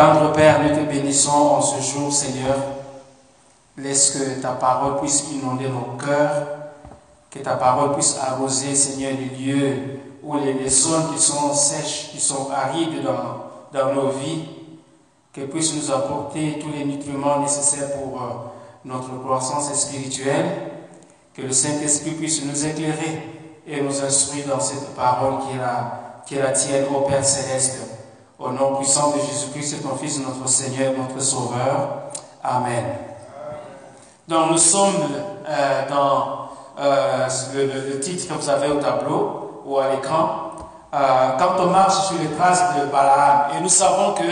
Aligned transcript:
Tendre 0.00 0.32
Père, 0.32 0.62
nous 0.62 0.74
te 0.74 0.90
bénissons 0.90 1.30
en 1.30 1.60
ce 1.60 1.78
jour, 1.82 2.10
Seigneur. 2.10 2.56
Laisse 3.76 4.12
que 4.12 4.40
ta 4.40 4.52
parole 4.52 4.98
puisse 4.98 5.26
inonder 5.30 5.68
nos 5.68 5.94
cœurs, 6.02 6.46
que 7.30 7.38
ta 7.40 7.56
parole 7.56 7.92
puisse 7.92 8.16
arroser, 8.18 8.74
Seigneur, 8.74 9.12
les 9.12 9.36
lieux 9.36 9.76
où 10.22 10.38
les, 10.38 10.70
zones 10.70 11.12
qui 11.12 11.20
sont 11.20 11.52
sèches, 11.52 12.08
qui 12.12 12.18
sont 12.18 12.48
arides 12.50 13.04
dans, 13.04 13.78
dans 13.78 13.92
nos 13.92 14.08
vies, 14.08 14.44
qu'elle 15.34 15.50
puisse 15.50 15.74
nous 15.74 15.92
apporter 15.92 16.58
tous 16.58 16.72
les 16.72 16.86
nutriments 16.86 17.40
nécessaires 17.40 17.92
pour 17.92 18.22
euh, 18.22 18.26
notre 18.86 19.22
croissance 19.22 19.70
spirituelle, 19.74 20.46
que 21.34 21.42
le 21.42 21.52
Saint-Esprit 21.52 22.12
puisse 22.12 22.42
nous 22.46 22.64
éclairer 22.64 23.20
et 23.66 23.82
nous 23.82 24.02
instruire 24.02 24.46
dans 24.46 24.60
cette 24.60 24.94
parole 24.96 25.40
qui 25.40 25.56
est 25.56 25.60
la, 25.60 26.22
qui 26.26 26.36
est 26.36 26.42
la 26.42 26.52
tienne, 26.52 26.86
ô 26.86 27.02
Père 27.02 27.22
céleste. 27.22 27.99
Au 28.40 28.52
nom 28.52 28.76
puissant 28.76 29.10
de 29.10 29.20
Jésus-Christ, 29.20 29.82
ton 29.82 29.96
Fils, 29.96 30.18
notre 30.18 30.48
Seigneur, 30.48 30.94
notre 30.96 31.22
Sauveur. 31.22 32.08
Amen. 32.42 32.84
Donc 34.26 34.52
nous 34.52 34.56
sommes 34.56 34.94
euh, 35.46 35.88
dans 35.90 36.48
euh, 36.80 37.28
le, 37.54 38.00
titre 38.00 38.28
que 38.28 38.40
vous 38.40 38.48
avez 38.48 38.68
au 38.68 38.76
tableau 38.76 39.62
ou 39.66 39.78
à 39.78 39.90
l'écran. 39.90 40.52
quand 40.90 41.62
on 41.62 41.66
marche 41.66 42.06
sur 42.06 42.16
les 42.18 42.34
traces 42.34 42.62
de 42.76 42.86
Balaam, 42.86 43.50
et 43.58 43.60
nous 43.60 43.68
savons 43.68 44.14
que 44.14 44.22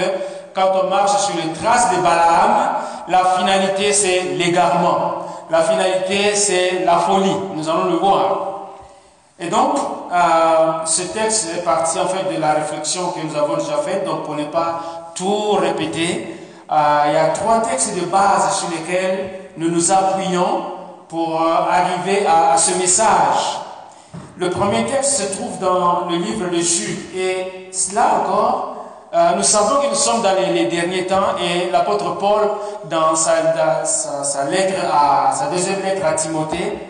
quand 0.54 0.70
on 0.82 0.88
marche 0.88 1.18
sur 1.18 1.36
les 1.36 1.52
traces 1.52 1.94
de 1.94 2.00
Balaam, 2.00 2.76
la 3.08 3.24
finalité 3.36 3.92
c'est 3.92 4.22
l'égarement. 4.38 5.26
La 5.50 5.60
finalité 5.60 6.34
c'est 6.34 6.82
la 6.86 6.96
folie. 6.96 7.36
Nous 7.54 7.68
allons 7.68 7.90
le 7.90 7.96
voir. 7.96 8.57
Et 9.40 9.48
donc, 9.48 9.76
euh, 10.12 10.84
ce 10.84 11.02
texte 11.02 11.50
est 11.56 11.62
parti 11.62 11.98
en 12.00 12.06
fait 12.06 12.34
de 12.34 12.40
la 12.40 12.54
réflexion 12.54 13.12
que 13.12 13.20
nous 13.20 13.36
avons 13.36 13.56
déjà 13.56 13.76
faite, 13.76 14.04
donc 14.04 14.24
pour 14.24 14.34
ne 14.34 14.46
pas 14.46 15.12
tout 15.14 15.52
répéter, 15.52 16.36
euh, 16.70 17.02
il 17.06 17.12
y 17.12 17.16
a 17.16 17.28
trois 17.28 17.60
textes 17.60 17.94
de 17.94 18.06
base 18.06 18.58
sur 18.58 18.68
lesquels 18.70 19.30
nous 19.56 19.70
nous 19.70 19.92
appuyons 19.92 20.64
pour 21.08 21.40
euh, 21.40 21.70
arriver 21.70 22.26
à, 22.26 22.56
ce 22.56 22.76
message. 22.78 23.60
Le 24.36 24.50
premier 24.50 24.84
texte 24.86 25.20
se 25.20 25.36
trouve 25.36 25.58
dans 25.60 26.06
le 26.10 26.16
livre 26.16 26.48
de 26.50 26.58
Jude, 26.58 26.98
et 27.16 27.70
là 27.94 28.20
encore, 28.20 28.74
nous 29.36 29.42
savons 29.42 29.80
que 29.82 29.88
nous 29.88 29.94
sommes 29.94 30.20
dans 30.20 30.34
les, 30.34 30.66
derniers 30.66 31.06
temps 31.06 31.34
et 31.40 31.70
l'apôtre 31.70 32.18
Paul, 32.18 32.42
dans 32.90 33.16
sa 33.16 33.32
deuxième 35.50 35.80
lettre 35.82 36.06
à 36.06 36.12
Timothée, 36.12 36.87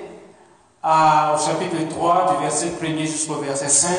au 0.85 1.39
chapitre 1.39 1.89
3, 1.91 2.35
du 2.37 2.43
verset 2.43 2.73
1 2.83 2.99
jusqu'au 3.05 3.35
verset 3.35 3.69
5, 3.69 3.91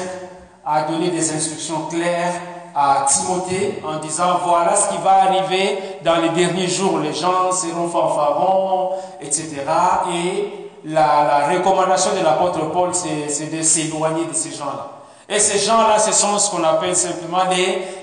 a 0.66 0.84
donné 0.84 1.10
des 1.10 1.34
instructions 1.34 1.88
claires 1.90 2.34
à 2.76 3.06
Timothée 3.08 3.82
en 3.84 3.98
disant 4.00 4.40
voilà 4.46 4.76
ce 4.76 4.90
qui 4.90 4.98
va 5.04 5.24
arriver 5.24 5.80
dans 6.04 6.18
les 6.18 6.30
derniers 6.30 6.68
jours. 6.68 7.00
Les 7.00 7.14
gens 7.14 7.52
seront 7.52 7.90
fanfarons, 7.90 8.92
etc. 9.22 9.50
Et 10.14 10.70
la, 10.86 11.50
recommandation 11.52 12.12
de 12.18 12.24
l'apôtre 12.24 12.70
Paul, 12.72 12.92
c'est 12.94 13.52
de 13.56 13.62
s'éloigner 13.62 14.26
de 14.26 14.34
ces 14.34 14.52
gens-là. 14.52 15.00
Et 15.28 15.40
ces 15.40 15.60
gens-là, 15.60 16.00
ce 16.00 16.12
sont 16.12 16.40
ce 16.40 16.50
qu'on 16.50 16.64
appelle 16.64 16.96
simplement 16.96 17.44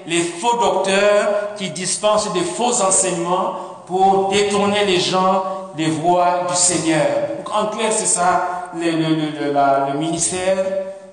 les, 0.07 0.23
faux 0.23 0.59
docteurs 0.59 1.55
qui 1.57 1.71
dispensent 1.71 2.33
des 2.33 2.43
faux 2.43 2.83
enseignements 2.83 3.55
pour 3.87 4.29
détourner 4.29 4.85
les 4.85 5.01
gens 5.01 5.43
des 5.77 5.87
voies 5.87 6.45
du 6.49 6.55
Seigneur. 6.55 7.07
En 7.53 7.67
clair, 7.67 7.93
c'est 7.93 8.07
ça 8.07 8.66
le, 8.81 8.91
le, 8.91 9.93
le, 9.93 9.99
ministère, 9.99 10.57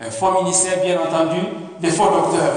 un 0.01 0.11
faux 0.11 0.41
ministère 0.41 0.81
bien 0.83 0.99
entendu, 0.99 1.41
des 1.79 1.89
faux 1.89 2.09
docteurs. 2.09 2.53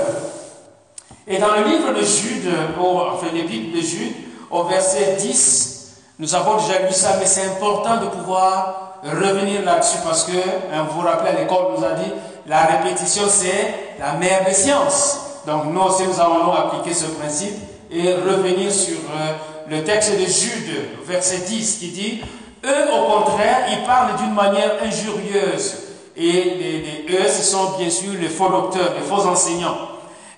Et 1.26 1.38
dans 1.38 1.54
le 1.56 1.64
livre 1.64 1.92
de 1.92 2.04
Jude, 2.04 2.48
enfin 2.78 3.26
l'épître 3.34 3.76
de 3.76 3.80
Jude, 3.80 4.14
au 4.50 4.64
verset 4.64 5.16
10, 5.18 5.76
nous 6.18 6.34
avons 6.34 6.56
déjà 6.56 6.80
lu 6.80 6.92
ça, 6.92 7.16
mais 7.18 7.26
c'est 7.26 7.44
important 7.44 7.96
de 7.96 8.06
pouvoir 8.06 9.00
revenir 9.02 9.64
là-dessus 9.64 9.98
parce 10.04 10.24
que, 10.24 10.32
hein, 10.32 10.86
vous 10.88 11.00
vous 11.00 11.06
rappelez, 11.06 11.32
l'école 11.38 11.74
nous 11.76 11.84
a 11.84 11.92
dit, 11.92 12.12
la 12.46 12.64
répétition 12.64 13.24
c'est 13.28 13.74
la 13.98 14.14
mère 14.14 14.44
des 14.44 14.54
sciences. 14.54 15.20
Donc 15.46 15.66
nous 15.66 15.80
aussi 15.80 16.04
nous 16.04 16.20
allons 16.20 16.52
appliquer 16.52 16.94
ce 16.94 17.06
principe 17.06 17.54
et 17.90 18.14
revenir 18.14 18.70
sur 18.72 18.96
euh, 18.96 19.32
le 19.68 19.84
texte 19.84 20.12
de 20.12 20.26
Jude, 20.26 20.88
verset 21.04 21.38
10, 21.38 21.78
qui 21.78 21.88
dit 21.88 22.20
eux, 22.66 22.92
au 22.92 23.20
contraire, 23.20 23.66
ils 23.70 23.84
parlent 23.84 24.16
d'une 24.16 24.34
manière 24.34 24.72
injurieuse. 24.82 25.76
Et 26.16 26.32
les, 26.32 27.06
eux, 27.14 27.28
ce 27.28 27.42
sont 27.42 27.76
bien 27.78 27.90
sûr 27.90 28.12
les 28.18 28.28
faux 28.28 28.48
docteurs, 28.48 28.92
les 28.98 29.04
faux 29.04 29.26
enseignants. 29.26 29.76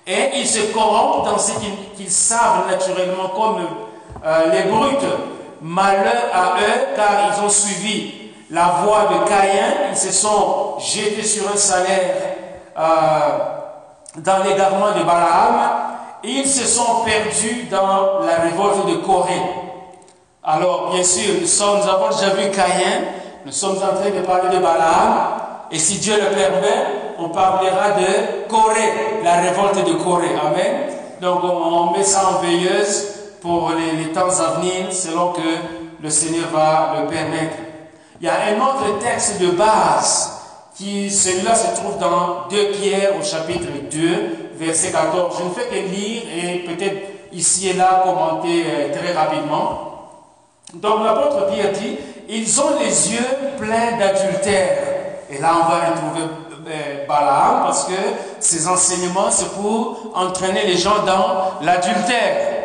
Et 0.05 0.31
ils 0.35 0.47
se 0.47 0.73
corrompent 0.73 1.25
dans 1.25 1.37
ce 1.37 1.51
qu'ils 1.95 2.09
savent 2.09 2.69
naturellement 2.69 3.29
comme 3.35 3.65
euh, 4.25 4.51
les 4.51 4.69
brutes. 4.69 5.07
Malheur 5.61 6.23
à 6.33 6.53
eux, 6.57 6.95
car 6.95 7.33
ils 7.33 7.43
ont 7.43 7.49
suivi 7.49 8.13
la 8.49 8.81
voie 8.83 9.09
de 9.11 9.27
Caïn, 9.27 9.89
ils 9.91 9.97
se 9.97 10.11
sont 10.11 10.79
jetés 10.79 11.23
sur 11.23 11.51
un 11.51 11.57
salaire 11.57 12.15
euh, 12.77 13.59
dans 14.17 14.43
l'égarement 14.43 14.91
de 14.97 15.03
Balaam, 15.03 15.71
ils 16.23 16.47
se 16.47 16.65
sont 16.65 17.03
perdus 17.05 17.67
dans 17.69 18.19
la 18.25 18.37
révolte 18.43 18.87
de 18.87 18.95
Corée. 19.05 19.41
Alors, 20.51 20.89
bien 20.91 21.03
sûr, 21.03 21.35
nous, 21.41 21.87
avons 21.87 22.09
déjà 22.09 22.29
vu 22.31 22.49
Caïn, 22.49 23.03
nous 23.45 23.51
sommes 23.51 23.77
en 23.77 23.95
train 23.95 24.09
de 24.09 24.25
parler 24.25 24.49
de 24.49 24.59
Balaam, 24.59 25.69
et 25.71 25.77
si 25.77 25.99
Dieu 25.99 26.15
le 26.15 26.35
permet, 26.35 26.87
on 27.19 27.29
parlera 27.29 27.91
de 27.91 28.47
Corée, 28.49 29.21
la 29.23 29.41
révolte 29.41 29.85
de 29.85 29.93
Corée. 30.03 30.35
Amen. 30.43 30.89
Donc, 31.21 31.41
on, 31.43 31.91
met 31.95 32.03
ça 32.03 32.29
en 32.29 32.41
veilleuse 32.41 33.09
pour 33.43 33.73
les, 33.77 34.11
temps 34.11 34.21
à 34.21 34.59
venir, 34.59 34.91
selon 34.91 35.33
que 35.33 36.01
le 36.01 36.09
Seigneur 36.09 36.47
va 36.51 36.95
le 36.99 37.07
permettre. 37.07 37.57
Il 38.19 38.25
y 38.25 38.29
a 38.29 38.33
un 38.51 38.59
autre 38.59 38.97
texte 38.99 39.39
de 39.39 39.51
base, 39.51 40.35
qui 40.75 41.11
celui-là 41.11 41.53
se 41.53 41.79
trouve 41.79 41.99
dans 41.99 42.47
2 42.49 42.71
Pierre 42.71 43.11
au 43.19 43.23
chapitre 43.23 43.67
2, 43.91 44.55
verset 44.55 44.91
14. 44.91 45.37
Je 45.37 45.43
ne 45.43 45.49
fais 45.51 45.69
que 45.69 45.93
lire 45.93 46.23
et 46.43 46.59
peut-être 46.65 46.97
ici 47.33 47.69
et 47.69 47.73
là 47.73 48.01
commenter 48.03 48.63
euh, 48.65 48.97
très 48.97 49.13
rapidement. 49.13 49.88
Donc 50.73 51.03
l'apôtre 51.03 51.47
Pierre 51.51 51.71
dit, 51.73 51.97
ils 52.27 52.61
ont 52.61 52.79
les 52.79 53.13
yeux 53.13 53.25
pleins 53.57 53.97
d'adultère. 53.97 54.77
Et 55.29 55.39
là, 55.39 55.55
on 55.55 55.69
va 55.69 55.89
retrouver 55.89 56.21
euh, 56.67 57.07
Balaam 57.07 57.63
parce 57.63 57.85
que 57.85 57.93
ses 58.39 58.67
enseignements, 58.67 59.31
c'est 59.31 59.51
pour 59.53 60.11
entraîner 60.15 60.65
les 60.65 60.77
gens 60.77 61.03
dans 61.05 61.63
l'adultère. 61.63 62.59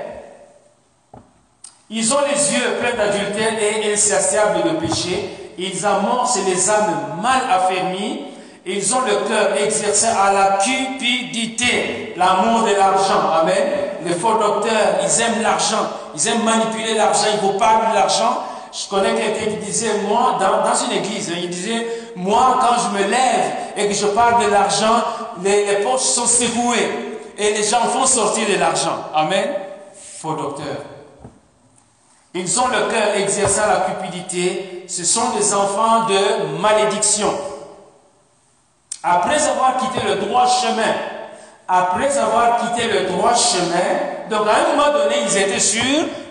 Ils 1.88 2.12
ont 2.12 2.20
les 2.22 2.54
yeux 2.54 2.76
pleins 2.80 2.96
d'adultère 2.96 3.52
et 3.58 3.92
insatiables 3.92 4.62
de 4.64 4.86
péché. 4.86 5.30
Ils 5.56 5.86
amorcent 5.86 6.38
les 6.46 6.68
âmes 6.70 7.20
mal 7.22 7.42
affermies. 7.50 8.24
Ils 8.66 8.94
ont 8.94 9.00
le 9.02 9.28
cœur 9.28 9.56
exercé 9.62 10.06
à 10.06 10.32
la 10.32 10.58
cupidité, 10.58 12.14
l'amour 12.16 12.62
de 12.62 12.74
l'argent. 12.74 13.30
Amen. 13.42 13.62
Les 14.06 14.14
faux 14.14 14.34
docteurs, 14.34 15.00
ils 15.02 15.20
aiment 15.20 15.42
l'argent. 15.42 15.86
Ils 16.14 16.28
aiment 16.28 16.44
manipuler 16.44 16.94
l'argent, 16.94 17.26
ils 17.34 17.40
vous 17.40 17.58
parlent 17.58 17.90
de 17.90 17.94
l'argent. 17.94 18.42
Je 18.72 18.88
connais 18.88 19.14
quelqu'un 19.14 19.50
qui 19.52 19.66
disait, 19.66 19.98
moi, 20.08 20.38
dans, 20.40 20.74
une 20.86 20.92
église, 20.92 21.30
il 21.36 21.50
disait, 21.50 21.86
moi, 22.16 22.58
quand 22.60 22.82
je 22.82 22.98
me 22.98 23.08
lève 23.08 23.52
et 23.76 23.86
que 23.86 23.94
je 23.94 24.06
parle 24.06 24.44
de 24.44 24.50
l'argent, 24.50 25.02
les, 25.42 25.76
poches 25.84 26.00
sont 26.00 26.26
secouées 26.26 27.20
et 27.36 27.52
les 27.52 27.62
gens 27.62 27.82
font 27.82 28.06
sortir 28.06 28.48
de 28.48 28.58
l'argent. 28.58 28.96
Amen. 29.14 29.48
Faux 30.18 30.34
docteur. 30.34 30.78
Ils 32.32 32.60
ont 32.60 32.68
le 32.68 32.90
cœur 32.90 33.14
exercé 33.16 33.60
à 33.60 33.68
la 33.68 33.80
cupidité. 33.80 34.84
Ce 34.88 35.04
sont 35.04 35.30
des 35.38 35.54
enfants 35.54 36.06
de 36.08 36.58
malédiction. 36.60 37.32
Après 39.06 39.46
avoir 39.48 39.76
quitté 39.76 40.00
le 40.08 40.14
droit 40.14 40.46
chemin, 40.46 40.94
après 41.68 42.16
avoir 42.16 42.56
quitté 42.56 42.88
le 42.88 43.06
droit 43.12 43.34
chemin, 43.34 44.30
donc 44.30 44.48
à 44.48 44.64
un 44.64 44.74
moment 44.74 44.98
donné, 44.98 45.16
ils 45.26 45.36
étaient 45.36 45.60
sur 45.60 45.82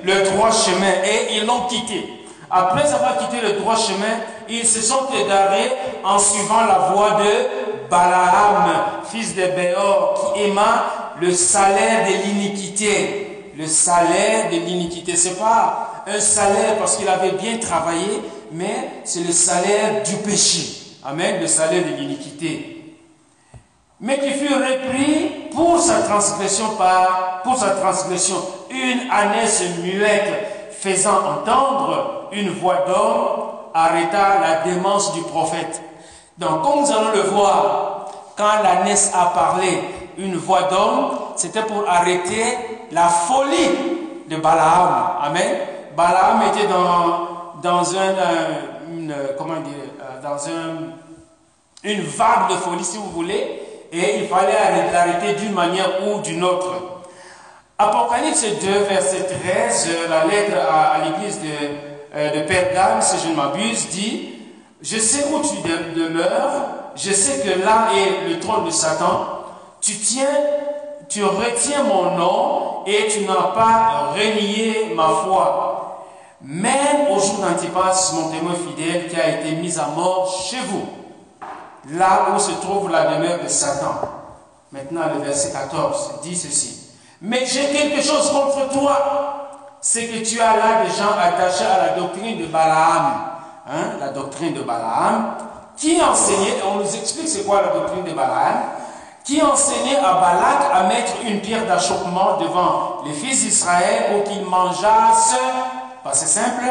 le 0.03 0.23
droit 0.31 0.49
chemin 0.49 0.91
et 1.05 1.35
ils 1.35 1.45
l'ont 1.45 1.67
quitté. 1.67 2.25
Après 2.49 2.91
avoir 2.91 3.19
quitté 3.19 3.41
le 3.41 3.59
droit 3.59 3.75
chemin, 3.75 4.17
ils 4.49 4.65
se 4.65 4.81
sont 4.81 5.05
égarés 5.13 5.71
en 6.03 6.17
suivant 6.17 6.61
la 6.65 6.89
voie 6.91 7.21
de 7.21 7.89
Balaam, 7.91 8.73
fils 9.11 9.35
de 9.35 9.45
Béor, 9.55 10.33
qui 10.33 10.41
aima 10.41 11.13
le 11.21 11.31
salaire 11.31 12.07
de 12.07 12.25
l'iniquité. 12.25 13.51
Le 13.55 13.67
salaire 13.67 14.49
de 14.49 14.55
l'iniquité, 14.55 15.15
c'est 15.15 15.37
pas 15.37 16.03
un 16.07 16.19
salaire 16.19 16.77
parce 16.79 16.97
qu'il 16.97 17.07
avait 17.07 17.33
bien 17.33 17.57
travaillé, 17.57 18.19
mais 18.51 18.89
c'est 19.03 19.21
le 19.21 19.31
salaire 19.31 20.01
du 20.03 20.15
péché. 20.27 20.82
Amen, 21.05 21.41
le 21.41 21.47
salaire 21.47 21.83
de 21.83 21.95
l'iniquité 21.95 22.73
mais 24.03 24.19
qui 24.19 24.31
fut 24.31 24.53
repris 24.53 25.49
pour 25.55 25.79
sa 25.79 26.01
transgression 26.01 26.75
par, 26.77 27.41
pour 27.43 27.55
sa 27.55 27.69
transgression, 27.69 28.35
une 28.69 29.09
ânesse 29.09 29.63
muette 29.81 30.71
faisant 30.71 31.19
entendre 31.19 32.27
une 32.33 32.49
voix 32.49 32.83
d'homme 32.85 33.43
arrêta 33.73 34.39
la 34.41 34.69
démence 34.69 35.13
du 35.13 35.21
prophète. 35.21 35.81
Donc, 36.37 36.63
comme 36.63 36.81
nous 36.81 36.91
allons 36.91 37.11
le 37.15 37.21
voir, 37.29 38.11
quand 38.35 38.61
l'ânesse 38.61 39.13
a 39.15 39.27
parlé, 39.27 39.79
une 40.17 40.35
voix 40.35 40.63
d'homme, 40.63 41.11
c'était 41.37 41.63
pour 41.63 41.89
arrêter 41.89 42.57
la 42.91 43.07
folie 43.07 44.27
de 44.29 44.35
Balaam. 44.35 45.17
Amen. 45.23 45.57
Balaam 45.95 46.41
était 46.51 46.67
dans, 46.67 47.95
un, 47.95 48.91
une, 48.91 49.15
comment 49.37 49.61
dire, 49.61 49.92
dans 50.23 50.47
un, 50.47 50.93
une 51.83 52.01
vague 52.01 52.49
de 52.49 52.55
folie, 52.55 52.85
si 52.85 52.95
vous 52.95 53.11
voulez, 53.11 53.61
et 53.91 54.19
il 54.19 54.27
fallait 54.27 54.53
l'arrêter 54.91 55.33
d'une 55.33 55.51
manière 55.51 56.07
ou 56.07 56.21
d'une 56.21 56.43
autre. 56.43 56.71
Apocalypse 57.77 58.45
2, 58.61 58.71
verset 58.87 59.25
13, 59.43 59.89
la 60.09 60.25
lettre 60.25 60.55
à, 60.57 60.99
l'église 61.03 61.39
de, 61.41 62.39
de 62.39 62.47
Pergame, 62.47 63.01
si 63.01 63.17
je 63.19 63.31
ne 63.31 63.35
m'abuse, 63.35 63.89
dit 63.89 64.29
Je 64.81 64.97
sais 64.97 65.25
où 65.25 65.41
tu 65.41 65.57
demeures, 65.93 66.69
je 66.95 67.11
sais 67.11 67.41
que 67.41 67.59
là 67.59 67.89
est 67.93 68.29
le 68.29 68.39
trône 68.39 68.65
de 68.65 68.71
Satan. 68.71 69.27
Tu 69.81 69.93
tu 71.09 71.23
retiens 71.23 71.83
mon 71.83 72.15
nom 72.15 72.85
et 72.87 73.07
tu 73.07 73.25
n'as 73.25 73.51
pas 73.53 74.13
renié 74.15 74.93
ma 74.95 75.09
foi. 75.09 75.72
Même 76.43 77.07
au 77.09 77.19
jour 77.19 77.37
d'Antipas, 77.37 78.11
mon 78.15 78.29
témoin 78.29 78.53
fidèle, 78.53 79.07
qui 79.07 79.15
a 79.15 79.39
été 79.39 79.55
mis 79.55 79.79
à 79.79 79.87
mort 79.87 80.45
chez 80.49 80.59
vous, 80.67 80.85
là 81.97 82.27
où 82.35 82.39
se 82.39 82.51
trouve 82.51 82.89
la 82.91 83.15
demeure 83.15 83.41
de 83.41 83.47
Satan. 83.47 83.95
Maintenant, 84.71 85.03
le 85.15 85.23
verset 85.23 85.51
14 85.51 86.19
dit 86.21 86.35
ceci. 86.35 86.89
Mais 87.21 87.45
j'ai 87.45 87.67
quelque 87.67 88.01
chose 88.01 88.29
contre 88.31 88.69
toi. 88.73 89.77
C'est 89.79 90.07
que 90.07 90.25
tu 90.25 90.39
as 90.41 90.57
là 90.57 90.83
des 90.83 90.89
gens 90.91 91.11
attachés 91.17 91.65
à 91.65 91.87
la 91.87 91.99
doctrine 91.99 92.39
de 92.39 92.45
Balaam. 92.47 93.13
Hein, 93.65 93.97
la 93.99 94.09
doctrine 94.09 94.53
de 94.53 94.63
Balaam. 94.63 95.35
Qui 95.77 96.01
enseignait, 96.01 96.61
on 96.67 96.79
nous 96.79 96.95
explique 96.95 97.27
c'est 97.27 97.45
quoi 97.45 97.61
la 97.61 97.79
doctrine 97.79 98.03
de 98.03 98.13
Balaam, 98.13 98.63
qui 99.23 99.41
enseignait 99.41 99.97
à 99.97 100.13
Balak 100.15 100.71
à 100.73 100.83
mettre 100.83 101.13
une 101.25 101.39
pierre 101.39 101.65
d'achoppement 101.65 102.37
devant 102.37 103.03
les 103.05 103.13
fils 103.13 103.43
d'Israël 103.43 104.11
pour 104.11 104.23
qu'ils 104.25 104.45
mangeassent, 104.45 105.35
c'est 106.11 106.27
simple, 106.27 106.65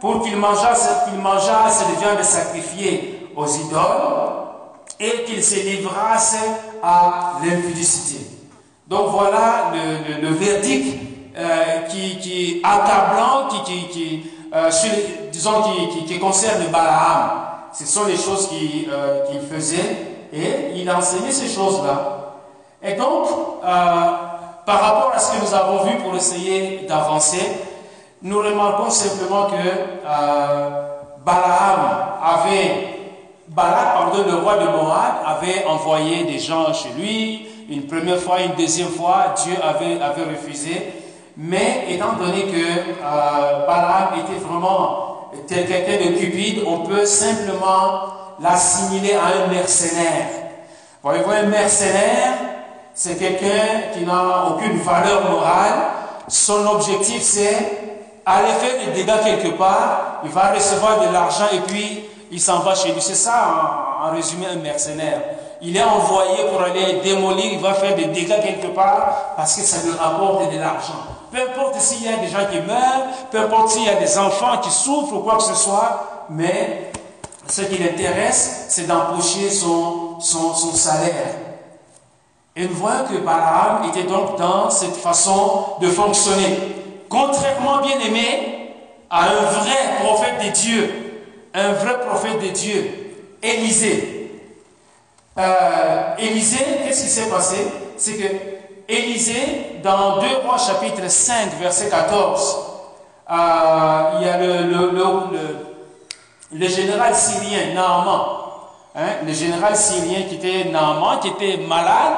pour 0.00 0.22
qu'ils 0.22 0.36
mangeassent, 0.36 1.04
qu'ils 1.08 1.20
mangeassent 1.20 1.84
les 1.90 1.96
viandes 1.96 2.22
sacrifiées 2.24 3.28
aux 3.36 3.46
idoles 3.46 4.40
et 4.98 5.24
qu'ils 5.24 5.44
se 5.44 5.56
livrassent 5.56 6.36
à 6.82 7.34
l'impudicité. 7.44 8.26
Donc 8.88 9.10
voilà 9.10 9.72
le, 10.20 10.28
verdict 10.34 10.98
euh, 11.36 11.82
qui, 11.88 12.18
qui 12.18 12.62
accablant, 12.64 13.48
qui, 13.48 13.88
qui, 13.88 14.30
euh, 14.52 14.70
disons, 15.30 15.62
qui, 15.62 16.04
qui, 16.04 16.18
concerne 16.18 16.64
Balaam. 16.72 17.46
Ce 17.72 17.86
sont 17.86 18.06
les 18.06 18.16
choses 18.16 18.48
euh, 18.52 19.26
qu'il 19.26 19.40
faisait 19.40 19.96
et 20.32 20.72
il 20.74 20.90
enseignait 20.90 21.30
ces 21.30 21.48
choses-là. 21.48 22.34
Et 22.82 22.94
donc, 22.94 23.28
par 23.60 24.80
rapport 24.80 25.12
à 25.14 25.18
ce 25.18 25.32
que 25.36 25.44
nous 25.44 25.54
avons 25.54 25.84
vu 25.84 25.98
pour 25.98 26.14
essayer 26.16 26.86
d'avancer, 26.88 27.42
nous 28.22 28.38
remarquons 28.38 28.90
simplement 28.90 29.46
que 29.46 29.56
Balaam 31.24 31.80
avait, 32.22 32.88
pardon, 33.54 34.24
le 34.26 34.34
roi 34.36 34.56
de 34.58 34.64
Moab, 34.64 35.14
avait 35.26 35.64
envoyé 35.66 36.24
des 36.24 36.38
gens 36.38 36.72
chez 36.72 36.90
lui, 36.98 37.46
une 37.70 37.86
première 37.86 38.18
fois, 38.18 38.40
une 38.40 38.54
deuxième 38.54 38.88
fois, 38.88 39.34
Dieu 39.44 39.54
avait, 39.62 40.00
avait 40.02 40.24
refusé. 40.24 40.92
Mais 41.36 41.86
étant 41.88 42.14
donné 42.14 42.42
que 42.42 42.56
euh, 42.56 43.66
Balaam 43.66 44.08
était 44.18 44.44
vraiment 44.44 45.30
quelqu'un 45.48 46.04
de 46.04 46.18
cupide, 46.18 46.64
on 46.66 46.80
peut 46.80 47.06
simplement 47.06 48.02
l'assimiler 48.42 49.14
à 49.14 49.44
un 49.44 49.46
mercenaire. 49.48 50.28
Voyez-vous, 51.02 51.30
un 51.30 51.44
mercenaire, 51.44 52.34
c'est 52.92 53.16
quelqu'un 53.18 53.94
qui 53.94 54.04
n'a 54.04 54.46
aucune 54.50 54.78
valeur 54.78 55.30
morale. 55.30 55.78
Son 56.28 56.66
objectif, 56.66 57.22
c'est 57.22 57.89
aller 58.26 58.52
faire 58.52 58.86
des 58.86 58.92
dégâts 58.92 59.20
quelque 59.24 59.56
part, 59.56 60.20
il 60.24 60.30
va 60.30 60.52
recevoir 60.52 61.00
de 61.00 61.12
l'argent 61.12 61.46
et 61.52 61.60
puis 61.60 62.04
il 62.30 62.40
s'en 62.40 62.60
va 62.60 62.74
chez 62.74 62.92
lui. 62.92 63.00
C'est 63.00 63.14
ça, 63.14 63.98
en 64.02 64.10
résumé, 64.14 64.46
un 64.46 64.56
mercenaire 64.56 65.20
il 65.62 65.76
est 65.76 65.82
envoyé 65.82 66.44
pour 66.50 66.62
aller 66.62 67.00
démolir, 67.02 67.52
il 67.52 67.58
va 67.58 67.74
faire 67.74 67.94
des 67.94 68.06
dégâts 68.06 68.40
quelque 68.42 68.68
part 68.68 69.34
parce 69.36 69.56
que 69.56 69.62
ça 69.62 69.86
lui 69.86 69.92
rapporte 69.96 70.52
de 70.52 70.58
l'argent. 70.58 70.94
Peu 71.30 71.38
importe 71.38 71.80
s'il 71.80 72.04
y 72.04 72.08
a 72.08 72.16
des 72.16 72.28
gens 72.28 72.46
qui 72.50 72.60
meurent, 72.60 73.06
peu 73.30 73.38
importe 73.38 73.70
s'il 73.70 73.84
y 73.84 73.88
a 73.88 73.94
des 73.94 74.18
enfants 74.18 74.58
qui 74.62 74.70
souffrent 74.70 75.14
ou 75.14 75.20
quoi 75.20 75.36
que 75.36 75.42
ce 75.42 75.54
soit, 75.54 76.26
mais 76.30 76.92
ce 77.46 77.62
qui 77.62 77.78
l'intéresse, 77.78 78.66
c'est 78.68 78.86
d'empocher 78.86 79.50
son, 79.50 80.18
son, 80.20 80.54
salaire. 80.54 81.34
Et 82.56 82.66
nous 82.66 82.74
voyons 82.74 83.04
que 83.04 83.18
Balaam 83.18 83.84
était 83.88 84.04
donc 84.04 84.38
dans 84.38 84.70
cette 84.70 84.96
façon 84.96 85.64
de 85.80 85.88
fonctionner. 85.88 86.79
Contrairement, 87.10 87.82
bien 87.82 87.98
aimé, 87.98 88.72
à 89.10 89.24
un 89.24 89.42
vrai 89.50 89.98
prophète 90.02 90.46
de 90.46 90.50
Dieu, 90.52 91.22
un 91.52 91.72
vrai 91.72 92.00
prophète 92.00 92.40
de 92.40 92.48
Dieu, 92.48 92.90
Élisée 93.42 94.20
euh, 95.38 96.16
Élisée, 96.18 96.64
qu'est-ce 96.84 97.02
qui 97.04 97.08
s'est 97.08 97.30
passé? 97.30 97.66
C'est 97.96 98.14
que 98.14 98.26
Élisée, 98.88 99.80
dans 99.82 100.18
2 100.20 100.26
Rois 100.44 100.58
chapitre 100.58 101.08
5, 101.08 101.58
verset 101.60 101.88
14, 101.88 102.56
euh, 103.30 103.34
il 104.20 104.26
y 104.26 104.28
a 104.28 104.38
le, 106.52 106.68
général 106.68 107.14
syrien, 107.14 107.74
Naaman. 107.74 108.20
Hein, 108.96 109.24
le 109.24 109.32
général 109.32 109.76
syrien 109.76 110.22
qui 110.28 110.34
était 110.34 110.64
Naaman, 110.70 111.20
qui 111.20 111.28
était 111.28 111.58
malade. 111.58 112.14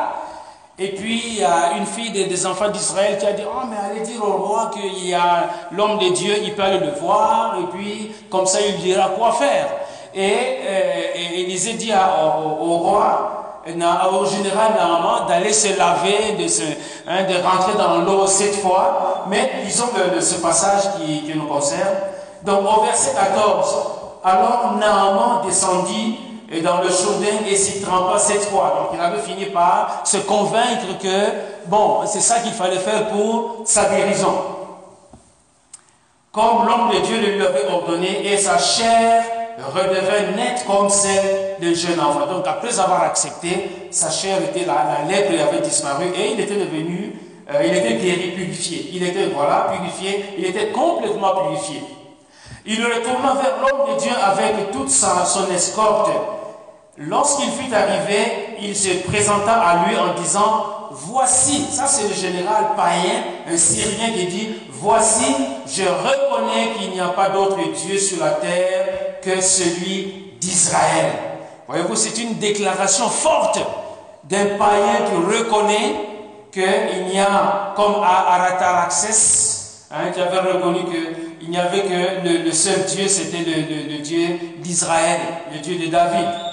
Et 0.78 0.88
puis, 0.88 1.22
il 1.26 1.38
y 1.40 1.44
a 1.44 1.76
une 1.76 1.84
fille 1.84 2.10
des, 2.10 2.46
enfants 2.46 2.70
d'Israël 2.70 3.18
qui 3.18 3.26
a 3.26 3.32
dit, 3.32 3.42
oh, 3.46 3.66
mais 3.68 3.76
allez 3.76 4.00
dire 4.00 4.24
au 4.24 4.32
roi 4.32 4.70
qu'il 4.72 5.06
y 5.06 5.14
a 5.14 5.44
l'homme 5.70 5.98
de 5.98 6.08
Dieu, 6.08 6.34
il 6.42 6.54
peut 6.54 6.62
aller 6.62 6.78
le 6.78 6.92
voir, 6.92 7.56
et 7.60 7.76
puis, 7.76 8.10
comme 8.30 8.46
ça, 8.46 8.58
il 8.66 8.76
dira 8.78 9.10
quoi 9.10 9.32
faire. 9.32 9.68
Et, 10.14 10.58
euh, 10.66 11.34
Élisée 11.34 11.74
dit 11.74 11.92
au, 11.92 12.78
roi, 12.78 13.60
au 13.66 14.26
général 14.26 14.72
Naaman, 14.74 15.26
d'aller 15.28 15.52
se 15.52 15.76
laver, 15.78 16.42
de, 16.42 16.48
se, 16.48 16.62
hein, 17.06 17.24
de 17.24 17.34
rentrer 17.46 17.74
dans 17.76 17.98
l'eau 17.98 18.26
cette 18.26 18.56
fois. 18.56 19.24
Mais 19.28 19.50
disons 19.64 19.88
que 19.88 20.20
ce 20.20 20.36
passage 20.36 20.94
qui, 20.96 21.22
qui, 21.22 21.36
nous 21.36 21.46
concerne. 21.46 21.96
Donc 22.42 22.60
au 22.60 22.82
verset 22.82 23.12
14, 23.14 23.76
alors 24.24 24.74
Naaman 24.78 25.46
descendit 25.46 26.18
dans 26.60 26.80
le 26.82 26.88
Jourdain 26.88 27.46
et 27.48 27.56
s'y 27.56 27.80
trempa 27.80 28.18
cette 28.18 28.44
fois. 28.44 28.74
Donc 28.78 28.90
il 28.94 29.00
avait 29.00 29.22
fini 29.22 29.46
par 29.46 30.02
se 30.04 30.18
convaincre 30.18 30.98
que, 31.00 31.66
bon, 31.66 32.00
c'est 32.06 32.20
ça 32.20 32.40
qu'il 32.40 32.52
fallait 32.52 32.78
faire 32.78 33.08
pour 33.08 33.62
sa 33.64 33.86
guérison. 33.86 34.34
Comme 36.30 36.66
l'homme 36.66 36.90
de 36.94 36.98
Dieu 37.00 37.20
le 37.20 37.36
lui 37.36 37.46
avait 37.46 37.66
ordonné 37.66 38.32
et 38.32 38.36
sa 38.36 38.58
chair 38.58 39.24
redevint 39.74 40.36
nette 40.36 40.64
comme 40.66 40.88
celle 40.88 41.56
d'un 41.60 41.74
jeune 41.74 42.00
enfant. 42.00 42.26
Donc 42.26 42.46
après 42.46 42.78
avoir 42.78 43.02
accepté, 43.02 43.88
sa 43.90 44.10
chair 44.10 44.38
était 44.42 44.64
là, 44.64 44.86
la 45.00 45.10
lèpre 45.10 45.32
avait 45.42 45.60
disparu 45.60 46.06
et 46.14 46.32
il 46.32 46.40
était 46.40 46.56
devenu, 46.56 47.14
euh, 47.52 47.62
il 47.64 47.76
était 47.76 47.94
guéri, 47.94 48.30
purifié. 48.30 48.90
Il 48.92 49.02
était, 49.02 49.26
voilà, 49.26 49.72
purifié, 49.72 50.24
il 50.38 50.46
était 50.46 50.68
complètement 50.68 51.34
purifié. 51.34 51.82
Il 52.64 52.82
retourna 52.84 53.34
vers 53.34 53.56
l'homme 53.60 53.94
de 53.94 54.00
Dieu 54.00 54.12
avec 54.24 54.70
toute 54.70 54.88
sa, 54.88 55.24
son 55.24 55.50
escorte. 55.50 56.10
Lorsqu'il 56.98 57.50
fut 57.50 57.72
arrivé, 57.74 58.56
il 58.60 58.76
se 58.76 59.08
présenta 59.08 59.54
à 59.54 59.88
lui 59.88 59.96
en 59.96 60.14
disant, 60.20 60.90
voici, 60.90 61.64
ça 61.70 61.86
c'est 61.86 62.08
le 62.08 62.14
général 62.14 62.76
païen, 62.76 63.22
un 63.50 63.56
Syrien 63.56 64.10
qui 64.12 64.26
dit, 64.26 64.48
voici, 64.70 65.34
je 65.66 65.84
reconnais 65.84 66.74
qu'il 66.78 66.90
n'y 66.90 67.00
a 67.00 67.08
pas 67.08 67.30
d'autre 67.30 67.56
Dieu 67.74 67.98
sur 67.98 68.22
la 68.22 68.32
terre 68.32 69.20
que 69.22 69.40
celui 69.40 70.34
d'Israël. 70.38 71.12
Voyez-vous, 71.66 71.96
c'est 71.96 72.20
une 72.20 72.34
déclaration 72.34 73.08
forte 73.08 73.58
d'un 74.24 74.58
païen 74.58 75.06
qui 75.06 75.38
reconnaît 75.38 75.94
qu'il 76.52 77.06
n'y 77.10 77.18
a, 77.18 77.72
comme 77.74 78.02
à 78.02 78.34
Arataraxès, 78.34 79.86
hein, 79.90 80.10
qui 80.12 80.20
avait 80.20 80.52
reconnu 80.52 80.80
qu'il 80.84 81.48
n'y 81.48 81.56
avait 81.56 81.84
que 81.84 82.44
le, 82.44 82.52
seul 82.52 82.84
Dieu, 82.84 83.08
c'était 83.08 83.38
le, 83.38 83.98
Dieu 84.02 84.38
d'Israël, 84.58 85.20
le 85.54 85.60
Dieu 85.60 85.78
de 85.78 85.90
David. 85.90 86.51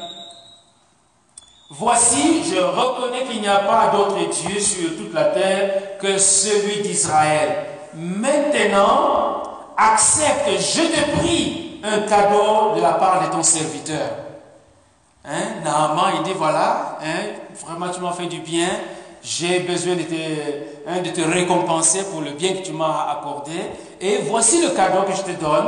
Voici, 1.71 2.43
je 2.51 2.59
reconnais 2.59 3.25
qu'il 3.25 3.41
n'y 3.41 3.47
a 3.47 3.59
pas 3.59 3.91
d'autre 3.93 4.17
Dieu 4.29 4.59
sur 4.59 4.97
toute 4.97 5.13
la 5.13 5.25
terre 5.25 5.99
que 5.99 6.17
celui 6.17 6.81
d'Israël. 6.81 7.67
Maintenant, 7.93 9.43
accepte, 9.77 10.49
je 10.49 10.81
te 10.81 11.17
prie, 11.17 11.79
un 11.83 12.01
cadeau 12.07 12.75
de 12.75 12.81
la 12.81 12.93
part 12.93 13.23
de 13.23 13.31
ton 13.31 13.43
serviteur. 13.43 14.09
Hein? 15.23 15.61
Naaman, 15.63 16.13
il 16.17 16.23
dit 16.23 16.33
voilà, 16.35 16.97
hein, 17.03 17.35
vraiment 17.63 17.89
tu 17.89 18.01
m'as 18.01 18.13
fait 18.13 18.25
du 18.25 18.39
bien, 18.39 18.69
j'ai 19.21 19.59
besoin 19.59 19.95
de 19.95 20.03
te, 20.03 20.15
hein, 20.87 21.01
de 21.03 21.09
te 21.11 21.21
récompenser 21.21 22.03
pour 22.05 22.21
le 22.21 22.31
bien 22.31 22.53
que 22.53 22.65
tu 22.65 22.71
m'as 22.71 23.11
accordé, 23.11 23.51
et 24.01 24.17
voici 24.23 24.59
le 24.59 24.69
cadeau 24.69 25.03
que 25.03 25.15
je 25.15 25.21
te 25.21 25.39
donne. 25.39 25.67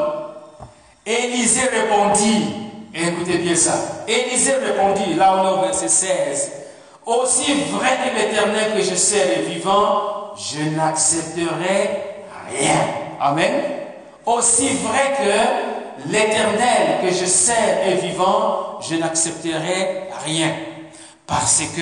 Élisée 1.06 1.68
répondit, 1.68 2.71
écoutez 2.94 3.38
bien 3.38 3.56
ça, 3.56 4.04
Élisée 4.08 4.56
répondit, 4.56 5.14
là 5.16 5.36
on 5.38 5.48
est 5.48 5.58
au 5.58 5.62
verset 5.62 5.88
16, 5.88 6.52
Aussi 7.06 7.54
vrai 7.72 7.90
que 8.04 8.16
l'Éternel 8.16 8.74
que 8.76 8.82
je 8.82 8.96
sais 8.96 9.40
est 9.40 9.50
vivant, 9.50 10.34
je 10.38 10.76
n'accepterai 10.76 12.16
rien. 12.50 12.76
Amen. 13.20 13.52
Aussi 14.26 14.70
vrai 14.84 15.14
que 15.18 16.12
l'Éternel 16.12 17.00
que 17.02 17.10
je 17.10 17.26
sais 17.26 17.82
est 17.86 17.96
vivant, 17.96 18.80
je 18.82 18.96
n'accepterai 18.96 20.10
rien. 20.26 20.52
Parce 21.26 21.64
que 21.76 21.82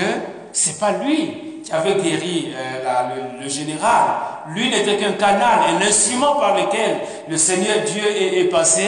c'est 0.51 0.79
pas 0.79 0.91
lui 0.91 1.61
qui 1.63 1.71
avait 1.71 1.95
guéri 1.95 2.53
euh, 2.55 3.41
le, 3.41 3.49
général. 3.49 4.05
Lui 4.53 4.69
n'était 4.69 4.97
qu'un 4.97 5.13
canal, 5.13 5.59
un 5.69 5.85
instrument 5.85 6.35
par 6.35 6.55
lequel 6.55 6.97
le 7.27 7.37
Seigneur 7.37 7.77
Dieu 7.85 8.03
est, 8.03 8.45
passé. 8.45 8.87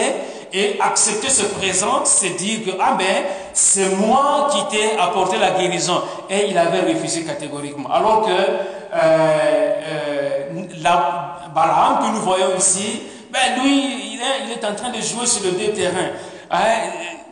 Et 0.53 0.77
accepter 0.81 1.29
ce 1.29 1.45
présent, 1.45 2.03
c'est 2.03 2.31
dire 2.31 2.65
que, 2.65 2.71
ah 2.79 2.95
ben, 2.97 3.23
c'est 3.53 3.95
moi 3.95 4.49
qui 4.51 4.75
t'ai 4.75 4.97
apporté 4.97 5.37
la 5.37 5.51
guérison. 5.51 6.01
Et 6.29 6.47
il 6.49 6.57
avait 6.57 6.81
refusé 6.81 7.23
catégoriquement. 7.23 7.89
Alors 7.89 8.25
que 8.25 8.31
euh, 8.31 8.87
euh, 8.93 10.63
la, 10.81 11.37
Balaam 11.55 11.99
que 11.99 12.15
nous 12.15 12.21
voyons 12.21 12.55
ici, 12.57 13.03
ben 13.31 13.61
lui, 13.63 14.13
il 14.13 14.19
est, 14.51 14.65
en 14.65 14.75
train 14.75 14.89
de 14.89 15.01
jouer 15.01 15.25
sur 15.25 15.43
le 15.43 15.51
deux 15.51 15.73
terrains. 15.73 16.11
Hein, 16.49 16.59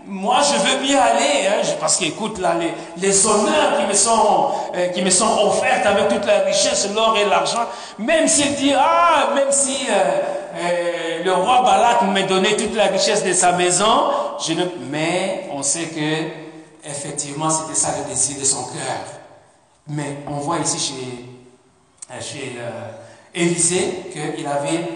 moi, 0.09 0.39
je 0.41 0.57
veux 0.57 0.83
bien 0.83 0.99
aller, 0.99 1.47
hein, 1.47 1.75
parce 1.79 1.97
qu'écoute, 1.97 2.39
là, 2.39 2.55
les, 2.55 2.73
les, 2.97 3.27
honneurs 3.27 3.77
qui 3.79 3.85
me, 3.85 3.93
sont, 3.93 4.51
euh, 4.75 5.47
offerts 5.47 5.85
avec 5.85 6.07
toute 6.09 6.25
la 6.25 6.39
richesse, 6.39 6.89
l'or 6.95 7.15
et 7.15 7.25
l'argent, 7.25 7.65
même 7.99 8.27
s'il 8.27 8.55
dit, 8.55 8.73
ah, 8.75 9.29
même 9.35 9.51
si 9.51 9.85
euh, 9.87 9.93
euh, 10.55 11.23
le 11.23 11.31
roi 11.33 11.61
Balak 11.61 12.01
me 12.01 12.27
donnait 12.27 12.57
toute 12.57 12.75
la 12.75 12.85
richesse 12.87 13.23
de 13.23 13.33
sa 13.33 13.51
maison, 13.51 14.09
je 14.45 14.53
ne... 14.53 14.65
mais 14.89 15.47
on 15.53 15.61
sait 15.61 15.85
que, 15.85 16.89
effectivement, 16.89 17.51
c'était 17.51 17.75
ça 17.75 17.89
le 17.99 18.09
désir 18.09 18.39
de 18.39 18.45
son 18.45 18.63
cœur. 18.63 19.05
Mais 19.87 20.17
on 20.27 20.37
voit 20.37 20.57
ici 20.57 20.79
chez, 20.79 22.19
chez 22.19 22.57
Élisée 23.33 24.05
qu'il 24.11 24.47
avait 24.47 24.87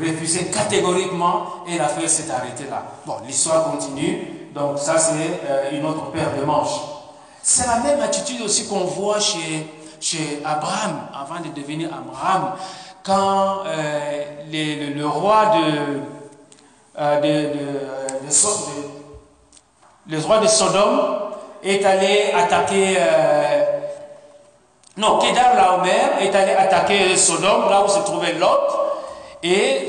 refusé 0.00 0.46
catégoriquement 0.46 1.64
et 1.68 1.78
l'affaire 1.78 2.08
s'est 2.08 2.30
arrêtée 2.30 2.64
là. 2.68 2.84
Bon, 3.06 3.14
l'histoire 3.26 3.70
continue. 3.70 4.39
Donc 4.54 4.78
ça, 4.78 4.98
c'est 4.98 5.40
euh, 5.48 5.70
une 5.72 5.84
autre 5.86 6.10
paire 6.10 6.34
de 6.38 6.44
manches. 6.44 6.80
C'est 7.42 7.66
la 7.66 7.78
même 7.78 8.00
attitude 8.00 8.42
aussi 8.42 8.66
qu'on 8.66 8.84
voit 8.84 9.20
chez, 9.20 9.66
chez 10.00 10.42
Abraham, 10.44 11.08
avant 11.14 11.40
de 11.40 11.48
devenir 11.54 11.88
Abraham, 11.88 12.52
quand 13.04 13.64
euh, 13.66 14.24
le, 14.50 15.06
roi 15.06 15.52
de, 15.56 16.00
euh, 16.98 17.20
de, 17.20 17.58
le 20.08 20.18
roi 20.18 20.38
de 20.38 20.46
Sodome 20.48 21.00
est 21.62 21.84
allé 21.84 22.32
attaquer 22.36 22.98
non, 24.96 25.18
Kedar 25.18 25.54
Laomer 25.54 26.20
est 26.20 26.34
allé 26.34 26.52
attaquer 26.52 27.16
Sodome, 27.16 27.70
là 27.70 27.82
où 27.84 27.88
se 27.88 28.00
trouvait 28.00 28.34
Lot. 28.34 28.80
Et, 29.42 29.86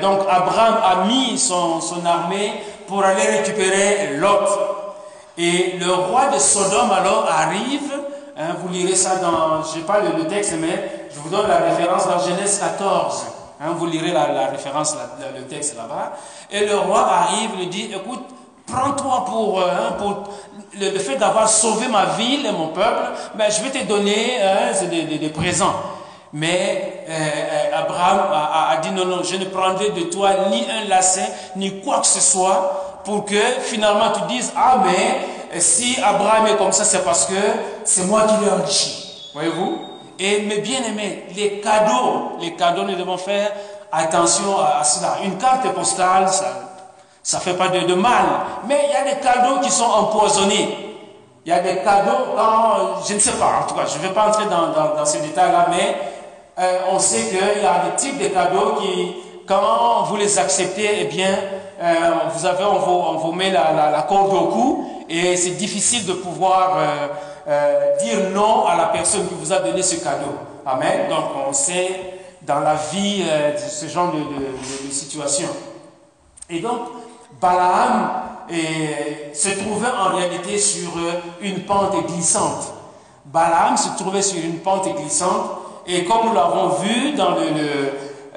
donc 0.00 0.20
Abraham 0.28 0.78
a 0.84 1.04
mis 1.06 1.36
son, 1.36 1.80
son 1.80 2.06
armée 2.06 2.52
pour 2.86 3.04
aller 3.04 3.22
récupérer 3.22 4.16
Lot. 4.16 4.48
Et 5.36 5.76
le 5.78 5.92
roi 5.92 6.28
de 6.28 6.38
Sodome 6.38 6.92
alors 6.92 7.26
arrive, 7.28 7.92
hein, 8.36 8.54
vous 8.60 8.68
lirez 8.68 8.94
ça 8.94 9.16
dans, 9.16 9.62
je 9.62 9.80
sais 9.80 9.86
pas 9.86 10.00
le, 10.00 10.26
texte, 10.26 10.54
mais 10.60 11.08
je 11.12 11.18
vous 11.18 11.28
donne 11.28 11.48
la 11.48 11.58
référence 11.58 12.06
dans 12.06 12.18
Genèse 12.20 12.60
14. 12.60 13.24
Hein, 13.60 13.70
vous 13.76 13.86
lirez 13.86 14.12
la, 14.12 14.46
référence, 14.46 14.96
le 15.34 15.42
texte 15.42 15.76
là-bas. 15.76 16.12
Et 16.50 16.66
le 16.66 16.76
roi 16.76 17.00
arrive, 17.00 17.56
lui 17.58 17.66
dit, 17.66 17.90
écoute, 17.92 18.22
prends-toi 18.66 19.24
pour, 19.26 19.60
euh, 19.60 19.68
hein, 19.70 19.92
pour 19.98 20.24
le, 20.78 20.98
fait 20.98 21.16
d'avoir 21.16 21.48
sauvé 21.48 21.88
ma 21.88 22.06
ville 22.16 22.46
et 22.46 22.52
mon 22.52 22.68
peuple, 22.68 23.10
ben, 23.34 23.50
je 23.50 23.62
vais 23.62 23.70
te 23.70 23.84
donner 23.86 24.38
des, 25.18 25.28
présents. 25.30 25.74
Mais 26.34 27.04
euh, 27.08 27.12
euh, 27.12 27.78
Abraham 27.78 28.22
a, 28.32 28.76
dit 28.78 28.90
non, 28.90 29.04
non, 29.04 29.22
je 29.22 29.36
ne 29.36 29.44
prendrai 29.44 29.90
de 29.90 30.02
toi 30.10 30.30
ni 30.50 30.66
un 30.68 30.88
lacet, 30.88 31.30
ni 31.54 31.80
quoi 31.80 32.00
que 32.00 32.08
ce 32.08 32.20
soit, 32.20 33.00
pour 33.04 33.24
que 33.24 33.40
finalement 33.60 34.10
tu 34.12 34.34
dises, 34.34 34.52
ah 34.56 34.78
mais 34.84 35.60
si 35.60 35.96
Abraham 36.02 36.48
est 36.48 36.56
comme 36.56 36.72
ça, 36.72 36.82
c'est 36.82 37.04
parce 37.04 37.26
que 37.26 37.34
c'est 37.84 38.06
moi 38.06 38.22
qui 38.22 38.44
l'ai 38.44 38.50
enrichi. 38.50 39.30
Voyez-vous? 39.32 39.78
Et 40.18 40.40
mes 40.42 40.58
bien-aimés, 40.58 41.26
les 41.36 41.60
cadeaux, 41.60 42.32
les 42.40 42.54
cadeaux, 42.54 42.82
nous 42.82 42.96
devons 42.96 43.16
faire 43.16 43.52
attention 43.92 44.58
à, 44.58 44.82
cela. 44.82 45.18
Une 45.22 45.38
carte 45.38 45.72
postale, 45.72 46.28
ça 47.22 47.36
ne 47.38 47.42
fait 47.42 47.54
pas 47.54 47.68
de, 47.68 47.94
mal. 47.94 48.24
Mais 48.66 48.86
il 48.88 48.92
y 48.92 48.96
a 48.96 49.14
des 49.14 49.20
cadeaux 49.20 49.60
qui 49.62 49.70
sont 49.70 49.84
empoisonnés. 49.84 50.96
Il 51.46 51.50
y 51.50 51.52
a 51.52 51.60
des 51.60 51.76
cadeaux, 51.76 52.34
je 53.06 53.14
ne 53.14 53.18
sais 53.20 53.32
pas, 53.32 53.60
en 53.62 53.68
tout 53.68 53.74
cas, 53.74 53.84
je 53.86 53.98
ne 53.98 54.08
vais 54.08 54.14
pas 54.14 54.28
entrer 54.28 54.46
dans, 54.46 54.96
dans, 54.96 55.04
ces 55.04 55.20
détails-là, 55.20 55.66
mais 55.70 55.94
euh, 56.56 56.78
on 56.92 56.98
sait 57.00 57.24
qu'il 57.28 57.62
y 57.62 57.66
a 57.66 57.90
des 57.90 57.96
types 57.96 58.18
de 58.18 58.28
cadeaux 58.28 58.76
qui, 58.80 59.16
quand 59.46 60.04
vous 60.04 60.16
les 60.16 60.38
acceptez, 60.38 60.88
eh 61.00 61.04
bien, 61.06 61.36
euh, 61.82 62.10
vous 62.32 62.46
avez, 62.46 62.64
on 62.64 63.16
vous, 63.18 63.32
met 63.32 63.50
la, 63.50 64.06
corde 64.08 64.32
au 64.32 64.46
cou 64.46 64.88
et 65.08 65.36
c'est 65.36 65.56
difficile 65.56 66.06
de 66.06 66.12
pouvoir 66.12 66.76
euh, 67.48 67.96
dire 67.98 68.30
non 68.32 68.66
à 68.66 68.76
la 68.76 68.86
personne 68.86 69.26
qui 69.26 69.34
vous 69.34 69.52
a 69.52 69.58
donné 69.58 69.82
ce 69.82 69.96
cadeau. 69.96 70.36
Amen. 70.64 71.08
Donc 71.08 71.24
on 71.48 71.52
sait 71.52 72.20
dans 72.42 72.60
la 72.60 72.74
vie 72.74 73.24
ce 73.58 73.86
genre 73.86 74.12
de, 74.12 74.90
situation. 74.92 75.48
Et 76.48 76.60
donc, 76.60 76.78
Balaam 77.40 78.10
se 79.32 79.48
trouvait 79.58 79.88
en 79.88 80.14
réalité 80.16 80.58
sur 80.58 80.90
une 81.40 81.64
pente 81.64 82.06
glissante. 82.06 82.72
Balaam 83.24 83.76
se 83.76 83.88
trouvait 83.98 84.22
sur 84.22 84.38
une 84.42 84.58
pente 84.58 84.88
glissante 84.96 85.63
et 85.86 86.04
comme 86.04 86.28
nous 86.28 86.34
l'avons 86.34 86.68
vu 86.68 87.12
dans 87.12 87.36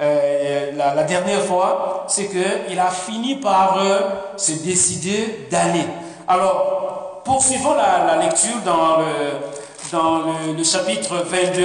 euh, 0.00 0.70
la, 0.76 1.02
dernière 1.02 1.40
fois, 1.40 2.04
c'est 2.08 2.28
qu'il 2.28 2.78
a 2.78 2.90
fini 2.90 3.36
par 3.36 3.78
euh, 3.78 4.00
se 4.36 4.52
décider 4.62 5.48
d'aller. 5.50 5.86
Alors, 6.28 7.22
poursuivons 7.24 7.74
la, 7.74 8.16
lecture 8.16 8.58
dans, 8.64 8.98
le, 8.98 9.90
dans 9.90 10.18
le, 10.56 10.62
chapitre 10.62 11.16
22, 11.24 11.64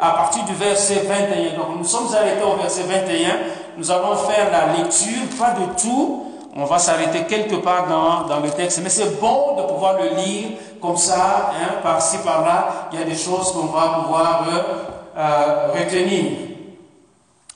à 0.00 0.10
partir 0.10 0.44
du 0.44 0.54
verset 0.54 1.06
21. 1.08 1.56
Donc, 1.56 1.78
nous 1.78 1.84
sommes 1.84 2.14
arrêtés 2.14 2.44
au 2.44 2.60
verset 2.60 2.82
21. 2.82 3.36
Nous 3.78 3.90
allons 3.90 4.14
faire 4.16 4.50
la 4.52 4.78
lecture, 4.78 5.22
pas 5.38 5.50
de 5.50 5.80
tout. 5.80 6.26
On 6.54 6.66
va 6.66 6.78
s'arrêter 6.78 7.24
quelque 7.24 7.56
part 7.56 7.88
dans, 7.88 8.28
dans, 8.28 8.40
le 8.40 8.50
texte. 8.50 8.80
Mais 8.82 8.90
c'est 8.90 9.18
bon 9.18 9.56
de 9.56 9.62
pouvoir 9.62 9.94
le 9.94 10.14
lire 10.22 10.50
comme 10.80 10.98
ça, 10.98 11.52
hein, 11.52 11.76
par-ci, 11.82 12.18
par-là. 12.18 12.90
Il 12.92 13.00
y 13.00 13.02
a 13.02 13.06
des 13.06 13.16
choses 13.16 13.52
qu'on 13.52 13.66
va 13.66 14.02
pouvoir 14.02 14.44
euh, 14.52 15.01
retenir. 15.16 16.52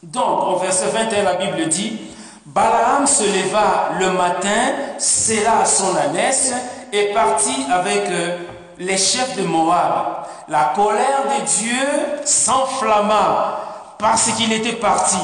Donc, 0.02 0.42
au 0.48 0.58
verset 0.58 0.86
21, 0.86 1.22
la 1.22 1.34
Bible 1.34 1.68
dit, 1.68 1.98
Balaam 2.46 3.06
se 3.06 3.24
leva 3.24 3.90
le 3.98 4.12
matin, 4.12 4.72
scella 4.98 5.64
son 5.64 5.96
ânesse 5.96 6.52
et 6.92 7.06
partit 7.12 7.66
avec 7.72 8.08
euh, 8.08 8.38
les 8.78 8.96
chefs 8.96 9.36
de 9.36 9.42
Moab. 9.42 10.26
La 10.48 10.72
colère 10.76 11.24
de 11.24 11.44
Dieu 11.44 11.76
s'enflamma 12.24 13.58
parce 13.98 14.30
qu'il 14.32 14.52
était 14.52 14.76
parti. 14.76 15.18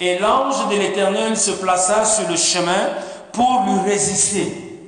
Et 0.00 0.18
l'ange 0.18 0.68
de 0.70 0.76
l'Éternel 0.76 1.36
se 1.36 1.50
plaça 1.50 2.06
sur 2.06 2.28
le 2.28 2.36
chemin 2.36 2.88
pour 3.32 3.64
lui 3.66 3.90
résister. 3.90 4.80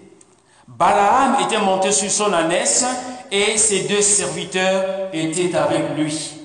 Balaam 0.67 1.37
était 1.45 1.59
monté 1.61 1.93
sur 1.93 2.11
son 2.11 2.33
ânesse 2.33 2.87
et 3.31 3.59
ses 3.59 3.81
deux 3.81 4.01
serviteurs 4.01 5.11
étaient 5.13 5.55
avec 5.55 5.97
lui. 5.97 6.44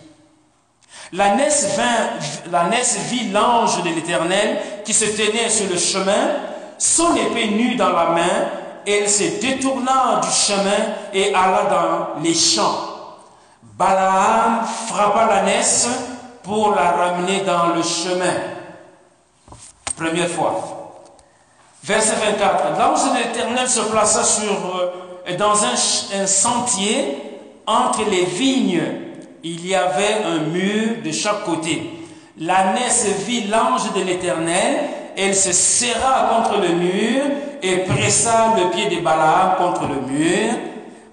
La 1.13 1.36
L'ânesse 2.51 2.98
vit 3.10 3.30
l'ange 3.32 3.82
de 3.84 3.89
l'Éternel 3.89 4.62
qui 4.86 4.94
se 4.94 5.06
tenait 5.06 5.50
sur 5.50 5.68
le 5.70 5.78
chemin, 5.78 6.30
son 6.78 7.16
épée 7.16 7.48
nue 7.48 7.75
dans 7.75 7.89
la 7.89 8.10
main, 8.10 8.46
elle 8.86 9.10
se 9.10 9.42
détourna 9.42 10.22
du 10.22 10.30
chemin 10.30 10.94
et 11.13 11.34
alla 11.34 11.63
dans 11.63 12.22
les 12.22 12.34
champs. 12.34 12.86
Balaam 13.62 14.62
frappa 14.88 15.25
l'ânesse 15.25 15.88
pour 16.44 16.75
la 16.75 16.92
ramener 16.92 17.42
dans 17.42 17.68
le 17.75 17.82
chemin. 17.82 18.34
Première 19.96 20.30
fois. 20.30 20.80
Verset 21.84 22.16
24. 22.16 22.78
L'ange 22.78 23.12
de 23.12 23.18
l'Éternel 23.18 23.68
se 23.68 23.82
plaça 23.82 24.24
sur, 24.24 24.51
euh, 25.28 25.38
dans 25.38 25.63
un 25.63 26.25
sentier 26.28 27.18
entre 27.66 28.04
les 28.10 28.25
vignes 28.25 29.09
il 29.43 29.65
y 29.67 29.75
avait 29.75 30.24
un 30.25 30.39
mur 30.50 31.03
de 31.03 31.12
chaque 31.12 31.43
côté. 31.46 31.91
L'ânesse 32.38 33.08
vit 33.25 33.48
l'ange 33.48 33.93
de 33.93 34.01
l'Éternel, 34.01 34.79
elle 35.17 35.36
se 35.36 35.51
serra 35.51 36.29
contre 36.34 36.60
le 36.62 36.69
mur 36.69 37.24
et 37.62 37.77
pressa 37.79 38.55
le 38.58 38.69
pied 38.69 38.96
de 38.96 39.01
Balaam 39.01 39.55
contre 39.58 39.88
le 39.88 40.01
mur. 40.01 40.53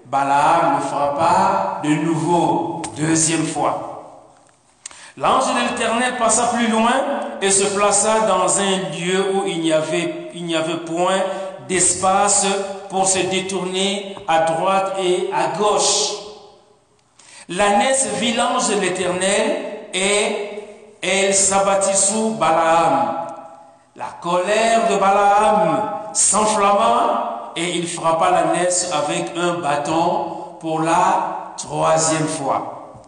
Balaam 0.05 0.77
le 0.77 0.81
frappa 0.87 1.81
de 1.83 1.89
nouveau, 1.89 2.81
deuxième 2.97 3.45
fois. 3.45 3.87
L'ange 5.17 5.47
de 5.47 5.71
l'Éternel 5.71 6.15
passa 6.17 6.47
plus 6.53 6.67
loin 6.67 6.93
et 7.41 7.51
se 7.51 7.65
plaça 7.75 8.21
dans 8.21 8.59
un 8.59 8.77
lieu 8.97 9.33
où 9.33 9.47
il 9.47 9.59
n'y 9.61 9.73
avait, 9.73 10.29
il 10.33 10.45
n'y 10.45 10.55
avait 10.55 10.77
point 10.77 11.21
d'espace 11.67 12.45
pour 12.89 13.07
se 13.07 13.19
détourner 13.19 14.15
à 14.27 14.41
droite 14.41 14.95
et 15.01 15.29
à 15.33 15.57
gauche. 15.57 16.26
L'ânesse 17.49 18.07
vit 18.19 18.33
l'ange 18.33 18.67
de 18.75 18.81
l'Éternel 18.81 19.57
et 19.93 20.63
elle 21.01 21.33
s'abattit 21.33 21.95
sous 21.95 22.31
Balaam. 22.31 23.25
La 23.95 24.09
colère 24.21 24.89
de 24.89 24.97
Balaam 24.97 25.91
s'enflamma 26.13 27.53
et 27.55 27.69
il 27.69 27.87
frappa 27.87 28.31
l'ânesse 28.31 28.91
avec 28.91 29.31
un 29.37 29.61
bâton 29.61 30.57
pour 30.59 30.81
la 30.81 31.53
troisième 31.57 32.27
fois. 32.27 32.99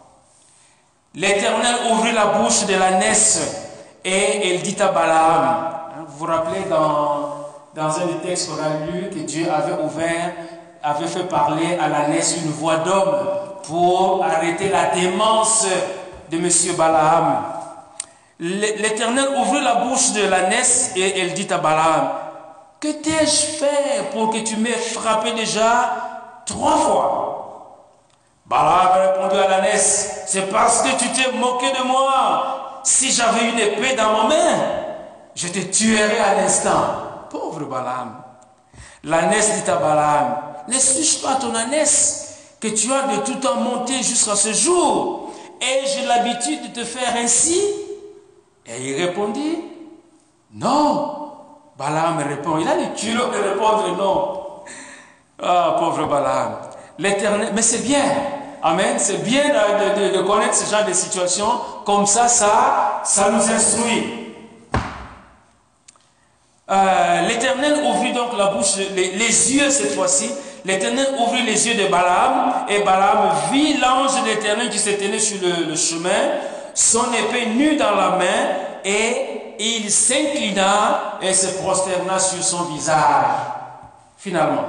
L'Éternel 1.15 1.75
ouvrit 1.91 2.13
la 2.13 2.27
bouche 2.27 2.65
de 2.65 2.75
l'ânesse 2.75 3.67
et 4.05 4.53
elle 4.53 4.61
dit 4.61 4.81
à 4.81 4.87
Balaam, 4.87 5.43
hein, 5.43 6.05
vous 6.07 6.19
vous 6.19 6.25
rappelez 6.31 6.63
dans, 6.69 7.35
un 7.75 8.05
des 8.05 8.27
textes 8.27 8.49
qu'on 8.49 8.63
a 8.63 8.89
lu 8.89 9.09
que 9.09 9.19
Dieu 9.19 9.47
avait 9.51 9.83
ouvert, 9.83 10.31
avait 10.81 11.07
fait 11.07 11.27
parler 11.27 11.77
à 11.77 11.89
l'ânesse 11.89 12.37
une 12.41 12.51
voix 12.51 12.77
d'homme 12.77 13.48
pour 13.63 14.23
arrêter 14.23 14.69
la 14.69 14.85
démence 14.87 15.65
de 16.31 16.37
M. 16.37 16.75
Balaam. 16.77 17.43
L'Éternel 18.39 19.29
ouvrit 19.37 19.61
la 19.61 19.75
bouche 19.75 20.13
de 20.13 20.23
l'ânesse 20.23 20.91
et 20.95 21.19
elle 21.19 21.33
dit 21.33 21.51
à 21.51 21.57
Balaam, 21.57 22.09
que 22.79 22.87
t'ai-je 22.87 23.57
fait 23.57 24.09
pour 24.13 24.29
que 24.29 24.37
tu 24.37 24.55
m'aies 24.55 24.71
frappé 24.71 25.33
déjà 25.33 26.41
trois 26.45 26.77
fois? 26.77 27.25
Balaam 28.45 28.91
répondit 28.93 29.41
à 29.41 29.49
l'ânesse, 29.49 30.23
c'est 30.27 30.49
parce 30.49 30.81
que 30.81 30.97
tu 30.97 31.09
t'es 31.09 31.31
moqué 31.33 31.71
de 31.71 31.83
moi. 31.85 32.81
Si 32.83 33.11
j'avais 33.11 33.49
une 33.49 33.59
épée 33.59 33.95
dans 33.95 34.23
ma 34.23 34.29
main, 34.29 34.57
je 35.35 35.49
te 35.49 35.59
tuerais 35.59 36.19
à 36.19 36.35
l'instant. 36.35 37.27
Pauvre 37.29 37.65
Balaam. 37.65 38.23
L'ânesse 39.03 39.61
dit 39.61 39.69
à 39.69 39.75
Balaam, 39.75 40.37
ne 40.67 40.79
suis-je 40.79 41.19
pas 41.19 41.35
ton 41.35 41.53
ânesse 41.53 42.28
que 42.59 42.67
tu 42.67 42.91
as 42.91 43.15
de 43.15 43.23
tout 43.23 43.35
temps 43.35 43.55
monté 43.55 43.97
jusqu'à 44.03 44.35
ce 44.35 44.53
jour 44.53 45.29
j'ai 45.85 46.05
l'habitude 46.05 46.69
de 46.69 46.81
te 46.81 46.85
faire 46.85 47.15
ainsi? 47.17 47.59
Et 48.65 48.89
il 48.89 49.01
répondit, 49.01 49.57
non. 50.53 51.15
Balaam 51.77 52.17
répond, 52.17 52.57
il 52.59 52.67
a 52.67 52.75
le 52.75 52.95
culot 52.95 53.27
de 53.27 53.49
répondre 53.49 53.97
non. 53.97 54.63
Ah, 55.41 55.77
pauvre 55.79 56.05
Balaam. 56.07 56.57
L'éternel, 56.97 57.51
mais 57.53 57.61
c'est 57.61 57.83
bien. 57.83 58.03
Amen. 58.61 58.97
C'est 58.99 59.23
bien 59.23 59.43
de, 59.47 60.21
connaître 60.21 60.53
ce 60.53 60.69
genre 60.69 60.85
de 60.85 60.91
situation. 60.91 61.45
Comme 61.85 62.05
ça, 62.05 62.27
ça, 62.27 63.01
ça 63.05 63.31
nous 63.31 63.49
instruit. 63.49 64.35
Euh, 66.69 67.21
L'Éternel 67.27 67.85
ouvrit 67.85 68.11
donc 68.11 68.37
la 68.37 68.47
bouche, 68.47 68.75
les, 68.95 69.53
yeux 69.55 69.69
cette 69.69 69.95
fois-ci. 69.95 70.29
L'Éternel 70.65 71.07
ouvrit 71.19 71.43
les 71.43 71.67
yeux 71.67 71.75
de 71.75 71.89
Balaam 71.89 72.65
et 72.67 72.79
Balaam 72.79 73.31
vit 73.51 73.77
l'ange 73.77 74.21
de 74.21 74.27
l'Éternel 74.27 74.69
qui 74.69 74.79
se 74.79 74.89
tenait 74.91 75.19
sur 75.19 75.37
le, 75.41 75.75
chemin, 75.75 76.09
son 76.73 77.05
épée 77.13 77.47
nue 77.47 77.75
dans 77.75 77.95
la 77.95 78.09
main 78.11 78.25
et 78.83 79.55
il 79.59 79.89
s'inclina 79.89 81.17
et 81.21 81.33
se 81.33 81.47
prosterna 81.61 82.19
sur 82.19 82.43
son 82.43 82.63
visage. 82.63 83.25
Finalement, 84.17 84.65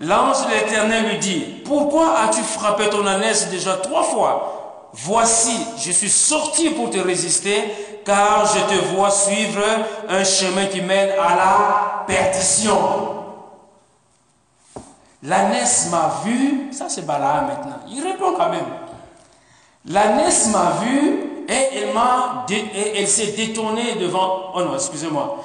l'ange 0.00 0.46
de 0.46 0.50
l'Éternel 0.50 1.10
lui 1.10 1.18
dit, 1.18 1.40
pourquoi 1.64 2.20
as-tu 2.20 2.42
frappé 2.42 2.88
ton 2.88 3.06
ânesse 3.06 3.48
déjà 3.50 3.74
trois 3.76 4.02
fois? 4.02 4.54
Voici, 4.92 5.56
je 5.84 5.92
suis 5.92 6.08
sorti 6.08 6.70
pour 6.70 6.90
te 6.90 6.98
résister, 6.98 7.62
car 8.04 8.46
je 8.46 8.74
te 8.74 8.80
vois 8.86 9.10
suivre 9.10 9.62
un 10.08 10.24
chemin 10.24 10.66
qui 10.66 10.80
mène 10.80 11.10
à 11.10 11.36
la 11.36 12.04
perdition. 12.06 13.17
L'ânesse 15.22 15.88
m'a 15.90 16.20
vu, 16.24 16.72
ça 16.72 16.88
c'est 16.88 17.04
Balaam 17.04 17.46
maintenant, 17.46 17.80
il 17.88 18.02
répond 18.02 18.34
quand 18.36 18.50
même. 18.50 18.66
L'ânesse 19.86 20.48
m'a 20.48 20.72
vu 20.82 21.44
et 21.48 21.76
elle 21.78 21.92
m'a, 21.92 22.46
elle 22.50 23.08
s'est 23.08 23.32
détournée 23.32 23.94
devant, 23.94 24.52
oh 24.54 24.62
non, 24.62 24.74
excusez-moi, 24.74 25.42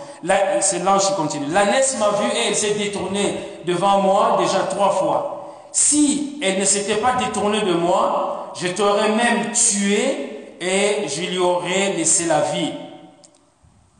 c'est 0.61 0.83
l'ange 0.83 1.07
qui 1.07 1.15
continue. 1.15 1.47
L'ânesse 1.47 1.97
m'a 1.97 2.09
vu 2.09 2.27
et 2.35 2.49
elle 2.49 2.55
s'est 2.55 2.75
détournée 2.75 3.35
devant 3.65 3.99
moi 3.99 4.37
déjà 4.39 4.59
trois 4.59 4.91
fois. 4.91 5.69
Si 5.71 6.39
elle 6.41 6.59
ne 6.59 6.65
s'était 6.65 6.97
pas 6.97 7.13
détournée 7.15 7.61
de 7.61 7.73
moi, 7.73 8.51
je 8.55 8.67
t'aurais 8.67 9.09
même 9.09 9.51
tué 9.53 10.55
et 10.61 11.07
je 11.07 11.21
lui 11.21 11.39
aurais 11.39 11.93
laissé 11.93 12.25
la 12.25 12.41
vie. 12.41 12.73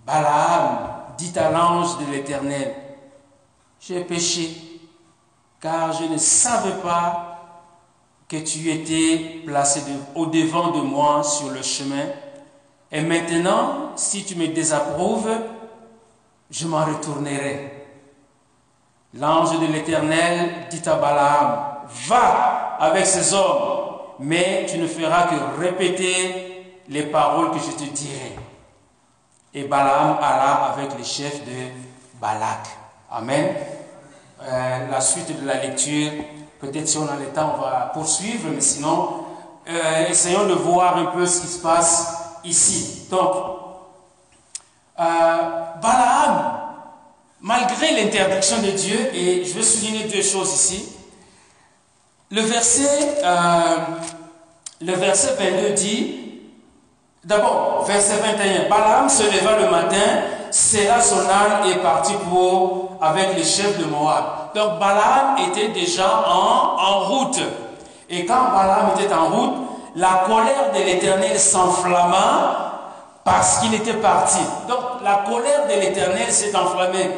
Balaam 0.05 0.89
dit 1.17 1.33
à 1.37 1.49
l'ange 1.49 1.97
de 1.99 2.11
l'Éternel, 2.11 2.75
j'ai 3.79 4.01
péché, 4.01 4.49
car 5.63 5.93
je 5.93 6.03
ne 6.03 6.17
savais 6.17 6.81
pas 6.83 7.39
que 8.27 8.35
tu 8.35 8.69
étais 8.69 9.43
placé 9.45 9.81
au 10.13 10.25
devant 10.25 10.71
de 10.71 10.81
moi 10.81 11.23
sur 11.23 11.51
le 11.51 11.61
chemin. 11.61 12.03
Et 12.91 12.99
maintenant, 12.99 13.93
si 13.95 14.25
tu 14.25 14.35
me 14.35 14.47
désapprouves, 14.47 15.31
je 16.51 16.67
m'en 16.67 16.83
retournerai. 16.83 17.87
L'ange 19.13 19.57
de 19.57 19.67
l'Éternel 19.67 20.67
dit 20.69 20.81
à 20.85 20.95
Balaam, 20.95 21.65
va 22.07 22.77
avec 22.81 23.05
ces 23.05 23.33
hommes, 23.33 23.99
mais 24.19 24.65
tu 24.69 24.77
ne 24.79 24.87
feras 24.87 25.27
que 25.27 25.61
répéter 25.61 26.81
les 26.89 27.03
paroles 27.03 27.51
que 27.51 27.59
je 27.59 27.71
te 27.71 27.89
dirai. 27.89 28.35
Et 29.53 29.63
Balaam 29.63 30.17
alla 30.21 30.73
avec 30.73 30.97
les 30.97 31.05
chefs 31.05 31.45
de 31.45 32.19
Balak. 32.19 32.67
Amen. 33.09 33.55
Euh, 34.45 34.91
la 34.91 34.99
suite 34.99 35.41
de 35.41 35.47
la 35.47 35.61
lecture 35.61 36.11
Peut-être 36.59 36.87
si 36.87 36.97
on 36.97 37.07
a 37.07 37.15
le 37.15 37.27
temps, 37.27 37.55
on 37.57 37.61
va 37.61 37.91
poursuivre, 37.93 38.49
mais 38.53 38.61
sinon, 38.61 39.25
euh, 39.69 40.07
essayons 40.07 40.47
de 40.47 40.53
voir 40.53 40.97
un 40.97 41.05
peu 41.07 41.25
ce 41.25 41.41
qui 41.41 41.47
se 41.47 41.59
passe 41.59 42.13
ici. 42.45 43.07
Donc, 43.09 43.33
euh, 44.97 45.03
Balaam, 45.81 46.59
malgré 47.41 47.91
l'interdiction 48.01 48.61
de 48.61 48.71
Dieu, 48.71 48.97
et 49.13 49.43
je 49.43 49.53
veux 49.53 49.61
souligner 49.61 50.05
deux 50.05 50.21
choses 50.21 50.53
ici, 50.53 50.89
le 52.31 52.41
verset, 52.41 53.21
le 54.79 54.93
verset 54.93 55.35
22 55.37 55.69
dit, 55.73 56.39
d'abord, 57.25 57.83
verset 57.85 58.17
21, 58.17 58.69
Balaam 58.69 59.09
se 59.09 59.23
leva 59.23 59.59
le 59.59 59.69
matin, 59.69 60.21
serra 60.49 61.01
son 61.01 61.19
âne 61.29 61.69
et 61.69 61.75
partit 61.79 62.15
pour, 62.29 62.82
avec 63.01 63.35
les 63.35 63.43
chefs 63.43 63.77
de 63.79 63.85
Moab. 63.85 64.23
Donc 64.55 64.79
Balaam 64.79 65.37
était 65.49 65.69
déjà 65.69 66.23
en, 66.27 66.77
en 66.79 66.99
route. 67.01 67.39
Et 68.09 68.25
quand 68.25 68.51
Balaam 68.53 68.91
était 68.97 69.13
en 69.13 69.27
route, 69.27 69.53
la 69.95 70.23
colère 70.25 70.71
de 70.73 70.79
l'Éternel 70.79 71.39
s'enflamma 71.39 72.73
parce 73.23 73.59
qu'il 73.59 73.73
était 73.73 73.93
parti. 73.93 74.39
Donc 74.67 75.01
la 75.03 75.23
colère 75.27 75.67
de 75.67 75.79
l'Éternel 75.79 76.31
s'est 76.31 76.55
enflammée. 76.55 77.09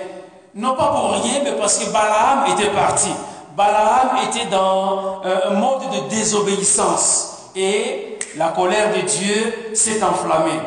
Non 0.54 0.76
pas 0.76 0.88
pour 0.88 1.12
rien, 1.12 1.42
mais 1.44 1.54
parce 1.54 1.78
que 1.78 1.92
Balaam 1.92 2.46
était 2.54 2.70
parti. 2.70 3.10
Balaam 3.56 4.18
était 4.30 4.46
dans 4.46 5.22
euh, 5.26 5.52
un 5.52 5.54
mode 5.54 5.82
de 5.92 6.10
désobéissance. 6.10 7.50
Et 7.56 8.20
la 8.36 8.50
colère 8.50 8.94
de 8.94 9.02
Dieu 9.02 9.72
s'est 9.74 10.04
enflammée. 10.04 10.60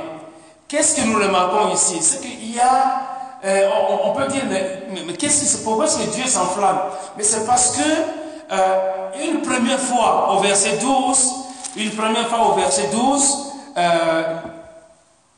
Qu'est-ce 0.67 0.97
que 0.97 1.07
nous 1.07 1.19
remarquons 1.19 1.73
ici? 1.73 1.99
C'est 2.01 2.21
qu'il 2.21 2.55
y 2.55 2.61
a, 2.61 3.01
euh, 3.45 3.69
on, 4.05 4.13
peut 4.13 4.27
dire, 4.29 4.43
mais, 4.49 4.83
mais, 5.07 5.13
qu'est-ce 5.13 5.59
que, 5.59 5.65
pourquoi 5.65 5.85
est-ce 5.85 5.99
que 5.99 6.11
Dieu 6.11 6.27
s'enflamme? 6.27 6.81
Mais 7.17 7.23
c'est 7.23 7.47
parce 7.47 7.77
que 7.77 7.83
euh, 8.51 9.11
une 9.31 9.43
première 9.43 9.79
fois 9.79 10.35
au 10.35 10.41
verset 10.41 10.79
12, 10.81 11.31
une 11.77 11.91
première 11.93 12.29
fois 12.29 12.49
au 12.49 12.55
verset 12.55 12.89
12, 12.93 13.37
euh, 13.77 14.23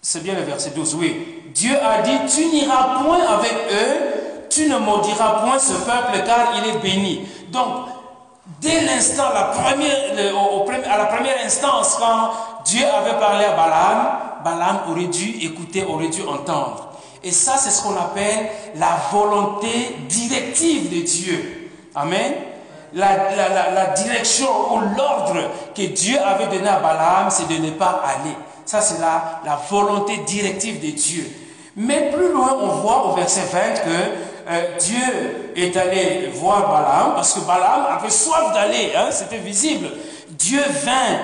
c'est 0.01 0.23
bien 0.23 0.35
le 0.35 0.43
verset 0.43 0.71
12, 0.71 0.95
oui. 0.95 1.43
Dieu 1.55 1.77
a 1.77 2.01
dit, 2.01 2.17
tu 2.35 2.47
n'iras 2.47 3.03
point 3.03 3.21
avec 3.29 3.53
eux, 3.53 4.47
tu 4.49 4.67
ne 4.69 4.79
maudiras 4.79 5.41
point 5.41 5.59
ce 5.59 5.75
peuple 5.75 6.25
car 6.25 6.55
il 6.57 6.71
est 6.71 6.79
béni. 6.79 7.29
Donc, 7.51 7.87
dès 8.61 8.81
l'instant, 8.81 9.25
la 9.35 9.45
première, 9.45 9.97
à 10.91 10.99
la 10.99 11.05
première 11.05 11.45
instance, 11.45 11.99
quand 12.01 12.31
Dieu 12.65 12.87
avait 12.87 13.19
parlé 13.19 13.45
à 13.45 13.53
Balaam, 13.53 14.09
Balaam 14.43 14.79
aurait 14.91 15.05
dû 15.07 15.45
écouter, 15.45 15.85
aurait 15.85 16.09
dû 16.09 16.23
entendre. 16.23 16.89
Et 17.22 17.33
ça, 17.33 17.56
c'est 17.59 17.70
ce 17.70 17.83
qu'on 17.83 17.96
appelle 17.96 18.48
la 18.76 18.98
volonté 19.12 19.96
directive 20.09 20.88
de 20.90 21.04
Dieu. 21.04 21.70
Amen. 21.94 22.33
La, 22.94 23.87
direction 23.96 24.48
ou 24.72 24.80
l'ordre 24.96 25.37
que 25.74 25.83
Dieu 25.83 26.18
avait 26.18 26.46
donné 26.46 26.68
à 26.68 26.80
Balaam, 26.80 27.28
c'est 27.30 27.48
de 27.48 27.64
ne 27.64 27.70
pas 27.70 28.02
aller. 28.04 28.35
Ça, 28.64 28.80
c'est 28.80 29.00
la, 29.00 29.61
volonté 29.68 30.18
directive 30.26 30.80
de 30.80 30.90
Dieu. 30.90 31.30
Mais 31.76 32.11
plus 32.11 32.33
loin, 32.33 32.56
on 32.61 32.66
voit 32.66 33.06
au 33.06 33.14
verset 33.14 33.42
20 33.52 33.59
que 33.85 33.90
euh, 34.48 34.76
Dieu 34.78 35.52
est 35.56 35.76
allé 35.76 36.30
voir 36.35 36.68
Balaam 36.68 37.14
parce 37.14 37.35
que 37.35 37.40
Balaam 37.40 37.87
avait 37.96 38.11
soif 38.11 38.52
d'aller, 38.52 38.92
hein, 38.96 39.09
c'était 39.11 39.38
visible. 39.38 39.88
Dieu 40.30 40.62
vint 40.85 41.18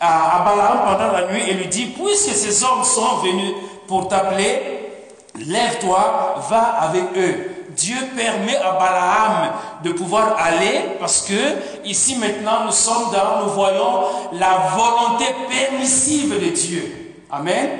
à, 0.00 0.44
Balaam 0.44 0.80
pendant 0.86 1.12
la 1.12 1.32
nuit 1.32 1.42
et 1.48 1.54
lui 1.54 1.66
dit, 1.66 1.86
puisque 1.86 2.34
ces 2.34 2.62
hommes 2.62 2.84
sont 2.84 3.16
venus 3.16 3.52
pour 3.88 4.06
t'appeler, 4.06 4.79
lève-toi, 5.46 6.44
va 6.48 6.60
avec 6.80 7.04
eux. 7.16 7.50
Dieu 7.76 7.96
permet 8.16 8.56
à 8.56 8.72
Balaam 8.72 9.52
de 9.84 9.92
pouvoir 9.92 10.36
aller 10.38 10.96
parce 10.98 11.22
que 11.22 11.84
ici 11.84 12.16
maintenant 12.16 12.64
nous 12.66 12.72
sommes 12.72 13.10
dans, 13.12 13.44
nous 13.44 13.52
voyons 13.52 14.02
la 14.32 14.70
volonté 14.74 15.24
permissive 15.48 16.38
de 16.40 16.50
Dieu. 16.50 17.14
Amen. 17.30 17.70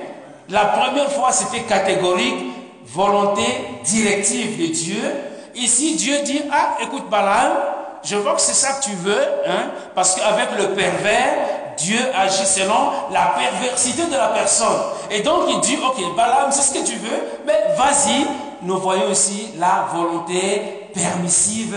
La 0.48 0.66
première 0.66 1.10
fois 1.10 1.32
c'était 1.32 1.64
catégorique, 1.64 2.52
volonté 2.86 3.42
directive 3.84 4.60
de 4.60 4.72
Dieu. 4.72 5.02
Ici 5.54 5.96
Dieu 5.96 6.22
dit, 6.24 6.42
ah 6.52 6.76
écoute 6.80 7.10
Balaam, 7.10 7.52
je 8.04 8.16
vois 8.16 8.34
que 8.34 8.40
c'est 8.40 8.54
ça 8.54 8.74
que 8.74 8.84
tu 8.84 8.92
veux, 8.92 9.22
hein, 9.46 9.70
parce 9.94 10.14
qu'avec 10.14 10.48
le 10.56 10.74
pervers, 10.74 11.59
Dieu 11.80 11.98
agit 12.14 12.46
selon 12.46 12.90
la 13.10 13.34
perversité 13.38 14.04
de 14.06 14.12
la 14.16 14.28
personne. 14.28 14.78
Et 15.10 15.22
donc 15.22 15.44
il 15.48 15.60
dit, 15.60 15.78
ok, 15.82 16.14
Balaam, 16.16 16.50
c'est 16.50 16.62
ce 16.62 16.78
que 16.78 16.86
tu 16.86 16.96
veux, 16.96 17.22
mais 17.46 17.74
vas-y, 17.76 18.26
nous 18.62 18.78
voyons 18.78 19.10
aussi 19.10 19.48
la 19.58 19.88
volonté 19.92 20.88
permissive 20.92 21.76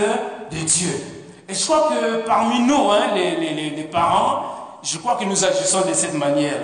de 0.51 0.57
Dieu. 0.57 1.13
Et 1.47 1.53
je 1.53 1.63
crois 1.65 1.89
que 1.89 2.25
parmi 2.25 2.59
nous, 2.59 2.91
hein, 2.91 3.13
les, 3.15 3.83
parents, 3.91 4.43
je 4.81 4.97
crois 4.97 5.15
que 5.15 5.25
nous 5.25 5.45
agissons 5.45 5.81
de 5.87 5.93
cette 5.93 6.13
manière. 6.13 6.59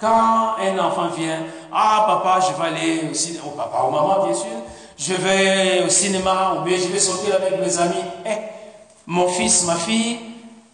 Quand 0.00 0.54
un 0.58 0.78
enfant 0.78 1.08
vient, 1.16 1.40
ah 1.72 2.04
papa, 2.06 2.40
je 2.40 2.60
vais 2.60 2.68
aller 2.68 3.10
au 3.10 3.14
cinéma, 3.14 3.44
au 3.46 3.50
papa, 3.50 3.82
au 3.86 3.90
maman 3.90 4.24
bien 4.24 4.34
sûr, 4.34 4.46
je 4.98 5.14
vais 5.14 5.84
au 5.84 5.90
cinéma, 5.90 6.56
ou 6.56 6.64
bien 6.64 6.78
je 6.78 6.88
vais 6.88 6.98
sortir 6.98 7.34
avec 7.34 7.60
mes 7.60 7.78
amis. 7.78 8.04
Eh, 8.24 8.30
mon 9.06 9.28
fils, 9.28 9.64
ma 9.66 9.74
fille, 9.74 10.18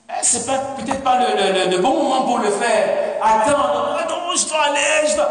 eh, 0.08 0.12
c'est 0.22 0.46
peut-être 0.46 1.02
pas 1.02 1.18
le, 1.18 1.78
bon 1.78 2.02
moment 2.02 2.22
pour 2.22 2.38
le 2.38 2.50
faire. 2.50 3.18
Attends, 3.22 3.96
attends, 3.98 4.36
je 4.36 4.48
dois 4.48 4.62
aller, 4.62 5.08
je 5.08 5.16
dois... 5.16 5.28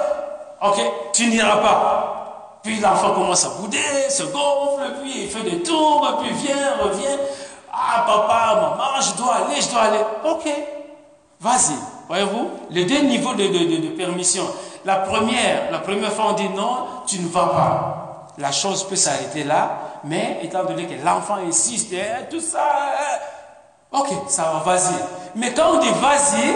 Ok, 0.62 0.82
tu 1.14 1.28
n'iras 1.28 1.58
pas. 1.58 2.60
Puis 2.64 2.80
l'enfant 2.80 3.14
commence 3.14 3.46
à 3.46 3.50
bouder, 3.50 4.10
se 4.10 4.24
gonfle, 4.24 4.96
puis 5.02 5.24
il 5.24 5.30
fait 5.30 5.44
des 5.44 5.62
tours, 5.62 6.20
puis 6.22 6.34
vient, 6.34 6.78
revient. 6.82 7.18
Ah, 7.72 8.04
papa, 8.08 8.56
maman, 8.56 9.02
je 9.02 9.22
dois 9.22 9.36
aller, 9.36 9.62
je 9.62 9.70
dois 9.70 9.82
aller. 9.82 10.00
Ok, 10.24 10.50
vas-y. 11.40 11.76
Voyez-vous, 12.08 12.50
les 12.72 12.86
deux 12.86 13.02
niveaux 13.02 13.34
de, 13.34 13.48
de, 13.48 13.90
permission. 13.90 14.44
La 14.84 14.98
première, 14.98 15.72
la 15.72 15.80
première 15.80 16.12
fois, 16.12 16.28
on 16.30 16.34
dit 16.34 16.50
non, 16.50 16.86
tu 17.06 17.20
ne 17.20 17.28
vas 17.28 17.48
pas. 17.48 18.28
La 18.38 18.52
chose 18.52 18.88
peut 18.88 18.96
s'arrêter 18.96 19.44
là, 19.44 19.78
mais 20.04 20.40
étant 20.44 20.64
donné 20.64 20.86
que 20.86 21.06
l'enfant 21.06 21.38
insiste, 21.48 21.94
hein, 21.94 22.26
tout 22.30 22.42
ça, 22.42 22.64
hein, 22.64 23.18
ok, 23.92 24.08
ça 24.28 24.44
va, 24.44 24.72
vas-y. 24.72 24.96
Mais 25.36 25.54
quand 25.54 25.76
on 25.76 25.80
dit 25.80 25.92
vas-y, 26.02 26.56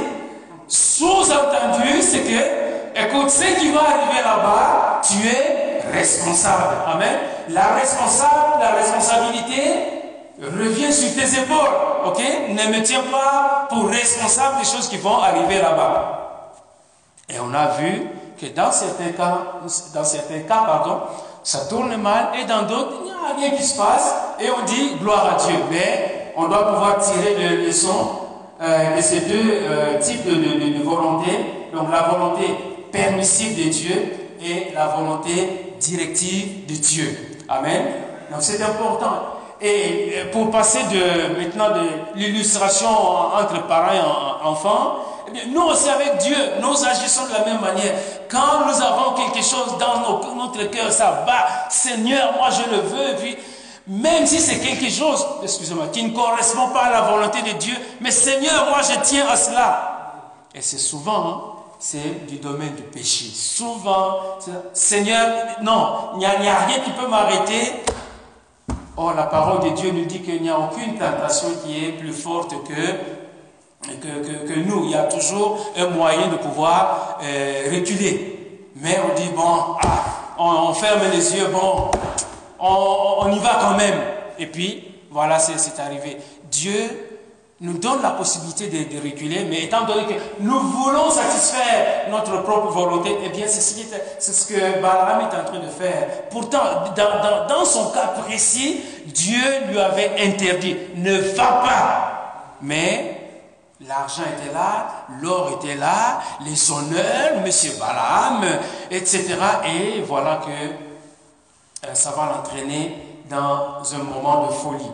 sous-entendu, 0.68 2.02
c'est 2.02 2.22
que, 2.22 3.06
écoute, 3.06 3.30
ce 3.30 3.60
qui 3.60 3.72
va 3.72 3.82
arriver 3.82 4.22
là-bas, 4.24 5.02
tu 5.02 5.28
es 5.28 5.82
responsable. 5.92 6.76
Amen. 6.88 7.18
La 7.50 7.74
responsable, 7.74 8.60
la 8.62 8.72
responsabilité 8.72 10.00
revient 10.42 10.94
sur 10.94 11.14
tes 11.16 11.40
épaules. 11.40 11.70
Ok? 12.06 12.22
Ne 12.50 12.78
me 12.78 12.84
tiens 12.84 13.04
pas 13.12 13.68
pour 13.70 13.90
responsable 13.90 14.60
des 14.60 14.66
choses 14.66 14.88
qui 14.88 14.98
vont 14.98 15.18
arriver 15.18 15.60
là-bas. 15.60 16.54
Et 17.30 17.40
on 17.40 17.54
a 17.54 17.68
vu 17.80 18.08
que 18.40 18.48
dans 18.48 18.72
certains 18.72 19.12
cas, 19.12 19.38
dans 19.94 20.04
certains 20.04 20.40
cas, 20.42 20.64
pardon, 20.66 21.02
ça 21.44 21.66
tourne 21.66 21.96
mal 21.98 22.30
et 22.40 22.46
dans 22.46 22.64
d'autres, 22.64 23.02
il 23.02 23.06
n'y 23.06 23.12
a 23.12 23.36
rien 23.36 23.58
qui 23.58 23.64
se 23.64 23.78
passe 23.78 24.14
et 24.40 24.50
on 24.50 24.64
dit 24.66 24.96
gloire 24.96 25.34
à 25.34 25.36
Dieu. 25.36 25.56
Mais 25.70 26.19
on 26.36 26.48
doit 26.48 26.74
pouvoir 26.74 27.00
tirer 27.00 27.36
des 27.36 27.66
leçons 27.66 28.10
euh, 28.62 28.96
de 28.98 29.02
ces 29.02 29.22
deux 29.22 29.52
euh, 29.52 30.00
types 30.00 30.26
de, 30.26 30.34
de, 30.34 30.78
de 30.78 30.84
volonté. 30.84 31.32
Donc 31.74 31.92
la 31.92 32.04
volonté 32.04 32.46
permissive 32.92 33.64
de 33.64 33.70
Dieu 33.70 34.14
et 34.44 34.74
la 34.74 34.88
volonté 34.88 35.74
directive 35.80 36.66
de 36.66 36.74
Dieu. 36.74 37.38
Amen. 37.48 37.86
Donc 38.32 38.42
c'est 38.42 38.62
important. 38.62 39.38
Et 39.62 40.14
pour 40.32 40.50
passer 40.52 40.80
de 40.84 41.38
maintenant 41.38 41.70
de 41.70 41.90
l'illustration 42.16 42.88
entre 42.88 43.68
parents 43.68 43.94
et 43.94 44.48
enfants, 44.48 44.96
eh 45.36 45.50
nous 45.50 45.64
aussi 45.64 45.90
avec 45.90 46.18
Dieu, 46.18 46.36
nous 46.62 46.86
agissons 46.86 47.28
de 47.28 47.34
la 47.34 47.46
même 47.46 47.60
manière. 47.62 47.94
Quand 48.30 48.66
nous 48.66 48.82
avons 48.82 49.16
quelque 49.16 49.44
chose 49.44 49.78
dans 49.78 50.36
notre 50.36 50.64
cœur, 50.70 50.92
ça 50.92 51.24
va, 51.28 51.70
Seigneur, 51.70 52.34
moi 52.38 52.50
je 52.52 52.70
le 52.74 52.82
veux, 52.82 53.16
même 53.90 54.28
si 54.28 54.40
c'est 54.40 54.60
quelque 54.60 54.90
chose, 54.90 55.26
excusez-moi, 55.42 55.88
qui 55.92 56.04
ne 56.04 56.16
correspond 56.16 56.70
pas 56.70 56.84
à 56.86 56.92
la 56.92 57.02
volonté 57.02 57.42
de 57.42 57.58
Dieu, 57.58 57.76
mais 58.00 58.12
Seigneur, 58.12 58.68
moi 58.70 58.82
je 58.84 59.00
tiens 59.02 59.28
à 59.28 59.36
cela. 59.36 59.90
Et 60.54 60.62
c'est 60.62 60.78
souvent, 60.78 61.28
hein, 61.28 61.42
c'est 61.80 62.28
du 62.28 62.36
domaine 62.36 62.76
du 62.76 62.84
péché. 62.84 63.32
Souvent, 63.34 64.18
Seigneur, 64.74 65.28
non, 65.64 66.12
il 66.14 66.20
n'y 66.20 66.26
a, 66.26 66.60
rien 66.68 66.80
qui 66.84 66.92
peut 66.92 67.08
m'arrêter. 67.08 67.74
Or, 68.96 69.16
la 69.16 69.24
parole 69.24 69.70
de 69.70 69.76
Dieu 69.76 69.92
nous 69.92 70.06
dit 70.06 70.22
qu'il 70.22 70.44
n'y 70.44 70.50
a 70.50 70.60
aucune 70.60 70.96
tentation 70.96 71.48
qui 71.64 71.86
est 71.86 71.92
plus 71.94 72.14
forte 72.14 72.54
que, 72.68 73.88
que, 73.88 74.48
que, 74.48 74.60
nous. 74.60 74.84
Il 74.86 74.92
y 74.92 74.96
a 74.96 75.04
toujours 75.04 75.58
un 75.78 75.88
moyen 75.88 76.28
de 76.28 76.36
pouvoir 76.36 77.18
euh, 77.24 77.70
reculer. 77.74 78.68
Mais 78.76 79.00
on 79.10 79.16
dit, 79.16 79.30
bon, 79.36 79.78
ah, 79.82 80.06
on, 80.38 80.74
ferme 80.74 81.02
les 81.12 81.36
yeux, 81.36 81.48
bon, 81.48 81.90
on, 82.60 83.32
y 83.32 83.40
va 83.40 83.58
quand 83.62 83.78
même. 83.78 84.00
Et 84.38 84.48
puis, 84.48 84.84
voilà, 85.12 85.40
c'est 85.40 85.80
arrivé. 85.82 86.18
Dieu 86.52 87.10
nous 87.62 87.78
donne 87.78 88.02
la 88.02 88.12
possibilité 88.12 88.68
de, 88.68 88.96
de, 88.96 89.04
reculer, 89.04 89.46
mais 89.50 89.64
étant 89.64 89.86
donné 89.86 90.06
que 90.06 90.14
nous 90.40 90.60
voulons 90.60 91.10
satisfaire 91.10 92.08
notre 92.10 92.42
propre 92.44 92.68
volonté, 92.68 93.18
eh 93.26 93.30
bien, 93.30 93.46
c'est 93.48 93.60
ce, 93.62 94.48
que 94.48 94.82
Balaam 94.82 95.22
est 95.22 95.38
en 95.38 95.44
train 95.44 95.60
de 95.60 95.68
faire. 95.68 96.30
Pourtant, 96.30 96.64
dans, 96.96 97.48
dans, 97.48 97.66
son 97.66 97.92
cas 97.92 98.14
précis, 98.26 98.82
Dieu 99.08 99.42
lui 99.70 99.80
avait 99.80 100.12
interdit, 100.26 100.78
ne 100.96 101.18
va 101.18 101.44
pas. 101.44 102.56
Mais 102.62 103.20
l'argent 103.86 104.24
était 104.38 104.54
là, 104.54 105.06
l'or 105.22 105.60
était 105.62 105.76
là, 105.76 106.22
les 106.46 106.72
honneurs, 106.72 107.42
monsieur 107.44 107.74
Balaam, 107.78 108.46
etc. 108.90 109.36
Et 109.66 110.02
voilà 110.02 110.40
que 110.46 110.89
ça 111.94 112.12
va 112.12 112.34
l'entraîner 112.36 112.98
dans 113.30 113.82
un 113.94 114.04
moment 114.04 114.48
de 114.48 114.54
folie. 114.54 114.92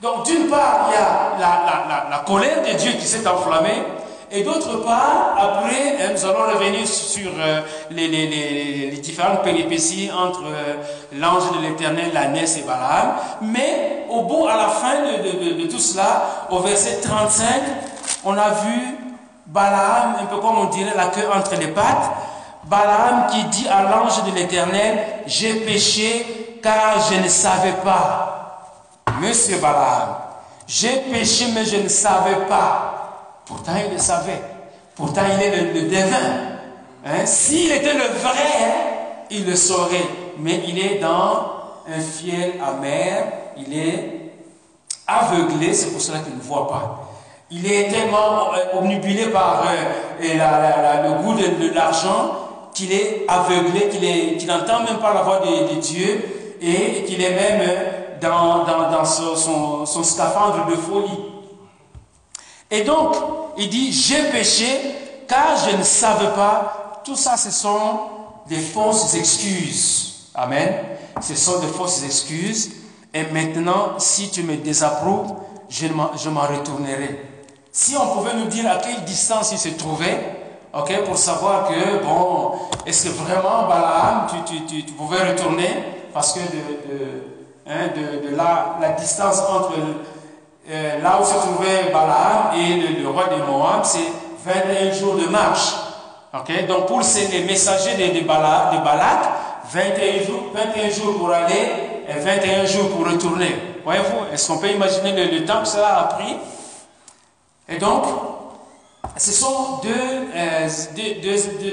Donc 0.00 0.26
d'une 0.26 0.48
part, 0.48 0.88
il 0.88 0.94
y 0.94 1.42
a 1.44 2.08
la, 2.10 2.18
colère 2.26 2.62
de 2.62 2.76
Dieu 2.76 2.92
qui 2.92 3.06
s'est 3.06 3.26
enflammée, 3.26 3.84
et 4.34 4.42
d'autre 4.42 4.82
part, 4.82 5.36
après, 5.38 5.98
hein, 6.00 6.10
nous 6.12 6.24
allons 6.24 6.58
revenir 6.58 6.88
sur 6.88 7.30
euh, 7.38 7.60
les, 7.90 8.96
différentes 9.02 9.42
péripéties 9.42 10.10
entre 10.10 10.42
euh, 10.46 10.74
l'ange 11.12 11.52
de 11.52 11.62
l'éternel, 11.68 12.10
la 12.14 12.28
Ness 12.28 12.56
et 12.56 12.62
Balaam. 12.62 13.14
Mais 13.42 14.06
au 14.08 14.22
bout, 14.22 14.48
à 14.48 14.56
la 14.56 14.68
fin 14.68 14.94
de, 15.02 15.66
tout 15.66 15.78
cela, 15.78 16.46
au 16.50 16.60
verset 16.60 17.00
35, 17.02 17.46
on 18.24 18.38
a 18.38 18.48
vu 18.50 18.96
Balaam, 19.46 20.16
un 20.22 20.26
peu 20.26 20.38
comme 20.38 20.58
on 20.58 20.64
dirait 20.64 20.96
la 20.96 21.08
queue 21.08 21.28
entre 21.32 21.54
les 21.56 21.68
pattes. 21.68 22.10
Balaam 22.64 23.26
qui 23.30 23.44
dit 23.44 23.68
à 23.68 23.82
l'ange 23.82 24.24
de 24.24 24.34
l'éternel, 24.34 24.98
j'ai 25.26 25.54
péché 25.56 26.60
car 26.62 27.00
je 27.10 27.22
ne 27.22 27.28
savais 27.28 27.74
pas. 27.84 29.02
Monsieur 29.20 29.58
Balaam, 29.58 30.16
j'ai 30.66 31.00
péché 31.10 31.46
mais 31.54 31.64
je 31.64 31.76
ne 31.76 31.88
savais 31.88 32.46
pas. 32.48 33.42
Pourtant 33.44 33.72
il 33.84 33.92
le 33.92 33.98
savait. 33.98 34.40
Pourtant 34.94 35.22
il 35.34 35.42
est 35.42 35.72
le, 35.72 35.82
devin. 35.88 36.16
Hein? 37.04 37.26
S'il 37.26 37.72
était 37.72 37.94
le 37.94 38.06
vrai, 38.20 39.26
il 39.30 39.46
le 39.46 39.56
saurait. 39.56 40.06
Mais 40.38 40.62
il 40.66 40.78
est 40.78 40.98
dans 40.98 41.52
un 41.88 42.00
fiel 42.00 42.54
amer. 42.64 43.32
Il 43.56 43.76
est 43.76 44.22
aveuglé, 45.06 45.74
c'est 45.74 45.90
pour 45.90 46.00
cela 46.00 46.20
qu'il 46.20 46.36
ne 46.36 46.40
voit 46.40 46.68
pas. 46.68 47.08
Il 47.50 47.70
est 47.70 47.88
tellement 47.88 48.54
euh, 48.54 48.78
omnibulé 48.78 49.26
par 49.26 49.64
euh, 49.66 51.02
le 51.02 51.22
goût 51.22 51.34
de, 51.34 51.74
l'argent 51.74 52.51
qu'il 52.74 52.92
est 52.92 53.24
aveuglé, 53.28 53.88
qu'il 54.38 54.48
n'entend 54.48 54.84
même 54.84 54.98
pas 54.98 55.14
la 55.14 55.22
voix 55.22 55.40
de, 55.40 55.80
Dieu 55.80 56.56
et 56.60 57.04
qu'il 57.04 57.22
est 57.22 57.34
même 57.34 57.70
dans, 58.20 58.64
dans, 58.64 59.04
son, 59.04 59.84
son, 59.84 60.02
scaphandre 60.02 60.66
de 60.66 60.76
folie. 60.76 61.18
Et 62.70 62.82
donc, 62.82 63.14
il 63.58 63.68
dit, 63.68 63.92
j'ai 63.92 64.22
péché 64.30 64.66
car 65.28 65.56
je 65.68 65.76
ne 65.76 65.82
savais 65.82 66.32
pas. 66.34 67.02
Tout 67.04 67.16
ça, 67.16 67.36
ce 67.36 67.50
sont 67.50 68.00
des 68.48 68.58
fausses 68.58 69.14
excuses. 69.14 70.30
Amen. 70.34 70.72
Ce 71.20 71.34
sont 71.34 71.58
des 71.58 71.66
fausses 71.66 72.02
excuses. 72.04 72.70
Et 73.12 73.24
maintenant, 73.24 73.98
si 73.98 74.30
tu 74.30 74.42
me 74.42 74.56
désapprouves, 74.56 75.34
je 75.68 75.88
m'en 75.88 76.40
retournerai. 76.40 77.28
Si 77.70 77.96
on 77.96 78.14
pouvait 78.14 78.34
nous 78.34 78.46
dire 78.46 78.70
à 78.70 78.76
quelle 78.76 79.02
distance 79.04 79.52
il 79.52 79.58
se 79.58 79.70
trouvait, 79.70 80.41
ok, 80.74 81.04
pour 81.04 81.16
savoir 81.16 81.68
que, 81.68 82.02
bon, 82.04 82.52
est-ce 82.86 83.08
que 83.08 83.10
vraiment, 83.10 83.68
Balaam, 83.68 84.26
tu, 84.46 84.64
tu, 84.64 84.84
tu, 84.84 84.92
pouvais 84.92 85.30
retourner? 85.30 85.70
Parce 86.12 86.32
que 86.34 86.40
de 86.40 87.32
Hein, 87.64 87.90
de, 87.94 88.34
la, 88.34 88.76
la, 88.80 88.88
distance 88.88 89.38
entre 89.38 89.74
euh, 90.68 91.00
là 91.00 91.20
où 91.20 91.24
se 91.24 91.34
trouvait 91.34 91.92
Balaam 91.92 92.50
et 92.56 93.00
le, 93.00 93.08
roi 93.08 93.26
de 93.28 93.36
Moab, 93.40 93.84
c'est 93.84 94.00
21 94.44 94.92
jours 94.94 95.14
de 95.14 95.26
marche. 95.28 95.72
ok 96.34 96.66
Donc 96.66 96.86
pour 96.86 97.00
les 97.30 97.44
messagers 97.44 97.94
de, 97.94 98.18
de, 98.18 98.26
Balak, 98.26 99.20
21 99.70 100.24
jours, 100.26 100.42
21 100.52 100.90
jours 100.90 101.18
pour 101.18 101.30
aller 101.30 101.70
21 102.08 102.64
jours 102.66 102.88
pour 102.90 103.06
retourner. 103.06 103.54
Voyez-vous, 103.84 104.34
est-ce 104.34 104.48
qu'on 104.48 104.58
peut 104.58 104.70
imaginer 104.70 105.12
le, 105.12 105.44
temps 105.44 105.62
que 105.62 105.68
cela 105.68 106.00
a 106.00 106.04
pris? 106.14 106.36
Et 107.68 107.76
donc, 107.78 108.02
ce 109.16 109.32
sont 109.32 109.80
deux, 109.82 110.98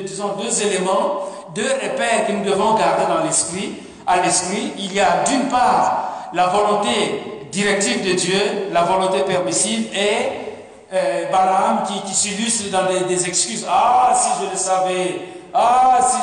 disons, 0.04 0.36
deux 0.42 0.62
éléments, 0.64 1.24
deux 1.56 1.72
repères 1.72 2.28
que 2.28 2.32
nous 2.32 2.44
devons 2.44 2.76
garder 2.76 3.06
dans 3.08 3.24
l'esprit. 3.24 3.76
À 4.06 4.22
l'esprit, 4.22 4.74
il 4.78 4.94
y 4.94 5.00
a 5.00 5.24
d'une 5.28 5.48
part 5.50 6.30
la 6.34 6.48
volonté 6.48 7.48
directive 7.52 8.08
de 8.08 8.14
Dieu, 8.14 8.70
la 8.72 8.84
volonté 8.84 9.22
permissive, 9.22 9.88
et 9.94 10.50
euh, 10.94 11.32
Balaam 11.32 11.84
qui, 11.86 12.02
qui 12.02 12.14
s'illustre 12.14 12.72
dans 12.72 12.86
des, 13.08 13.28
excuses. 13.28 13.66
Ah, 13.70 14.12
si 14.16 14.44
je 14.44 14.52
le 14.52 14.58
savais. 14.58 15.22
Ah, 15.54 16.00
si. 16.02 16.18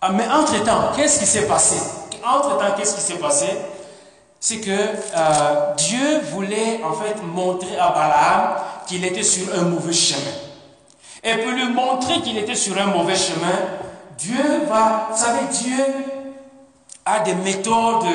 Ah, 0.00 0.10
mais 0.12 0.26
entre-temps, 0.28 0.92
qu'est-ce 0.96 1.18
qui 1.20 1.26
s'est 1.26 1.46
passé? 1.46 1.76
Entre-temps, 2.26 2.74
qu'est-ce 2.76 2.94
qui 2.94 3.00
s'est 3.00 3.18
passé? 3.18 3.46
C'est 4.40 4.58
que 4.58 4.70
euh, 4.70 5.74
Dieu 5.76 6.20
voulait 6.32 6.80
en 6.84 6.92
fait 6.92 7.16
montrer 7.22 7.78
à 7.78 7.90
Balaam 7.90 8.56
qu'il 8.86 9.04
était 9.04 9.22
sur 9.22 9.54
un 9.54 9.62
mauvais 9.62 9.92
chemin. 9.92 10.20
Et 11.22 11.36
pour 11.38 11.52
lui 11.52 11.68
montrer 11.72 12.20
qu'il 12.20 12.36
était 12.36 12.54
sur 12.54 12.78
un 12.78 12.86
mauvais 12.86 13.16
chemin, 13.16 13.58
Dieu 14.18 14.64
va, 14.68 15.08
vous 15.10 15.16
savez, 15.16 15.46
Dieu 15.50 15.84
a 17.04 17.20
des 17.20 17.34
méthodes 17.34 18.06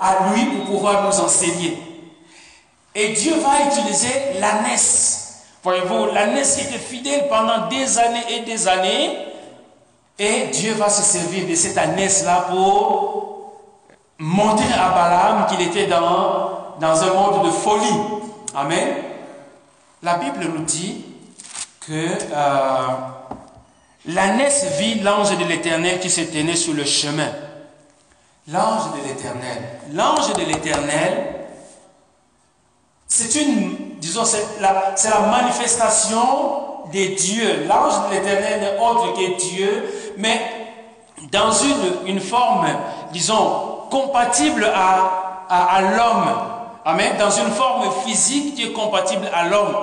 à 0.00 0.32
lui 0.32 0.44
pour 0.46 0.66
pouvoir 0.66 1.04
nous 1.04 1.20
enseigner. 1.20 1.78
Et 2.94 3.08
Dieu 3.08 3.34
va 3.40 3.66
utiliser 3.66 4.38
l'ânesse. 4.40 5.42
Voyez-vous, 5.62 6.06
l'ânesse 6.12 6.58
était 6.58 6.78
fidèle 6.78 7.26
pendant 7.28 7.66
des 7.68 7.98
années 7.98 8.24
et 8.30 8.40
des 8.40 8.68
années. 8.68 9.18
Et 10.18 10.46
Dieu 10.52 10.74
va 10.74 10.88
se 10.88 11.02
servir 11.02 11.48
de 11.48 11.54
cette 11.56 11.76
ânesse-là 11.76 12.46
pour 12.50 13.54
montrer 14.18 14.72
à 14.74 14.90
Balaam 14.90 15.46
qu'il 15.48 15.66
était 15.66 15.86
dans, 15.86 16.76
dans 16.80 17.02
un 17.02 17.14
monde 17.14 17.46
de 17.46 17.50
folie. 17.50 18.00
Amen. 18.54 18.94
La 20.04 20.16
Bible 20.18 20.44
nous 20.54 20.64
dit 20.64 21.02
que 21.80 21.92
euh, 22.30 22.86
l'ânesse 24.04 24.66
vit 24.78 25.00
l'ange 25.00 25.34
de 25.38 25.44
l'Éternel 25.46 25.98
qui 25.98 26.10
se 26.10 26.20
tenait 26.20 26.56
sur 26.56 26.74
le 26.74 26.84
chemin. 26.84 27.28
L'ange 28.52 28.92
de 28.92 29.08
l'Éternel. 29.08 29.62
L'ange 29.94 30.34
de 30.34 30.42
l'Éternel, 30.42 31.46
c'est 33.08 33.34
une, 33.40 33.96
disons, 33.98 34.26
c'est 34.26 34.44
la, 34.60 35.20
manifestation 35.20 36.84
des 36.92 37.14
dieux. 37.14 37.64
L'ange 37.66 38.06
de 38.10 38.14
l'Éternel 38.14 38.60
n'est 38.60 38.78
autre 38.78 39.14
que 39.14 39.38
Dieu, 39.38 40.12
mais 40.18 40.38
dans 41.32 41.50
une, 42.04 42.20
forme, 42.20 42.66
disons, 43.10 43.86
compatible 43.90 44.70
à 44.74 45.80
l'homme. 45.80 46.63
Amen. 46.84 47.14
Dans 47.18 47.30
une 47.30 47.50
forme 47.50 47.90
physique 48.04 48.54
qui 48.54 48.64
est 48.64 48.72
compatible 48.72 49.28
à 49.32 49.48
l'homme. 49.48 49.76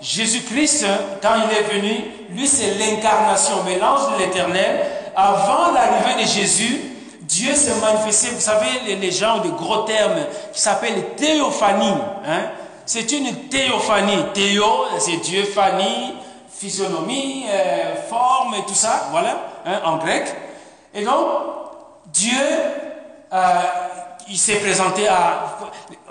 Jésus-Christ, 0.00 0.86
quand 1.20 1.34
il 1.36 1.56
est 1.56 1.74
venu, 1.74 2.04
lui 2.30 2.46
c'est 2.46 2.74
l'incarnation. 2.74 3.56
Mais 3.66 3.78
l'ange 3.78 4.12
de 4.14 4.18
l'Éternel, 4.18 4.86
avant 5.14 5.72
l'arrivée 5.72 6.22
de 6.22 6.26
Jésus, 6.26 6.80
Dieu 7.22 7.54
s'est 7.54 7.78
manifesté, 7.80 8.30
vous 8.30 8.40
savez, 8.40 8.96
les, 8.96 9.12
gens 9.12 9.38
ont 9.38 9.44
de 9.44 9.50
gros 9.50 9.82
termes 9.82 10.26
qui 10.52 10.60
s'appellent 10.60 11.14
théophanie. 11.16 11.94
Hein? 12.26 12.42
C'est 12.84 13.12
une 13.12 13.48
théophanie. 13.48 14.24
Théo, 14.34 14.64
c'est 14.98 15.18
Dieu, 15.18 15.44
phanie, 15.44 16.14
physionomie, 16.52 17.44
euh, 17.48 17.94
forme 18.08 18.56
tout 18.66 18.74
ça, 18.74 19.08
voilà, 19.12 19.36
hein, 19.64 19.80
en 19.84 19.98
grec. 19.98 20.24
Et 20.92 21.04
donc, 21.04 21.14
Dieu, 22.06 22.36
euh, 23.32 23.36
il 24.30 24.38
s'est 24.38 24.56
présenté 24.56 25.08
à... 25.08 25.58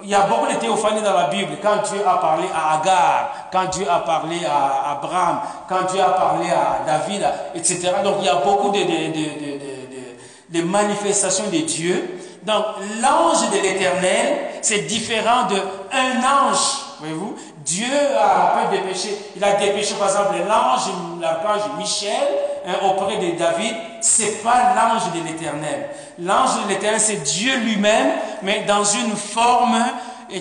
Il 0.04 0.10
y 0.10 0.16
a 0.16 0.22
beaucoup 0.22 0.52
de 0.52 0.58
théophanies 0.58 1.02
dans 1.02 1.14
la 1.14 1.28
Bible. 1.28 1.54
Quand 1.62 1.78
Dieu 1.90 2.00
a 2.06 2.18
parlé 2.18 2.48
à 2.54 2.80
Agar, 2.80 3.48
quand 3.52 3.66
Dieu 3.66 3.86
a 3.90 4.00
parlé 4.00 4.38
à 4.46 4.92
Abraham, 4.92 5.40
quand 5.68 5.92
Dieu 5.92 6.02
a 6.02 6.10
parlé 6.10 6.50
à 6.50 6.82
David, 6.86 7.26
etc. 7.56 7.92
Donc, 8.04 8.18
il 8.20 8.26
y 8.26 8.30
a 8.30 8.36
beaucoup 8.36 8.72
de, 8.72 10.62
manifestations 10.62 11.46
de 11.52 11.60
Dieu. 11.60 12.20
Donc 12.44 12.66
l'ange 13.02 13.50
de 13.52 13.62
l'éternel, 13.62 14.38
c'est 14.62 14.88
différent 14.88 15.48
de 15.50 15.56
un 15.92 16.20
ange. 16.20 16.60
Voyez-vous, 17.00 17.36
Dieu 17.70 18.18
a 18.20 18.58
peu 18.58 18.78
dépêché. 18.78 19.16
Il 19.36 19.44
a 19.44 19.54
dépêché 19.54 19.94
par 19.94 20.10
exemple 20.10 20.38
l'ange, 20.48 20.92
l'archange 21.22 21.70
Michel 21.78 22.28
hein, 22.66 22.74
auprès 22.84 23.18
de 23.18 23.38
David. 23.38 23.76
C'est 24.02 24.42
pas 24.44 24.74
l'ange 24.76 25.12
de 25.14 25.24
l'éternel. 25.28 25.90
L'ange 26.18 26.64
de 26.64 26.70
l'éternel, 26.70 27.00
c'est 27.00 27.22
Dieu 27.24 27.56
lui-même, 27.58 28.12
mais 28.42 28.62
dans 28.62 28.84
une 28.84 29.16
forme 29.16 29.78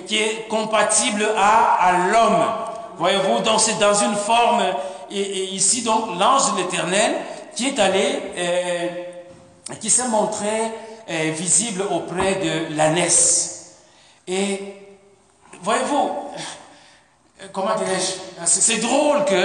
qui 0.07 0.17
est 0.17 0.49
compatible 0.49 1.29
à, 1.37 2.09
l'homme. 2.11 2.45
Voyez-vous, 2.97 3.41
donc 3.41 3.61
c'est 3.61 3.79
dans 3.79 3.95
une 3.95 4.17
forme, 4.17 4.63
et, 5.11 5.45
ici 5.55 5.83
donc 5.83 6.19
l'ange 6.19 6.53
de 6.53 6.63
l'éternel 6.63 7.15
qui 7.55 7.69
est 7.69 7.79
allé 7.79 8.23
euh, 8.39 8.89
qui 9.81 9.91
s'est 9.91 10.09
montré 10.09 10.47
euh, 11.11 11.31
visible 11.37 11.83
auprès 11.91 12.37
de 12.37 12.75
l'ânesse. 12.75 13.77
Et 14.27 14.75
voyez-vous, 15.63 16.11
comment 17.53 17.75
dirais-je, 17.77 18.45
c'est 18.47 18.79
drôle 18.79 19.25
que 19.25 19.45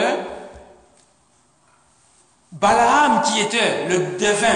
Balaam, 2.52 3.22
qui 3.24 3.42
était 3.42 3.86
le 3.88 4.18
devin, 4.18 4.48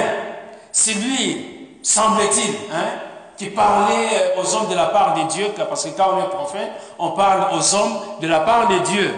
c'est 0.71 0.93
lui, 0.93 1.79
semble-t-il, 1.81 2.55
hein, 2.71 2.99
qui 3.37 3.47
parlait 3.47 4.09
euh, 4.13 4.41
aux 4.41 4.55
hommes 4.55 4.69
de 4.69 4.75
la 4.75 4.87
part 4.87 5.15
de 5.15 5.23
Dieu, 5.31 5.47
parce 5.57 5.85
que 5.85 5.89
quand 5.89 6.11
on 6.13 6.23
est 6.23 6.29
prophète, 6.29 6.71
on 6.99 7.11
parle 7.11 7.55
aux 7.55 7.75
hommes 7.75 7.99
de 8.21 8.27
la 8.27 8.41
part 8.41 8.67
de 8.67 8.77
Dieu. 8.79 9.13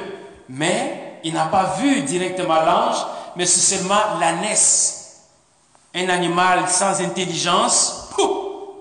Mais 0.47 1.19
il 1.23 1.33
n'a 1.33 1.45
pas 1.45 1.75
vu 1.77 2.01
directement 2.03 2.61
l'ange, 2.61 2.97
mais 3.35 3.45
c'est 3.45 3.75
seulement 3.77 4.17
l'ânesse 4.19 5.27
un 5.93 6.07
animal 6.07 6.67
sans 6.69 7.01
intelligence, 7.01 8.09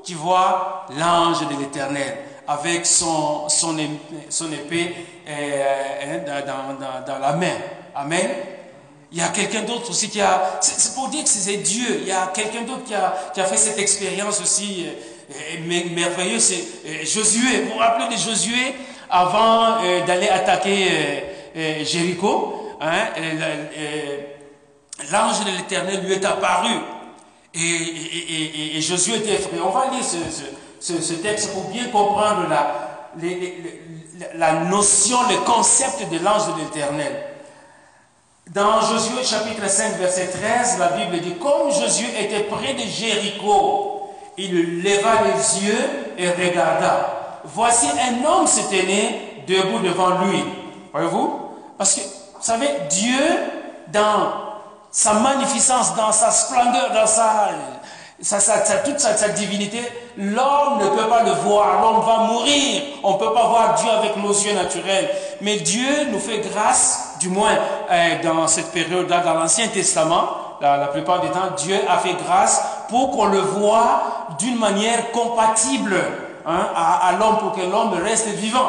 tu 0.04 0.14
vois 0.14 0.86
l'ange 0.96 1.46
de 1.48 1.56
l'éternel 1.58 2.27
avec 2.48 2.86
son, 2.86 3.46
son, 3.50 3.76
épée 3.78 4.94
euh, 5.28 6.24
hein, 6.26 7.02
dans, 7.06 7.18
la 7.18 7.32
main. 7.34 7.52
Amen. 7.94 8.26
Il 9.12 9.18
y 9.18 9.20
a 9.20 9.28
quelqu'un 9.28 9.62
d'autre 9.62 9.90
aussi 9.90 10.08
qui 10.08 10.20
a... 10.20 10.58
C'est 10.62 10.94
pour 10.94 11.08
dire 11.08 11.24
que 11.24 11.28
c'est 11.28 11.58
Dieu. 11.58 11.98
Il 12.00 12.08
y 12.08 12.12
a 12.12 12.30
quelqu'un 12.34 12.62
d'autre 12.62 12.84
qui 12.84 12.94
a, 12.94 13.14
qui 13.34 13.40
a, 13.42 13.44
fait 13.44 13.58
cette 13.58 13.78
expérience 13.78 14.40
aussi 14.40 14.86
euh, 15.30 15.94
merveilleuse. 15.94 16.42
C'est 16.42 17.04
Josué. 17.04 17.64
Vous 17.64 17.72
vous 17.72 17.78
rappelez 17.78 18.16
de 18.16 18.18
Josué 18.18 18.74
avant 19.10 19.82
euh, 19.82 20.06
d'aller 20.06 20.28
attaquer 20.28 21.24
Jéricho 21.84 22.76
hein, 22.80 23.08
L'ange 25.12 25.44
de 25.44 25.50
l'éternel 25.50 26.02
lui 26.04 26.14
est 26.14 26.24
apparu 26.24 26.70
et, 27.54 28.80
Josué 28.80 29.16
était 29.16 29.34
effrayé. 29.34 29.60
On 29.62 29.70
va 29.70 29.90
lire 29.90 30.04
ce, 30.04 30.16
texte 31.22 31.52
pour 31.52 31.64
bien 31.64 31.88
comprendre 31.88 32.48
la, 32.48 32.88
la 34.34 34.52
notion, 34.64 35.18
le 35.28 35.38
concept 35.44 36.10
de 36.10 36.18
l'ange 36.24 36.54
de 36.54 36.60
l'éternel. 36.60 37.24
Dans 38.50 38.80
Josué 38.80 39.22
chapitre 39.24 39.68
5, 39.68 39.96
verset 39.98 40.28
13, 40.28 40.78
la 40.78 40.88
Bible 40.88 41.20
dit, 41.20 41.34
comme 41.34 41.70
Josué 41.70 42.06
était 42.18 42.44
près 42.44 42.72
de 42.72 42.80
Jéricho, 42.80 44.14
il 44.38 44.82
leva 44.82 45.22
les 45.24 45.64
yeux 45.66 46.14
et 46.16 46.30
regarda. 46.30 47.40
Voici 47.44 47.86
un 47.88 48.24
homme 48.24 48.46
se 48.46 48.62
tenait 48.70 49.44
debout 49.46 49.80
devant 49.80 50.24
lui. 50.24 50.42
Voyez-vous? 50.92 51.40
Parce 51.76 51.94
que, 51.94 52.00
vous 52.00 52.42
savez, 52.42 52.68
Dieu, 52.88 53.18
dans 53.88 54.32
sa 54.90 55.14
magnificence, 55.14 55.94
dans 55.94 56.12
sa 56.12 56.30
splendeur, 56.30 56.92
dans 56.94 57.06
sa, 57.06 57.50
toute 58.18 58.98
sa, 58.98 59.28
divinité, 59.28 59.80
l'homme 60.16 60.78
ne 60.80 60.88
peut 60.88 61.08
pas 61.08 61.22
le 61.22 61.30
voir, 61.30 61.80
l'homme 61.80 62.04
va 62.04 62.32
mourir. 62.32 62.82
On 63.04 63.12
ne 63.12 63.18
peut 63.18 63.32
pas 63.32 63.46
voir 63.46 63.74
Dieu 63.74 63.88
avec 63.90 64.16
nos 64.16 64.32
yeux 64.32 64.54
naturels. 64.54 65.08
Mais 65.40 65.56
Dieu 65.56 65.86
nous 66.10 66.18
fait 66.18 66.38
grâce, 66.38 67.16
du 67.20 67.28
moins 67.28 67.56
euh, 67.90 68.22
dans 68.22 68.48
cette 68.48 68.72
période-là, 68.72 69.20
dans 69.20 69.34
l'Ancien 69.34 69.68
Testament, 69.68 70.30
la, 70.60 70.88
plupart 70.88 71.20
du 71.20 71.28
temps, 71.28 71.54
Dieu 71.56 71.76
a 71.88 71.98
fait 71.98 72.14
grâce 72.14 72.60
pour 72.88 73.12
qu'on 73.12 73.26
le 73.26 73.38
voit 73.38 74.02
d'une 74.40 74.58
manière 74.58 75.12
compatible 75.12 75.94
hein, 76.44 76.66
à, 76.74 77.12
l'homme, 77.12 77.38
pour 77.38 77.52
que 77.52 77.60
l'homme 77.60 77.94
reste 78.02 78.28
vivant. 78.28 78.68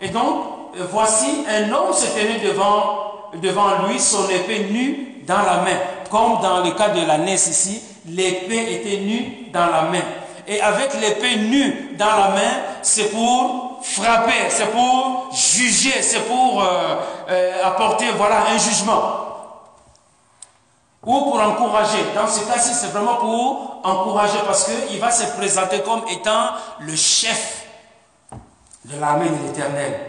Et 0.00 0.08
donc, 0.08 0.44
voici 0.92 1.46
un 1.48 1.72
homme 1.72 1.94
se 1.94 2.06
tenait 2.08 2.46
devant, 2.46 3.30
devant 3.40 3.86
lui, 3.86 3.98
son 3.98 4.28
épée 4.28 4.68
nue 4.70 5.22
dans 5.26 5.38
la 5.38 5.62
main. 5.62 5.78
Comme 6.10 6.40
dans 6.42 6.62
le 6.62 6.72
cas 6.72 6.90
de 6.90 7.06
la 7.06 7.16
naisse 7.16 7.46
ici, 7.46 7.82
l'épée 8.06 8.74
était 8.74 8.98
nue 8.98 9.48
dans 9.52 9.66
la 9.66 9.82
main. 9.82 10.02
Et 10.48 10.60
avec 10.60 10.94
l'épée 11.00 11.36
nue 11.36 11.96
dans 11.98 12.06
la 12.06 12.28
main, 12.28 12.62
c'est 12.82 13.10
pour 13.10 13.80
frapper, 13.82 14.48
c'est 14.48 14.70
pour 14.70 15.30
juger, 15.32 16.02
c'est 16.02 16.26
pour 16.26 16.62
euh, 16.62 16.96
euh, 17.28 17.64
apporter 17.64 18.06
voilà 18.16 18.46
un 18.50 18.58
jugement. 18.58 19.22
ou 21.04 21.20
pour 21.20 21.40
encourager. 21.40 22.04
Dans 22.14 22.26
ce 22.26 22.40
cas-ci, 22.46 22.74
c'est 22.74 22.92
vraiment 22.92 23.16
pour 23.16 23.80
encourager 23.84 24.38
parce 24.44 24.64
qu'il 24.64 24.98
va 24.98 25.10
se 25.10 25.36
présenter 25.36 25.80
comme 25.80 26.02
étant 26.08 26.50
le 26.80 26.96
chef 26.96 27.66
de 28.84 29.00
l'armée 29.00 29.28
de 29.28 29.46
l'Éternel. 29.46 30.00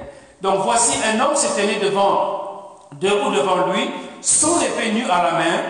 Donc 0.41 0.61
voici 0.63 0.97
un 1.03 1.19
homme 1.19 1.35
s'est 1.35 1.59
tenu 1.59 1.75
devant, 1.79 2.87
devant 2.93 3.71
lui, 3.71 3.89
son 4.21 4.59
épée 4.61 4.91
nue 4.91 5.09
à 5.09 5.23
la 5.23 5.31
main. 5.31 5.61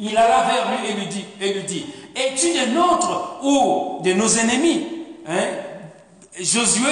Il 0.00 0.16
alla 0.16 0.44
vers 0.44 0.70
lui 0.70 0.88
et 0.88 0.92
lui 0.94 1.06
dit, 1.06 1.24
et 1.40 1.52
lui 1.52 1.62
dit 1.62 1.86
Es-tu 2.16 2.52
des 2.52 2.72
nôtres 2.72 3.38
ou 3.42 4.00
de 4.02 4.12
nos 4.14 4.28
ennemis? 4.28 4.86
Hein? 5.28 5.46
Josué 6.38 6.90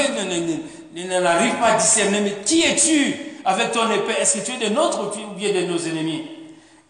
n'arrive 0.95 1.55
pas 1.55 1.69
à 1.69 1.77
discerner, 1.77 2.21
mais 2.21 2.35
qui 2.45 2.63
es-tu 2.63 3.17
avec 3.45 3.73
ton 3.73 3.91
épée? 3.91 4.15
Est-ce 4.21 4.39
que 4.39 4.47
tu 4.47 4.53
es 4.53 4.69
de 4.69 4.75
nôtres 4.75 5.01
ou 5.01 5.35
bien 5.35 5.53
de 5.53 5.67
nos 5.67 5.79
ennemis? 5.79 6.29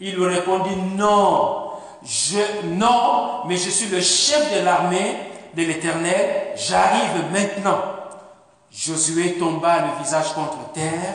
Il 0.01 0.17
lui 0.17 0.27
répondit 0.27 0.77
Non, 0.97 1.71
non, 2.65 3.45
mais 3.47 3.57
je 3.57 3.71
suis 3.71 3.89
le 3.89 4.01
chef 4.01 4.59
de 4.59 4.65
l'armée 4.65 5.17
de 5.55 5.63
l'Éternel, 5.63 6.55
j'arrive 6.57 7.25
maintenant. 7.33 7.81
Josué 8.71 9.35
tomba 9.39 9.79
le 9.79 10.05
visage 10.05 10.33
contre 10.35 10.73
terre, 10.75 11.15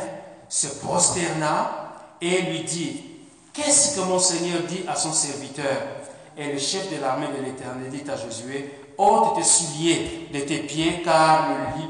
se 0.50 0.68
prosterna 0.80 1.94
et 2.22 2.42
lui 2.42 2.62
dit, 2.62 3.02
Qu'est-ce 3.54 3.96
que 3.96 4.02
mon 4.02 4.18
Seigneur 4.18 4.64
dit 4.64 4.82
à 4.88 4.96
son 4.96 5.14
serviteur? 5.14 5.78
Et 6.36 6.52
le 6.52 6.58
chef 6.58 6.92
de 6.92 7.00
l'armée 7.00 7.28
de 7.28 7.46
l'Éternel 7.46 7.92
dit 7.92 8.10
à 8.10 8.18
Josué, 8.18 8.72
ôte 8.98 9.36
tes 9.36 9.44
souliers 9.44 10.28
de 10.34 10.40
tes 10.40 10.60
pieds, 10.60 11.04
car 11.04 11.50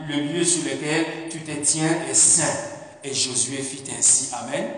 le, 0.10 0.16
lieu 0.16 0.44
sur 0.44 0.64
lequel 0.64 1.30
tu 1.32 1.40
te 1.40 1.52
tiens 1.52 1.90
est 2.10 2.14
saint. 2.14 2.54
Et 3.02 3.14
Josué 3.14 3.58
fit 3.58 3.84
ainsi. 3.98 4.32
Amen. 4.34 4.72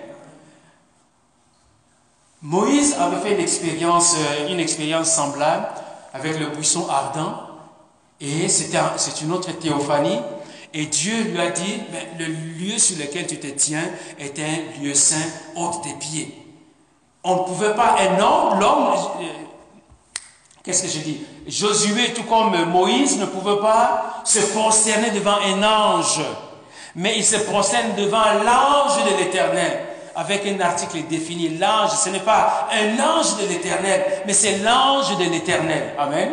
Moïse 2.43 2.95
avait 3.00 3.21
fait 3.21 3.34
une 3.34 3.41
expérience, 3.41 4.15
euh, 4.17 5.04
semblable 5.04 5.67
avec 6.13 6.39
le 6.39 6.50
buisson 6.50 6.88
ardent. 6.88 7.48
Et 8.21 8.48
c'est 8.48 9.21
une 9.21 9.32
autre 9.32 9.52
théophanie. 9.54 10.19
Et 10.71 10.86
Dieu 10.86 11.24
lui 11.24 11.39
a 11.39 11.50
dit, 11.50 11.80
le 12.19 12.26
lieu 12.28 12.78
sur 12.78 13.00
lequel 13.00 13.26
tu 13.26 13.39
te 13.39 13.48
tiens 13.48 13.89
est 14.19 14.38
un 14.39 14.84
lieu 14.84 14.93
saint, 14.93 15.26
ôte 15.56 15.82
tes 15.82 15.93
pieds. 15.93 16.44
On 17.27 17.38
ne 17.38 17.39
pouvait 17.39 17.73
pas, 17.73 17.95
un 17.99 18.21
homme, 18.21 18.59
l'homme, 18.59 18.93
euh, 19.19 19.25
qu'est-ce 20.63 20.83
que 20.83 20.89
je 20.89 20.99
dis? 20.99 21.25
Josué, 21.47 22.13
tout 22.13 22.23
comme 22.23 22.55
Moïse, 22.65 23.19
ne 23.19 23.25
pouvait 23.25 23.59
pas 23.59 24.21
se 24.23 24.39
prosterner 24.53 25.09
devant 25.09 25.38
un 25.43 25.63
ange, 25.63 26.21
mais 26.95 27.17
il 27.17 27.25
se 27.25 27.38
prosterne 27.38 27.95
devant 27.97 28.23
l'ange 28.45 29.03
de 29.05 29.17
l'Éternel, 29.17 29.85
avec 30.15 30.45
un 30.45 30.59
article 30.61 31.01
défini. 31.09 31.57
L'ange, 31.57 31.91
ce 31.91 32.09
n'est 32.09 32.19
pas 32.19 32.67
un 32.71 33.03
ange 33.03 33.38
de 33.41 33.47
l'Éternel, 33.47 34.05
mais 34.27 34.33
c'est 34.33 34.59
l'ange 34.59 35.17
de 35.17 35.23
l'Éternel. 35.23 35.95
Amen. 35.97 36.31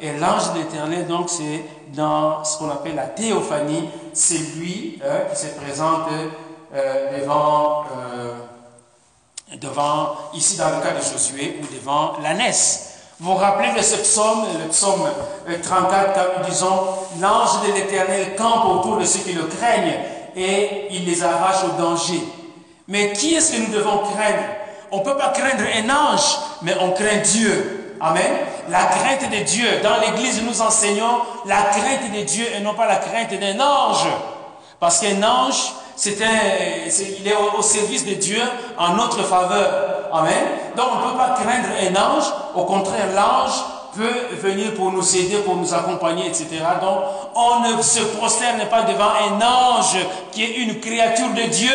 Et 0.00 0.12
l'ange 0.12 0.52
de 0.52 0.58
l'Éternel, 0.58 1.06
donc, 1.06 1.30
c'est 1.30 1.64
dans 1.94 2.44
ce 2.44 2.58
qu'on 2.58 2.68
appelle 2.70 2.96
la 2.96 3.06
théophanie. 3.06 3.88
C'est 4.12 4.56
lui 4.56 5.00
hein, 5.02 5.20
qui 5.30 5.40
se 5.40 5.46
présente 5.54 6.08
euh, 6.74 7.20
devant, 7.20 7.84
euh, 7.84 8.34
devant, 9.60 10.16
ici 10.34 10.56
dans 10.56 10.70
le 10.70 10.82
cas 10.82 10.92
de 10.92 11.02
Josué, 11.02 11.60
ou 11.62 11.74
devant 11.74 12.14
l'ânesse. 12.22 12.90
Vous 13.20 13.32
vous 13.32 13.36
rappelez 13.36 13.72
de 13.72 13.82
ce 13.82 13.96
psaume, 13.96 14.44
le 14.60 14.68
psaume 14.68 15.08
34, 15.62 16.14
quand 16.14 16.40
nous 16.40 16.48
disons 16.48 16.80
L'ange 17.20 17.62
de 17.66 17.72
l'Éternel 17.72 18.34
campe 18.36 18.66
autour 18.66 18.96
de 18.96 19.04
ceux 19.04 19.20
qui 19.20 19.32
le 19.32 19.44
craignent 19.44 20.00
et 20.34 20.88
il 20.90 21.04
les 21.04 21.22
arrache 21.22 21.62
au 21.64 21.80
danger. 21.80 22.20
Mais 22.88 23.12
qui 23.12 23.34
est-ce 23.34 23.52
que 23.52 23.60
nous 23.60 23.72
devons 23.72 23.98
craindre? 23.98 24.44
On 24.90 24.98
ne 24.98 25.04
peut 25.04 25.16
pas 25.16 25.28
craindre 25.28 25.62
un 25.74 25.90
ange, 25.90 26.38
mais 26.62 26.74
on 26.80 26.90
craint 26.90 27.18
Dieu. 27.22 27.96
Amen. 28.00 28.32
La 28.68 28.84
crainte 28.84 29.30
de 29.30 29.44
Dieu. 29.44 29.66
Dans 29.82 29.98
l'Église, 30.00 30.42
nous 30.42 30.60
enseignons 30.60 31.20
la 31.46 31.62
crainte 31.62 32.12
de 32.12 32.22
Dieu 32.22 32.46
et 32.54 32.60
non 32.60 32.74
pas 32.74 32.86
la 32.86 32.96
crainte 32.96 33.32
d'un 33.38 33.60
ange. 33.60 34.06
Parce 34.80 35.00
qu'un 35.00 35.22
ange, 35.22 35.72
il 36.06 37.28
est 37.28 37.36
au, 37.56 37.62
service 37.62 38.04
de 38.04 38.14
Dieu 38.14 38.40
en 38.78 38.94
notre 38.94 39.22
faveur. 39.22 40.08
Amen. 40.12 40.44
Donc 40.76 40.86
on 40.92 41.06
ne 41.06 41.10
peut 41.12 41.18
pas 41.18 41.34
craindre 41.34 41.68
un 41.80 41.94
ange. 41.96 42.24
Au 42.54 42.64
contraire, 42.64 43.08
l'ange 43.14 43.52
peut 43.96 44.36
venir 44.36 44.74
pour 44.74 44.92
nous 44.92 45.16
aider, 45.16 45.36
pour 45.38 45.56
nous 45.56 45.72
accompagner, 45.72 46.26
etc. 46.26 46.46
Donc 46.80 46.98
on 47.34 47.60
ne 47.60 47.82
se 47.82 48.00
prosterne 48.16 48.66
pas 48.68 48.82
devant 48.82 49.10
un 49.10 49.40
ange 49.40 49.96
qui 50.32 50.44
est 50.44 50.56
une 50.58 50.80
créature 50.80 51.30
de 51.30 51.42
Dieu. 51.42 51.74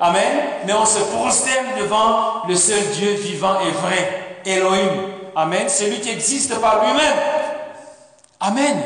Amen. 0.00 0.38
Mais 0.66 0.72
on 0.72 0.86
se 0.86 1.00
prosterne 1.00 1.66
devant 1.78 2.46
le 2.48 2.54
seul 2.54 2.82
Dieu 2.94 3.12
vivant 3.12 3.60
et 3.60 3.70
vrai, 3.70 4.40
Elohim. 4.46 5.10
Amen. 5.36 5.68
Celui 5.68 6.00
qui 6.00 6.10
existe 6.10 6.58
par 6.60 6.84
lui-même. 6.84 7.16
Amen. 8.40 8.82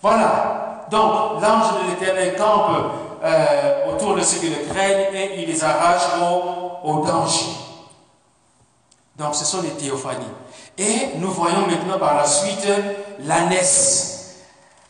Voilà. 0.00 0.86
Donc 0.90 1.42
l'ange 1.42 1.82
de 1.82 1.90
l'éternel 1.90 2.34
campe 2.36 3.03
euh, 3.24 3.92
autour 3.92 4.14
de 4.16 4.20
ceux 4.22 4.38
qui 4.38 4.48
le 4.48 4.56
craignent 4.70 5.14
et 5.14 5.40
il 5.40 5.48
les 5.48 5.64
arrache 5.64 6.02
au, 6.20 6.88
au 6.88 7.06
danger. 7.06 7.46
Donc 9.16 9.34
ce 9.34 9.44
sont 9.44 9.62
les 9.62 9.70
théophanies. 9.70 10.24
Et 10.76 11.16
nous 11.16 11.30
voyons 11.30 11.66
maintenant 11.66 11.98
par 11.98 12.16
la 12.16 12.26
suite 12.26 12.66
l'ânesse. 13.20 14.10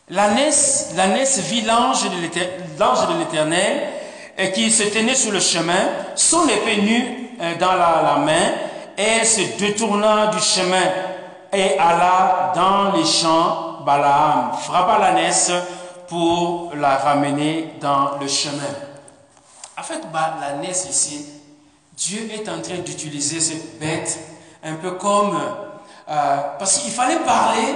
L'ânesse, 0.09 0.93
vit 1.39 1.61
l'ange 1.61 2.03
de 2.09 3.19
l'éternel 3.19 3.89
qui 4.53 4.69
se 4.69 4.83
tenait 4.83 5.15
sur 5.15 5.31
le 5.31 5.39
chemin, 5.39 5.73
son 6.15 6.47
épée 6.47 6.81
nue 6.81 7.29
euh, 7.41 7.55
dans 7.57 7.73
la, 7.73 8.01
la 8.03 8.15
main, 8.17 8.51
et 8.97 9.25
se 9.25 9.57
détourna 9.57 10.27
du 10.27 10.39
chemin 10.39 10.83
et 11.51 11.77
alla 11.79 12.51
dans 12.55 12.91
les 12.97 13.05
champs. 13.05 13.81
Balaam 13.85 14.53
frappa 14.63 14.97
l'ânesse 14.99 15.51
pour 16.07 16.71
la 16.75 16.97
ramener 16.97 17.73
dans 17.81 18.17
le 18.19 18.27
chemin. 18.27 18.61
En 19.77 19.83
fait, 19.83 20.01
l'ânesse 20.41 20.87
ici, 20.89 21.25
Dieu 21.97 22.29
est 22.31 22.47
en 22.49 22.61
train 22.61 22.77
d'utiliser 22.77 23.39
cette 23.39 23.79
bête 23.79 24.19
un 24.63 24.75
peu 24.75 24.91
comme... 24.91 25.39
Euh, 26.07 26.37
parce 26.59 26.79
qu'il 26.79 26.91
fallait 26.91 27.19
parler. 27.19 27.75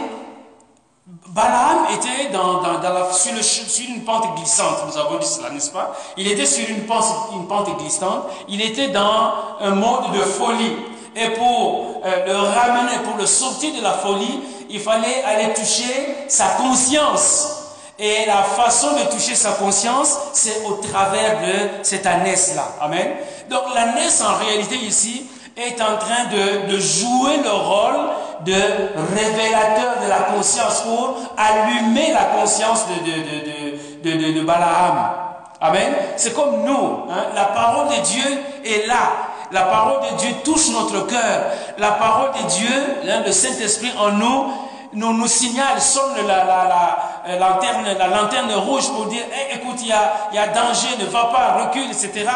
Balaam 1.29 1.87
était 1.95 2.31
la, 2.31 3.11
sur, 3.11 3.85
une 3.87 4.03
pente 4.03 4.35
glissante, 4.35 4.85
nous 4.87 4.97
avons 4.97 5.17
dit 5.17 5.25
cela, 5.25 5.49
n'est-ce 5.49 5.71
pas? 5.71 5.95
Il 6.17 6.27
était 6.27 6.45
sur 6.45 6.69
une 6.69 6.85
pente, 6.85 7.05
une 7.33 7.47
pente 7.47 7.75
glissante, 7.79 8.25
il 8.47 8.61
était 8.61 8.89
dans 8.89 9.33
un 9.59 9.71
mode 9.71 10.11
de 10.13 10.19
folie. 10.19 10.75
Et 11.15 11.29
pour 11.31 12.01
euh, 12.05 12.25
le 12.27 12.35
ramener, 12.35 12.99
pour 13.03 13.17
le 13.17 13.25
sortir 13.25 13.73
de 13.75 13.81
la 13.81 13.93
folie, 13.93 14.39
il 14.69 14.79
fallait 14.79 15.23
aller 15.23 15.53
toucher 15.53 16.15
sa 16.27 16.49
conscience. 16.49 17.58
Et 17.99 18.25
la 18.25 18.43
façon 18.43 18.93
de 18.93 19.11
toucher 19.11 19.35
sa 19.35 19.51
conscience, 19.51 20.17
c'est 20.31 20.63
au 20.65 20.75
travers 20.75 21.41
de 21.41 21.83
cette 21.83 22.05
ânesse-là. 22.05 22.63
Amen. 22.79 23.07
Donc 23.49 23.63
l'ânesse, 23.75 24.21
en 24.21 24.37
réalité, 24.37 24.75
ici, 24.75 25.25
est 25.57 25.81
en 25.81 25.97
train 25.97 26.25
de, 26.31 26.71
de, 26.71 26.79
jouer 26.79 27.37
le 27.43 27.51
rôle 27.51 27.99
de 28.45 28.53
révélateur 28.53 30.01
de 30.01 30.09
la 30.09 30.19
conscience 30.33 30.81
pour 30.81 31.17
allumer 31.35 32.13
la 32.13 32.39
conscience 32.39 32.85
de, 32.87 34.09
de, 34.09 34.33
de, 34.33 34.41
Balaam. 34.45 35.11
Amen. 35.59 35.93
C'est 36.15 36.33
comme 36.33 36.63
nous. 36.63 37.03
Hein. 37.09 37.25
La 37.35 37.45
parole 37.45 37.89
de 37.89 38.01
Dieu 38.01 38.43
est 38.63 38.87
là. 38.87 39.11
La 39.51 39.63
parole 39.63 40.09
de 40.09 40.17
Dieu 40.17 40.29
touche 40.45 40.69
notre 40.69 41.05
cœur. 41.05 41.51
La 41.77 41.91
parole 41.91 42.31
de 42.31 42.47
Dieu, 42.47 43.09
hein, 43.09 43.23
le 43.25 43.31
Saint-Esprit 43.33 43.91
en 43.99 44.11
nous, 44.11 44.53
nous, 44.93 45.13
nous 45.13 45.27
signale, 45.27 45.81
sonne 45.81 46.15
la, 46.25 46.37
la, 46.45 46.45
la, 46.45 46.97
euh, 47.29 47.37
lanterne, 47.37 47.85
la 47.97 48.07
lanterne 48.07 48.51
rouge 48.53 48.87
pour 48.89 49.05
dire, 49.05 49.23
écoute, 49.53 49.77
il 49.81 49.87
y 49.87 49.91
a, 49.91 50.47
danger, 50.47 50.97
ne 50.99 51.05
va 51.05 51.25
pas, 51.25 51.65
recule, 51.65 51.85
etc. 51.91 52.27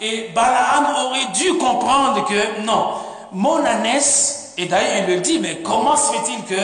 Et 0.00 0.30
Balaam 0.34 0.86
aurait 1.06 1.32
dû 1.32 1.56
comprendre 1.56 2.26
que 2.26 2.60
non, 2.62 2.88
mon 3.32 3.64
ânesse, 3.64 4.52
et 4.58 4.66
d'ailleurs 4.66 5.04
il 5.08 5.14
le 5.14 5.20
dit, 5.20 5.38
mais 5.38 5.62
comment 5.62 5.96
se 5.96 6.12
fait-il 6.12 6.44
que 6.44 6.62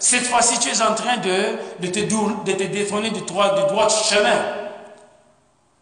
cette 0.00 0.24
fois-ci 0.26 0.58
tu 0.58 0.70
es 0.70 0.82
en 0.82 0.94
train 0.94 1.18
de, 1.18 1.86
de, 1.86 1.86
te, 1.86 2.00
de 2.00 2.52
te 2.52 2.64
détrôner 2.64 3.10
du 3.10 3.20
droit, 3.20 3.54
du 3.54 3.62
droit 3.72 3.88
chemin? 3.88 4.36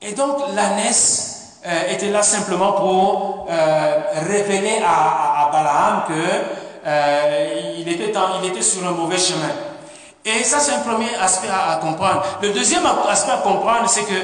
Et 0.02 0.12
donc 0.12 0.36
l'ânesse 0.54 1.60
euh, 1.66 1.92
était 1.92 2.10
là 2.10 2.22
simplement 2.22 2.72
pour 2.72 3.46
euh, 3.50 4.00
révéler 4.28 4.82
à, 4.86 5.48
Balaam 5.50 6.04
que 6.08 7.78
il, 7.78 7.88
était 7.88 8.12
il 8.42 8.48
était 8.48 8.62
sur 8.62 8.86
un 8.86 8.92
mauvais 8.92 9.18
chemin. 9.18 9.67
Et 10.28 10.44
ça, 10.44 10.60
c'est 10.60 10.74
un 10.74 10.80
premier 10.80 11.14
aspect 11.20 11.48
à, 11.48 11.76
comprendre. 11.76 12.22
Le 12.42 12.50
deuxième 12.50 12.84
aspect 13.08 13.32
à 13.32 13.38
comprendre, 13.38 13.88
c'est 13.88 14.04
que 14.04 14.14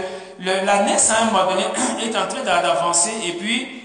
la 0.41 0.83
naisse, 0.83 1.11
à 1.11 1.23
un 1.23 1.25
moment 1.27 1.51
donné, 1.51 1.65
est 2.05 2.17
en 2.17 2.27
train 2.29 2.43
d'avancer 2.45 3.13
et 3.27 3.33
puis 3.33 3.81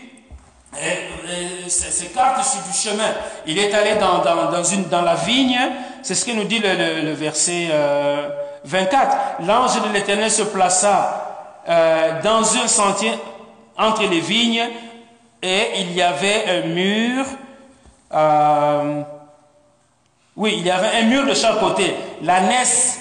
s'écarte 1.68 2.44
sur 2.44 2.62
du 2.62 2.78
chemin. 2.78 3.12
Il 3.48 3.58
est 3.58 3.74
allé 3.74 3.96
dans, 3.96 4.20
dans, 4.20 4.52
dans, 4.52 5.02
la 5.02 5.16
vigne, 5.16 5.60
c'est 6.02 6.16
ce 6.16 6.26
que 6.26 6.32
nous 6.32 6.44
dit 6.44 6.60
le, 6.60 7.02
le, 7.02 7.14
verset 7.14 7.70
euh, 7.72 8.30
24. 8.66 9.18
L'ange 9.48 9.82
de 9.82 9.94
l'Éternel 9.94 10.30
se 10.30 10.44
plaça 10.44 11.62
euh, 11.68 12.22
dans 12.22 12.58
un 12.58 12.68
sentier 12.68 13.14
entre 13.78 14.04
les 14.04 14.20
vignes 14.20 14.68
et 15.42 15.68
il 15.80 15.94
y 15.94 16.02
avait 16.02 16.46
un 16.50 16.68
mur. 16.68 17.26
euh, 18.14 19.04
oui, 20.40 20.56
il 20.58 20.66
y 20.66 20.72
avait 20.72 21.02
un 21.02 21.04
mur 21.04 21.26
de 21.26 21.34
chaque 21.34 21.60
côté. 21.60 21.94
La 22.22 22.40
naisse 22.40 22.98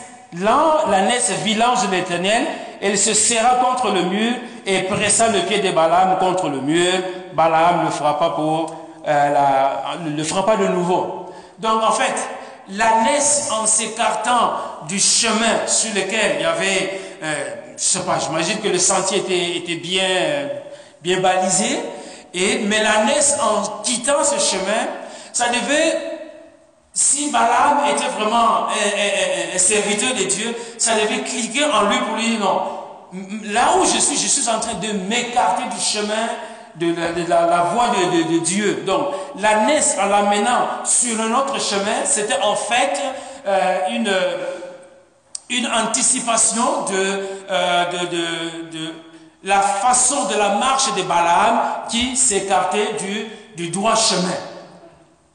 vit 1.45 1.55
l'ange 1.55 1.87
de 1.87 1.93
l'Éternel, 1.93 2.43
elle 2.83 2.99
se 2.99 3.15
serra 3.15 3.65
contre 3.65 3.93
le 3.93 4.03
mur 4.03 4.33
et 4.67 4.83
pressa 4.83 5.29
le 5.29 5.43
pied 5.43 5.61
de 5.61 5.71
Balaam 5.71 6.19
contre 6.19 6.49
le 6.49 6.61
mur. 6.61 6.93
Balaam 7.35 7.85
le 7.85 7.91
frappa 7.91 8.31
pour 8.31 8.75
euh, 9.07 9.31
la, 9.31 9.83
le 10.05 10.17
de 10.17 10.69
nouveau. 10.73 11.27
Donc 11.61 11.81
en 11.81 11.93
fait, 11.93 12.15
la 12.71 13.03
naisse 13.03 13.51
en 13.53 13.67
s'écartant 13.67 14.55
du 14.89 14.99
chemin 14.99 15.65
sur 15.69 15.95
lequel 15.95 16.39
il 16.39 16.43
y 16.43 16.45
avait, 16.45 17.01
euh, 17.23 17.35
je 17.77 17.83
sais 17.83 18.01
pas, 18.01 18.19
j'imagine 18.19 18.59
que 18.59 18.69
le 18.69 18.79
sentier 18.79 19.19
était, 19.19 19.77
bien, 19.77 20.49
bien 21.01 21.21
balisé, 21.21 21.79
et 22.35 22.59
mais 22.67 22.83
la 22.83 23.05
naisse 23.05 23.39
en 23.41 23.83
quittant 23.83 24.25
ce 24.25 24.41
chemin, 24.41 24.89
ça 25.33 25.47
devait 25.51 26.18
si 26.99 27.31
Balaam 27.31 27.79
était 27.95 28.09
vraiment 28.09 28.67
un, 28.67 29.57
serviteur 29.57 30.15
de 30.15 30.25
Dieu, 30.25 30.53
ça 30.79 30.95
devait 30.97 31.23
cliquer 31.23 31.65
en 31.67 31.83
lui 31.89 31.97
pour 31.99 32.17
lui 32.17 32.31
dire 32.31 32.41
non. 32.41 32.61
Là 33.53 33.77
où 33.79 33.85
je 33.85 34.01
suis, 34.01 34.17
je 34.17 34.27
suis 34.27 34.49
en 34.49 34.59
train 34.59 34.75
de 34.75 34.89
m'écarter 35.09 35.63
du 35.73 35.81
chemin 35.81 36.27
de 36.75 36.93
la, 37.29 37.71
voie 37.73 37.91
de, 37.91 38.39
Dieu. 38.41 38.83
Donc, 38.85 39.11
la 39.39 39.67
naisse 39.67 39.97
en 40.01 40.07
l'amenant 40.07 40.67
sur 40.85 41.21
un 41.21 41.33
autre 41.35 41.61
chemin, 41.61 42.05
c'était 42.05 42.41
en 42.43 42.57
fait 42.57 43.01
euh, 43.47 43.79
une, 45.51 45.67
anticipation 45.69 46.83
de, 46.91 47.21
euh, 47.49 47.85
de 48.73 48.93
la 49.45 49.61
façon 49.61 50.25
de 50.25 50.35
la 50.35 50.57
marche 50.57 50.93
de 50.97 51.03
Balaam 51.03 51.61
qui 51.89 52.17
s'écartait 52.17 52.95
du, 52.99 53.29
du 53.57 53.71
droit 53.71 53.95
chemin. 53.95 54.35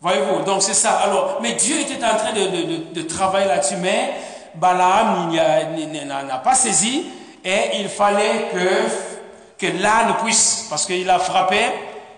Voyez-vous, 0.04 0.44
donc 0.44 0.62
c'est 0.62 0.74
ça. 0.74 0.98
Alors, 1.06 1.40
mais 1.42 1.54
Dieu 1.54 1.80
était 1.80 2.04
en 2.04 2.18
train 2.18 2.34
de, 2.34 3.02
travailler 3.04 3.48
là-dessus, 3.48 3.78
mais 3.78 4.12
Balaam 4.54 5.30
n'y 5.30 5.40
a- 5.40 5.64
n'y- 5.64 5.88
n'y- 5.88 6.04
n'en 6.04 6.28
a 6.30 6.40
pas 6.40 6.56
saisi 6.56 7.06
et 7.44 7.80
il 7.80 7.88
fallait 7.88 8.50
que, 8.52 9.66
que 9.66 9.72
l'âne 9.82 10.14
puisse, 10.22 10.68
parce 10.70 10.86
qu'il 10.86 11.10
a 11.10 11.20
frappé 11.20 11.56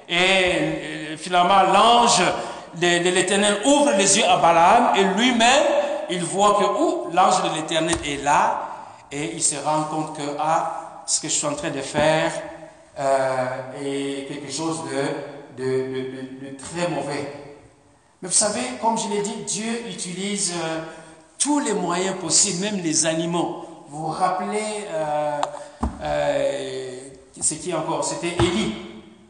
et 0.09 0.15
euh, 0.15 1.17
finalement 1.17 1.61
l'ange 1.71 2.21
de, 2.73 2.87
l'Éternel 3.09 3.57
ouvre 3.65 3.91
les 3.95 4.17
yeux 4.17 4.25
à 4.27 4.37
Balaam 4.37 4.89
et 4.97 5.03
lui-même, 5.19 5.63
il 6.09 6.23
voit 6.23 6.55
que 6.55 7.15
l'ange 7.15 7.43
de 7.43 7.55
l'Éternel 7.55 7.95
est 8.03 8.23
là 8.23 8.61
et 9.11 9.31
il 9.35 9.43
se 9.43 9.57
rend 9.63 9.83
compte 9.83 10.17
que 10.17 10.23
ah, 10.39 11.03
ce 11.05 11.21
que 11.21 11.27
je 11.27 11.33
suis 11.33 11.45
en 11.47 11.53
train 11.53 11.69
de 11.69 11.81
faire 11.81 12.31
euh, 12.99 13.45
est 13.79 14.25
quelque 14.27 14.51
chose 14.51 14.81
de- 15.55 15.61
de 15.63 16.57
très 16.57 16.87
mauvais. 16.89 17.44
Vous 18.25 18.31
savez, 18.31 18.61
comme 18.81 18.97
je 18.97 19.07
l'ai 19.07 19.21
dit, 19.21 19.35
Dieu 19.45 19.87
utilise 19.87 20.53
euh, 20.55 20.79
tous 21.37 21.59
les 21.59 21.73
moyens 21.73 22.15
possibles, 22.17 22.61
même 22.61 22.77
les 22.77 23.05
animaux. 23.05 23.65
Vous 23.87 24.07
vous 24.07 24.11
rappelez 24.11 24.87
euh, 24.91 25.39
euh, 26.01 26.91
qui 27.39 27.73
encore? 27.75 28.03
C'était 28.03 28.33
Élie. 28.43 28.73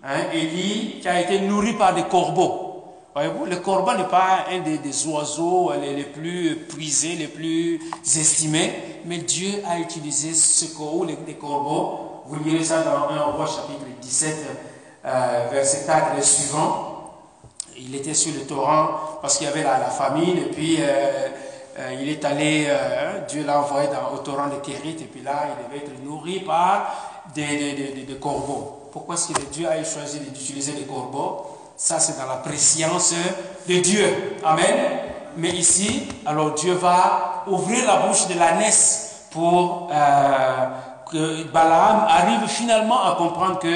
Hein? 0.01 0.31
Élie 0.31 0.99
qui 1.01 1.09
a 1.09 1.19
été 1.19 1.41
nourri 1.41 1.73
par 1.73 1.93
des 1.93 2.03
corbeaux. 2.03 2.85
Voyez-vous, 3.13 3.45
le 3.45 3.57
corbeau 3.57 3.93
n'est 3.95 4.07
pas 4.07 4.45
un 4.49 4.59
des, 4.59 5.07
oiseaux 5.07 5.73
les, 5.73 6.03
plus 6.03 6.65
prisés, 6.69 7.15
les 7.15 7.27
plus 7.27 7.81
estimés, 8.05 9.01
mais 9.03 9.17
Dieu 9.17 9.61
a 9.67 9.77
utilisé 9.77 10.33
ce 10.33 10.73
corbeau, 10.73 11.03
les, 11.03 11.33
corbeaux. 11.33 12.23
Vous 12.27 12.41
lirez 12.45 12.63
ça 12.63 12.81
dans 12.83 13.13
1 13.13 13.21
roi 13.23 13.45
chapitre 13.45 13.85
17, 14.01 14.35
euh, 15.05 15.47
verset 15.51 15.85
4 15.85 16.17
et 16.17 16.21
suivant 16.21 16.94
il 17.77 17.95
était 17.95 18.13
sur 18.13 18.33
le 18.33 18.41
torrent 18.41 19.19
parce 19.21 19.37
qu'il 19.37 19.47
y 19.47 19.49
avait 19.49 19.63
la, 19.63 19.77
famine 19.89 20.37
et 20.37 20.49
puis 20.51 20.77
euh, 20.79 21.27
euh, 21.79 21.93
il 21.99 22.09
est 22.09 22.23
allé, 22.23 22.67
euh, 22.69 23.21
Dieu 23.27 23.43
l'a 23.45 23.59
envoyé 23.59 23.87
dans, 23.87 24.15
au 24.15 24.19
torrent 24.19 24.47
de 24.47 24.55
Kérit 24.55 24.97
et 24.99 25.05
puis 25.05 25.21
là 25.21 25.47
il 25.49 25.65
devait 25.65 25.85
être 25.85 26.03
nourri 26.03 26.39
par 26.39 27.23
des, 27.33 28.05
corbeaux. 28.21 28.89
Pourquoi 28.91 29.15
est-ce 29.15 29.33
que 29.33 29.45
Dieu 29.51 29.67
a 29.67 29.83
choisi 29.83 30.19
d'utiliser 30.19 30.73
les 30.73 30.83
corbeaux? 30.83 31.45
Ça 31.75 31.99
c'est 31.99 32.17
dans 32.17 32.27
la 32.29 32.37
préscience 32.37 33.13
de 33.67 33.75
Dieu. 33.79 34.37
Amen. 34.43 34.75
Mais 35.37 35.49
ici, 35.49 36.07
alors 36.25 36.53
Dieu 36.53 36.73
va 36.73 37.43
ouvrir 37.47 37.85
la 37.85 38.07
bouche 38.07 38.27
de 38.27 38.39
l'ânesse 38.39 39.25
pour 39.31 39.89
que 41.11 41.43
Balaam 41.51 42.05
arrive 42.07 42.47
finalement 42.47 43.03
à 43.03 43.15
comprendre 43.15 43.59
que 43.59 43.75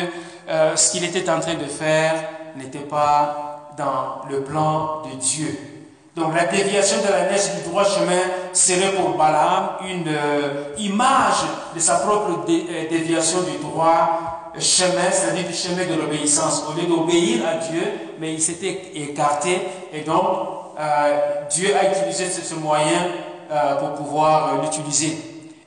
ce 0.78 0.92
qu'il 0.94 1.04
était 1.04 1.30
en 1.30 1.42
train 1.42 1.56
de 1.56 1.66
faire 1.66 2.16
n'était 2.56 2.80
pas 2.80 3.49
dans 3.80 4.30
le 4.30 4.42
plan 4.42 5.02
de 5.10 5.18
Dieu. 5.18 5.58
Donc 6.16 6.36
la 6.36 6.46
déviation 6.46 6.98
de 6.98 7.12
la 7.12 7.32
neige 7.32 7.56
du 7.56 7.70
droit 7.70 7.86
chemin 7.86 8.22
serait 8.52 8.92
pour 8.92 9.12
Balaam 9.18 9.78
une 9.90 10.08
euh, 10.08 10.76
image 10.78 11.46
de 11.74 11.80
sa 11.80 12.00
propre 12.00 12.46
euh, 12.50 12.90
déviation 12.90 13.40
du 13.44 13.58
droit 13.60 14.52
chemin, 14.60 15.10
c'est-à-dire 15.12 15.48
du 15.48 15.54
chemin 15.54 15.86
de 15.86 16.00
l'obéissance. 16.00 16.66
Au 16.68 16.78
lieu 16.78 16.88
d'obéir 16.88 17.48
à 17.48 17.56
Dieu, 17.56 17.82
mais 18.20 18.34
il 18.34 18.42
s'était 18.42 18.92
écarté 18.96 19.62
et 19.94 20.02
donc 20.02 20.26
euh, 20.78 21.46
Dieu 21.50 21.70
a 21.74 21.90
utilisé 21.90 22.26
ce, 22.26 22.56
moyen 22.56 23.08
pour 23.80 23.94
pouvoir 23.94 24.62
l'utiliser. 24.62 25.18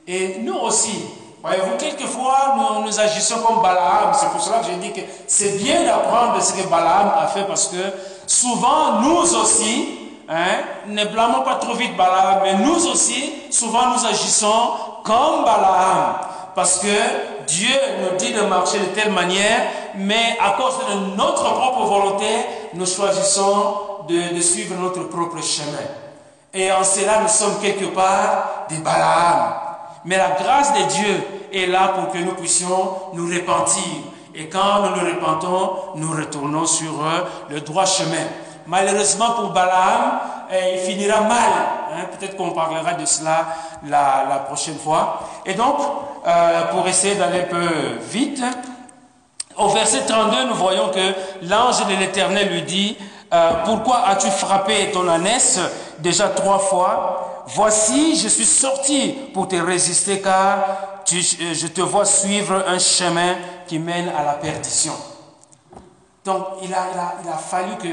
Et 0.07 0.37
nous 0.39 0.55
aussi, 0.55 1.03
voyez-vous, 1.43 1.77
quelquefois 1.77 2.55
nous, 2.83 2.99
agissons 2.99 3.39
comme 3.41 3.61
Balaam? 3.61 4.13
C'est 4.13 4.29
pour 4.29 4.41
cela 4.41 4.59
que 4.59 4.67
je 4.67 4.77
dis 4.77 4.93
que 4.93 5.01
c'est 5.27 5.57
bien 5.57 5.83
d'apprendre 5.83 6.41
ce 6.41 6.53
que 6.53 6.67
Balaam 6.67 7.11
a 7.19 7.27
fait 7.27 7.43
parce 7.43 7.67
que 7.67 7.77
souvent 8.25 9.01
nous 9.01 9.35
aussi, 9.35 9.99
hein, 10.29 10.63
ne 10.87 11.05
blâmons 11.05 11.41
pas 11.41 11.55
trop 11.55 11.73
vite 11.73 11.97
Balaam, 11.97 12.39
mais 12.43 12.53
nous 12.55 12.87
aussi, 12.87 13.33
souvent 13.51 13.87
nous 13.89 14.05
agissons 14.05 14.71
comme 15.03 15.43
Balaam. 15.43 16.15
Parce 16.55 16.79
que 16.79 17.45
Dieu 17.47 17.75
nous 18.01 18.17
dit 18.17 18.31
de 18.31 18.41
marcher 18.41 18.79
de 18.79 18.85
telle 18.85 19.11
manière, 19.11 19.67
mais 19.95 20.37
à 20.39 20.51
cause 20.51 20.77
de 20.87 21.15
notre 21.17 21.53
propre 21.53 21.83
volonté, 21.83 22.25
nous 22.73 22.85
choisissons 22.85 23.75
de 24.07 24.39
suivre 24.39 24.75
notre 24.75 25.09
propre 25.09 25.41
chemin. 25.43 25.87
Et 26.53 26.71
en 26.71 26.83
cela, 26.83 27.21
nous 27.21 27.27
sommes 27.27 27.59
quelque 27.59 27.85
part 27.85 28.65
des 28.69 28.77
Balaam. 28.77 29.72
Mais 30.05 30.17
la 30.17 30.31
grâce 30.31 30.73
de 30.73 30.83
Dieu 30.83 31.23
est 31.53 31.67
là 31.67 31.89
pour 31.89 32.11
que 32.11 32.17
nous 32.17 32.33
puissions 32.33 32.95
nous 33.13 33.27
repentir. 33.33 33.83
Et 34.35 34.49
quand 34.49 34.81
nous 34.81 34.95
nous 35.01 35.09
repentons, 35.15 35.71
nous 35.95 36.11
retournons 36.11 36.65
sur 36.65 36.91
euh, 37.05 37.21
le 37.49 37.61
droit 37.61 37.85
chemin. 37.85 38.25
Malheureusement 38.65 39.31
pour 39.31 39.49
Balaam, 39.51 40.19
euh, 40.51 40.73
il 40.75 40.79
finira 40.79 41.21
mal. 41.21 41.51
hein. 41.93 42.05
Peut-être 42.17 42.35
qu'on 42.35 42.51
parlera 42.51 42.93
de 42.93 43.05
cela 43.05 43.45
la, 43.87 44.25
la 44.29 44.35
prochaine 44.37 44.77
fois. 44.77 45.19
Et 45.45 45.53
donc, 45.53 45.75
euh, 46.25 46.61
pour 46.71 46.87
essayer 46.87 47.15
d'aller 47.15 47.41
un 47.41 47.43
peu 47.43 47.67
vite, 48.09 48.41
au 49.57 49.67
verset 49.69 50.01
32, 50.07 50.45
nous 50.45 50.55
voyons 50.55 50.89
que 50.89 51.13
l'ange 51.47 51.85
de 51.85 51.93
l'Éternel 51.95 52.49
lui 52.49 52.63
dit, 52.63 52.97
euh, 53.33 53.51
pourquoi 53.65 54.07
as-tu 54.07 54.31
frappé 54.31 54.89
ton 54.91 55.07
ânesse 55.07 55.59
déjà 55.99 56.29
trois 56.29 56.57
fois? 56.59 57.32
Voici, 57.47 58.15
je 58.15 58.27
suis 58.27 58.45
sorti 58.45 59.15
pour 59.33 59.47
te 59.47 59.55
résister 59.55 60.21
car 60.21 60.83
euh, 61.11 61.53
je 61.53 61.67
te 61.67 61.81
vois 61.81 62.05
suivre 62.05 62.63
un 62.67 62.79
chemin 62.79 63.35
qui 63.67 63.79
mène 63.79 64.09
à 64.09 64.23
la 64.23 64.33
perdition. 64.33 64.93
Donc, 66.23 66.45
il 66.61 66.73
a, 66.73 67.37
fallu 67.37 67.75
que 67.77 67.89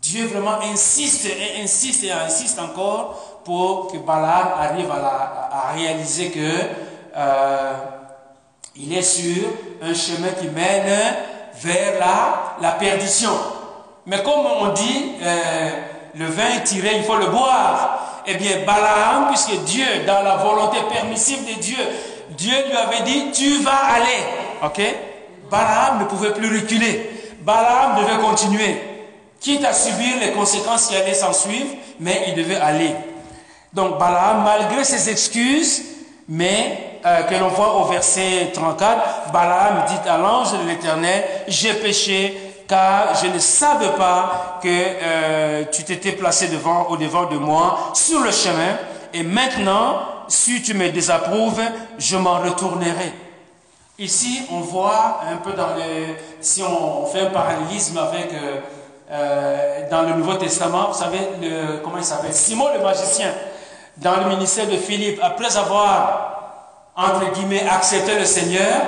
Dieu 0.00 0.26
vraiment 0.26 0.58
insiste 0.60 1.26
et 1.26 1.62
insiste 1.62 2.04
et 2.04 2.10
insiste 2.10 2.58
encore 2.58 3.40
pour 3.44 3.92
que 3.92 3.98
Balaam 3.98 4.48
arrive 4.58 4.90
à, 4.90 5.72
réaliser 5.74 6.30
que 6.30 6.50
euh, 7.16 7.72
il 8.74 8.92
est 8.92 9.02
sur 9.02 9.46
un 9.80 9.94
chemin 9.94 10.30
qui 10.40 10.48
mène 10.48 11.14
vers 11.54 11.98
la, 12.00 12.56
la 12.60 12.72
perdition. 12.72 13.32
Mais 14.06 14.22
comme 14.22 14.44
on 14.44 14.72
dit, 14.72 15.12
euh, 15.22 15.70
le 16.14 16.26
vin 16.26 16.48
est 16.56 16.64
tiré, 16.64 16.96
il 16.96 17.04
faut 17.04 17.16
le 17.16 17.26
boire. 17.26 18.11
Eh 18.26 18.34
bien, 18.34 18.64
Balaam, 18.66 19.28
puisque 19.28 19.64
Dieu, 19.64 19.86
dans 20.06 20.22
la 20.22 20.36
volonté 20.36 20.78
permissive 20.92 21.44
de 21.44 21.60
Dieu, 21.60 21.78
Dieu 22.30 22.54
lui 22.68 22.76
avait 22.76 23.02
dit, 23.02 23.32
tu 23.32 23.62
vas 23.62 23.94
aller. 23.94 24.64
Ok? 24.64 24.80
Balaam 25.50 26.00
ne 26.00 26.04
pouvait 26.04 26.32
plus 26.32 26.60
reculer. 26.60 27.10
Balaam 27.40 27.96
devait 27.96 28.20
continuer. 28.22 28.80
Quitte 29.40 29.64
à 29.64 29.72
subir 29.72 30.18
les 30.20 30.30
conséquences 30.30 30.86
qui 30.86 30.96
allaient 30.96 31.14
s'en 31.14 31.32
suivre, 31.32 31.74
mais 31.98 32.24
il 32.28 32.34
devait 32.34 32.56
aller. 32.56 32.94
Donc 33.72 33.98
Balaam, 33.98 34.44
malgré 34.44 34.84
ses 34.84 35.10
excuses, 35.10 35.82
mais 36.28 37.00
euh, 37.04 37.22
que 37.24 37.34
l'on 37.34 37.48
voit 37.48 37.74
au 37.80 37.84
verset 37.86 38.50
34, 38.54 39.32
Balaam 39.32 39.84
dit 39.88 40.08
à 40.08 40.18
l'ange 40.18 40.52
de 40.52 40.68
l'Éternel, 40.68 41.24
j'ai 41.48 41.74
péché 41.74 42.41
car 42.72 43.14
je 43.22 43.26
ne 43.26 43.38
savais 43.38 43.90
pas 43.98 44.58
que 44.62 44.66
euh, 44.66 45.64
tu 45.70 45.84
t'étais 45.84 46.12
placé 46.12 46.48
devant, 46.48 46.86
au 46.88 46.96
devant 46.96 47.26
de 47.26 47.36
moi 47.36 47.90
sur 47.92 48.20
le 48.20 48.30
chemin, 48.30 48.78
et 49.12 49.22
maintenant, 49.22 49.98
si 50.26 50.62
tu 50.62 50.72
me 50.72 50.88
désapprouves, 50.88 51.60
je 51.98 52.16
m'en 52.16 52.38
retournerai. 52.40 53.12
Ici, 53.98 54.46
on 54.50 54.60
voit 54.60 55.20
un 55.30 55.36
peu 55.36 55.52
dans 55.52 55.74
le... 55.76 56.14
Si 56.40 56.62
on 56.62 57.04
fait 57.04 57.20
un 57.20 57.30
parallélisme 57.30 57.98
avec... 57.98 58.32
Euh, 58.32 58.60
euh, 59.10 59.90
dans 59.90 60.00
le 60.02 60.14
Nouveau 60.14 60.36
Testament, 60.36 60.88
vous 60.90 60.98
savez, 60.98 61.18
comment 61.84 61.98
il 61.98 62.04
s'appelle? 62.04 62.32
Simon 62.32 62.68
le 62.74 62.82
magicien, 62.82 63.28
dans 63.98 64.16
le 64.16 64.30
ministère 64.30 64.66
de 64.66 64.78
Philippe, 64.78 65.20
après 65.22 65.54
avoir, 65.58 66.88
entre 66.96 67.30
guillemets, 67.34 67.66
accepté 67.68 68.18
le 68.18 68.24
Seigneur, 68.24 68.80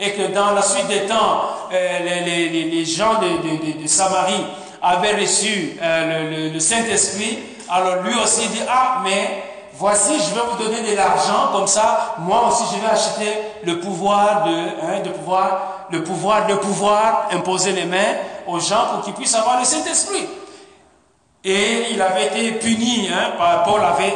et 0.00 0.12
que 0.12 0.32
dans 0.32 0.52
la 0.52 0.62
suite 0.62 0.88
des 0.88 1.06
temps, 1.06 1.42
euh, 1.72 1.98
les, 2.24 2.84
gens 2.84 3.14
de, 3.20 3.76
de, 3.76 3.82
de, 3.82 3.86
Samarie 3.86 4.44
avaient 4.82 5.20
reçu 5.20 5.76
le, 5.80 6.48
le 6.48 6.60
Saint-Esprit, 6.60 7.38
alors 7.68 8.02
lui 8.02 8.14
aussi 8.14 8.48
dit, 8.48 8.62
ah, 8.68 9.00
mais 9.04 9.42
voici, 9.74 10.12
je 10.14 10.34
vais 10.34 10.40
vous 10.50 10.62
donner 10.62 10.90
de 10.90 10.96
l'argent, 10.96 11.52
comme 11.52 11.66
ça, 11.66 12.16
moi 12.18 12.48
aussi, 12.48 12.64
je 12.74 12.80
vais 12.80 12.90
acheter 12.90 13.38
le 13.64 13.80
pouvoir 13.80 14.44
de, 14.44 14.50
hein, 14.50 15.00
de 15.04 15.10
pouvoir, 15.10 15.86
le 15.90 16.02
pouvoir 16.04 16.46
de 16.46 16.54
pouvoir 16.54 17.28
imposer 17.32 17.72
les 17.72 17.84
mains 17.84 18.16
aux 18.46 18.60
gens 18.60 18.86
pour 18.92 19.04
qu'ils 19.04 19.14
puissent 19.14 19.34
avoir 19.34 19.58
le 19.58 19.64
Saint-Esprit. 19.64 20.26
Et 21.42 21.92
il 21.92 22.02
avait 22.02 22.26
été 22.26 22.52
puni, 22.52 23.08
hein, 23.08 23.32
Paul 23.64 23.80
avait, 23.82 24.12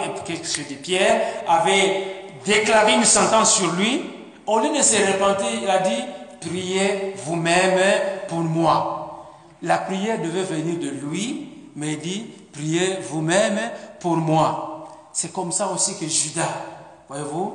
Pierre, 0.82 1.20
avait 1.49 2.26
déclaré 2.45 2.95
une 2.95 3.05
sentence 3.05 3.55
sur 3.57 3.72
lui. 3.72 4.14
Au 4.47 4.59
lieu 4.59 4.77
de 4.77 4.83
se 4.83 4.97
repentir, 4.97 5.49
il 5.63 5.71
a 5.71 5.79
dit, 5.79 6.05
priez 6.41 7.15
vous-même 7.25 7.81
pour 8.29 8.41
moi. 8.41 9.27
La 9.63 9.79
prière 9.79 10.21
devait 10.21 10.43
venir 10.43 10.79
de 10.79 10.91
lui, 10.91 11.71
mais 11.77 11.93
il 11.93 12.01
dit, 12.01 12.27
priez 12.53 12.99
vous-même 13.11 13.59
pour 14.01 14.17
moi. 14.17 14.89
C'est 15.13 15.33
comme 15.33 15.53
ça 15.53 15.69
aussi 15.69 15.99
que 15.99 16.07
Judas, 16.07 16.43
voyez-vous, 17.09 17.55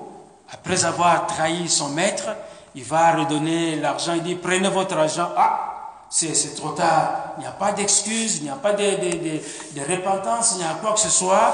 après 0.52 0.84
avoir 0.86 1.28
trahi 1.28 1.70
son 1.70 1.90
maître, 1.90 2.30
il 2.74 2.84
va 2.84 3.12
redonner 3.16 3.76
l'argent, 3.76 4.14
il 4.16 4.24
dit, 4.24 4.36
prenez 4.36 4.70
votre 4.70 4.98
argent. 4.98 5.30
Ah, 5.38 5.70
c'est 6.10 6.56
trop 6.56 6.70
tard. 6.70 7.34
Il 7.38 7.42
n'y 7.42 7.48
a 7.48 7.52
pas 7.52 7.72
d'excuse, 7.72 8.38
il 8.38 8.44
n'y 8.44 8.50
a 8.50 8.56
pas 8.56 8.74
de, 8.74 8.84
de, 8.84 9.40
de, 9.80 9.92
repentance, 9.92 10.54
il 10.56 10.64
n'y 10.64 10.64
a 10.64 10.74
quoi 10.82 10.94
que 10.94 11.00
ce 11.00 11.10
soit. 11.10 11.54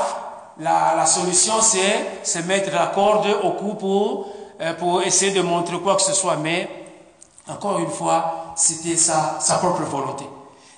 La, 0.59 0.93
la 0.95 1.05
solution, 1.05 1.55
c'est 1.61 2.23
se 2.23 2.39
mettre 2.39 2.73
la 2.73 2.87
corde 2.87 3.27
au 3.43 3.51
cou 3.51 3.73
pour, 3.73 4.34
pour 4.79 5.01
essayer 5.03 5.31
de 5.31 5.41
montrer 5.41 5.79
quoi 5.79 5.95
que 5.95 6.01
ce 6.01 6.13
soit. 6.13 6.37
Mais, 6.37 6.69
encore 7.47 7.79
une 7.79 7.89
fois, 7.89 8.53
c'était 8.55 8.97
sa, 8.97 9.37
sa 9.39 9.55
propre 9.55 9.83
volonté. 9.83 10.25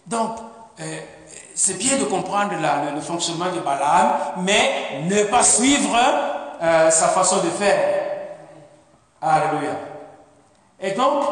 Donc, 0.06 0.38
euh, 0.80 1.00
c'est 1.56 1.78
bien 1.78 1.98
de 1.98 2.06
comprendre 2.06 2.52
le, 2.94 3.02
fonctionnement 3.02 3.52
de 3.54 3.60
Balaam, 3.60 4.14
mais 4.38 5.02
ne 5.10 5.24
pas 5.24 5.44
suivre 5.44 5.98
euh, 6.62 6.90
sa 6.92 7.08
façon 7.08 7.38
de 7.38 7.50
faire. 7.50 7.80
Alléluia. 9.22 9.72
Et 10.80 10.92
donc, 10.92 11.24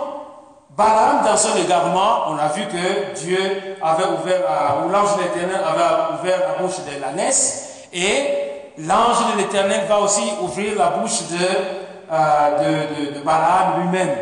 Balaam, 0.75 1.23
dans 1.23 1.37
son 1.37 1.55
égarement, 1.57 2.23
on 2.29 2.37
a 2.37 2.47
vu 2.47 2.63
que 2.67 3.13
Dieu 3.13 3.77
avait 3.81 4.05
ouvert, 4.05 4.41
ou 4.83 4.89
l'ange 4.89 5.15
de 5.15 5.21
l'éternel 5.21 5.61
avait 5.63 6.19
ouvert 6.19 6.39
la 6.39 6.61
bouche 6.61 6.79
de 6.79 6.99
l'ânesse, 6.99 7.85
et 7.93 8.71
l'ange 8.79 9.31
de 9.31 9.37
l'éternel 9.37 9.85
va 9.87 9.99
aussi 9.99 10.23
ouvrir 10.41 10.75
la 10.77 10.89
bouche 10.89 11.21
de, 11.29 11.84
euh, 12.11 13.11
de, 13.13 13.19
Balaam 13.21 13.81
lui-même. 13.81 14.15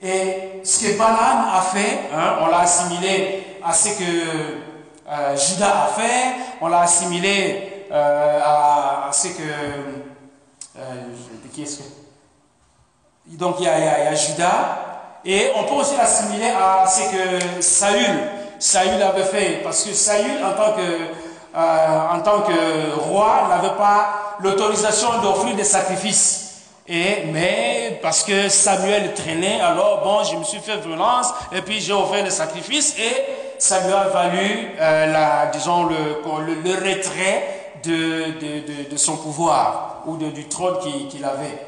Et 0.00 0.60
ce 0.64 0.86
que 0.86 0.98
Balaam 0.98 1.46
a 1.52 1.60
fait, 1.62 2.00
hein, 2.14 2.36
on 2.40 2.46
l'a 2.46 2.60
assimilé 2.60 3.58
à 3.64 3.72
ce 3.72 3.88
que 3.90 4.04
euh, 5.08 5.36
Judas 5.36 5.84
a 5.84 6.00
fait, 6.00 6.36
on 6.60 6.68
l'a 6.68 6.80
assimilé 6.80 7.86
euh, 7.90 8.40
à, 8.44 9.10
ce 9.12 9.28
que... 9.28 9.42
Qui 11.52 11.62
est-ce 11.64 11.78
que... 11.78 11.82
Donc 13.36 13.56
il 13.58 13.64
y, 13.64 13.68
a, 13.68 13.78
il 13.78 14.04
y, 14.04 14.06
a, 14.06 14.14
Judas, 14.14 14.78
et 15.24 15.50
on 15.56 15.64
peut 15.64 15.74
aussi 15.74 15.96
l'assimiler 15.96 16.50
à 16.50 16.86
ce 16.86 17.02
que 17.10 17.62
Saül, 17.62 18.30
Saül 18.58 19.02
avait 19.02 19.24
fait, 19.24 19.60
parce 19.62 19.82
que 19.84 19.92
Saül, 19.92 20.42
en 20.42 20.52
tant 20.52 20.72
que, 20.72 21.08
en 21.54 22.20
tant 22.20 22.40
que 22.42 22.98
roi, 22.98 23.48
n'avait 23.48 23.76
pas 23.76 24.21
l'autorisation 24.40 25.20
d'offrir 25.22 25.54
des 25.56 25.64
sacrifices. 25.64 26.48
Et, 26.88 27.24
mais 27.32 28.00
parce 28.02 28.24
que 28.24 28.48
Samuel 28.48 29.14
traînait, 29.14 29.60
alors 29.60 30.02
bon, 30.02 30.24
je 30.24 30.36
me 30.36 30.44
suis 30.44 30.58
fait 30.58 30.78
violence, 30.78 31.32
et 31.52 31.62
puis 31.62 31.80
j'ai 31.80 31.92
offert 31.92 32.24
le 32.24 32.30
sacrifice, 32.30 32.96
et 32.98 33.24
ça 33.58 33.86
lui 33.86 33.92
a 33.92 34.08
valu, 34.08 34.70
euh, 34.80 35.12
la, 35.12 35.46
disons, 35.46 35.84
le, 35.84 36.22
le, 36.46 36.72
retrait 36.74 37.74
de, 37.84 38.24
de, 38.40 38.90
de, 38.90 38.96
son 38.96 39.16
pouvoir 39.16 40.02
ou 40.06 40.16
du 40.16 40.48
trône 40.48 40.78
qu'il 41.08 41.24
avait. 41.24 41.66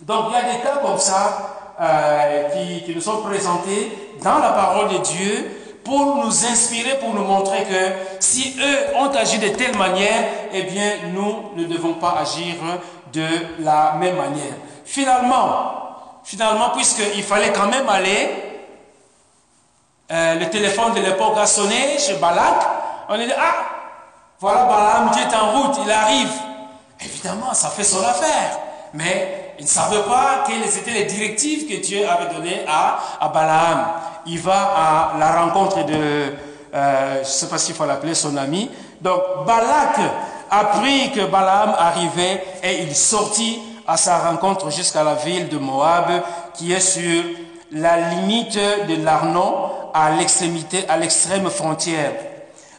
Donc 0.00 0.26
il 0.28 0.32
y 0.34 0.36
a 0.36 0.56
des 0.56 0.62
cas 0.62 0.76
comme 0.82 0.98
ça 0.98 1.74
euh, 1.80 2.48
qui, 2.50 2.84
qui 2.84 2.94
nous 2.94 3.00
sont 3.00 3.22
présentés 3.22 3.92
dans 4.22 4.38
la 4.38 4.50
parole 4.50 4.88
de 4.88 4.98
Dieu 4.98 5.65
pour 5.86 6.16
nous 6.16 6.44
inspirer, 6.44 6.98
pour 6.98 7.14
nous 7.14 7.22
montrer 7.22 7.62
que 7.62 7.92
si 8.18 8.56
eux 8.58 8.96
ont 8.96 9.14
agi 9.14 9.38
de 9.38 9.48
telle 9.50 9.76
manière, 9.78 10.24
eh 10.52 10.62
bien 10.64 10.90
nous 11.14 11.52
ne 11.54 11.64
devons 11.64 11.94
pas 11.94 12.16
agir 12.20 12.56
de 13.12 13.26
la 13.60 13.92
même 13.92 14.16
manière. 14.16 14.54
Finalement, 14.84 16.20
finalement, 16.24 16.70
puisqu'il 16.70 17.22
fallait 17.22 17.52
quand 17.52 17.68
même 17.68 17.88
aller 17.88 18.46
euh, 20.10 20.34
le 20.34 20.50
téléphone 20.50 20.94
de 20.94 21.00
l'époque 21.00 21.36
a 21.38 21.46
sonné 21.46 21.98
chez 21.98 22.14
Balak. 22.14 22.66
On 23.08 23.14
a 23.14 23.18
dit, 23.18 23.32
ah, 23.38 23.54
voilà 24.40 24.64
Balaam 24.64 25.10
qui 25.12 25.20
est 25.20 25.34
en 25.34 25.52
route, 25.52 25.78
il 25.84 25.90
arrive. 25.90 26.32
Évidemment, 27.00 27.54
ça 27.54 27.68
fait 27.68 27.84
son 27.84 28.04
affaire. 28.04 28.58
Mais 28.92 29.54
il 29.58 29.64
ne 29.64 29.68
savait 29.68 30.02
pas 30.02 30.44
quelles 30.46 30.66
étaient 30.78 30.90
les 30.90 31.04
directives 31.04 31.68
que 31.68 31.80
Dieu 31.80 32.08
avait 32.08 32.32
données 32.34 32.64
à, 32.68 32.98
à 33.20 33.28
Balaam. 33.28 33.86
Il 34.26 34.40
va 34.40 35.12
à 35.14 35.18
la 35.18 35.40
rencontre 35.42 35.84
de, 35.84 36.34
euh, 36.74 37.14
je 37.14 37.20
ne 37.20 37.24
sais 37.24 37.48
pas 37.48 37.58
s'il 37.58 37.74
faut 37.74 37.86
l'appeler 37.86 38.14
son 38.14 38.36
ami. 38.36 38.70
Donc 39.00 39.20
Balak 39.46 39.98
apprit 40.50 41.12
que 41.12 41.26
Balaam 41.26 41.74
arrivait 41.78 42.44
et 42.62 42.82
il 42.82 42.94
sortit 42.94 43.60
à 43.86 43.96
sa 43.96 44.18
rencontre 44.18 44.70
jusqu'à 44.70 45.04
la 45.04 45.14
ville 45.14 45.48
de 45.48 45.58
Moab 45.58 46.22
qui 46.54 46.72
est 46.72 46.80
sur 46.80 47.22
la 47.72 47.96
limite 48.10 48.58
de 48.88 49.04
l'Arnon 49.04 49.70
à 49.94 50.10
l'extrémité, 50.10 50.84
à 50.88 50.96
l'extrême 50.96 51.48
frontière. 51.48 52.12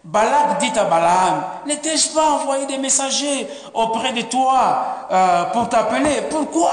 Balak 0.04 0.60
dit 0.60 0.72
à 0.78 0.86
Balaam, 0.86 1.44
n'étais-je 1.66 2.10
pas 2.10 2.32
envoyé 2.32 2.66
des 2.66 2.78
messagers 2.78 3.48
auprès 3.74 4.14
de 4.14 4.22
toi 4.22 5.08
euh, 5.12 5.44
pour 5.46 5.68
t'appeler? 5.68 6.22
Pourquoi 6.30 6.72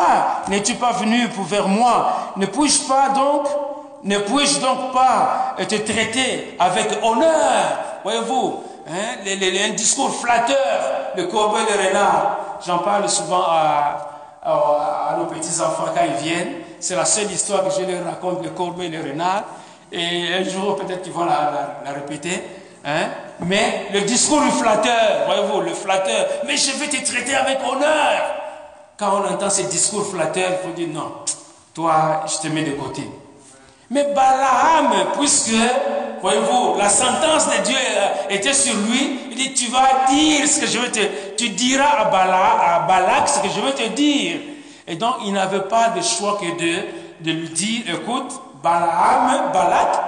n'es-tu 0.48 0.74
pas 0.74 0.92
venu 0.92 1.28
pour 1.28 1.44
vers 1.44 1.66
moi? 1.66 2.12
Ne 2.36 2.46
puis-je 2.46 2.82
pas 2.82 3.08
donc, 3.08 3.48
ne 4.04 4.18
puis-je 4.18 4.60
donc 4.60 4.92
pas 4.92 5.56
te 5.56 5.76
traiter 5.76 6.56
avec 6.58 6.90
honneur 7.02 7.78
Voyez-vous, 8.02 8.62
hein, 8.86 9.24
un 9.26 9.70
discours 9.70 10.14
flatteur, 10.14 11.12
le 11.16 11.26
corbeau 11.26 11.56
et 11.56 11.72
le 11.72 11.88
renard. 11.88 12.58
J'en 12.66 12.78
parle 12.78 13.08
souvent 13.08 13.44
à, 13.48 15.16
nos 15.18 15.24
petits-enfants 15.24 15.86
quand 15.94 16.04
ils 16.06 16.22
viennent. 16.22 16.54
C'est 16.78 16.96
la 16.96 17.06
seule 17.06 17.32
histoire 17.32 17.64
que 17.64 17.70
je 17.70 17.90
leur 17.90 18.04
raconte, 18.04 18.44
le 18.44 18.50
corbeau 18.50 18.82
et 18.82 18.88
le 18.88 19.00
renard. 19.00 19.44
Et 19.90 20.34
un 20.34 20.44
jour, 20.44 20.76
peut-être 20.76 21.00
qu'ils 21.00 21.12
vont 21.12 21.24
la, 21.24 21.80
répéter. 21.94 22.42
Hein? 22.84 23.08
Mais 23.40 23.86
le 23.90 24.02
discours 24.02 24.42
du 24.42 24.50
flatteur, 24.50 25.24
voyez-vous, 25.26 25.60
le 25.62 25.72
flatteur, 25.72 26.26
mais 26.46 26.58
je 26.58 26.72
vais 26.72 26.88
te 26.88 27.02
traiter 27.10 27.34
avec 27.34 27.58
honneur. 27.66 28.20
Quand 28.98 29.22
on 29.22 29.32
entend 29.32 29.48
ce 29.48 29.62
discours 29.62 30.06
flatteur, 30.06 30.50
il 30.50 30.68
faut 30.68 30.74
dire 30.74 30.88
non, 30.92 31.10
toi, 31.72 32.24
je 32.26 32.46
te 32.46 32.52
mets 32.52 32.64
de 32.64 32.72
côté. 32.72 33.08
Mais 33.90 34.04
Balaam, 34.14 34.92
puisque, 35.18 35.54
voyez-vous, 36.22 36.76
la 36.78 36.88
sentence 36.88 37.46
de 37.46 37.62
Dieu 37.64 37.76
était 38.30 38.52
sur 38.54 38.74
lui, 38.74 39.20
il 39.30 39.36
dit, 39.36 39.52
tu 39.52 39.70
vas 39.70 40.06
dire 40.08 40.48
ce 40.48 40.60
que 40.60 40.66
je 40.66 40.78
vais 40.78 40.90
te... 40.90 41.00
Tu 41.36 41.50
diras 41.50 42.00
à, 42.00 42.04
Bala, 42.06 42.76
à 42.76 42.78
Balak 42.88 43.28
ce 43.28 43.40
que 43.40 43.48
je 43.48 43.60
vais 43.60 43.72
te 43.72 43.94
dire. 43.94 44.40
Et 44.86 44.96
donc, 44.96 45.16
il 45.24 45.32
n'avait 45.32 45.62
pas 45.62 45.88
de 45.90 46.02
choix 46.02 46.38
que 46.40 46.46
de, 46.58 46.82
de 47.20 47.30
lui 47.30 47.48
dire, 47.50 47.82
écoute, 47.88 48.32
Balaam, 48.62 49.52
Balak, 49.52 50.00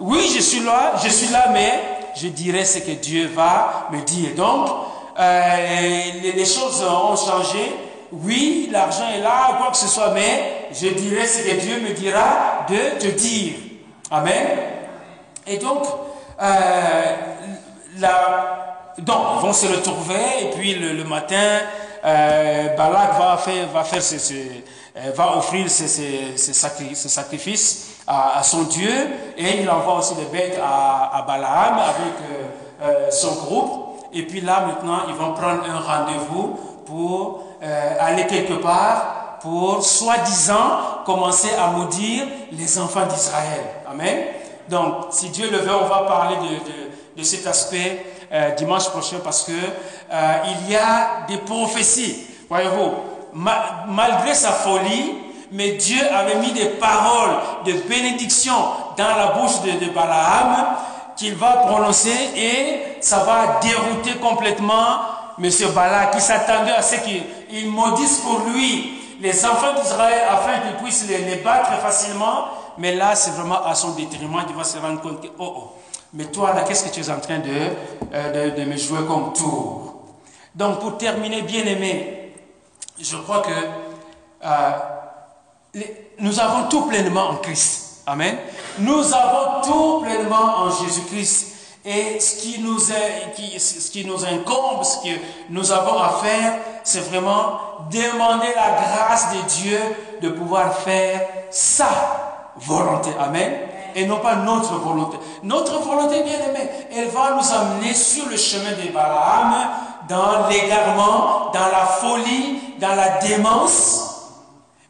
oui, 0.00 0.32
je 0.34 0.40
suis 0.40 0.60
là, 0.60 0.94
je 1.02 1.08
suis 1.08 1.28
là, 1.28 1.48
mais 1.52 1.80
je 2.16 2.28
dirai 2.28 2.64
ce 2.64 2.78
que 2.78 2.92
Dieu 2.92 3.30
va 3.34 3.88
me 3.92 4.00
dire. 4.00 4.34
Donc, 4.34 4.68
euh, 5.18 5.56
les, 6.22 6.44
choses 6.46 6.82
ont 6.82 7.16
changé. 7.16 7.76
Oui, 8.10 8.68
l'argent 8.72 9.08
est 9.14 9.20
là, 9.20 9.56
quoi 9.58 9.70
que 9.70 9.76
ce 9.76 9.86
soit, 9.86 10.10
mais 10.14 10.59
je 10.72 10.88
dirai 10.88 11.26
ce 11.26 11.42
que 11.42 11.56
Dieu 11.56 11.80
me 11.80 11.94
dira 11.94 12.66
de 12.68 12.98
te 12.98 13.06
dire. 13.08 13.54
Amen. 14.10 14.46
Et 15.46 15.58
donc, 15.58 15.84
euh, 16.42 17.16
donc, 18.98 19.16
ils 19.36 19.42
vont 19.42 19.52
se 19.52 19.66
retrouver, 19.66 20.42
et 20.42 20.50
puis 20.56 20.74
le, 20.74 21.04
matin, 21.04 21.60
euh, 22.04 22.76
Balak 22.76 23.18
va 23.18 23.36
faire, 23.36 23.68
va 23.68 23.84
va 25.14 25.36
offrir 25.36 25.70
ses, 25.70 26.36
ses, 26.36 26.52
sacrifices 26.52 28.02
à, 28.06 28.42
son 28.42 28.64
Dieu 28.64 28.90
et 29.36 29.60
il 29.60 29.70
envoie 29.70 29.98
aussi 29.98 30.14
des 30.14 30.24
bêtes 30.24 30.58
à, 30.62 31.16
à 31.16 31.22
Balaam 31.22 31.78
avec 31.78 32.14
euh, 32.20 32.82
euh, 32.82 33.10
son 33.10 33.34
groupe. 33.36 34.08
Et 34.12 34.22
puis 34.22 34.40
là, 34.40 34.64
maintenant, 34.66 35.02
ils 35.08 35.14
vont 35.14 35.32
prendre 35.32 35.62
un 35.64 35.78
rendez-vous 35.78 36.58
pour 36.86 37.44
euh, 37.62 37.96
aller 38.00 38.26
quelque 38.26 38.54
part 38.54 39.19
pour, 39.40 39.84
soi-disant, 39.84 41.02
commencer 41.04 41.50
à 41.58 41.68
maudire 41.68 42.24
les 42.52 42.78
enfants 42.78 43.06
d'Israël. 43.06 43.64
Amen. 43.90 44.18
Donc, 44.68 45.06
si 45.10 45.30
Dieu 45.30 45.50
le 45.50 45.58
veut, 45.58 45.74
on 45.74 45.86
va 45.86 46.00
parler 46.00 46.36
de, 47.16 47.22
cet 47.22 47.46
aspect 47.46 48.06
euh, 48.32 48.52
dimanche 48.52 48.88
prochain 48.88 49.18
parce 49.22 49.42
que 49.42 49.52
euh, 49.52 50.32
il 50.46 50.72
y 50.72 50.76
a 50.76 51.26
des 51.28 51.36
prophéties. 51.36 52.26
Voyez-vous, 52.48 52.92
malgré 53.34 54.34
sa 54.34 54.52
folie, 54.52 55.16
mais 55.52 55.72
Dieu 55.72 56.00
avait 56.14 56.36
mis 56.36 56.52
des 56.52 56.66
paroles 56.66 57.36
de 57.66 57.72
bénédiction 57.72 58.54
dans 58.96 59.16
la 59.16 59.26
bouche 59.32 59.60
de, 59.62 59.84
de 59.84 59.90
Balaam 59.90 60.76
qu'il 61.16 61.34
va 61.34 61.64
prononcer 61.66 62.14
et 62.36 63.02
ça 63.02 63.18
va 63.18 63.60
dérouter 63.60 64.18
complètement 64.18 65.00
M. 65.42 65.50
Bala 65.74 66.06
qui 66.06 66.20
s'attendait 66.20 66.72
à 66.72 66.82
ce 66.82 66.96
qu'il 66.96 67.70
maudisse 67.70 68.18
pour 68.18 68.40
lui 68.48 68.99
les 69.20 69.44
enfants 69.44 69.74
d'Israël 69.80 70.22
afin 70.30 70.60
qu'il 70.60 70.76
puisse 70.82 71.06
les, 71.08 71.36
battre 71.36 71.72
facilement. 71.80 72.46
Mais 72.78 72.94
là, 72.94 73.14
c'est 73.14 73.32
vraiment 73.32 73.62
à 73.64 73.74
son 73.74 73.90
détriment 73.90 74.44
qu'il 74.46 74.56
va 74.56 74.64
se 74.64 74.78
rendre 74.78 75.00
compte 75.00 75.20
que, 75.20 75.28
oh, 75.38 75.54
oh, 75.56 75.72
mais 76.14 76.24
toi 76.24 76.54
là, 76.54 76.62
qu'est-ce 76.62 76.84
que 76.84 76.94
tu 76.94 77.00
es 77.00 77.10
en 77.10 77.20
train 77.20 77.38
de, 77.38 77.50
euh, 78.14 78.50
de, 78.56 78.64
me 78.64 78.76
jouer 78.76 79.04
comme 79.06 79.32
tour? 79.32 79.94
Donc, 80.54 80.80
pour 80.80 80.96
terminer, 80.96 81.42
bien 81.42 81.64
aimé, 81.64 82.34
je 82.98 83.16
crois 83.16 83.42
que 83.42 83.50
euh, 84.44 85.80
nous 86.18 86.40
avons 86.40 86.68
tout 86.68 86.82
pleinement 86.86 87.30
en 87.30 87.36
Christ. 87.36 88.02
Amen. 88.06 88.36
Nous 88.78 89.14
avons 89.14 89.62
tout 89.62 90.00
pleinement 90.04 90.58
en 90.58 90.70
Jésus-Christ. 90.70 91.49
Et 91.84 92.20
ce 92.20 92.42
qui, 92.42 92.60
nous 92.60 92.92
est, 92.92 93.58
ce 93.58 93.90
qui 93.90 94.04
nous 94.04 94.22
incombe, 94.24 94.84
ce 94.84 94.98
que 94.98 95.14
nous 95.48 95.72
avons 95.72 95.98
à 95.98 96.20
faire, 96.22 96.58
c'est 96.84 97.08
vraiment 97.08 97.58
demander 97.90 98.48
la 98.54 98.82
grâce 98.82 99.32
de 99.32 99.62
Dieu 99.62 99.78
de 100.20 100.28
pouvoir 100.28 100.74
faire 100.74 101.26
sa 101.50 101.88
volonté. 102.56 103.10
Amen. 103.18 103.52
Et 103.94 104.06
non 104.06 104.18
pas 104.18 104.36
notre 104.36 104.74
volonté. 104.74 105.16
Notre 105.42 105.80
volonté, 105.80 106.22
bien 106.22 106.38
aimée, 106.48 106.68
elle 106.94 107.08
va 107.08 107.34
nous 107.34 107.52
amener 107.52 107.94
sur 107.94 108.28
le 108.28 108.36
chemin 108.36 108.72
de 108.72 108.92
Balaam, 108.92 109.54
dans 110.08 110.48
l'égarement, 110.48 111.50
dans 111.52 111.66
la 111.72 111.86
folie, 111.86 112.60
dans 112.78 112.94
la 112.94 113.18
démence. 113.18 114.10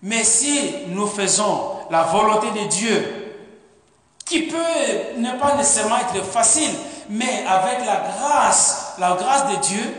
Mais 0.02 0.24
si 0.24 0.74
nous 0.88 1.06
faisons 1.06 1.72
la 1.90 2.02
volonté 2.02 2.48
de 2.50 2.66
Dieu, 2.68 3.19
qui 4.30 4.42
peut 4.42 4.56
ne 5.16 5.32
pas 5.32 5.56
nécessairement 5.56 5.96
être 5.96 6.24
facile, 6.24 6.70
mais 7.08 7.44
avec 7.48 7.84
la 7.84 8.00
grâce, 8.16 8.94
la 9.00 9.16
grâce 9.18 9.48
de 9.50 9.56
Dieu, 9.56 9.94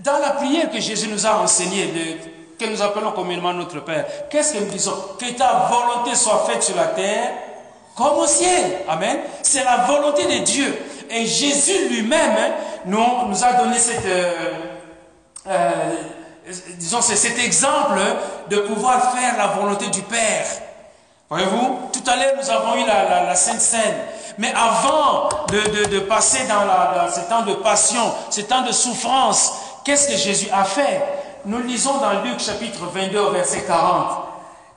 dans 0.00 0.18
la 0.18 0.30
prière 0.30 0.68
que 0.72 0.80
Jésus 0.80 1.06
nous 1.08 1.24
a 1.24 1.38
enseignée, 1.38 2.18
que 2.58 2.64
nous 2.64 2.82
appelons 2.82 3.12
communément 3.12 3.52
notre 3.52 3.78
Père, 3.84 4.06
qu'est-ce 4.28 4.54
que 4.54 4.58
nous 4.58 4.70
disons? 4.70 4.96
Que 5.20 5.30
ta 5.36 5.68
volonté 5.70 6.16
soit 6.16 6.46
faite 6.50 6.64
sur 6.64 6.74
la 6.74 6.86
terre 6.86 7.30
comme 7.96 8.18
au 8.18 8.26
ciel. 8.26 8.80
Amen. 8.88 9.18
C'est 9.42 9.62
la 9.62 9.84
volonté 9.86 10.24
de 10.24 10.44
Dieu. 10.44 10.76
Et 11.08 11.24
Jésus 11.24 11.88
lui-même 11.90 12.36
hein, 12.36 12.52
nous, 12.86 13.44
a 13.44 13.52
donné 13.52 13.78
cette, 13.78 14.04
euh, 14.04 14.32
euh, 15.46 15.70
disons, 16.76 17.00
cet 17.00 17.38
exemple 17.38 18.00
de 18.50 18.56
pouvoir 18.58 19.14
faire 19.16 19.36
la 19.36 19.46
volonté 19.46 19.86
du 19.90 20.02
Père. 20.02 20.46
Voyez-vous, 21.30 21.90
tout 21.92 22.10
à 22.10 22.16
l'heure 22.16 22.32
nous 22.40 22.50
avons 22.50 22.76
eu 22.76 22.86
la, 22.86 23.34
Sainte 23.34 23.60
Seine. 23.60 23.96
Mais 24.38 24.50
avant 24.54 25.28
de, 25.48 25.98
passer 26.00 26.46
dans, 26.46 26.64
la, 26.64 27.10
ce 27.12 27.20
temps 27.28 27.42
de 27.42 27.54
passion, 27.54 28.00
ce 28.30 28.40
temps 28.40 28.62
de 28.62 28.72
souffrance, 28.72 29.52
qu'est-ce 29.84 30.08
que 30.08 30.16
Jésus 30.16 30.48
a 30.52 30.64
fait? 30.64 31.02
Nous 31.44 31.60
lisons 31.60 31.98
dans 31.98 32.22
Luc 32.22 32.40
chapitre 32.40 32.86
22 32.94 33.30
verset 33.30 33.64
40. 33.66 34.24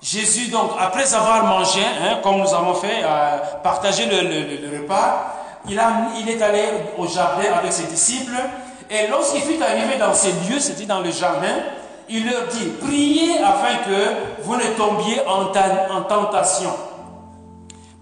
Jésus, 0.02 0.50
donc, 0.50 0.72
après 0.80 1.14
avoir 1.14 1.46
mangé, 1.46 1.82
hein, 1.84 2.20
comme 2.24 2.38
nous 2.40 2.54
avons 2.54 2.74
fait, 2.74 3.02
euh, 3.04 3.38
partagé 3.64 4.08
le, 4.08 4.82
repas, 4.82 5.36
il 5.70 5.78
est 5.78 6.42
allé 6.42 6.64
au 6.98 7.08
jardin 7.08 7.54
avec 7.58 7.72
ses 7.72 7.84
disciples. 7.84 8.36
Et 8.90 9.08
lorsqu'il 9.08 9.42
fut 9.42 9.62
arrivé 9.62 9.98
dans 9.98 10.14
ces 10.14 10.32
lieux, 10.32 10.60
c'était 10.60 10.86
dans 10.86 11.00
le 11.00 11.12
jardin, 11.12 11.56
il 12.12 12.30
leur 12.30 12.48
dit, 12.48 12.66
priez 12.82 13.40
afin 13.40 13.78
que 13.86 14.44
vous 14.44 14.56
ne 14.56 14.66
tombiez 14.78 15.22
en, 15.26 15.46
tentation. 16.04 16.72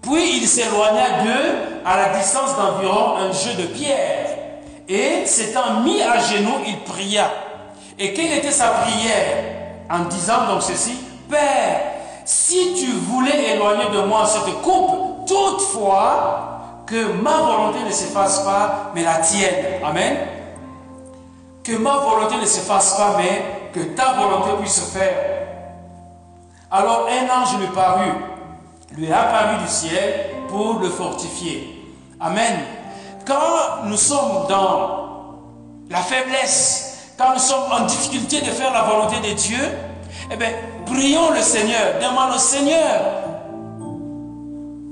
Puis 0.02 0.38
il 0.38 0.48
s'éloigna 0.48 1.22
d'eux 1.22 1.82
à 1.84 1.96
la 1.96 2.18
distance 2.18 2.56
d'environ 2.56 3.16
un 3.16 3.32
jeu 3.32 3.54
de 3.54 3.66
pierre. 3.66 4.26
Et 4.88 5.24
s'étant 5.26 5.80
mis 5.84 6.02
à 6.02 6.18
genoux, 6.18 6.58
il 6.66 6.78
pria. 6.80 7.30
Et 7.98 8.12
quelle 8.12 8.32
était 8.32 8.50
sa 8.50 8.68
prière? 8.68 9.44
En 9.88 10.00
disant 10.08 10.46
donc 10.48 10.62
ceci, 10.62 10.96
Père, 11.28 11.80
si 12.24 12.74
tu 12.74 12.90
voulais 12.90 13.54
éloigner 13.54 13.90
de 13.92 14.00
moi 14.02 14.26
cette 14.26 14.60
coupe, 14.62 15.26
toutefois, 15.26 16.82
que 16.86 17.12
ma 17.12 17.36
volonté 17.36 17.78
ne 17.86 17.92
se 17.92 18.06
fasse 18.06 18.40
pas, 18.40 18.90
mais 18.94 19.04
la 19.04 19.18
tienne. 19.18 19.80
Amen. 19.84 20.16
Que 21.62 21.76
ma 21.76 21.98
volonté 21.98 22.34
ne 22.40 22.46
se 22.46 22.60
fasse 22.60 22.96
pas, 22.96 23.14
mais 23.16 23.59
que 23.72 23.80
ta 23.80 24.12
volonté 24.12 24.50
puisse 24.60 24.74
se 24.74 24.98
faire. 24.98 25.14
Alors 26.70 27.08
un 27.08 27.40
ange 27.40 27.58
lui 27.58 27.66
parut, 27.68 28.12
lui 28.96 29.12
apparut 29.12 29.62
du 29.62 29.68
ciel 29.68 30.30
pour 30.48 30.78
le 30.80 30.88
fortifier. 30.88 31.84
Amen. 32.20 32.60
Quand 33.26 33.84
nous 33.84 33.96
sommes 33.96 34.46
dans 34.48 35.00
la 35.88 35.98
faiblesse, 35.98 37.12
quand 37.16 37.32
nous 37.32 37.40
sommes 37.40 37.70
en 37.72 37.86
difficulté 37.86 38.40
de 38.40 38.50
faire 38.50 38.72
la 38.72 38.82
volonté 38.82 39.16
de 39.28 39.34
Dieu, 39.34 39.58
eh 40.30 40.36
bien, 40.36 40.50
prions 40.86 41.30
le 41.30 41.40
Seigneur, 41.40 41.94
demandons 42.00 42.36
au 42.36 42.38
Seigneur, 42.38 43.20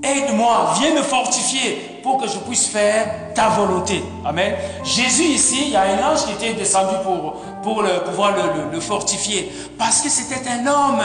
aide-moi, 0.02 0.74
viens 0.78 0.94
me 0.94 1.02
fortifier 1.02 2.00
pour 2.02 2.18
que 2.18 2.28
je 2.28 2.38
puisse 2.38 2.66
faire 2.66 3.32
ta 3.34 3.48
volonté. 3.50 4.02
Amen. 4.24 4.54
Jésus 4.84 5.24
ici, 5.24 5.62
il 5.66 5.70
y 5.70 5.76
a 5.76 5.82
un 5.82 6.12
ange 6.12 6.24
qui 6.24 6.32
était 6.32 6.54
descendu 6.54 6.94
pour, 7.02 7.42
pour 7.62 7.82
pouvoir 8.06 8.32
le, 8.72 8.80
fortifier. 8.80 9.52
Parce 9.78 10.00
que 10.00 10.08
c'était 10.08 10.48
un 10.48 10.66
homme. 10.66 11.02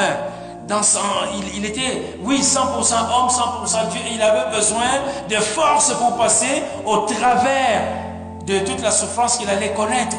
Dans 0.68 0.82
son, 0.82 1.00
il, 1.56 1.66
était, 1.66 2.18
oui, 2.24 2.40
100% 2.40 2.58
homme, 2.58 3.28
100% 3.28 3.90
Dieu. 3.92 4.00
il 4.14 4.22
avait 4.22 4.56
besoin 4.56 4.86
de 5.30 5.36
force 5.36 5.94
pour 5.96 6.16
passer 6.16 6.64
au 6.86 7.00
travers 7.00 7.82
de 8.46 8.60
toute 8.60 8.82
la 8.82 8.92
souffrance 8.92 9.38
qu'il 9.38 9.50
allait 9.50 9.74
connaître. 9.74 10.16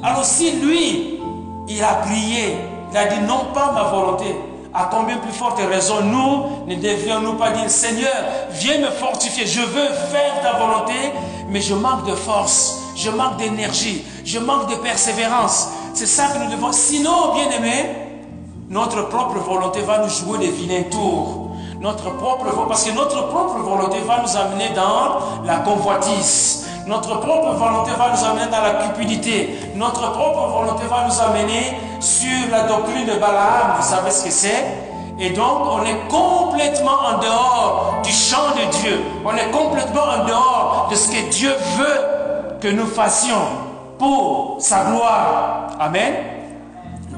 Alors 0.00 0.24
si 0.24 0.52
lui, 0.52 1.20
il 1.66 1.82
a 1.82 1.94
prié, 1.94 2.56
il 2.90 2.96
a 2.96 3.06
dit 3.06 3.20
non 3.26 3.46
pas 3.52 3.72
ma 3.72 3.84
volonté, 3.84 4.36
à 4.74 4.88
combien 4.90 5.16
plus 5.18 5.32
forte 5.32 5.58
raison 5.58 6.02
nous 6.02 6.66
ne 6.66 6.74
devrions-nous 6.74 7.34
pas 7.34 7.50
dire 7.50 7.70
Seigneur, 7.70 8.12
viens 8.50 8.78
me 8.78 8.90
fortifier, 8.90 9.46
je 9.46 9.60
veux 9.60 9.88
faire 10.12 10.40
ta 10.42 10.58
volonté, 10.58 10.94
mais 11.48 11.60
je 11.60 11.74
manque 11.74 12.06
de 12.06 12.14
force, 12.14 12.80
je 12.96 13.10
manque 13.10 13.36
d'énergie, 13.36 14.04
je 14.24 14.38
manque 14.38 14.70
de 14.70 14.76
persévérance. 14.76 15.68
C'est 15.94 16.06
ça 16.06 16.28
que 16.28 16.38
nous 16.38 16.50
devons. 16.50 16.72
Sinon, 16.72 17.34
bien 17.34 17.50
aimé, 17.50 17.90
notre 18.68 19.08
propre 19.08 19.38
volonté 19.38 19.80
va 19.80 19.98
nous 19.98 20.08
jouer 20.08 20.38
des 20.38 20.50
vilains 20.50 20.84
tours. 20.90 21.50
Notre 21.80 22.16
propre, 22.16 22.46
parce 22.66 22.84
que 22.84 22.92
notre 22.92 23.28
propre 23.28 23.58
volonté 23.58 23.98
va 24.06 24.22
nous 24.22 24.36
amener 24.36 24.70
dans 24.74 25.44
la 25.44 25.56
convoitise. 25.56 26.66
Notre 26.86 27.20
propre 27.20 27.52
volonté 27.52 27.90
va 27.98 28.10
nous 28.10 28.24
amener 28.24 28.50
dans 28.50 28.62
la 28.62 28.84
cupidité. 28.84 29.58
Notre 29.74 30.12
propre 30.12 30.48
volonté 30.48 30.84
va 30.86 31.06
nous 31.06 31.20
amener 31.20 31.78
sur 32.00 32.50
la 32.50 32.62
doctrine 32.64 33.06
de 33.06 33.14
Balaam. 33.14 33.76
Vous 33.78 33.86
savez 33.86 34.10
ce 34.10 34.24
que 34.24 34.30
c'est? 34.30 34.64
Et 35.18 35.30
donc, 35.30 35.60
on 35.70 35.84
est 35.84 36.08
complètement 36.08 36.98
en 37.14 37.18
dehors 37.18 37.96
du 38.02 38.10
champ 38.10 38.50
de 38.56 38.70
Dieu. 38.78 39.00
On 39.24 39.34
est 39.36 39.50
complètement 39.50 40.02
en 40.02 40.24
dehors 40.24 40.88
de 40.90 40.96
ce 40.96 41.08
que 41.08 41.30
Dieu 41.30 41.54
veut 41.76 42.13
que 42.64 42.68
nous 42.70 42.86
fassions 42.86 43.46
pour 43.98 44.56
sa 44.58 44.84
gloire. 44.84 45.76
Amen. 45.78 46.14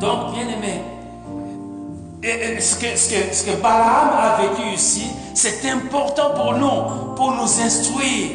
Donc, 0.01 0.33
bien 0.35 0.43
aimé, 0.43 0.83
ce 2.59 2.75
que, 2.75 3.63
Balaam 3.63 4.11
a 4.19 4.43
vécu 4.43 4.75
ici, 4.75 5.07
c'est 5.35 5.71
important 5.71 6.31
pour 6.35 6.55
nous, 6.55 7.15
pour 7.15 7.31
nous 7.31 7.61
instruire 7.61 8.31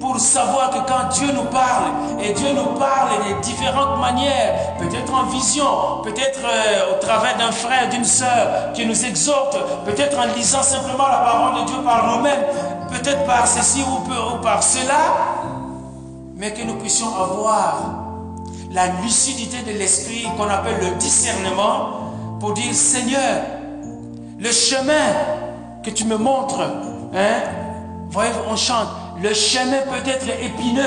pour 0.00 0.18
savoir 0.18 0.70
que 0.70 0.78
quand 0.90 1.08
Dieu 1.14 1.28
nous 1.32 1.44
parle, 1.44 2.20
et 2.20 2.32
Dieu 2.32 2.48
nous 2.52 2.78
parle 2.78 3.10
de 3.16 3.40
différentes 3.40 3.98
manières, 3.98 4.76
peut-être 4.78 5.14
en 5.14 5.22
vision, 5.24 6.02
peut-être 6.02 6.40
euh, 6.44 6.94
au 6.94 7.00
travers 7.00 7.38
d'un 7.38 7.50
frère, 7.50 7.88
d'une 7.88 8.04
sœur 8.04 8.72
qui 8.74 8.84
nous 8.84 9.04
exhorte, 9.06 9.56
peut-être 9.86 10.18
en 10.18 10.26
lisant 10.36 10.62
simplement 10.62 11.08
la 11.08 11.18
parole 11.18 11.62
de 11.62 11.66
Dieu 11.66 11.78
par 11.82 12.16
nous-mêmes, 12.16 12.44
peut-être 12.90 13.24
par 13.24 13.46
ceci 13.46 13.82
ou 13.82 14.42
par 14.42 14.62
cela, 14.62 15.55
mais 16.36 16.52
que 16.52 16.62
nous 16.62 16.74
puissions 16.74 17.08
avoir 17.08 18.04
la 18.70 18.88
lucidité 19.02 19.62
de 19.62 19.78
l'esprit 19.78 20.26
qu'on 20.36 20.48
appelle 20.48 20.78
le 20.80 20.96
discernement 20.96 22.12
pour 22.38 22.52
dire 22.52 22.74
Seigneur, 22.74 23.42
le 24.38 24.52
chemin 24.52 25.14
que 25.82 25.90
tu 25.90 26.04
me 26.04 26.16
montres, 26.16 26.60
hein, 27.14 27.40
voyez, 28.10 28.30
on 28.50 28.56
chante, 28.56 28.88
le 29.22 29.32
chemin 29.32 29.78
peut 29.90 30.08
être 30.08 30.28
épineux. 30.28 30.82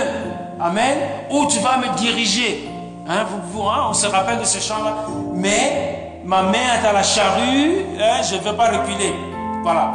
Amen. 0.60 0.98
Où 1.32 1.48
tu 1.48 1.60
vas 1.60 1.78
me 1.78 1.98
diriger. 1.98 2.70
Hein, 3.08 3.26
vous, 3.52 3.64
hein, 3.64 3.88
on 3.90 3.94
se 3.94 4.08
rappelle 4.08 4.40
de 4.40 4.44
ce 4.44 4.60
chant-là. 4.60 5.08
Mais 5.34 6.22
ma 6.26 6.44
main 6.44 6.82
est 6.82 6.88
à 6.88 6.94
la 6.94 7.02
charrue, 7.02 7.86
hein, 8.00 8.22
je 8.22 8.36
ne 8.36 8.42
vais 8.42 8.54
pas 8.54 8.68
reculer. 8.68 9.14
Voilà. 9.64 9.94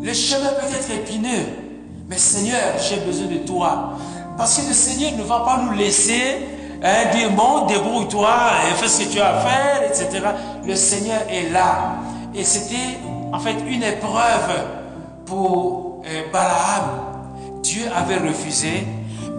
Le 0.00 0.12
chemin 0.12 0.50
peut 0.50 0.66
être 0.66 0.90
épineux, 0.90 1.63
mais 2.08 2.18
Seigneur, 2.18 2.78
j'ai 2.78 2.96
besoin 2.96 3.26
de 3.26 3.38
toi. 3.38 3.94
Parce 4.36 4.58
que 4.58 4.68
le 4.68 4.74
Seigneur 4.74 5.12
ne 5.16 5.22
va 5.22 5.40
pas 5.40 5.58
nous 5.64 5.72
laisser 5.72 6.38
hein, 6.82 7.10
dire 7.14 7.30
bon, 7.30 7.66
débrouille-toi, 7.66 8.30
fais 8.76 8.88
ce 8.88 9.04
que 9.04 9.12
tu 9.12 9.20
as 9.20 9.36
à 9.36 9.40
faire, 9.40 9.82
etc. 9.88 10.26
Le 10.66 10.74
Seigneur 10.74 11.20
est 11.30 11.50
là. 11.50 11.96
Et 12.34 12.44
c'était 12.44 12.98
en 13.32 13.38
fait 13.38 13.56
une 13.66 13.82
épreuve 13.82 14.64
pour 15.24 16.02
euh, 16.06 16.22
Balaam. 16.32 17.00
Dieu 17.62 17.84
avait 17.94 18.18
refusé. 18.18 18.86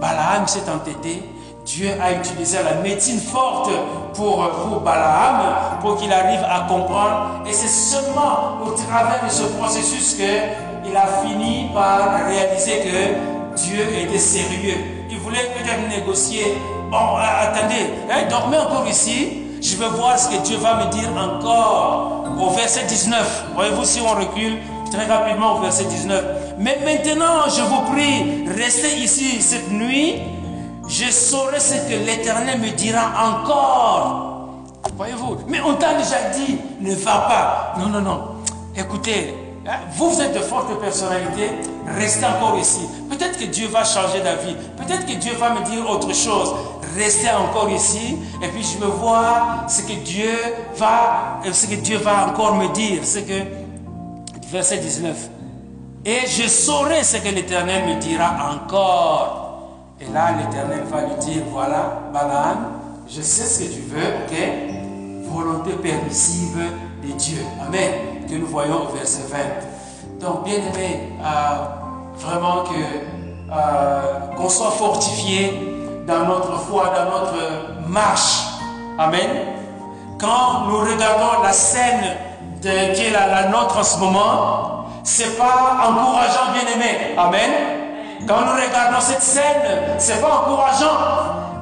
Balaam 0.02 0.48
s'est 0.48 0.70
entêté. 0.74 1.24
Dieu 1.66 1.90
a 2.02 2.14
utilisé 2.14 2.60
la 2.64 2.76
médecine 2.82 3.20
forte 3.20 3.72
pour, 4.14 4.50
pour 4.50 4.80
Balaam, 4.82 5.80
pour 5.82 5.98
qu'il 5.98 6.12
arrive 6.14 6.44
à 6.44 6.66
comprendre. 6.68 7.42
Et 7.48 7.54
c'est 7.54 7.68
seulement 7.68 8.60
au 8.66 8.72
travers 8.72 9.24
de 9.26 9.30
ce 9.30 9.44
processus 9.44 10.16
qu'il 10.86 10.96
a 10.96 11.08
fini 11.24 11.70
par 11.74 12.28
réaliser 12.28 12.80
que 12.80 13.56
Dieu 13.56 13.86
était 14.02 14.20
sérieux. 14.20 14.78
Il 15.10 15.18
voulait 15.18 15.52
peut-être 15.56 15.88
négocier. 15.90 16.58
Bon, 16.92 17.16
attendez, 17.18 17.90
hein, 18.12 18.28
dormez 18.30 18.58
encore 18.58 18.88
ici. 18.88 19.42
Je 19.62 19.76
vais 19.78 19.90
voir 19.90 20.20
ce 20.20 20.30
que 20.30 20.44
Dieu 20.44 20.58
va 20.58 20.86
me 20.86 20.92
dire 20.92 21.10
encore 21.18 22.26
au 22.40 22.50
verset 22.52 22.84
19. 22.86 23.46
Voyez-vous, 23.56 23.86
si 23.86 24.00
on 24.02 24.14
recule 24.14 24.58
très 24.92 25.06
rapidement 25.06 25.58
au 25.58 25.62
verset 25.62 25.86
19. 25.86 26.24
Mais 26.60 26.78
maintenant, 26.86 27.50
je 27.50 27.62
vous 27.62 27.82
prie, 27.92 28.48
restez 28.56 28.98
ici 28.98 29.42
cette 29.42 29.72
nuit 29.72 30.22
je 30.88 31.10
saurai 31.12 31.60
ce 31.60 31.76
que 31.90 32.06
l'Éternel 32.06 32.60
me 32.60 32.70
dira 32.70 33.12
encore. 33.28 34.64
Voyez-vous 34.96 35.38
Mais 35.48 35.60
on 35.62 35.74
t'a 35.76 35.96
déjà 35.96 36.30
dit, 36.36 36.58
ne 36.80 36.94
va 36.94 37.18
pas. 37.28 37.74
Non, 37.80 37.88
non, 37.88 38.02
non. 38.02 38.22
Écoutez, 38.78 39.34
vous, 39.96 40.12
vous 40.12 40.22
êtes 40.22 40.34
de 40.34 40.40
fortes 40.40 40.80
personnalités, 40.80 41.50
restez 41.98 42.26
encore 42.26 42.58
ici. 42.60 42.82
Peut-être 43.10 43.40
que 43.40 43.46
Dieu 43.46 43.68
va 43.68 43.84
changer 43.84 44.22
d'avis. 44.22 44.56
Peut-être 44.78 45.06
que 45.06 45.14
Dieu 45.14 45.34
va 45.40 45.50
me 45.52 45.66
dire 45.66 45.90
autre 45.90 46.14
chose. 46.14 46.54
Restez 46.96 47.30
encore 47.32 47.70
ici 47.70 48.18
et 48.42 48.48
puis 48.50 48.64
je 48.64 48.78
vais 48.80 48.92
voir 48.92 49.66
ce 49.68 49.82
que 49.82 49.94
Dieu 49.94 50.32
va, 50.78 51.42
ce 51.52 51.66
que 51.66 51.76
Dieu 51.76 51.98
va 51.98 52.28
encore 52.28 52.56
me 52.56 52.68
dire. 52.74 53.02
Que, 53.02 54.50
verset 54.52 54.78
19. 54.78 55.30
Et 56.06 56.28
je 56.28 56.48
saurai 56.48 57.04
ce 57.04 57.18
que 57.18 57.30
l'Éternel 57.30 57.88
me 57.88 58.00
dira 58.00 58.54
encore. 58.54 59.42
Et 60.00 60.06
là, 60.14 60.36
l'Éternel 60.38 60.84
va 60.92 61.02
lui 61.02 61.16
dire, 61.26 61.44
voilà, 61.52 62.02
Balaam, 62.14 62.74
je 63.10 63.22
sais 63.22 63.46
ce 63.46 63.64
que 63.64 63.74
tu 63.74 63.82
veux, 63.82 63.98
ok? 63.98 65.32
Volonté 65.32 65.72
permissive 65.72 66.58
de 67.04 67.12
Dieu. 67.14 67.40
Amen. 67.66 68.15
Que 68.30 68.36
nous 68.36 68.48
voyons 68.48 68.88
au 68.90 68.96
verset 68.96 69.24
20. 69.30 69.38
Donc, 70.20 70.44
bien 70.44 70.56
aimé, 70.56 71.14
euh, 71.22 71.56
vraiment 72.18 72.64
que 72.64 72.74
euh, 73.52 74.36
qu'on 74.36 74.50
soit 74.50 74.72
fortifié 74.72 76.04
dans 76.08 76.26
notre 76.26 76.58
foi, 76.60 76.92
dans 76.96 77.06
notre 77.06 77.88
marche. 77.88 78.44
Amen. 78.98 79.30
Quand 80.20 80.66
nous 80.68 80.80
regardons 80.80 81.44
la 81.44 81.54
scène 81.54 82.18
qui 82.62 82.68
est 82.70 83.12
la, 83.12 83.28
la 83.28 83.50
nôtre 83.50 83.78
en 83.78 83.84
ce 83.84 84.00
moment, 84.00 84.86
c'est 85.04 85.38
pas 85.38 85.78
encourageant, 85.88 86.52
bien 86.54 86.74
aimé. 86.74 87.16
Amen. 87.18 87.52
Quand 88.28 88.42
nous 88.42 88.54
regardons 88.54 89.02
cette 89.02 89.22
scène, 89.22 90.00
c'est 90.00 90.20
pas 90.20 90.42
encourageant, 90.42 90.98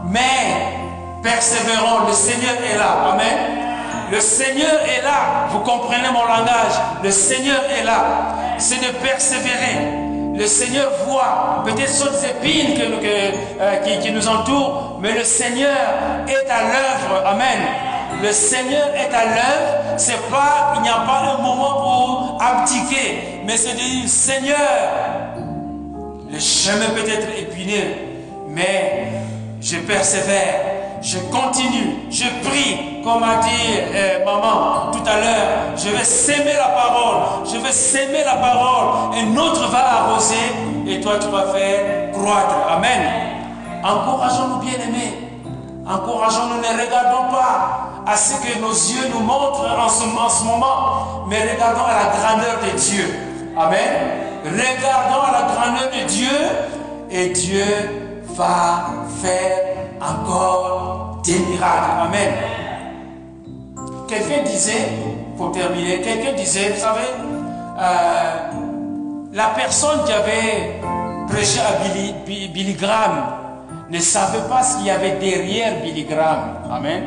mais 0.05 0.79
persévérons. 1.21 2.07
Le 2.07 2.13
Seigneur 2.13 2.53
est 2.53 2.77
là. 2.77 3.11
Amen. 3.11 3.72
Le 4.13 4.19
Seigneur 4.19 4.79
est 4.85 5.01
là. 5.01 5.47
Vous 5.49 5.61
comprenez 5.61 6.07
mon 6.13 6.23
langage? 6.23 6.75
Le 7.03 7.09
Seigneur 7.09 7.61
est 7.75 7.83
là. 7.83 8.35
C'est 8.59 8.77
de 8.77 8.95
persévérer. 9.03 9.87
Le 10.35 10.45
Seigneur 10.45 10.91
voit 11.07 11.63
peut-être 11.65 11.89
ces 11.89 12.27
épines 12.27 12.79
euh, 12.79 13.75
qui, 13.77 13.99
qui, 14.01 14.11
nous 14.11 14.27
entourent, 14.27 14.99
mais 15.01 15.13
le 15.13 15.23
Seigneur 15.23 15.75
est 16.27 16.47
à 16.47 16.61
l'œuvre. 16.61 17.25
Amen. 17.25 17.57
Le 18.21 18.31
Seigneur 18.31 18.89
est 18.95 19.11
à 19.15 19.25
l'œuvre. 19.25 19.97
C'est 19.97 20.29
pas, 20.29 20.73
il 20.75 20.83
n'y 20.83 20.89
a 20.89 20.99
pas 21.07 21.33
un 21.33 21.41
moment 21.41 21.73
pour 21.81 22.37
abdiquer, 22.39 23.41
mais 23.47 23.57
c'est 23.57 23.73
de 23.73 23.79
dire 23.79 24.07
Seigneur, 24.07 24.57
le 26.31 26.39
chemin 26.39 26.89
peut 26.93 27.09
être 27.09 27.29
épineux, 27.35 27.95
mais 28.47 29.07
je 29.59 29.77
persévère, 29.77 30.82
je 31.03 31.19
continue, 31.19 32.07
je 32.09 32.23
prie, 32.47 33.03
comme 33.03 33.21
a 33.23 33.35
dit 33.43 33.77
euh, 33.93 34.23
maman 34.23 34.91
tout 34.91 35.03
à 35.05 35.19
l'heure, 35.19 35.75
je 35.75 35.89
vais 35.89 36.03
s'aimer 36.03 36.53
la 36.53 36.69
parole, 36.69 37.45
je 37.45 37.57
vais 37.57 37.71
s'aimer 37.73 38.23
la 38.23 38.35
parole, 38.37 39.15
et 39.17 39.37
autre 39.37 39.69
va 39.69 39.99
arroser, 39.99 40.35
et 40.87 41.01
toi 41.01 41.15
tu 41.19 41.27
vas 41.27 41.47
faire 41.53 42.11
croître. 42.13 42.55
Amen. 42.69 43.01
Encourageons-nous 43.83 44.59
bien 44.59 44.79
aimés, 44.79 45.29
encourageons-nous, 45.85 46.57
ne 46.57 46.81
regardons 46.81 47.29
pas 47.29 47.89
à 48.07 48.15
ce 48.15 48.35
que 48.35 48.59
nos 48.59 48.71
yeux 48.71 49.09
nous 49.13 49.19
montrent 49.19 49.77
en 49.77 49.89
ce, 49.89 50.03
en 50.03 50.29
ce 50.29 50.43
moment, 50.45 51.25
mais 51.27 51.41
regardons 51.41 51.83
à 51.83 51.95
la 51.95 52.17
grandeur 52.17 52.59
de 52.65 52.77
Dieu. 52.79 53.13
Amen. 53.57 54.21
Regardons 54.45 55.21
à 55.27 55.31
la 55.31 55.53
grandeur 55.53 55.89
de 55.91 56.07
Dieu 56.07 56.29
et 57.11 57.29
Dieu 57.29 57.65
va 58.35 58.85
faire 59.21 59.82
encore 60.03 61.21
des 61.23 61.39
miracles. 61.39 62.07
Amen. 62.07 62.33
Quelqu'un 64.07 64.43
disait, 64.43 64.89
pour 65.37 65.51
terminer, 65.51 66.01
quelqu'un 66.01 66.33
disait, 66.33 66.69
vous 66.69 66.79
savez, 66.79 67.07
euh, 67.79 68.51
la 69.33 69.47
personne 69.55 70.03
qui 70.05 70.11
avait 70.11 70.79
prêché 71.27 71.59
à 71.59 71.83
Billy, 72.25 72.73
Graham 72.73 73.23
ne 73.89 73.99
savait 73.99 74.47
pas 74.49 74.61
ce 74.61 74.77
qu'il 74.77 74.87
y 74.87 74.91
avait 74.91 75.17
derrière 75.19 75.81
Billy 75.81 76.03
Graham. 76.03 76.57
Amen. 76.71 77.03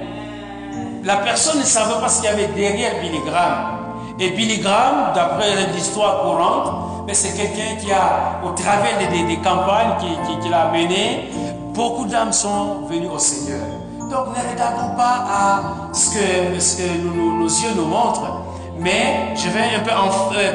La 1.04 1.16
personne 1.18 1.58
ne 1.58 1.64
savait 1.64 2.00
pas 2.00 2.08
ce 2.08 2.22
qu'il 2.22 2.30
y 2.30 2.32
avait 2.32 2.48
derrière 2.48 3.00
Billy 3.00 3.20
Graham. 3.24 3.76
Et 4.18 4.30
Billy 4.30 4.58
Graham, 4.58 5.12
d'après 5.14 5.54
l'histoire 5.74 6.22
courante, 6.22 6.86
c'est 7.12 7.36
quelqu'un 7.36 7.76
qui 7.78 7.92
a, 7.92 8.40
au 8.44 8.50
travers 8.50 8.98
des, 8.98 9.36
campagnes 9.36 9.94
qu'il 10.42 10.52
a 10.52 10.70
menées, 10.72 11.30
beaucoup 11.76 12.06
d'âmes 12.06 12.32
sont 12.32 12.86
venues 12.88 13.10
au 13.10 13.18
Seigneur. 13.18 13.60
Donc 14.00 14.28
ne 14.28 14.50
regardons 14.50 14.96
pas 14.96 15.26
à 15.30 15.92
ce 15.92 16.10
que, 16.10 16.88
nos 17.04 17.46
yeux 17.46 17.74
nous 17.76 17.84
montrent, 17.84 18.40
mais 18.80 19.34
je 19.36 19.48
vais 19.50 19.76
un 19.76 19.80
peu 19.84 19.90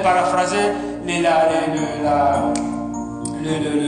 paraphraser 0.02 0.58
le, 1.06 1.22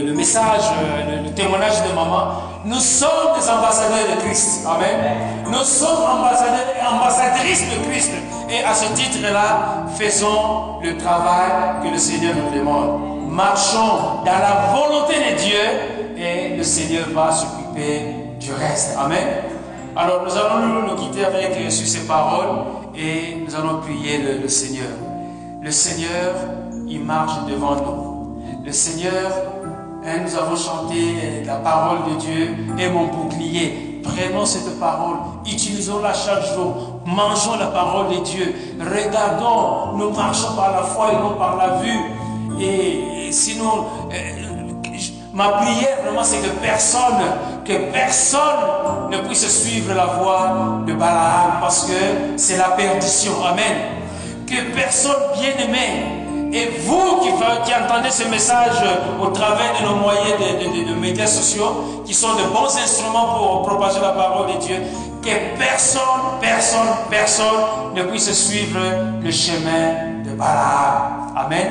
le, 0.06 0.12
message, 0.12 0.62
euh, 0.80 1.24
le, 1.24 1.30
témoignage 1.32 1.82
de 1.88 1.94
maman. 1.94 2.42
Nous 2.64 2.80
sommes 2.80 3.34
des 3.38 3.50
ambassadeurs 3.50 4.16
de 4.16 4.20
Christ. 4.22 4.66
Amen. 4.66 5.16
Nous 5.46 5.64
sommes 5.64 6.02
ambassadeurs 6.18 6.72
et 6.80 6.86
ambassadrices 6.86 7.64
de 7.70 7.90
Christ. 7.90 8.12
Et 8.50 8.62
à 8.64 8.74
ce 8.74 8.92
titre-là, 8.94 9.86
faisons 9.98 10.80
le 10.82 10.96
travail 10.98 11.82
que 11.82 11.88
le 11.88 11.98
Seigneur 11.98 12.34
nous 12.34 12.58
demande. 12.58 13.00
Marchons 13.28 14.22
dans 14.24 14.38
la 14.38 14.72
volonté 14.72 15.14
de 15.14 15.36
Dieu 15.36 15.93
et 16.16 16.56
le 16.56 16.62
Seigneur 16.62 17.08
va 17.14 17.32
s'occuper 17.32 18.14
du 18.40 18.52
reste. 18.52 18.96
Amen. 18.98 19.44
Alors 19.96 20.24
nous 20.24 20.36
allons 20.36 20.86
nous 20.88 20.96
quitter 20.96 21.24
avec 21.24 21.52
euh, 21.56 21.70
sur 21.70 21.86
ces 21.86 22.06
paroles 22.06 22.64
et 22.96 23.36
nous 23.46 23.54
allons 23.54 23.80
prier 23.80 24.18
le, 24.18 24.42
le 24.42 24.48
Seigneur. 24.48 24.90
Le 25.62 25.70
Seigneur, 25.70 26.34
il 26.88 27.04
marche 27.04 27.46
devant 27.48 27.76
nous. 27.76 28.64
Le 28.64 28.72
Seigneur, 28.72 29.30
hein, 30.04 30.20
nous 30.24 30.36
avons 30.36 30.56
chanté 30.56 31.44
la 31.46 31.56
parole 31.56 31.98
de 32.10 32.20
Dieu 32.20 32.56
est 32.78 32.90
mon 32.90 33.06
bouclier. 33.06 34.00
Prenons 34.02 34.44
cette 34.44 34.78
parole, 34.78 35.16
utilisons-la 35.46 36.12
chaque 36.12 36.44
jour, 36.54 37.00
mangeons 37.06 37.56
la 37.58 37.68
parole 37.68 38.08
de 38.08 38.22
Dieu, 38.22 38.54
regardons, 38.78 39.96
nous 39.96 40.10
marchons 40.10 40.54
par 40.54 40.72
la 40.72 40.82
foi 40.82 41.12
et 41.12 41.16
non 41.16 41.34
par 41.38 41.56
la 41.56 41.78
vue. 41.78 42.00
Et, 42.60 43.32
sinon, 43.32 43.86
euh, 44.12 44.53
ma 45.34 45.48
prière 45.48 45.98
vraiment 46.04 46.22
c'est 46.22 46.38
que 46.38 46.50
personne, 46.62 47.22
que 47.64 47.90
personne 47.92 49.10
ne 49.10 49.18
puisse 49.18 49.46
suivre 49.48 49.92
la 49.92 50.06
voie 50.06 50.82
de 50.86 50.92
Balaam 50.94 51.58
parce 51.60 51.84
que 51.84 52.36
c'est 52.36 52.56
la 52.56 52.70
perdition. 52.70 53.32
Amen. 53.44 53.76
Que 54.46 54.72
personne 54.74 55.32
bien 55.34 55.52
aimé 55.66 56.24
et 56.52 56.68
vous 56.86 57.20
qui, 57.20 57.30
entendez 57.74 58.10
ce 58.10 58.28
message 58.28 58.76
au 59.20 59.26
travers 59.28 59.80
de 59.80 59.86
nos 59.88 59.96
moyens 59.96 60.34
de, 60.38 60.94
médias 60.94 61.26
sociaux, 61.26 62.02
qui 62.06 62.14
sont 62.14 62.34
de 62.34 62.44
bons 62.44 62.76
instruments 62.78 63.34
pour 63.34 63.62
propager 63.62 64.00
la 64.00 64.10
parole 64.10 64.52
de 64.54 64.58
Dieu, 64.60 64.76
que 65.20 65.58
personne, 65.58 66.38
personne, 66.40 66.86
personne 67.10 67.92
ne 67.96 68.04
puisse 68.04 68.32
suivre 68.32 68.78
le 69.20 69.30
chemin 69.32 70.22
de 70.24 70.30
Balaam. 70.36 71.32
Amen. 71.36 71.70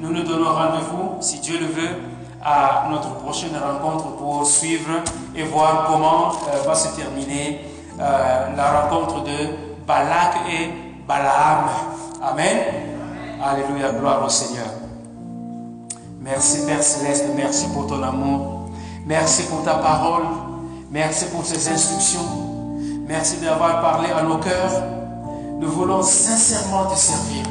Nous 0.00 0.12
nous 0.12 0.24
donnons 0.24 0.54
rendez-vous, 0.54 1.18
si 1.20 1.38
Dieu 1.38 1.60
le 1.60 1.66
veut, 1.66 1.96
à 2.42 2.86
notre 2.90 3.14
prochaine 3.16 3.52
rencontre 3.56 4.16
pour 4.16 4.46
suivre 4.46 5.02
et 5.34 5.42
voir 5.42 5.86
comment 5.86 6.32
euh, 6.48 6.62
va 6.66 6.74
se 6.74 6.88
terminer 6.96 7.60
euh, 7.98 8.56
la 8.56 8.80
rencontre 8.80 9.24
de 9.24 9.86
Balak 9.86 10.36
et 10.48 10.70
Balaam. 11.06 11.68
Amen. 12.22 12.58
Alléluia, 13.42 13.90
gloire 13.90 14.24
au 14.24 14.28
Seigneur. 14.28 14.66
Merci 16.20 16.66
Père 16.66 16.82
Céleste, 16.82 17.26
merci 17.34 17.66
pour 17.68 17.86
ton 17.86 18.02
amour. 18.02 18.68
Merci 19.06 19.44
pour 19.44 19.62
ta 19.64 19.74
parole. 19.74 20.24
Merci 20.90 21.26
pour 21.26 21.42
tes 21.42 21.68
instructions. 21.68 22.20
Merci 23.06 23.38
d'avoir 23.38 23.80
parlé 23.80 24.10
à 24.10 24.22
nos 24.22 24.38
cœurs. 24.38 24.82
Nous 25.58 25.68
voulons 25.68 26.02
sincèrement 26.02 26.86
te 26.86 26.96
servir. 26.96 27.44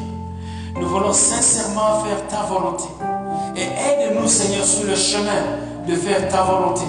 Nous 0.76 0.88
voulons 0.88 1.14
sincèrement 1.14 2.04
faire 2.04 2.28
ta 2.28 2.44
volonté. 2.44 2.86
Et 3.56 3.64
aide-nous, 3.64 4.28
Seigneur, 4.28 4.66
sur 4.66 4.86
le 4.86 4.96
chemin 4.96 5.42
de 5.88 5.96
faire 5.96 6.28
ta 6.30 6.44
volonté. 6.44 6.86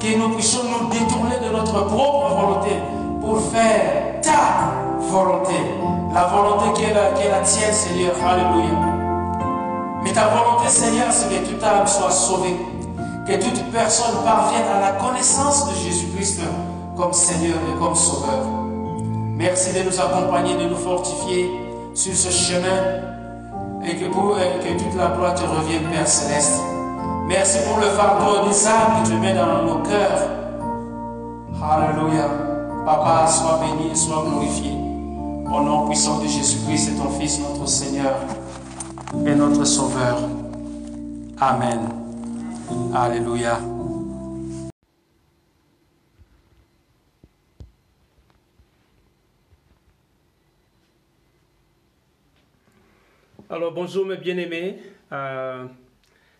Que 0.00 0.18
nous 0.18 0.30
puissions 0.30 0.60
nous 0.64 0.88
détourner 0.88 1.36
de 1.44 1.52
notre 1.54 1.86
propre 1.86 2.34
volonté 2.34 2.70
pour 3.20 3.40
faire 3.52 4.20
ta 4.22 4.72
volonté. 4.98 5.54
La 6.14 6.24
volonté 6.24 6.72
qui 6.74 6.84
est 6.84 6.94
la, 6.94 7.40
tienne, 7.40 7.72
Seigneur. 7.72 8.14
Alléluia. 8.26 8.74
Mais 10.02 10.12
ta 10.12 10.28
volonté, 10.28 10.68
Seigneur, 10.68 11.06
c'est 11.10 11.28
que 11.28 11.48
toute 11.48 11.62
âme 11.62 11.86
soit 11.86 12.10
sauvée. 12.10 12.56
Que 13.26 13.34
toute 13.34 13.70
personne 13.70 14.24
parvienne 14.24 14.66
à 14.74 14.80
la 14.80 14.92
connaissance 14.92 15.68
de 15.68 15.74
Jésus-Christ 15.74 16.40
comme 16.96 17.12
Seigneur 17.12 17.56
et 17.56 17.78
comme 17.78 17.94
Sauveur. 17.94 18.44
Merci 19.36 19.72
de 19.72 19.88
nous 19.88 20.00
accompagner, 20.00 20.54
de 20.54 20.68
nous 20.68 20.76
fortifier 20.76 21.50
sur 21.94 22.14
ce 22.14 22.30
chemin 22.30 23.09
et 23.84 23.96
que, 23.96 24.04
toute 24.04 24.96
la 24.96 25.08
gloire 25.08 25.34
te 25.34 25.42
revienne, 25.42 25.84
Père 25.90 26.06
Céleste. 26.06 26.60
Merci 27.26 27.58
pour 27.66 27.78
le 27.78 27.86
fardeau 27.86 28.48
des 28.48 28.66
âmes 28.66 29.02
que 29.02 29.08
tu 29.08 29.16
mets 29.16 29.34
dans 29.34 29.62
nos 29.62 29.82
cœurs. 29.82 30.28
Alléluia. 31.62 32.28
Papa, 32.84 33.26
sois 33.28 33.60
béni 33.60 33.92
et 33.92 33.94
sois 33.94 34.24
glorifié. 34.28 34.72
Au 34.72 35.60
nom 35.62 35.86
puissant 35.86 36.18
de 36.18 36.26
Jésus-Christ 36.26 36.90
et 36.90 36.96
ton 36.96 37.10
Fils, 37.10 37.40
notre 37.40 37.68
Seigneur 37.68 38.14
et 39.26 39.34
notre 39.34 39.64
Sauveur. 39.64 40.18
Amen. 41.40 41.80
Alléluia. 42.94 43.58
Alors 53.52 53.72
bonjour 53.72 54.06
mes 54.06 54.16
bien-aimés. 54.16 54.76
Euh, 55.10 55.64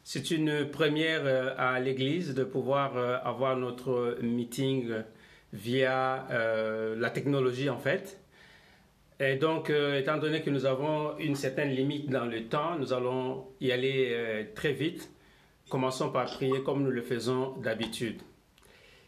c'est 0.05 0.31
une 0.31 0.71
première 0.71 1.23
euh, 1.25 1.53
à 1.59 1.81
l'église 1.81 2.37
de 2.37 2.45
pouvoir 2.45 2.97
euh, 2.97 3.17
avoir 3.25 3.57
notre 3.57 4.17
meeting 4.23 4.93
via 5.53 6.29
la 6.97 7.11
technologie 7.11 7.69
en 7.69 7.79
fait. 7.79 8.21
Et 9.19 9.35
donc, 9.35 9.71
étant 9.71 10.19
donné 10.19 10.43
que 10.43 10.51
nous 10.51 10.67
avons 10.67 11.19
une 11.19 11.35
certaine 11.35 11.71
limite 11.71 12.09
dans 12.09 12.27
le 12.27 12.45
temps, 12.45 12.79
nous 12.79 12.93
allons 12.93 13.49
y 13.61 13.73
aller 13.73 14.47
très 14.55 14.73
vite. 14.73 15.11
Commençons 15.69 16.13
par 16.13 16.27
prier 16.27 16.63
comme 16.63 16.85
nous 16.85 16.93
le 16.93 17.03
faisons 17.03 17.57
d'habitude. 17.57 18.23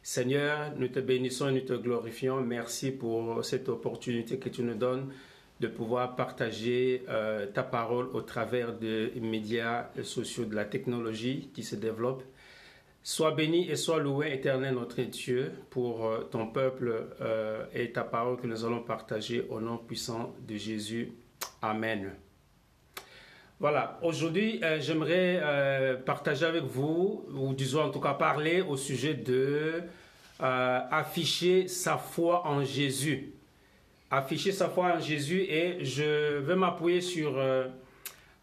Seigneur, 0.03 0.73
nous 0.77 0.89
te 0.89 0.99
bénissons 0.99 1.51
et 1.51 1.53
nous 1.53 1.61
te 1.61 1.75
glorifions. 1.75 2.41
Merci 2.41 2.91
pour 2.91 3.45
cette 3.45 3.69
opportunité 3.69 4.41
que 4.41 4.49
tu 4.49 4.65
nous 4.65 4.75
donnes 4.75 5.13
de 5.63 5.69
pouvoir 5.69 6.17
partager 6.17 7.05
euh, 7.09 7.47
ta 7.47 7.63
parole 7.63 8.09
au 8.15 8.21
travers 8.21 8.73
des 8.73 9.13
médias 9.21 9.87
sociaux, 10.03 10.45
de 10.45 10.57
la 10.57 10.65
technologie 10.65 11.51
qui 11.55 11.63
se 11.63 11.77
développe. 11.77 12.25
Sois 13.05 13.31
béni 13.31 13.71
et 13.71 13.77
sois 13.77 14.01
loué, 14.01 14.33
éternel 14.33 14.75
notre 14.75 15.01
Dieu, 15.03 15.53
pour 15.71 16.07
euh, 16.07 16.29
ton 16.33 16.49
peuple 16.49 17.07
euh, 17.21 17.65
et 17.73 17.93
ta 17.93 18.03
parole 18.03 18.41
que 18.41 18.49
nous 18.49 18.65
allons 18.65 18.83
partager 18.83 19.47
au 19.49 19.61
nom 19.61 19.79
puissant 19.79 20.35
de 20.41 20.57
Jésus. 20.57 21.13
Amen. 21.63 22.11
Voilà, 23.61 24.01
aujourd'hui, 24.03 24.61
j'aimerais 24.81 26.03
partager 26.05 26.45
avec 26.45 26.65
vous, 26.65 27.25
ou 27.33 27.55
disons 27.55 27.83
en 27.83 27.91
tout 27.91 28.01
cas 28.01 28.15
parler 28.15 28.61
au 28.61 28.77
sujet 28.77 29.15
de 29.15 29.85
afficher 30.41 31.69
sa 31.69 31.97
foi 31.97 32.45
en 32.45 32.65
Jésus 32.65 33.32
afficher 34.13 34.53
sa 34.53 34.69
foi 34.69 34.93
en 34.97 35.01
Jésus 35.01 35.41
et 35.41 35.85
je 35.85 36.39
veux 36.39 36.55
m'appuyer 36.55 37.01
sur 37.01 37.39
euh, 37.39 37.67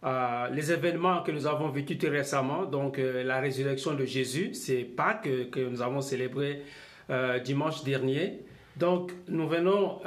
euh, 0.03 0.49
les 0.49 0.71
événements 0.71 1.21
que 1.21 1.31
nous 1.31 1.45
avons 1.45 1.69
vécus 1.69 1.99
tout 1.99 2.09
récemment, 2.09 2.65
donc 2.65 2.97
euh, 2.97 3.23
la 3.23 3.39
résurrection 3.39 3.93
de 3.93 4.03
Jésus, 4.03 4.55
c'est 4.55 4.81
Pâques 4.83 5.29
que 5.51 5.59
nous 5.59 5.81
avons 5.81 6.01
célébré 6.01 6.63
dimanche 7.43 7.83
dernier. 7.83 8.41
Donc 8.77 9.11
nous 9.27 9.47
venons 9.47 9.99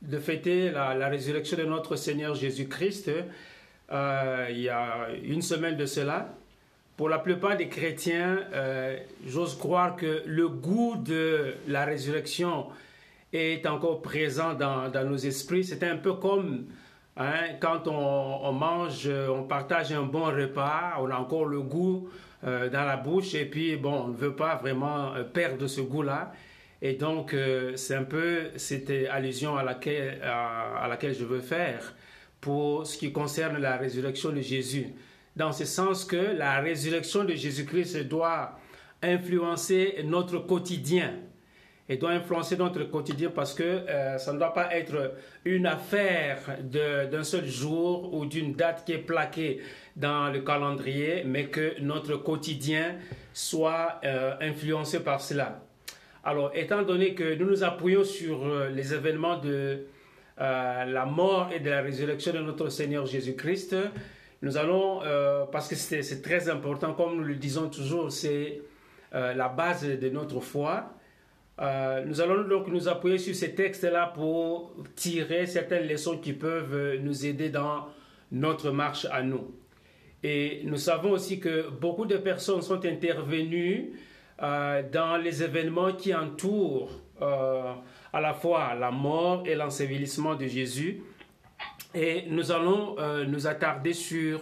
de 0.00 0.18
fêter 0.18 0.70
la, 0.70 1.08
résurrection 1.08 1.56
de 1.58 1.64
notre 1.64 1.96
Seigneur 1.96 2.36
Jésus-Christ 2.36 3.10
il 3.90 4.60
y 4.60 4.68
a 4.68 5.08
une 5.24 5.42
semaine 5.42 5.76
de 5.76 5.84
cela. 5.84 6.28
Pour 6.96 7.08
la 7.08 7.18
plupart 7.18 7.56
des 7.56 7.66
chrétiens, 7.66 8.38
j'ose 9.26 9.58
croire 9.58 9.96
que 9.96 10.22
le 10.24 10.48
goût 10.48 10.94
de 10.96 11.54
la 11.66 11.84
résurrection 11.84 12.66
est 13.34 13.66
encore 13.66 14.02
présent 14.02 14.54
dans, 14.54 14.88
dans 14.88 15.04
nos 15.04 15.16
esprits. 15.16 15.64
C'est 15.64 15.82
un 15.82 15.96
peu 15.96 16.14
comme 16.14 16.66
hein, 17.16 17.56
quand 17.60 17.88
on, 17.88 18.52
mange, 18.52 19.08
on 19.08 19.42
partage 19.42 19.92
un 19.92 20.02
bon 20.02 20.26
repas, 20.26 20.94
on 21.00 21.10
a 21.10 21.16
encore 21.16 21.46
le 21.46 21.60
goût 21.60 22.08
euh, 22.46 22.68
dans 22.68 22.84
la 22.84 22.96
bouche 22.96 23.34
et 23.34 23.46
puis 23.46 23.76
bon, 23.76 24.04
on 24.04 24.08
ne 24.08 24.16
veut 24.16 24.36
pas 24.36 24.56
vraiment 24.56 25.14
euh, 25.14 25.24
perdre 25.24 25.66
ce 25.66 25.80
goût-là. 25.80 26.32
Et 26.82 26.94
donc, 26.94 27.32
euh, 27.32 27.76
c'est 27.76 27.94
un 27.94 28.04
peu 28.04 28.50
cette 28.56 28.90
allusion 29.10 29.56
à 29.56 29.62
laquelle, 29.62 30.20
à, 30.22 30.86
laquelle 30.88 31.14
je 31.14 31.24
veux 31.24 31.40
faire 31.40 31.94
pour 32.40 32.86
ce 32.86 32.98
qui 32.98 33.12
concerne 33.12 33.56
la 33.58 33.78
résurrection 33.78 34.30
de 34.30 34.42
Jésus. 34.42 34.88
Dans 35.34 35.52
ce 35.52 35.64
sens 35.64 36.04
que 36.04 36.16
la 36.16 36.60
résurrection 36.60 37.24
de 37.24 37.32
Jésus-Christ 37.34 38.06
doit 38.06 38.58
influencer 39.02 40.02
notre 40.04 40.38
quotidien 40.38 41.14
et 41.88 41.96
doit 41.96 42.10
influencer 42.10 42.56
notre 42.56 42.84
quotidien 42.84 43.30
parce 43.30 43.52
que 43.54 43.62
euh, 43.62 44.16
ça 44.16 44.32
ne 44.32 44.38
doit 44.38 44.54
pas 44.54 44.74
être 44.74 45.12
une 45.44 45.66
affaire 45.66 46.38
d'un 46.62 47.24
seul 47.24 47.46
jour 47.46 48.14
ou 48.14 48.24
d'une 48.24 48.54
date 48.54 48.84
qui 48.86 48.92
est 48.92 48.98
plaquée 48.98 49.60
dans 49.94 50.30
le 50.30 50.40
calendrier, 50.40 51.24
mais 51.26 51.46
que 51.46 51.80
notre 51.80 52.16
quotidien 52.16 52.96
soit 53.34 54.00
euh, 54.04 54.34
influencé 54.40 55.00
par 55.00 55.20
cela. 55.20 55.62
Alors, 56.24 56.52
étant 56.54 56.82
donné 56.82 57.14
que 57.14 57.34
nous 57.34 57.50
nous 57.50 57.64
appuyons 57.64 58.02
sur 58.02 58.46
euh, 58.46 58.70
les 58.70 58.94
événements 58.94 59.38
de 59.38 59.86
la 60.38 61.06
mort 61.06 61.50
et 61.54 61.60
de 61.60 61.70
la 61.70 61.80
résurrection 61.80 62.32
de 62.32 62.40
notre 62.40 62.68
Seigneur 62.68 63.06
Jésus-Christ, 63.06 63.76
nous 64.42 64.56
allons, 64.56 64.98
parce 65.52 65.68
que 65.68 65.76
c'est 65.76 66.22
très 66.22 66.48
important, 66.48 66.92
comme 66.92 67.18
nous 67.18 67.22
le 67.22 67.36
disons 67.36 67.68
toujours, 67.68 68.10
c'est 68.10 68.60
la 69.12 69.48
base 69.48 69.86
de 69.86 70.08
notre 70.08 70.40
foi, 70.40 70.92
euh, 71.60 72.04
nous 72.04 72.20
allons 72.20 72.48
donc 72.48 72.66
nous 72.68 72.88
appuyer 72.88 73.18
sur 73.18 73.34
ces 73.34 73.54
textes-là 73.54 74.12
pour 74.14 74.74
tirer 74.96 75.46
certaines 75.46 75.86
leçons 75.86 76.18
qui 76.18 76.32
peuvent 76.32 76.96
nous 77.00 77.26
aider 77.26 77.48
dans 77.48 77.88
notre 78.32 78.70
marche 78.70 79.06
à 79.10 79.22
nous. 79.22 79.54
Et 80.22 80.62
nous 80.64 80.78
savons 80.78 81.12
aussi 81.12 81.38
que 81.38 81.68
beaucoup 81.68 82.06
de 82.06 82.16
personnes 82.16 82.62
sont 82.62 82.84
intervenues 82.84 83.92
euh, 84.42 84.82
dans 84.90 85.16
les 85.16 85.44
événements 85.44 85.92
qui 85.92 86.12
entourent 86.12 86.90
euh, 87.22 87.72
à 88.12 88.20
la 88.20 88.34
fois 88.34 88.74
la 88.74 88.90
mort 88.90 89.44
et 89.46 89.54
l'ensevelissement 89.54 90.34
de 90.34 90.46
Jésus. 90.46 91.02
Et 91.94 92.24
nous 92.28 92.50
allons 92.50 92.96
nous 93.28 93.46
attarder 93.46 93.92
sur 93.92 94.40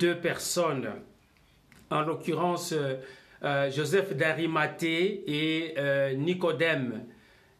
deux 0.00 0.16
personnes, 0.16 0.88
en 1.90 2.00
l'occurrence 2.00 2.74
euh, 3.44 3.70
Joseph 3.72 4.14
d'Arimathée 4.16 5.24
et 5.26 5.74
euh, 5.76 6.14
Nicodème. 6.14 7.02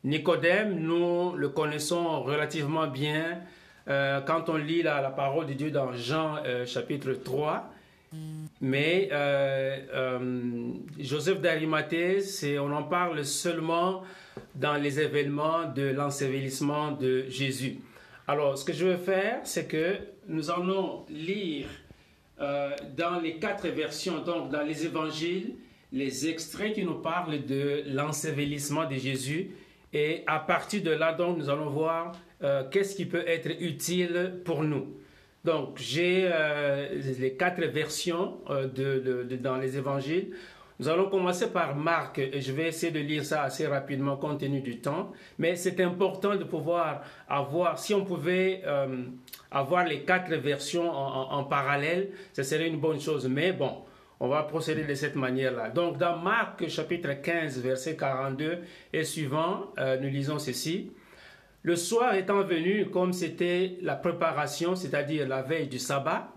Nicodème, 0.04 0.78
nous 0.78 1.34
le 1.34 1.48
connaissons 1.48 2.22
relativement 2.22 2.86
bien 2.86 3.40
euh, 3.88 4.20
quand 4.20 4.48
on 4.48 4.56
lit 4.56 4.82
la, 4.82 5.10
parole 5.10 5.46
de 5.46 5.54
Dieu 5.54 5.72
dans 5.72 5.92
Jean 5.92 6.36
chapitre 6.66 7.12
3. 7.12 7.68
Mais 8.60 9.08
Joseph 11.00 11.40
d'Arimathée, 11.40 12.20
on 12.60 12.70
en 12.72 12.84
parle 12.84 13.24
seulement 13.24 14.02
dans 14.54 14.74
les 14.74 15.00
événements 15.00 15.64
de 15.64 15.88
l'ensevelissement 15.88 16.92
de 16.92 17.24
Jésus. 17.28 17.78
Alors, 18.28 18.56
ce 18.56 18.64
que 18.64 18.72
je 18.72 18.86
veux 18.86 18.96
faire, 18.98 19.40
c'est 19.44 19.66
que 19.66 19.96
nous 20.28 20.50
allons 20.50 21.06
lire 21.08 21.66
dans 22.38 23.20
les 23.20 23.36
quatre 23.36 23.66
versions, 23.68 24.20
donc 24.20 24.50
dans 24.50 24.62
les 24.62 24.84
évangiles, 24.84 25.54
les 25.92 26.28
extraits 26.28 26.72
qui 26.74 26.84
nous 26.84 26.94
parlent 26.94 27.44
de 27.44 27.84
l'ensevelissement 27.86 28.88
de 28.88 28.96
Jésus. 28.96 29.50
Et 29.92 30.22
à 30.26 30.38
partir 30.38 30.82
de 30.82 30.90
là, 30.90 31.12
donc, 31.12 31.36
nous 31.36 31.50
allons 31.50 31.68
voir 31.68 32.12
euh, 32.42 32.64
qu'est-ce 32.70 32.96
qui 32.96 33.04
peut 33.04 33.24
être 33.26 33.50
utile 33.60 34.40
pour 34.44 34.62
nous. 34.64 34.96
Donc, 35.44 35.78
j'ai 35.78 36.30
euh, 36.32 36.88
les 37.18 37.34
quatre 37.34 37.62
versions 37.64 38.38
euh, 38.48 38.68
dans 39.40 39.56
les 39.56 39.76
évangiles. 39.76 40.30
Nous 40.80 40.88
allons 40.88 41.10
commencer 41.10 41.52
par 41.52 41.76
Marc 41.76 42.18
et 42.18 42.40
je 42.40 42.52
vais 42.52 42.68
essayer 42.68 42.90
de 42.90 42.98
lire 42.98 43.24
ça 43.24 43.42
assez 43.42 43.66
rapidement 43.66 44.16
compte 44.16 44.40
tenu 44.40 44.60
du 44.60 44.78
temps. 44.78 45.12
Mais 45.38 45.54
c'est 45.54 45.78
important 45.80 46.34
de 46.34 46.42
pouvoir 46.42 47.02
avoir, 47.28 47.78
si 47.78 47.94
on 47.94 48.04
pouvait 48.04 48.62
avoir 49.50 49.84
les 49.84 50.00
quatre 50.02 50.34
versions 50.34 50.90
en, 50.90 51.44
parallèle, 51.44 52.08
ce 52.32 52.42
serait 52.42 52.66
une 52.66 52.80
bonne 52.80 52.98
chose. 52.98 53.28
Mais 53.28 53.52
bon, 53.52 53.76
on 54.22 54.28
va 54.28 54.44
procéder 54.44 54.84
de 54.84 54.94
cette 54.94 55.16
manière-là. 55.16 55.70
Donc 55.70 55.98
dans 55.98 56.16
Marc 56.16 56.68
chapitre 56.68 57.12
15, 57.20 57.58
verset 57.58 57.96
42 57.96 58.58
et 58.92 59.02
suivant, 59.02 59.72
euh, 59.80 59.98
nous 59.98 60.08
lisons 60.08 60.38
ceci. 60.38 60.92
Le 61.64 61.74
soir 61.74 62.14
étant 62.14 62.44
venu, 62.44 62.86
comme 62.86 63.12
c'était 63.12 63.78
la 63.82 63.96
préparation, 63.96 64.76
c'est-à-dire 64.76 65.26
la 65.26 65.42
veille 65.42 65.66
du 65.66 65.80
sabbat, 65.80 66.32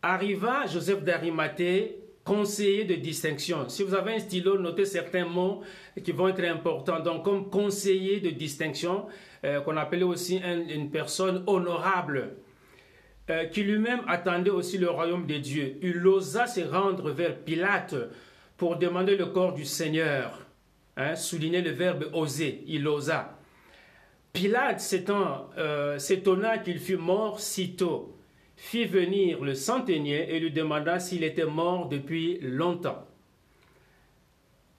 arriva 0.00 0.64
Joseph 0.64 1.02
d'Arimathée, 1.04 1.98
conseiller 2.24 2.84
de 2.84 2.94
distinction. 2.94 3.68
Si 3.68 3.82
vous 3.82 3.94
avez 3.94 4.14
un 4.14 4.18
stylo, 4.18 4.58
notez 4.58 4.86
certains 4.86 5.26
mots 5.26 5.60
qui 6.02 6.12
vont 6.12 6.28
être 6.28 6.44
importants. 6.44 7.00
Donc, 7.00 7.22
comme 7.22 7.50
conseiller 7.50 8.20
de 8.20 8.30
distinction, 8.30 9.04
euh, 9.44 9.60
qu'on 9.60 9.76
appelait 9.76 10.04
aussi 10.04 10.38
une 10.38 10.90
personne 10.90 11.42
honorable, 11.46 12.36
euh, 13.30 13.44
qui 13.46 13.62
lui-même 13.62 14.00
attendait 14.06 14.50
aussi 14.50 14.78
le 14.78 14.90
royaume 14.90 15.26
de 15.26 15.36
Dieu. 15.36 15.76
Il 15.82 16.06
osa 16.06 16.46
se 16.46 16.60
rendre 16.60 17.10
vers 17.10 17.36
Pilate 17.38 17.94
pour 18.56 18.76
demander 18.76 19.16
le 19.16 19.26
corps 19.26 19.54
du 19.54 19.64
Seigneur. 19.64 20.46
Hein, 20.96 21.14
souligner 21.14 21.62
le 21.62 21.70
verbe 21.70 22.10
oser. 22.12 22.64
Il 22.66 22.88
osa. 22.88 23.38
Pilate 24.32 24.82
euh, 25.58 25.98
s'étonna 25.98 26.58
qu'il 26.58 26.78
fût 26.78 26.96
mort 26.96 27.40
si 27.40 27.76
tôt 27.76 28.14
fit 28.58 28.86
venir 28.86 29.42
le 29.42 29.54
centenier 29.54 30.34
et 30.34 30.40
lui 30.40 30.50
demanda 30.50 30.98
s'il 30.98 31.22
était 31.22 31.46
mort 31.46 31.88
depuis 31.88 32.38
longtemps. 32.40 33.06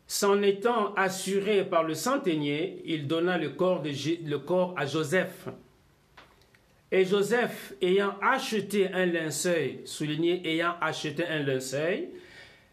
S'en 0.05 0.41
étant 0.41 0.93
assuré 0.95 1.63
par 1.63 1.83
le 1.83 1.93
centenier, 1.93 2.81
il 2.85 3.07
donna 3.07 3.37
le 3.37 3.49
corps 3.49 4.73
à 4.75 4.85
Joseph. 4.85 5.47
Et 6.91 7.05
Joseph, 7.05 7.73
ayant 7.81 8.15
acheté 8.19 8.91
un 8.91 9.05
linceul, 9.05 9.81
souligné 9.85 10.41
ayant 10.47 10.73
acheté 10.81 11.23
un 11.25 11.43
linceul, 11.43 12.07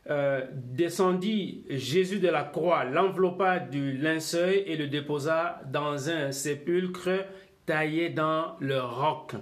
euh, 0.09 0.47
descendit 0.53 1.65
Jésus 1.69 2.21
de 2.21 2.29
la 2.29 2.45
croix, 2.45 2.85
l'enveloppa 2.85 3.59
du 3.59 3.99
linceul 3.99 4.63
et 4.67 4.77
le 4.77 4.87
déposa 4.87 5.61
dans 5.71 6.09
un 6.09 6.33
sépulcre 6.33 7.27
taillé 7.67 8.09
dans 8.09 8.57
le 8.61 8.81
roc. 8.81 9.35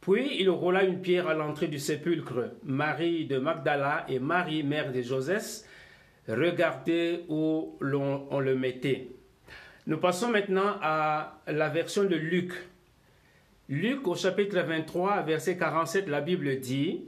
Puis 0.00 0.36
il 0.38 0.50
roula 0.50 0.84
une 0.84 1.00
pierre 1.00 1.28
à 1.28 1.34
l'entrée 1.34 1.68
du 1.68 1.78
sépulcre. 1.78 2.50
Marie 2.62 3.24
de 3.24 3.38
Magdala 3.38 4.04
et 4.08 4.18
Marie, 4.18 4.62
mère 4.62 4.92
de 4.92 5.00
Joseph, 5.00 5.62
regardaient 6.28 7.24
où 7.28 7.78
on 7.80 8.40
le 8.40 8.54
mettait. 8.54 9.08
Nous 9.86 9.98
passons 9.98 10.28
maintenant 10.28 10.76
à 10.82 11.40
la 11.46 11.68
version 11.70 12.04
de 12.04 12.16
Luc. 12.16 12.52
Luc 13.68 14.06
au 14.06 14.14
chapitre 14.14 14.58
23, 14.60 15.22
verset 15.22 15.56
47, 15.56 16.08
la 16.08 16.20
Bible 16.20 16.60
dit, 16.60 17.04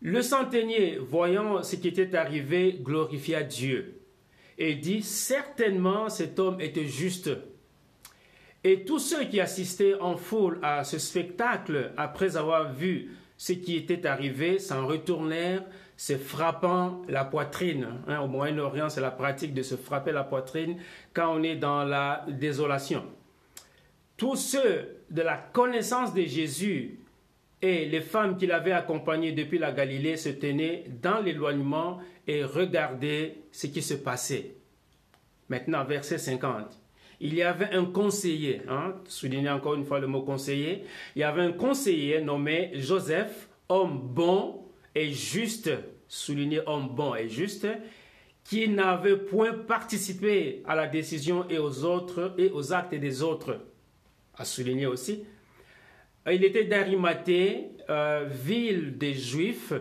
Le 0.00 0.22
centenier, 0.22 0.98
voyant 0.98 1.62
ce 1.62 1.76
qui 1.76 1.88
était 1.88 2.16
arrivé, 2.16 2.78
glorifia 2.82 3.42
Dieu 3.42 4.00
et 4.58 4.74
dit, 4.74 5.02
Certainement 5.02 6.08
cet 6.08 6.38
homme 6.38 6.60
était 6.60 6.86
juste 6.86 7.30
et 8.62 8.84
tous 8.84 8.98
ceux 8.98 9.24
qui 9.24 9.40
assistaient 9.40 9.94
en 10.00 10.16
foule 10.16 10.58
à 10.62 10.84
ce 10.84 10.98
spectacle, 10.98 11.92
après 11.96 12.36
avoir 12.36 12.72
vu 12.72 13.16
ce 13.38 13.54
qui 13.54 13.76
était 13.76 14.06
arrivé, 14.06 14.58
s'en 14.58 14.86
retournèrent, 14.86 15.64
se 15.96 16.18
frappant 16.18 17.00
la 17.08 17.24
poitrine. 17.24 17.86
Hein, 18.06 18.20
au 18.20 18.26
Moyen-Orient, 18.26 18.90
c'est 18.90 19.00
la 19.00 19.10
pratique 19.10 19.54
de 19.54 19.62
se 19.62 19.76
frapper 19.76 20.12
la 20.12 20.24
poitrine 20.24 20.76
quand 21.14 21.34
on 21.34 21.42
est 21.42 21.56
dans 21.56 21.84
la 21.84 22.26
désolation. 22.28 23.04
Tous 24.18 24.36
ceux 24.36 24.99
de 25.10 25.22
la 25.22 25.36
connaissance 25.36 26.14
de 26.14 26.22
Jésus 26.22 27.00
et 27.62 27.84
les 27.86 28.00
femmes 28.00 28.36
qui 28.36 28.46
l'avaient 28.46 28.72
accompagné 28.72 29.32
depuis 29.32 29.58
la 29.58 29.72
Galilée 29.72 30.16
se 30.16 30.30
tenaient 30.30 30.84
dans 31.02 31.20
l'éloignement 31.20 31.98
et 32.26 32.44
regardaient 32.44 33.36
ce 33.52 33.66
qui 33.66 33.82
se 33.82 33.94
passait. 33.94 34.54
Maintenant, 35.48 35.84
verset 35.84 36.18
50 36.18 36.80
il 37.20 37.34
y 37.34 37.42
avait 37.42 37.74
un 37.74 37.84
conseiller, 37.84 38.62
hein, 38.68 38.94
soulignez 39.06 39.50
encore 39.50 39.74
une 39.74 39.84
fois 39.84 40.00
le 40.00 40.06
mot 40.06 40.22
conseiller, 40.22 40.84
il 41.14 41.20
y 41.20 41.22
avait 41.22 41.42
un 41.42 41.52
conseiller 41.52 42.22
nommé 42.22 42.70
Joseph, 42.74 43.48
homme 43.68 44.00
bon 44.02 44.62
et 44.94 45.12
juste, 45.12 45.70
soulignez 46.08 46.60
homme 46.66 46.88
bon 46.88 47.14
et 47.14 47.28
juste, 47.28 47.68
qui 48.42 48.68
n'avait 48.68 49.18
point 49.18 49.52
participé 49.52 50.62
à 50.66 50.74
la 50.74 50.86
décision 50.86 51.46
et 51.50 51.58
aux 51.58 51.84
autres 51.84 52.34
et 52.38 52.50
aux 52.50 52.72
actes 52.72 52.94
des 52.94 53.22
autres. 53.22 53.60
À 54.40 54.44
souligner 54.46 54.86
aussi, 54.86 55.22
il 56.26 56.44
était 56.44 56.64
d'Arimathée, 56.64 57.72
euh, 57.90 58.26
ville 58.26 58.96
des 58.96 59.12
Juifs. 59.12 59.74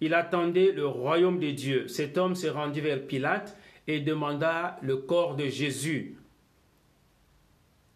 Il 0.00 0.14
attendait 0.14 0.72
le 0.72 0.86
royaume 0.86 1.38
de 1.38 1.50
Dieu. 1.50 1.88
Cet 1.88 2.16
homme 2.16 2.34
se 2.34 2.46
rendit 2.46 2.80
vers 2.80 3.06
Pilate 3.06 3.54
et 3.86 4.00
demanda 4.00 4.78
le 4.80 4.96
corps 4.96 5.36
de 5.36 5.44
Jésus. 5.48 6.16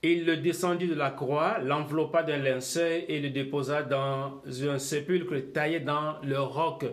Il 0.03 0.27
le 0.27 0.37
descendit 0.37 0.87
de 0.87 0.95
la 0.95 1.11
croix, 1.11 1.59
l'enveloppa 1.61 2.23
d'un 2.23 2.37
linceul 2.37 3.05
et 3.09 3.19
le 3.19 3.31
déposa 3.31 3.83
dans 3.83 4.43
un 4.69 4.79
sépulcre 4.79 5.37
taillé 5.55 5.81
dans 5.81 6.21
le 6.23 6.39
roc 6.39 6.85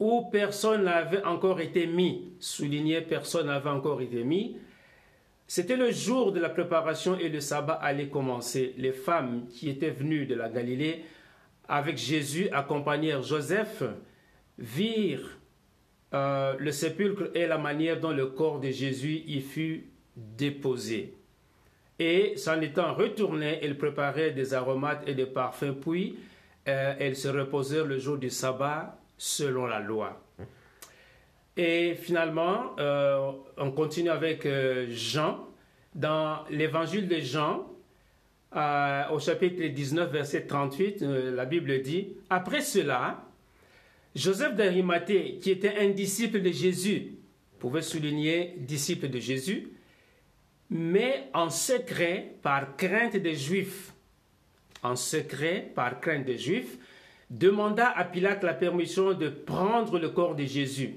où 0.00 0.28
personne 0.32 0.82
n'avait 0.82 1.22
encore 1.22 1.60
été 1.60 1.86
mis. 1.86 2.32
Souligné, 2.40 3.02
personne 3.02 3.46
n'avait 3.46 3.70
encore 3.70 4.00
été 4.00 4.24
mis. 4.24 4.56
C'était 5.54 5.76
le 5.76 5.90
jour 5.90 6.32
de 6.32 6.40
la 6.40 6.48
préparation 6.48 7.18
et 7.18 7.28
le 7.28 7.40
sabbat 7.40 7.74
allait 7.74 8.08
commencer. 8.08 8.72
Les 8.78 8.92
femmes 8.92 9.44
qui 9.50 9.68
étaient 9.68 9.90
venues 9.90 10.24
de 10.24 10.34
la 10.34 10.48
Galilée 10.48 11.04
avec 11.68 11.98
Jésus 11.98 12.48
accompagnèrent 12.52 13.22
Joseph, 13.22 13.82
virent 14.56 15.28
euh, 16.14 16.54
le 16.58 16.72
sépulcre 16.72 17.24
et 17.34 17.46
la 17.46 17.58
manière 17.58 18.00
dont 18.00 18.12
le 18.12 18.28
corps 18.28 18.60
de 18.60 18.70
Jésus 18.70 19.24
y 19.26 19.42
fut 19.42 19.90
déposé. 20.16 21.18
Et 21.98 22.34
s'en 22.38 22.58
étant 22.62 22.94
retournée, 22.94 23.58
elle 23.60 23.76
préparait 23.76 24.30
des 24.30 24.54
aromates 24.54 25.06
et 25.06 25.12
des 25.12 25.26
parfums, 25.26 25.74
puis 25.78 26.16
euh, 26.66 26.94
elle 26.98 27.14
se 27.14 27.28
reposait 27.28 27.84
le 27.84 27.98
jour 27.98 28.16
du 28.16 28.30
sabbat 28.30 28.98
selon 29.18 29.66
la 29.66 29.80
loi. 29.80 30.18
Et 31.56 31.94
finalement, 31.94 32.74
euh, 32.78 33.32
on 33.58 33.70
continue 33.70 34.10
avec 34.10 34.46
euh, 34.46 34.86
Jean. 34.90 35.48
Dans 35.94 36.44
l'évangile 36.48 37.06
de 37.06 37.18
Jean, 37.18 37.68
au 39.12 39.18
chapitre 39.18 39.62
19, 39.62 40.10
verset 40.10 40.46
38, 40.46 41.02
la 41.02 41.44
Bible 41.44 41.82
dit, 41.82 42.08
Après 42.30 42.62
cela, 42.62 43.24
Joseph 44.14 44.54
d'Arimathée, 44.54 45.38
qui 45.40 45.50
était 45.50 45.78
un 45.78 45.88
disciple 45.90 46.40
de 46.40 46.50
Jésus, 46.50 47.12
pouvait 47.58 47.82
souligner 47.82 48.54
disciple 48.58 49.08
de 49.08 49.18
Jésus, 49.18 49.68
mais 50.68 51.28
en 51.32 51.48
secret 51.48 52.34
par 52.42 52.76
crainte 52.76 53.16
des 53.16 53.36
Juifs. 53.36 53.92
En 54.82 54.96
secret 54.96 55.70
par 55.74 56.00
crainte 56.00 56.24
des 56.24 56.38
Juifs, 56.38 56.76
demanda 57.30 57.88
à 57.88 58.04
Pilate 58.04 58.42
la 58.42 58.54
permission 58.54 59.14
de 59.14 59.28
prendre 59.28 59.98
le 59.98 60.08
corps 60.08 60.34
de 60.34 60.44
Jésus. 60.44 60.96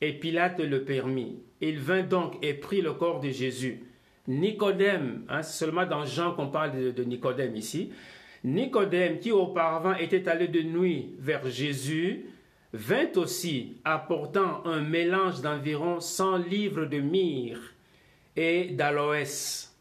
Et 0.00 0.12
Pilate 0.14 0.60
le 0.60 0.84
permit. 0.84 1.42
Il 1.60 1.78
vint 1.78 2.02
donc 2.02 2.36
et 2.42 2.54
prit 2.54 2.80
le 2.80 2.94
corps 2.94 3.20
de 3.20 3.30
Jésus. 3.30 3.84
Nicodème, 4.28 5.24
hein, 5.28 5.42
c'est 5.42 5.64
seulement 5.64 5.86
dans 5.86 6.04
Jean 6.04 6.32
qu'on 6.34 6.48
parle 6.48 6.72
de, 6.78 6.90
de 6.90 7.04
Nicodème 7.04 7.56
ici. 7.56 7.90
Nicodème, 8.44 9.18
qui 9.18 9.32
auparavant 9.32 9.94
était 9.94 10.28
allé 10.28 10.48
de 10.48 10.62
nuit 10.62 11.14
vers 11.18 11.46
Jésus, 11.48 12.26
vint 12.72 13.10
aussi 13.16 13.76
apportant 13.84 14.64
un 14.64 14.80
mélange 14.80 15.40
d'environ 15.40 16.00
100 16.00 16.36
livres 16.38 16.86
de 16.86 16.98
myrrhe 16.98 17.74
et 18.36 18.68
d'aloès. 18.70 19.76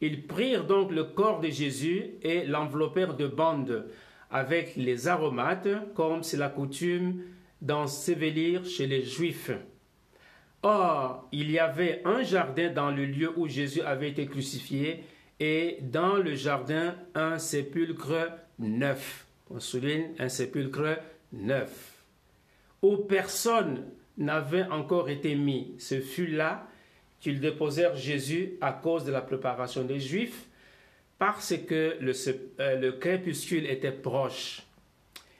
Ils 0.00 0.26
prirent 0.26 0.66
donc 0.66 0.92
le 0.92 1.04
corps 1.04 1.40
de 1.40 1.48
Jésus 1.48 2.04
et 2.22 2.44
l'enveloppèrent 2.44 3.16
de 3.16 3.26
bandes 3.26 3.86
avec 4.30 4.76
les 4.76 5.08
aromates, 5.08 5.68
comme 5.94 6.22
c'est 6.22 6.36
la 6.36 6.50
coutume 6.50 7.22
d'ensevelir 7.60 8.64
chez 8.64 8.86
les 8.86 9.02
Juifs. 9.02 9.50
Or, 10.62 11.28
il 11.32 11.50
y 11.50 11.58
avait 11.58 12.02
un 12.04 12.22
jardin 12.22 12.72
dans 12.72 12.90
le 12.90 13.04
lieu 13.04 13.32
où 13.36 13.46
Jésus 13.46 13.82
avait 13.82 14.10
été 14.10 14.26
crucifié, 14.26 15.04
et 15.38 15.78
dans 15.82 16.16
le 16.16 16.34
jardin 16.34 16.96
un 17.14 17.38
sépulcre 17.38 18.30
neuf. 18.58 19.26
On 19.50 19.60
souligne 19.60 20.10
un 20.18 20.28
sépulcre 20.28 20.98
neuf, 21.32 22.02
où 22.82 22.96
personne 22.96 23.84
n'avait 24.16 24.64
encore 24.64 25.08
été 25.08 25.34
mis. 25.34 25.74
Ce 25.78 26.00
fut 26.00 26.26
là 26.26 26.66
qu'ils 27.20 27.40
déposèrent 27.40 27.96
Jésus 27.96 28.54
à 28.60 28.72
cause 28.72 29.04
de 29.04 29.12
la 29.12 29.20
préparation 29.20 29.84
des 29.84 30.00
Juifs, 30.00 30.46
parce 31.18 31.54
que 31.56 31.96
le, 32.00 32.12
euh, 32.60 32.76
le 32.76 32.92
crépuscule 32.92 33.66
était 33.66 33.92
proche. 33.92 34.62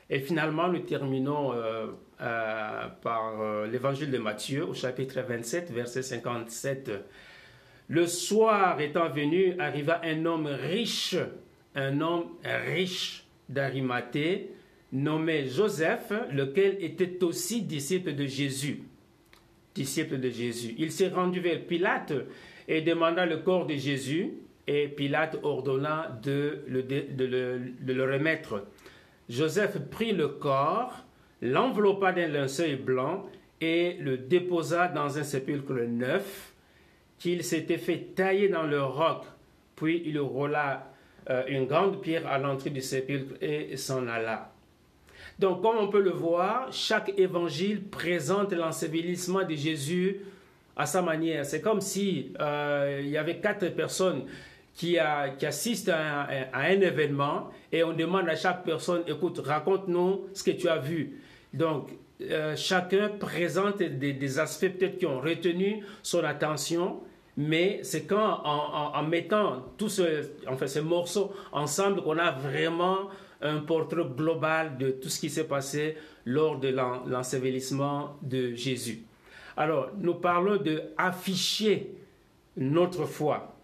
Et 0.09 0.21
finalement, 0.21 0.69
nous 0.69 0.79
terminons 0.81 1.53
euh, 1.53 1.89
euh, 2.21 2.89
par 3.03 3.43
euh, 3.43 3.67
l'évangile 3.67 4.11
de 4.11 4.19
Matthieu 4.19 4.67
au 4.67 4.73
chapitre 4.73 5.21
27, 5.21 5.71
verset 5.71 6.03
57. 6.03 6.91
Le 7.89 8.07
soir 8.07 8.81
étant 8.81 9.11
venu, 9.11 9.55
arriva 9.59 10.01
un 10.03 10.25
homme 10.25 10.47
riche, 10.47 11.17
un 11.75 12.01
homme 12.01 12.31
riche 12.43 13.25
d'Arimathée, 13.49 14.51
nommé 14.93 15.47
Joseph, 15.47 16.13
lequel 16.33 16.83
était 16.83 17.23
aussi 17.23 17.63
disciple 17.63 18.15
de 18.15 18.27
Jésus. 18.27 18.83
Disciple 19.75 20.19
de 20.19 20.31
Jésus. 20.31 20.75
Il 20.79 20.93
s'est 20.93 21.09
rendu 21.09 21.41
vers 21.41 21.67
Pilate 21.67 22.15
et 22.67 22.81
demanda 22.81 23.27
le 23.27 23.39
corps 23.39 23.67
de 23.67 23.75
Jésus, 23.75 24.33
et 24.67 24.89
Pilate 24.89 25.39
ordonna 25.43 26.19
de 26.23 26.65
le, 26.67 26.83
de 26.83 27.93
le 27.93 28.05
remettre. 28.05 28.65
Joseph 29.29 29.79
prit 29.91 30.13
le 30.13 30.29
corps, 30.29 31.06
l'enveloppa 31.43 32.13
d'un 32.13 32.29
linceul 32.29 32.77
blanc 32.77 33.27
et 33.61 33.97
le 34.01 34.19
déposa 34.19 34.89
dans 34.89 35.19
un 35.19 35.23
sépulcre 35.23 35.73
neuf 35.73 36.53
qu'il 37.19 37.43
s'était 37.45 37.79
fait 37.79 38.15
tailler 38.15 38.49
dans 38.49 38.65
le 38.65 38.83
roc. 38.83 39.25
Puis 39.75 40.03
il 40.07 40.19
roula 40.19 40.93
euh, 41.31 41.43
une 41.49 41.67
grande 41.67 42.01
pierre 42.01 42.27
à 42.27 42.39
l'entrée 42.39 42.71
du 42.71 42.81
sépulcre 42.81 43.35
et 43.41 43.77
s'en 43.77 44.07
alla. 44.07 44.53
Donc, 45.39 45.61
comme 45.61 45.77
on 45.79 45.89
peut 45.89 46.01
le 46.01 46.11
voir, 46.11 46.73
chaque 46.73 47.13
évangile 47.19 47.83
présente 47.83 48.53
l'ensevelissement 48.53 49.45
de 49.45 49.55
Jésus 49.55 50.21
à 50.77 50.87
sa 50.87 51.03
manière. 51.03 51.45
C'est 51.45 51.61
comme 51.61 51.81
si 51.81 52.33
euh, 52.41 53.01
il 53.03 53.09
y 53.09 53.19
avait 53.19 53.39
quatre 53.39 53.69
personnes 53.69 54.25
qui, 54.77 54.99
assiste 54.99 55.89
à 55.89 56.29
un, 56.53 56.81
événement 56.81 57.51
et 57.73 57.83
on 57.83 57.95
demande 57.95 58.29
à 58.29 58.37
chaque 58.37 58.63
personne, 58.63 59.03
écoute, 59.07 59.41
raconte-nous 59.45 60.27
ce 60.35 60.45
que 60.45 60.51
tu 60.51 60.69
as 60.69 60.77
vu. 60.77 61.19
Donc, 61.53 61.91
euh, 62.21 62.55
chacun 62.57 63.09
présente 63.09 63.79
des, 63.79 64.39
aspects 64.39 64.69
peut-être 64.69 64.99
qui 64.99 65.07
ont 65.07 65.21
retenu 65.21 65.83
son 66.03 66.23
attention, 66.25 67.01
mais 67.39 67.81
c'est 67.83 68.05
quand 68.05 68.43
en, 68.45 69.03
mettant 69.03 69.65
tous 69.79 69.89
ce, 69.89 70.29
enfin, 70.47 70.67
ces 70.67 70.83
morceaux 70.83 71.33
ensemble 71.53 72.03
qu'on 72.03 72.19
a 72.19 72.31
vraiment 72.31 73.09
un 73.41 73.59
portrait 73.59 74.05
global 74.17 74.77
de 74.79 74.91
tout 74.91 75.09
ce 75.09 75.21
qui 75.21 75.31
s'est 75.31 75.47
passé 75.47 75.97
lors 76.27 76.59
de 76.59 76.69
l'ensevelissement 76.69 78.17
de 78.23 78.55
Jésus. 78.55 79.01
Alors, 79.57 79.91
nous 79.99 80.15
parlons 80.15 80.57
de 80.57 80.83
afficher 80.99 81.93
notre 82.57 83.07
foi. 83.07 83.56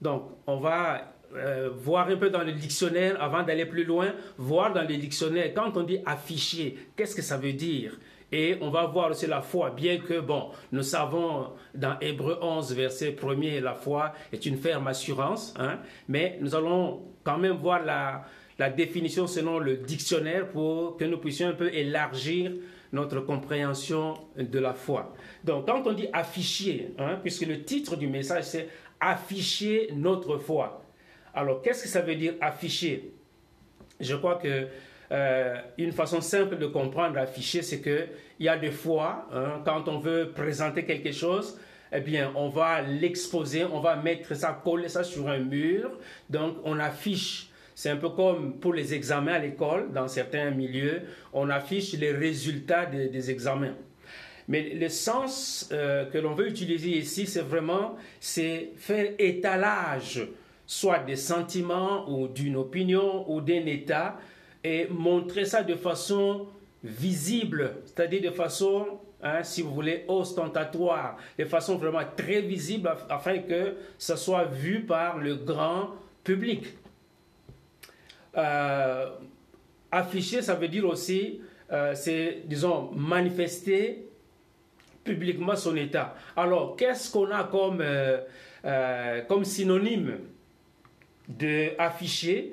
Donc, 0.00 0.30
on 0.46 0.58
va 0.58 1.16
euh, 1.34 1.70
voir 1.74 2.08
un 2.08 2.16
peu 2.16 2.30
dans 2.30 2.42
le 2.42 2.52
dictionnaire 2.52 3.20
avant 3.22 3.42
d'aller 3.42 3.66
plus 3.66 3.84
loin, 3.84 4.12
voir 4.38 4.72
dans 4.72 4.82
le 4.82 4.96
dictionnaire, 4.96 5.52
quand 5.54 5.76
on 5.76 5.82
dit 5.82 5.98
afficher, 6.06 6.78
qu'est-ce 6.96 7.14
que 7.14 7.22
ça 7.22 7.36
veut 7.36 7.52
dire? 7.52 7.98
Et 8.32 8.56
on 8.60 8.70
va 8.70 8.86
voir 8.86 9.10
aussi 9.10 9.26
la 9.26 9.40
foi, 9.40 9.70
bien 9.70 9.98
que, 9.98 10.20
bon, 10.20 10.50
nous 10.72 10.82
savons 10.82 11.48
dans 11.74 11.98
Hébreu 12.00 12.38
11, 12.40 12.74
verset 12.74 13.10
1er, 13.12 13.60
la 13.60 13.74
foi 13.74 14.12
est 14.32 14.46
une 14.46 14.56
ferme 14.56 14.88
assurance, 14.88 15.54
hein, 15.58 15.78
mais 16.08 16.38
nous 16.40 16.54
allons 16.54 17.02
quand 17.22 17.38
même 17.38 17.56
voir 17.56 17.84
la, 17.84 18.24
définition 18.70 19.26
selon 19.26 19.58
le 19.58 19.76
dictionnaire 19.76 20.48
pour 20.48 20.96
que 20.96 21.04
nous 21.04 21.18
puissions 21.18 21.48
un 21.48 21.52
peu 21.52 21.72
élargir 21.72 22.52
notre 22.92 23.20
compréhension 23.20 24.14
de 24.38 24.58
la 24.58 24.72
foi. 24.72 25.12
Donc, 25.44 25.66
quand 25.66 25.86
on 25.86 25.92
dit 25.92 26.08
afficher, 26.12 26.94
hein, 26.98 27.18
puisque 27.22 27.46
le 27.46 27.62
titre 27.62 27.96
du 27.96 28.08
message 28.08 28.44
c'est 28.44 28.68
afficher 29.00 29.88
notre 29.94 30.38
foi. 30.38 30.82
Alors, 31.34 31.62
qu'est-ce 31.62 31.82
que 31.82 31.88
ça 31.88 32.00
veut 32.00 32.14
dire 32.14 32.34
afficher? 32.40 33.12
Je 34.00 34.14
crois 34.16 34.36
que 34.36 34.68
euh, 35.12 35.56
une 35.78 35.92
façon 35.92 36.20
simple 36.20 36.56
de 36.58 36.66
comprendre 36.66 37.18
afficher, 37.18 37.62
c'est 37.62 37.80
que 37.80 38.06
il 38.38 38.46
y 38.46 38.48
a 38.48 38.56
des 38.56 38.70
fois, 38.70 39.28
hein, 39.32 39.62
quand 39.64 39.88
on 39.88 39.98
veut 39.98 40.32
présenter 40.34 40.84
quelque 40.84 41.12
chose, 41.12 41.58
eh 41.92 42.00
bien, 42.00 42.32
on 42.34 42.48
va 42.48 42.82
l'exposer, 42.82 43.64
on 43.64 43.80
va 43.80 43.96
mettre 43.96 44.34
ça, 44.34 44.60
coller 44.64 44.88
ça 44.88 45.04
sur 45.04 45.28
un 45.28 45.38
mur. 45.38 45.90
Donc, 46.28 46.56
on 46.64 46.78
affiche. 46.78 47.50
C'est 47.74 47.90
un 47.90 47.96
peu 47.96 48.08
comme 48.08 48.58
pour 48.58 48.72
les 48.72 48.94
examens 48.94 49.34
à 49.34 49.38
l'école, 49.38 49.92
dans 49.92 50.08
certains 50.08 50.50
milieux, 50.50 51.02
on 51.32 51.50
affiche 51.50 51.92
les 51.92 52.12
résultats 52.12 52.86
des 52.86 53.30
examens. 53.30 53.74
Mais 54.48 54.74
le 54.74 54.88
sens 54.88 55.68
euh, 55.72 56.04
que 56.06 56.18
l'on 56.18 56.34
veut 56.34 56.48
utiliser 56.48 56.90
ici, 56.98 57.26
c'est 57.26 57.42
vraiment 57.42 57.96
c'est 58.20 58.72
faire 58.76 59.12
étalage, 59.18 60.28
soit 60.66 61.00
des 61.00 61.16
sentiments 61.16 62.08
ou 62.08 62.28
d'une 62.28 62.56
opinion 62.56 63.30
ou 63.30 63.40
d'un 63.40 63.66
état, 63.66 64.18
et 64.62 64.86
montrer 64.90 65.44
ça 65.44 65.62
de 65.62 65.74
façon 65.74 66.46
visible, 66.82 67.76
c'est-à-dire 67.84 68.22
de 68.22 68.30
façon, 68.30 68.86
hein, 69.22 69.42
si 69.42 69.62
vous 69.62 69.74
voulez, 69.74 70.04
ostentatoire, 70.08 71.16
de 71.38 71.44
façon 71.44 71.76
vraiment 71.76 72.02
très 72.16 72.40
visible, 72.40 72.92
afin 73.08 73.38
que 73.38 73.76
ça 73.98 74.16
soit 74.16 74.44
vu 74.44 74.82
par 74.84 75.18
le 75.18 75.36
grand 75.36 75.90
public. 76.22 76.64
Euh, 78.36 79.10
afficher, 79.90 80.42
ça 80.42 80.54
veut 80.54 80.68
dire 80.68 80.84
aussi, 80.84 81.40
euh, 81.72 81.94
c'est, 81.94 82.42
disons, 82.44 82.90
manifester 82.92 84.05
publiquement 85.06 85.56
son 85.56 85.74
état. 85.76 86.14
Alors, 86.36 86.76
qu'est-ce 86.76 87.10
qu'on 87.10 87.30
a 87.30 87.44
comme, 87.44 87.80
euh, 87.80 88.18
euh, 88.64 89.22
comme 89.22 89.44
synonyme 89.44 90.18
de 91.28 91.70
afficher 91.78 92.52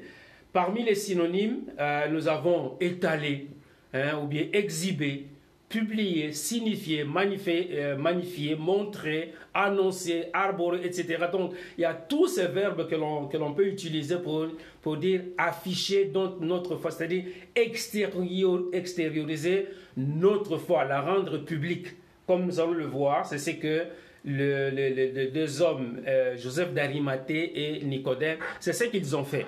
Parmi 0.53 0.83
les 0.83 0.95
synonymes, 0.95 1.63
euh, 1.79 2.07
nous 2.09 2.27
avons 2.27 2.77
étalé, 2.79 3.47
hein, 3.93 4.19
ou 4.21 4.27
bien 4.27 4.45
exhibé, 4.53 5.25
publié, 5.67 6.31
signifié, 6.31 7.03
magnifié, 7.03 7.95
magnifier, 7.97 8.55
montrer, 8.55 9.33
annoncer, 9.51 10.25
arborer, 10.31 10.85
etc. 10.85 11.25
Donc, 11.31 11.55
il 11.75 11.81
y 11.81 11.85
a 11.85 11.95
tous 11.95 12.27
ces 12.27 12.45
verbes 12.45 12.87
que 12.87 12.95
l'on, 12.95 13.53
peut 13.55 13.65
utiliser 13.65 14.17
pour, 14.17 14.45
pour 14.83 14.97
dire 14.97 15.21
afficher 15.35 16.05
donc 16.05 16.39
notre 16.39 16.75
foi, 16.75 16.91
c'est-à-dire 16.91 17.23
extérioriser 17.55 19.69
notre 19.97 20.59
foi, 20.59 20.85
la 20.85 21.01
rendre 21.01 21.39
publique 21.39 21.87
comme 22.27 22.45
nous 22.45 22.59
allons 22.59 22.73
le 22.73 22.85
voir, 22.85 23.25
c'est 23.25 23.37
ce 23.37 23.51
que 23.51 23.87
le, 24.25 24.69
les 24.69 25.27
deux 25.27 25.61
hommes, 25.61 26.01
euh, 26.07 26.37
Joseph 26.37 26.73
d'Arimathée 26.73 27.77
et 27.77 27.83
Nicodème, 27.83 28.37
c'est 28.59 28.73
ce 28.73 28.85
qu'ils 28.85 29.15
ont 29.15 29.25
fait. 29.25 29.45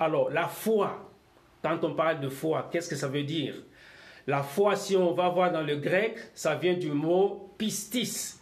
Alors, 0.00 0.30
la 0.30 0.48
foi, 0.48 1.12
quand 1.62 1.84
on 1.84 1.94
parle 1.94 2.20
de 2.20 2.28
foi, 2.28 2.68
qu'est-ce 2.72 2.88
que 2.88 2.96
ça 2.96 3.08
veut 3.08 3.22
dire? 3.22 3.54
La 4.26 4.42
foi, 4.42 4.76
si 4.76 4.96
on 4.96 5.12
va 5.12 5.28
voir 5.28 5.52
dans 5.52 5.62
le 5.62 5.76
grec, 5.76 6.16
ça 6.34 6.54
vient 6.56 6.74
du 6.74 6.90
mot 6.90 7.54
pistis. 7.58 8.38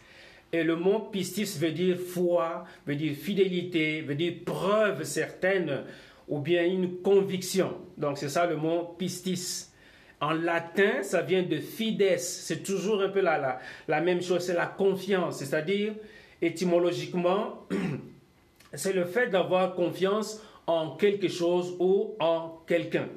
Et 0.53 0.63
le 0.63 0.75
mot 0.75 0.99
pistis 0.99 1.57
veut 1.59 1.71
dire 1.71 1.97
foi, 1.97 2.65
veut 2.85 2.95
dire 2.95 3.15
fidélité, 3.15 4.01
veut 4.01 4.15
dire 4.15 4.33
preuve 4.45 5.03
certaine 5.03 5.83
ou 6.27 6.39
bien 6.39 6.65
une 6.65 7.01
conviction. 7.01 7.77
Donc 7.97 8.17
c'est 8.17 8.29
ça 8.29 8.45
le 8.45 8.57
mot 8.57 8.95
pistis. 8.97 9.70
En 10.21 10.33
latin, 10.33 11.01
ça 11.01 11.23
vient 11.23 11.41
de 11.41 11.57
fides. 11.57 12.17
C'est 12.19 12.63
toujours 12.63 13.01
un 13.01 13.09
peu 13.09 13.21
la, 13.21 13.59
la, 13.87 14.01
même 14.01 14.21
chose, 14.21 14.45
c'est 14.45 14.53
la 14.53 14.67
confiance. 14.67 15.39
C'est-à-dire, 15.39 15.93
étymologiquement, 16.41 17.65
c'est 18.73 18.93
le 18.93 19.05
fait 19.05 19.27
d'avoir 19.27 19.73
confiance 19.73 20.41
en 20.67 20.91
quelque 20.91 21.27
chose 21.27 21.75
ou 21.79 22.15
en 22.19 22.61
quelqu'un. 22.67 23.07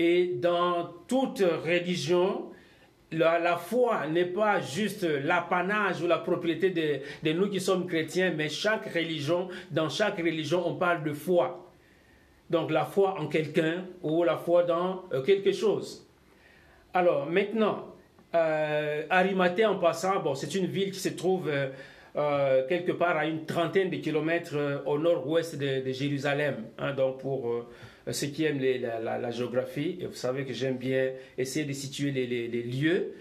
Et 0.00 0.34
dans 0.40 0.90
toute 1.06 1.38
religion, 1.38 2.50
la, 3.12 3.38
la 3.38 3.56
foi 3.56 4.08
n'est 4.08 4.24
pas 4.24 4.60
juste 4.60 5.04
l'apanage 5.04 6.02
ou 6.02 6.08
la 6.08 6.18
propriété 6.18 6.70
de, 6.70 7.00
de, 7.22 7.32
nous 7.32 7.48
qui 7.48 7.60
sommes 7.60 7.86
chrétiens, 7.86 8.32
mais 8.36 8.48
chaque 8.48 8.92
religion, 8.92 9.48
dans 9.70 9.88
chaque 9.88 10.16
religion, 10.16 10.66
on 10.66 10.74
parle 10.74 11.04
de 11.04 11.12
foi. 11.12 11.70
Donc 12.50 12.72
la 12.72 12.84
foi 12.84 13.20
en 13.20 13.28
quelqu'un 13.28 13.84
ou 14.02 14.24
la 14.24 14.36
foi 14.36 14.64
dans 14.64 15.04
euh, 15.12 15.22
quelque 15.22 15.52
chose. 15.52 16.03
Alors 16.94 17.26
maintenant, 17.26 17.92
euh, 18.36 19.02
en 19.10 19.74
passant, 19.78 20.34
c'est 20.36 20.54
une 20.54 20.66
ville 20.66 20.92
qui 20.92 21.00
se 21.00 21.08
trouve 21.08 21.48
euh, 21.48 21.70
euh, 22.14 22.64
quelque 22.68 22.92
part 22.92 23.16
à 23.16 23.26
une 23.26 23.44
trentaine 23.44 23.90
de 23.90 23.96
kilomètres 23.96 24.54
euh, 24.54 24.78
au 24.86 24.96
nord-ouest 24.96 25.58
de, 25.58 25.90
Jérusalem. 25.90 26.54
Hein, 26.78 26.94
donc 26.94 27.18
pour 27.18 27.66
ceux 28.10 28.28
qui 28.28 28.44
aiment 28.44 28.60
la, 28.60 29.30
géographie, 29.32 29.98
vous 30.08 30.14
savez 30.14 30.44
que 30.44 30.52
j'aime 30.52 30.76
bien 30.76 31.10
essayer 31.36 31.64
de 31.64 31.72
situer 31.72 32.12
les, 32.12 32.62
lieux. 32.62 33.14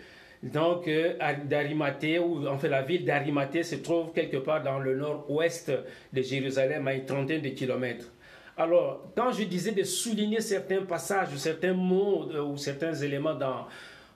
Donc, 0.43 0.89
en 0.89 2.57
fait 2.59 2.69
la 2.69 2.81
ville 2.83 3.05
d'Arimathée 3.05 3.63
se 3.63 3.75
trouve 3.77 4.11
quelque 4.13 4.37
part 4.37 4.61
dans 4.61 4.77
le 4.77 4.95
nord-ouest 4.95 5.71
de 6.11 6.21
Jérusalem, 6.21 6.87
à 6.87 6.93
une 6.93 7.05
trentaine 7.05 7.41
de 7.41 7.49
kilomètres. 7.49 8.12
Alors, 8.55 9.11
quand 9.15 9.31
je 9.31 9.43
disais 9.43 9.71
de 9.71 9.83
souligner 9.83 10.39
certains 10.39 10.83
passages, 10.83 11.35
certains 11.37 11.73
mots 11.73 12.29
euh, 12.31 12.43
ou 12.43 12.57
certains 12.57 12.93
éléments 12.93 13.33
dans, 13.33 13.67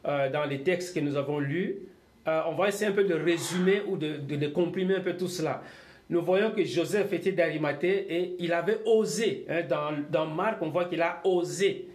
euh, 0.05 0.30
dans 0.30 0.45
les 0.45 0.61
textes 0.61 0.93
que 0.93 0.99
nous 0.99 1.15
avons 1.15 1.39
lus, 1.39 1.77
euh, 2.27 2.41
on 2.47 2.53
va 2.53 2.68
essayer 2.68 2.91
un 2.91 2.93
peu 2.93 3.03
de 3.03 3.15
résumer 3.15 3.81
ou 3.88 3.97
de, 3.97 4.18
de, 4.18 4.47
comprimer 4.47 4.95
un 4.95 4.99
peu 4.99 5.18
tout 5.18 5.27
cela. 5.27 5.64
Nous 6.09 6.22
voyons 6.22 6.51
que 6.51 6.64
Joseph 6.64 7.11
était 7.14 7.31
d'Arimathée 7.31 8.05
et 8.14 8.35
il 8.39 8.53
avait 8.53 8.80
osé. 8.85 9.45
Hein, 9.49 9.64
dans, 9.68 9.91
dans 10.09 10.27
Marc, 10.27 10.61
on 10.61 10.69
voit 10.69 10.85
qu'il 10.85 11.01
a 11.01 11.19
osé. 11.23 11.88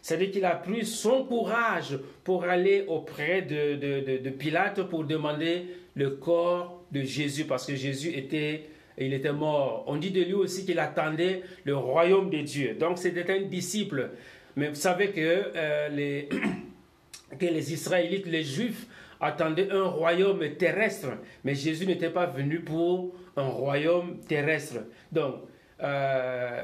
C'est-à-dire 0.00 0.30
qu'il 0.30 0.44
a 0.46 0.54
pris 0.54 0.86
son 0.86 1.24
courage 1.24 1.98
pour 2.24 2.44
aller 2.44 2.84
auprès 2.88 3.42
de, 3.42 3.76
de, 3.76 4.18
de, 4.18 4.30
Pilate 4.30 4.84
pour 4.84 5.04
demander 5.04 5.66
le 5.94 6.10
corps 6.10 6.82
de 6.90 7.02
Jésus, 7.02 7.44
parce 7.44 7.66
que 7.66 7.74
Jésus 7.74 8.10
était, 8.16 8.64
il 8.98 9.14
était 9.14 9.32
mort. 9.32 9.84
On 9.86 9.96
dit 9.96 10.10
de 10.10 10.22
lui 10.22 10.34
aussi 10.34 10.64
qu'il 10.64 10.78
attendait 10.78 11.42
le 11.64 11.76
royaume 11.76 12.30
de 12.30 12.38
Dieu. 12.38 12.74
Donc 12.78 12.98
c'était 12.98 13.30
un 13.30 13.42
disciple. 13.42 14.10
Mais 14.56 14.68
vous 14.68 14.74
savez 14.74 15.10
que, 15.10 15.52
euh, 15.56 15.88
les, 17.40 17.72
Israélites, 17.72 18.26
les 18.26 18.44
Juifs, 18.44 18.86
attendaient 19.20 19.70
un 19.70 19.84
royaume 19.84 20.42
terrestre. 20.56 21.08
Mais 21.44 21.54
Jésus 21.54 21.86
n'était 21.86 22.10
pas 22.10 22.26
venu 22.26 22.60
pour 22.60 23.14
un 23.36 23.48
royaume 23.48 24.18
terrestre. 24.26 24.80
Donc, 25.12 25.36
euh, 25.82 26.62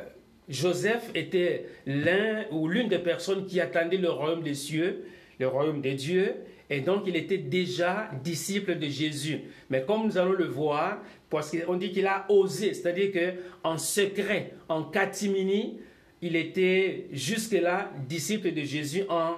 Joseph 0.48 1.10
était 1.14 1.66
l'un 1.86 2.44
ou 2.50 2.68
l'une 2.68 2.88
des 2.88 2.98
personnes 2.98 3.46
qui 3.46 3.60
attendait 3.60 3.96
le 3.96 4.10
royaume 4.10 4.42
des 4.42 4.54
cieux, 4.54 5.04
le 5.38 5.48
royaume 5.48 5.80
des 5.80 5.94
dieux, 5.94 6.34
et 6.68 6.80
donc 6.80 7.04
il 7.06 7.16
était 7.16 7.38
déjà 7.38 8.10
disciple 8.24 8.78
de 8.78 8.88
Jésus. 8.88 9.40
Mais 9.70 9.84
comme 9.86 10.06
nous 10.06 10.18
allons 10.18 10.32
le 10.32 10.46
voir, 10.46 10.98
parce 11.30 11.50
qu'on 11.50 11.76
dit 11.76 11.92
qu'il 11.92 12.06
a 12.06 12.26
osé, 12.28 12.74
c'est-à-dire 12.74 13.12
que 13.12 13.32
en 13.62 13.78
secret, 13.78 14.54
en 14.68 14.84
catimini, 14.84 15.78
il 16.22 16.34
était 16.34 17.06
jusque-là 17.12 17.90
disciple 18.08 18.52
de 18.52 18.62
Jésus 18.62 19.02
en, 19.08 19.36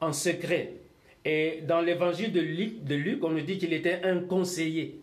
en 0.00 0.12
secret. 0.12 0.74
Et 1.24 1.60
dans 1.66 1.80
l'évangile 1.80 2.32
de 2.32 2.40
Luc, 2.94 3.22
on 3.22 3.30
nous 3.30 3.40
dit 3.42 3.58
qu'il 3.58 3.72
était 3.72 4.00
un 4.04 4.20
conseiller. 4.20 5.00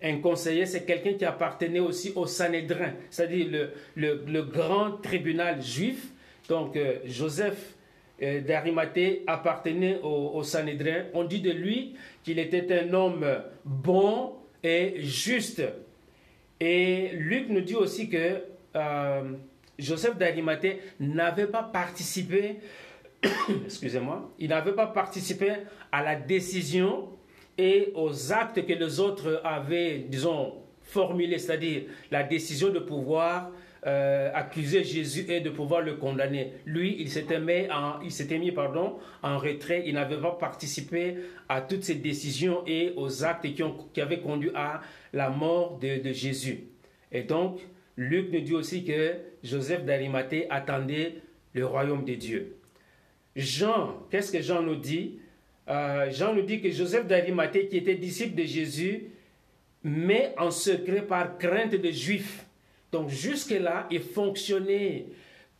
Un 0.00 0.18
conseiller, 0.18 0.64
c'est 0.66 0.84
quelqu'un 0.84 1.14
qui 1.14 1.24
appartenait 1.24 1.80
aussi 1.80 2.12
au 2.14 2.26
Sanhédrin, 2.26 2.92
c'est-à-dire 3.10 3.70
le, 3.96 4.42
grand 4.42 4.92
tribunal 5.02 5.60
juif. 5.60 6.08
Donc 6.48 6.76
euh, 6.76 6.98
Joseph 7.04 7.74
d'Arimathée 8.20 9.22
appartenait 9.26 10.00
au, 10.02 10.42
Sanhédrin. 10.42 11.04
On 11.14 11.24
dit 11.24 11.40
de 11.40 11.50
lui 11.50 11.94
qu'il 12.24 12.38
était 12.38 12.66
un 12.80 12.92
homme 12.92 13.24
bon 13.64 14.34
et 14.62 14.94
juste. 14.98 15.62
Et 16.60 17.10
Luc 17.12 17.48
nous 17.48 17.60
dit 17.60 17.76
aussi 17.76 18.08
que 18.08 18.42
euh, 18.74 19.32
Joseph 19.78 20.16
d'Arimathée 20.16 20.80
n'avait 20.98 21.46
pas 21.46 21.62
participé, 21.62 22.56
excusez-moi, 23.64 24.30
il 24.38 24.48
n'avait 24.48 24.72
pas 24.72 24.88
participé 24.88 25.52
à 25.92 26.02
la 26.02 26.16
décision 26.16 27.10
et 27.56 27.92
aux 27.94 28.32
actes 28.32 28.64
que 28.66 28.72
les 28.72 29.00
autres 29.00 29.40
avaient, 29.44 29.98
disons, 29.98 30.54
formulés, 30.82 31.38
c'est-à-dire 31.38 31.82
la 32.10 32.22
décision 32.22 32.70
de 32.70 32.78
pouvoir 32.78 33.50
euh, 33.86 34.30
accuser 34.34 34.82
Jésus 34.82 35.26
et 35.28 35.40
de 35.40 35.50
pouvoir 35.50 35.82
le 35.82 35.94
condamner. 35.94 36.54
Lui, 36.66 36.96
il 36.98 37.08
s'était 37.08 37.38
mis, 37.38 37.70
en, 37.70 38.00
il 38.02 38.10
s'était 38.10 38.38
mis 38.38 38.50
pardon, 38.50 38.96
en 39.22 39.38
retrait, 39.38 39.84
il 39.86 39.94
n'avait 39.94 40.20
pas 40.20 40.32
participé 40.32 41.16
à 41.48 41.60
toutes 41.60 41.84
ces 41.84 41.94
décisions 41.94 42.64
et 42.66 42.92
aux 42.96 43.24
actes 43.24 43.54
qui, 43.54 43.62
ont, 43.62 43.76
qui 43.92 44.00
avaient 44.00 44.18
conduit 44.18 44.50
à 44.54 44.80
la 45.12 45.30
mort 45.30 45.78
de, 45.78 46.12
Jésus. 46.12 46.64
Et 47.12 47.22
donc, 47.22 47.60
Luc 47.96 48.32
nous 48.32 48.40
dit 48.40 48.54
aussi 48.54 48.84
que 48.84 49.14
Joseph 49.44 49.84
d'Arimathée 49.84 50.46
attendait 50.50 51.14
le 51.54 51.64
royaume 51.64 52.04
de 52.04 52.14
Dieu. 52.14 52.56
Jean, 53.36 53.94
qu'est-ce 54.10 54.32
que 54.32 54.42
Jean 54.42 54.62
nous 54.62 54.76
dit? 54.76 55.20
Euh, 55.68 56.10
Jean 56.10 56.34
nous 56.34 56.42
dit 56.42 56.60
que 56.60 56.70
Joseph 56.70 57.06
d'Arimathée, 57.06 57.68
qui 57.68 57.76
était 57.76 57.94
disciple 57.94 58.34
de 58.34 58.44
Jésus, 58.44 59.04
mais 59.84 60.34
en 60.36 60.50
secret 60.50 61.02
par 61.02 61.38
crainte 61.38 61.74
des 61.74 61.92
Juifs. 61.92 62.44
Donc 62.92 63.08
jusque-là, 63.08 63.86
il 63.90 64.00
fonctionnait 64.00 65.06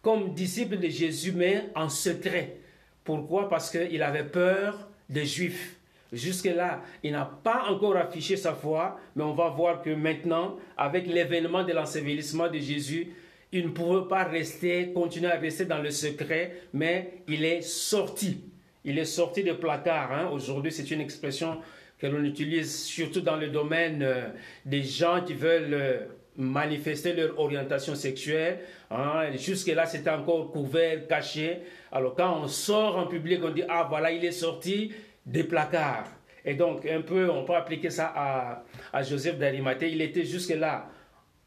comme 0.02 0.32
disciple 0.34 0.78
de 0.78 0.88
Jésus, 0.88 1.32
mais 1.32 1.64
en 1.74 1.88
secret. 1.88 2.56
Pourquoi? 3.05 3.48
Parce 3.48 3.70
qu'il 3.70 4.02
avait 4.02 4.24
peur 4.24 4.88
des 5.09 5.24
Juifs. 5.24 5.76
Jusque-là, 6.12 6.82
il 7.02 7.12
n'a 7.12 7.26
pas 7.42 7.64
encore 7.68 7.96
affiché 7.96 8.36
sa 8.36 8.55
foi, 8.55 8.98
mais 9.14 9.24
on 9.24 9.34
va 9.34 9.50
voir 9.50 9.82
que 9.82 9.90
maintenant, 9.90 10.56
avec 10.76 11.06
l'événement 11.06 11.64
de 11.64 11.72
l'ensevelissement 11.72 12.48
de 12.48 12.59
Jésus, 12.59 13.09
il 13.52 13.66
ne 13.66 13.70
pouvait 13.70 14.09
pas 14.09 14.24
rester, 14.24 14.92
continuer 14.94 15.30
à 15.30 15.38
rester 15.38 15.64
dans 15.64 15.82
le 15.82 15.90
secret, 15.90 16.62
mais 16.72 17.22
il 17.28 17.44
est 17.44 17.62
sorti. 17.62 18.40
Il 18.84 18.98
est 18.98 19.05
sorti 19.05 19.42
de 19.42 19.52
placard. 19.52 20.12
Hein. 20.12 20.28
Aujourd'hui, 20.32 20.72
c'est 20.72 20.90
une 20.90 21.00
expression 21.00 21.59
que 21.98 22.06
l'on 22.06 22.24
utilise 22.24 22.84
surtout 22.84 23.20
dans 23.20 23.36
le 23.36 23.48
domaine 23.48 24.02
euh, 24.02 24.28
des 24.64 24.82
gens 24.82 25.22
qui 25.24 25.34
veulent 25.34 25.74
euh, 25.74 26.00
manifester 26.39 27.12
leur 27.12 27.39
orientation 27.39 27.94
sexuelle. 27.94 28.60
Hein. 28.90 29.32
Jusque-là, 29.36 29.85
c'était 29.85 30.10
encore 30.10 30.51
couvert, 30.51 31.06
caché. 31.06 31.59
Alors 31.93 32.15
quand 32.15 32.40
on 32.40 32.47
sort 32.47 32.97
en 32.97 33.06
public, 33.06 33.40
on 33.43 33.51
dit, 33.51 33.65
ah 33.69 33.86
voilà, 33.89 34.12
il 34.12 34.24
est 34.24 34.32
sorti 34.32 34.93
des 35.27 35.44
placards. 35.44 36.09
Et 36.44 36.55
donc, 36.55 36.86
un 36.86 37.02
peu, 37.02 37.28
on 37.28 37.44
peut 37.44 37.56
appliquer 37.56 37.90
ça 37.90 38.12
à, 38.15 38.65
à 38.93 39.02
Joseph 39.02 39.36
d'Arimathée. 39.36 39.90
Il 39.90 40.01
était 40.01 40.24
jusque-là 40.24 40.89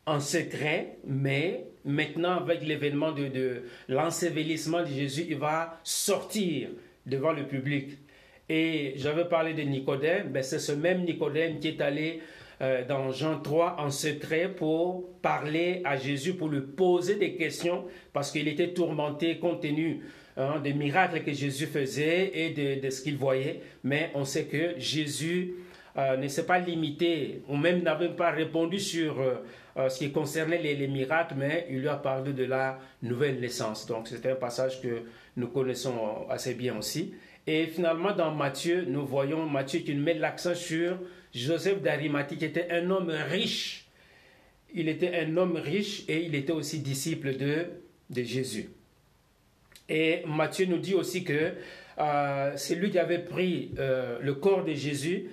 en 0.05 0.19
secret, 0.19 0.97
mais 1.07 1.65
maintenant, 1.85 2.37
avec 2.41 2.61
l'événement 2.61 3.11
de, 3.13 3.29
de 3.29 3.63
l'ensevelissement 3.87 4.81
de 4.81 4.87
Jésus, 4.87 5.25
il 5.29 5.37
va 5.37 5.79
sortir 5.83 6.69
devant 7.05 7.31
le 7.31 7.47
public. 7.47 7.97
Et 8.49 8.93
j'avais 8.97 9.25
parlé 9.25 9.53
de 9.53 9.61
Nicodème, 9.61 10.27
ben 10.27 10.43
c'est 10.43 10.59
ce 10.59 10.73
même 10.73 11.05
Nicodème 11.05 11.59
qui 11.59 11.69
est 11.69 11.81
allé 11.81 12.21
euh, 12.61 12.85
dans 12.85 13.11
Jean 13.11 13.39
3 13.39 13.77
en 13.79 13.89
secret 13.89 14.47
pour 14.47 15.09
parler 15.21 15.81
à 15.83 15.97
Jésus, 15.97 16.33
pour 16.35 16.47
lui 16.47 16.61
poser 16.61 17.15
des 17.15 17.35
questions, 17.35 17.85
parce 18.13 18.31
qu'il 18.31 18.47
était 18.47 18.71
tourmenté 18.73 19.39
compte 19.39 19.61
tenu 19.61 20.01
hein, 20.37 20.59
des 20.63 20.73
miracles 20.73 21.23
que 21.23 21.33
Jésus 21.33 21.65
faisait 21.65 22.31
et 22.35 22.79
de, 22.79 22.89
ce 22.91 23.01
qu'il 23.01 23.17
voyait. 23.17 23.61
Mais 23.83 24.11
on 24.13 24.25
sait 24.25 24.45
que 24.45 24.75
Jésus 24.77 25.55
euh, 25.97 26.17
ne 26.17 26.27
s'est 26.27 26.45
pas 26.45 26.59
limité, 26.59 27.41
ou 27.49 27.57
même 27.57 27.81
n'avait 27.81 28.09
pas 28.09 28.29
répondu 28.29 28.79
sur 28.79 29.19
euh, 29.19 29.89
ce 29.89 29.97
qui 29.97 30.11
concernait 30.11 30.61
les, 30.61 30.87
miracles, 30.87 31.33
mais 31.37 31.65
il 31.69 31.79
lui 31.79 31.87
a 31.87 31.95
parlé 31.95 32.31
de 32.31 32.45
la 32.45 32.77
nouvelle 33.01 33.39
naissance. 33.39 33.87
Donc 33.87 34.07
c'est 34.07 34.23
un 34.29 34.35
passage 34.35 34.81
que 34.81 35.01
nous 35.35 35.47
connaissons 35.47 36.27
assez 36.29 36.53
bien 36.53 36.77
aussi. 36.77 37.15
Et 37.47 37.65
finalement, 37.65 38.11
dans 38.11 38.31
Matthieu, 38.31 38.85
nous 38.87 39.03
voyons 39.03 39.47
Matthieu 39.47 39.79
qui 39.79 39.95
met 39.95 40.13
l'accent 40.13 40.53
sur 40.53 40.99
Joseph 41.33 41.81
d'Arimathie, 41.81 42.37
qui 42.37 42.45
était 42.45 42.69
un 42.71 42.89
homme 42.89 43.09
riche. 43.09 43.87
Il 44.73 44.87
était 44.87 45.15
un 45.15 45.35
homme 45.37 45.57
riche 45.57 46.03
et 46.07 46.23
il 46.23 46.35
était 46.35 46.53
aussi 46.53 46.79
disciple 46.79 47.35
de, 47.35 47.65
de 48.09 48.23
Jésus. 48.23 48.69
Et 49.89 50.23
Matthieu 50.25 50.65
nous 50.65 50.77
dit 50.77 50.93
aussi 50.93 51.23
que 51.23 51.53
c'est 52.55 52.75
lui 52.75 52.89
qui 52.89 52.99
avait 52.99 53.19
pris 53.19 53.71
le 53.77 54.31
corps 54.33 54.63
de 54.63 54.73
Jésus 54.73 55.29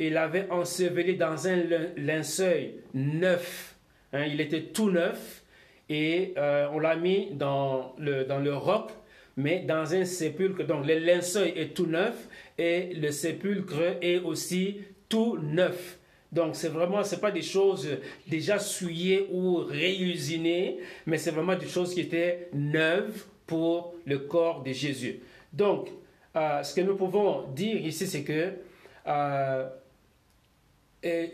il 0.00 0.14
l'avait 0.14 0.50
enseveli 0.50 1.16
dans 1.16 1.46
un 1.46 1.62
linceul 1.96 2.70
neuf. 2.94 3.76
Hein, 4.12 4.24
il 4.24 4.40
était 4.40 4.62
tout 4.62 4.90
neuf 4.90 5.42
et 5.88 6.32
euh, 6.38 6.68
on 6.72 6.78
l'a 6.78 6.96
mis 6.96 7.28
dans 7.32 7.94
le, 7.98 8.24
dans 8.24 8.38
le 8.38 8.54
roc, 8.54 8.90
mais 9.36 9.60
dans 9.60 9.94
un 9.94 10.04
sépulcre. 10.04 10.64
Donc 10.64 10.86
le 10.86 10.98
linceul 10.98 11.48
est 11.56 11.74
tout 11.74 11.86
neuf 11.86 12.14
et 12.58 12.94
le 12.94 13.10
sépulcre 13.10 13.98
est 14.00 14.18
aussi 14.18 14.78
tout 15.10 15.36
neuf. 15.42 15.98
Donc 16.32 16.56
c'est 16.56 16.68
vraiment, 16.68 17.04
c'est 17.04 17.20
pas 17.20 17.32
des 17.32 17.42
choses 17.42 17.86
déjà 18.26 18.58
souillées 18.58 19.28
ou 19.30 19.56
réusinées, 19.56 20.78
mais 21.04 21.18
c'est 21.18 21.32
vraiment 21.32 21.56
des 21.56 21.68
choses 21.68 21.92
qui 21.92 22.00
étaient 22.00 22.48
neuves 22.54 23.26
pour 23.46 23.94
le 24.06 24.20
corps 24.20 24.62
de 24.62 24.72
Jésus. 24.72 25.20
Donc, 25.52 25.90
euh, 26.36 26.62
ce 26.62 26.72
que 26.74 26.80
nous 26.82 26.96
pouvons 26.96 27.48
dire 27.48 27.84
ici, 27.84 28.06
c'est 28.06 28.22
que 28.22 28.52
euh, 29.08 29.66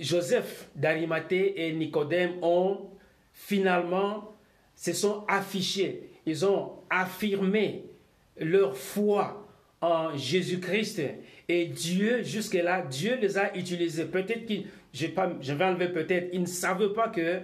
Joseph 0.00 0.68
d'Arimathée 0.74 1.66
et 1.66 1.72
Nicodème 1.72 2.42
ont 2.42 2.88
finalement 3.34 4.32
se 4.74 4.92
sont 4.92 5.24
affichés, 5.28 6.10
ils 6.24 6.44
ont 6.46 6.72
affirmé 6.88 7.84
leur 8.38 8.76
foi 8.76 9.46
en 9.80 10.16
Jésus-Christ 10.16 11.02
et 11.48 11.66
Dieu, 11.66 12.22
jusque-là, 12.22 12.82
Dieu 12.82 13.16
les 13.20 13.38
a 13.38 13.56
utilisés. 13.56 14.04
Peut-être 14.06 14.46
qu'ils, 14.46 14.66
je, 14.92 15.06
vais 15.52 15.64
enlever 15.64 15.88
peut-être, 15.88 16.28
ils 16.32 16.40
ne 16.40 16.46
savaient 16.46 16.92
pas 16.92 17.08
que 17.08 17.40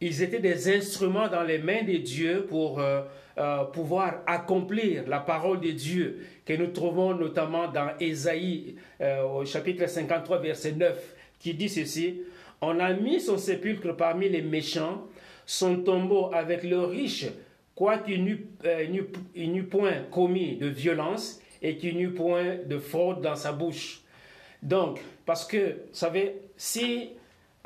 ils 0.00 0.22
étaient 0.22 0.40
des 0.40 0.76
instruments 0.76 1.28
dans 1.28 1.42
les 1.42 1.58
mains 1.58 1.82
de 1.82 1.96
Dieu 1.96 2.46
pour 2.48 2.78
euh, 2.78 3.00
euh, 3.38 3.64
pouvoir 3.64 4.22
accomplir 4.26 5.08
la 5.08 5.20
parole 5.20 5.60
de 5.60 5.70
Dieu 5.70 6.26
que 6.44 6.52
nous 6.52 6.66
trouvons 6.66 7.14
notamment 7.14 7.68
dans 7.68 7.88
Ésaïe 7.98 8.76
euh, 9.00 9.22
au 9.22 9.44
chapitre 9.46 9.88
53 9.88 10.38
verset 10.38 10.72
9 10.72 11.14
qui 11.38 11.54
dit 11.54 11.70
ceci, 11.70 12.20
on 12.60 12.78
a 12.78 12.92
mis 12.92 13.20
son 13.20 13.38
sépulcre 13.38 13.96
parmi 13.96 14.28
les 14.28 14.42
méchants, 14.42 15.06
son 15.46 15.78
tombeau 15.78 16.30
avec 16.32 16.62
le 16.62 16.80
riche, 16.80 17.26
quoiqu'il 17.74 18.24
n'eût 18.24 19.62
point 19.64 20.02
commis 20.10 20.56
de 20.56 20.66
violence 20.66 21.40
et 21.66 21.76
qu'il 21.76 21.96
n'eût 21.96 22.10
point 22.10 22.58
de 22.64 22.78
fraude 22.78 23.20
dans 23.20 23.34
sa 23.34 23.50
bouche. 23.50 24.00
Donc, 24.62 25.00
parce 25.24 25.44
que, 25.44 25.58
vous 25.88 25.94
savez, 25.94 26.36
si 26.56 27.10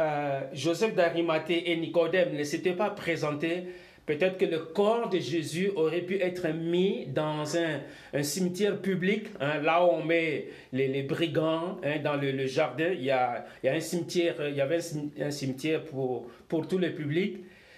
euh, 0.01 0.41
Joseph 0.55 0.95
d'Arimathée 0.95 1.71
et 1.71 1.77
Nicodème 1.77 2.35
ne 2.35 2.43
s'étaient 2.45 2.73
pas 2.73 2.91
présentés, 2.91 3.65
Peut-être 4.07 4.39
que 4.39 4.45
le 4.45 4.59
corps 4.59 5.09
de 5.09 5.19
Jésus 5.19 5.71
aurait 5.77 6.01
pu 6.01 6.17
être 6.21 6.49
mis 6.49 7.07
dans 7.07 7.57
un, 7.57 7.81
un 8.13 8.23
cimetière 8.25 8.81
public, 8.81 9.27
hein, 9.39 9.61
là 9.63 9.85
où 9.85 9.91
on 9.91 10.03
met 10.03 10.49
les, 10.73 11.03
brigands, 11.05 11.79
hein, 11.85 12.01
dans 12.03 12.17
le, 12.17 12.33
le, 12.33 12.47
jardin. 12.47 12.89
Il 12.93 13.05
y, 13.05 13.13
a, 13.13 13.45
il 13.63 13.67
y 13.67 13.69
a 13.69 13.75
un 13.75 13.81
cimetière, 13.81 14.35
il 14.49 14.57
y 14.57 14.61
avait 14.61 14.81
un 15.21 15.31
cimetière 15.31 15.85
pour, 15.85 16.27
pour 16.49 16.67
tout 16.67 16.79
le 16.79 16.93
public. 16.93 17.37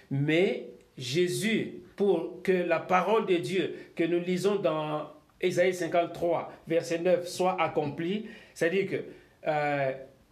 Mais 0.09 0.69
Jésus, 0.97 1.83
pour 1.95 2.41
que 2.41 2.51
la 2.51 2.79
parole 2.79 3.27
de 3.27 3.35
Dieu 3.35 3.75
que 3.95 4.03
nous 4.03 4.19
lisons 4.19 4.55
dans 4.55 5.09
Ésaïe 5.43 5.73
53, 5.73 6.51
verset 6.67 6.99
9, 6.99 7.27
soit 7.27 7.61
accomplie, 7.61 8.25
c'est-à-dire 8.55 8.89
que 8.89 9.03
euh, 9.47 9.91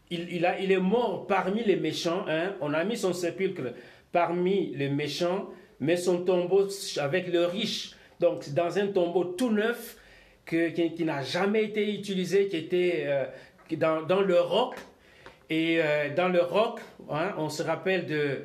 il, 0.10 0.44
est 0.46 0.78
mort 0.80 1.28
parmi 1.28 1.64
les 1.64 1.76
méchants. 1.76 2.26
Hein, 2.28 2.56
on 2.62 2.74
a 2.74 2.84
mis 2.84 2.98
son 2.98 3.14
sépulcre 3.14 3.74
parmi 4.12 4.74
les 4.76 4.90
méchants 4.90 5.50
mais 5.82 5.98
son 5.98 6.24
tombeau 6.24 6.68
avec 6.98 7.28
le 7.28 7.46
riche, 7.46 7.96
donc 8.20 8.48
dans 8.54 8.78
un 8.78 8.88
tombeau 8.88 9.26
tout 9.26 9.52
neuf 9.52 9.98
que, 10.46 10.70
qui, 10.70 11.04
n'a 11.04 11.24
jamais 11.24 11.66
été 11.66 11.94
utilisé, 11.94 12.48
qui 12.48 12.58
était 12.58 13.04
euh, 13.06 13.26
dans, 13.78 14.04
dans, 14.04 14.22
le 14.22 14.40
roc. 14.40 14.76
Et 15.50 15.82
euh, 15.82 16.14
dans 16.16 16.30
le 16.30 16.42
roc, 16.42 16.80
hein, 17.10 17.34
on 17.38 17.50
se 17.50 17.64
rappelle 17.64 18.06
de 18.06 18.44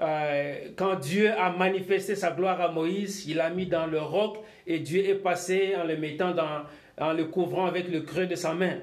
euh, 0.00 0.54
quand 0.76 0.96
Dieu 0.96 1.30
a 1.32 1.50
manifesté 1.50 2.14
sa 2.14 2.30
gloire 2.30 2.60
à 2.60 2.70
Moïse, 2.70 3.26
il 3.28 3.36
l'a 3.36 3.50
mis 3.50 3.66
dans 3.66 3.86
le 3.86 4.00
roc 4.00 4.38
et 4.66 4.78
Dieu 4.78 5.04
est 5.04 5.16
passé 5.16 5.74
en 5.76 5.84
le 5.84 5.96
mettant 5.96 6.32
dans, 6.32 6.62
en 6.98 7.12
le 7.12 7.26
couvrant 7.26 7.66
avec 7.66 7.88
le 7.88 8.00
creux 8.00 8.26
de 8.26 8.34
sa 8.34 8.54
main. 8.54 8.78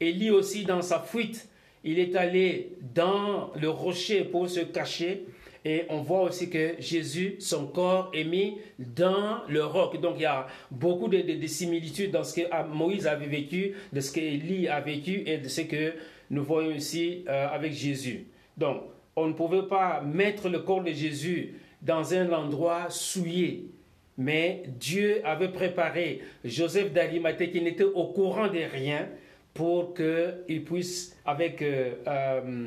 Élie 0.00 0.30
aussi 0.30 0.64
dans 0.64 0.82
sa 0.82 1.00
fuite, 1.00 1.48
il 1.84 1.98
est 1.98 2.16
allé 2.16 2.72
dans 2.94 3.52
le 3.60 3.68
rocher 3.68 4.24
pour 4.24 4.48
se 4.48 4.60
cacher. 4.60 5.26
Et 5.66 5.84
on 5.88 6.02
voit 6.02 6.22
aussi 6.22 6.50
que 6.50 6.74
Jésus, 6.78 7.36
son 7.38 7.66
corps 7.66 8.10
est 8.12 8.24
mis 8.24 8.58
dans 8.78 9.42
le 9.48 9.64
roc. 9.64 9.98
Donc 10.00 10.16
il 10.16 10.22
y 10.22 10.26
a 10.26 10.46
beaucoup 10.70 11.08
de, 11.08 11.18
de, 11.18 11.46
similitudes 11.46 12.10
dans 12.10 12.22
ce 12.22 12.40
que 12.40 12.64
Moïse 12.66 13.06
avait 13.06 13.26
vécu, 13.26 13.74
de 13.92 14.00
ce 14.00 14.12
qu'Élie 14.12 14.68
a 14.68 14.80
vécu 14.80 15.22
et 15.24 15.38
de 15.38 15.48
ce 15.48 15.62
que 15.62 15.94
nous 16.30 16.44
voyons 16.44 16.70
ici 16.70 17.24
euh, 17.28 17.48
avec 17.48 17.72
Jésus. 17.72 18.26
Donc 18.58 18.82
on 19.16 19.28
ne 19.28 19.32
pouvait 19.32 19.68
pas 19.68 20.00
mettre 20.00 20.48
le 20.48 20.60
corps 20.60 20.82
de 20.82 20.90
Jésus 20.90 21.54
dans 21.82 22.14
un 22.14 22.32
endroit 22.32 22.90
souillé. 22.90 23.70
Mais 24.16 24.62
Dieu 24.68 25.20
avait 25.24 25.48
préparé 25.48 26.20
Joseph 26.44 26.92
d'Arimathée 26.92 27.50
qui 27.50 27.60
n'était 27.60 27.84
au 27.84 28.06
courant 28.06 28.48
de 28.48 28.58
rien 28.58 29.08
pour 29.54 29.94
qu'il 29.94 30.64
puisse, 30.64 31.16
avec 31.24 31.62
euh, 31.62 31.94
euh, 32.06 32.66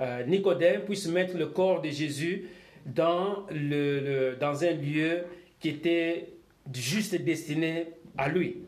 euh, 0.00 0.26
Nicodème 0.26 0.82
puisse 0.82 1.06
mettre 1.06 1.36
le 1.36 1.46
corps 1.46 1.80
de 1.80 1.90
Jésus 1.90 2.48
dans, 2.86 3.46
le, 3.50 4.34
dans 4.40 4.64
un 4.64 4.72
lieu 4.72 5.24
qui 5.60 5.68
était 5.70 6.28
juste 6.72 7.14
destiné 7.14 7.88
à 8.16 8.28
lui. 8.28 8.62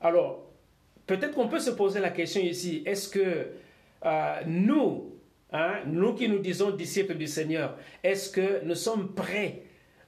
Alors, 0.00 0.46
peut-être 1.06 1.32
qu'on 1.32 1.48
peut 1.48 1.58
se 1.58 1.70
poser 1.70 2.00
la 2.00 2.10
question 2.10 2.42
ici, 2.42 2.82
est-ce 2.86 3.08
que 3.08 3.48
nous, 4.46 5.10
hein, 5.52 5.80
nous 5.86 6.14
qui 6.14 6.28
nous 6.28 6.38
disons 6.38 6.70
disciples 6.70 7.14
du 7.14 7.26
Seigneur, 7.26 7.76
est-ce 8.02 8.30
que 8.30 8.64
nous 8.64 8.74
sommes 8.74 9.14
prêts 9.14 9.62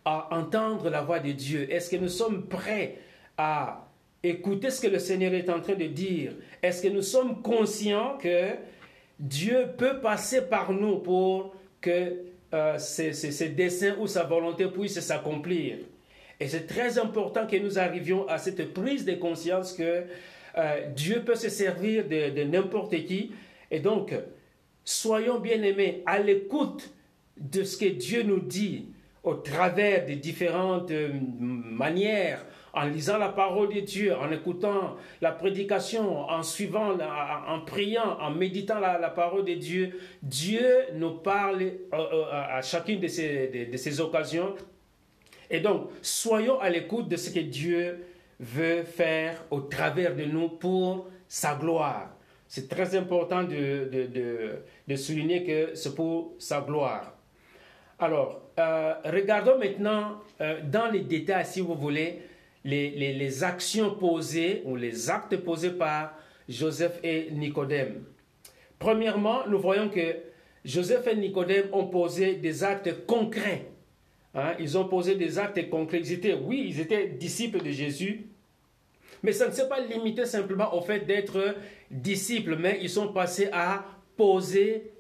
à 0.04 0.34
entendre 0.36 0.90
la 0.90 1.02
voix 1.02 1.20
de 1.20 1.32
Dieu? 1.32 1.72
Est-ce 1.72 1.90
que 1.90 1.96
nous 1.96 2.08
sommes 2.08 2.46
prêts 2.46 2.98
à 3.36 3.88
écouter 4.22 4.70
ce 4.70 4.80
que 4.80 4.88
le 4.88 4.98
Seigneur 4.98 5.34
est 5.34 5.50
en 5.50 5.60
train 5.60 5.74
de 5.74 5.86
dire? 5.86 6.32
Est-ce 6.62 6.82
que 6.82 6.88
nous 6.88 7.02
sommes 7.02 7.42
conscients 7.42 8.18
que 8.18 8.50
Dieu 9.18 9.68
peut 9.76 10.00
passer 10.00 10.42
par 10.42 10.72
nous 10.72 10.98
pour 10.98 11.54
que 11.80 12.16
euh, 12.54 12.78
ses, 12.78 13.48
desseins 13.50 13.96
ou 13.98 14.06
sa 14.06 14.24
volonté 14.24 14.66
puissent 14.66 15.00
s'accomplir? 15.00 15.78
Et 16.40 16.48
c'est 16.48 16.66
très 16.66 16.98
important 16.98 17.46
que 17.46 17.56
nous 17.56 17.78
arrivions 17.78 18.26
à 18.28 18.38
cette 18.38 18.72
prise 18.74 19.04
de 19.04 19.14
conscience 19.14 19.72
que 19.72 20.04
euh, 20.58 20.86
Dieu 20.94 21.22
peut 21.24 21.34
se 21.34 21.48
servir 21.48 22.04
de, 22.08 22.42
n'importe 22.44 22.90
qui. 23.06 23.32
Et 23.70 23.80
donc, 23.80 24.12
soyons 24.84 25.40
bien 25.40 25.62
aimés 25.62 26.02
à 26.06 26.18
l'écoute 26.18 26.92
de 27.36 27.64
ce 27.64 27.76
que 27.76 27.86
Dieu 27.86 28.22
nous 28.22 28.40
dit 28.40 28.86
au 29.24 29.34
travers 29.34 30.04
des 30.06 30.16
différentes 30.16 30.90
euh, 30.90 31.10
manières 31.12 32.44
en 32.74 32.86
lisant 32.86 33.18
la 33.18 33.28
parole 33.28 33.72
de 33.72 33.80
Dieu, 33.80 34.16
en 34.16 34.32
écoutant 34.32 34.96
la 35.20 35.30
prédication, 35.30 36.20
en 36.28 36.42
suivant, 36.42 36.96
en 37.46 37.60
priant, 37.60 38.18
en 38.18 38.30
méditant 38.30 38.80
la, 38.80 39.10
parole 39.10 39.44
de 39.44 39.54
Dieu, 39.54 40.00
Dieu 40.22 40.66
nous 40.94 41.10
parle 41.10 41.62
euh, 41.62 41.72
euh, 41.92 42.24
à 42.30 42.62
chacune 42.62 42.98
de, 42.98 43.08
ces 43.08 44.00
occasions. 44.00 44.54
Et 45.50 45.60
donc, 45.60 45.90
soyons 46.00 46.58
à 46.60 46.70
l'écoute 46.70 47.08
de 47.08 47.16
ce 47.16 47.28
que 47.28 47.40
Dieu 47.40 48.06
veut 48.40 48.84
faire 48.84 49.44
au 49.50 49.60
travers 49.60 50.16
de 50.16 50.24
nous 50.24 50.48
pour 50.48 51.08
sa 51.28 51.54
gloire. 51.54 52.08
C'est 52.54 52.68
très 52.68 52.94
important 52.96 53.44
de, 53.44 53.88
de, 53.90 54.58
de, 54.86 54.96
souligner 54.96 55.42
que 55.42 55.74
c'est 55.74 55.94
pour 55.94 56.34
sa 56.38 56.60
gloire. 56.60 57.16
Alors, 57.98 58.42
euh, 58.58 58.92
regardons 59.06 59.58
maintenant 59.58 60.20
dans 60.64 60.92
les 60.92 61.00
détails, 61.00 61.46
si 61.46 61.62
vous 61.62 61.74
voulez, 61.74 62.20
les, 62.62 63.42
actions 63.42 63.94
posées 63.94 64.60
ou 64.66 64.76
les 64.76 65.08
actes 65.08 65.34
posés 65.38 65.70
par 65.70 66.14
Joseph 66.46 67.00
et 67.02 67.30
Nicodème. 67.30 68.04
Premièrement, 68.78 69.46
nous 69.48 69.58
voyons 69.58 69.88
que 69.88 70.16
Joseph 70.62 71.06
et 71.06 71.16
Nicodème 71.16 71.68
ont 71.72 71.86
posé 71.86 72.34
des 72.34 72.64
actes 72.64 73.06
concrets. 73.06 73.68
Hein. 74.34 74.52
Ils 74.60 74.76
ont 74.76 74.88
posé 74.88 75.14
des 75.14 75.38
actes 75.38 75.70
concrets. 75.70 76.00
Ils 76.00 76.12
étaient, 76.12 76.34
oui, 76.34 76.66
ils 76.68 76.80
étaient 76.80 77.08
disciples 77.08 77.62
de 77.62 77.70
Jésus, 77.70 78.26
mais 79.22 79.32
ça 79.32 79.46
ne 79.48 79.52
s'est 79.52 79.68
pas 79.68 79.80
limité 79.80 80.26
simplement 80.26 80.74
au 80.74 80.80
fait 80.80 81.00
d'être 81.00 81.54
disciples, 81.90 82.56
mais 82.56 82.78
ils 82.82 82.90
sont 82.90 83.12
passés 83.12 83.48
à 83.52 83.84
poser 84.16 84.90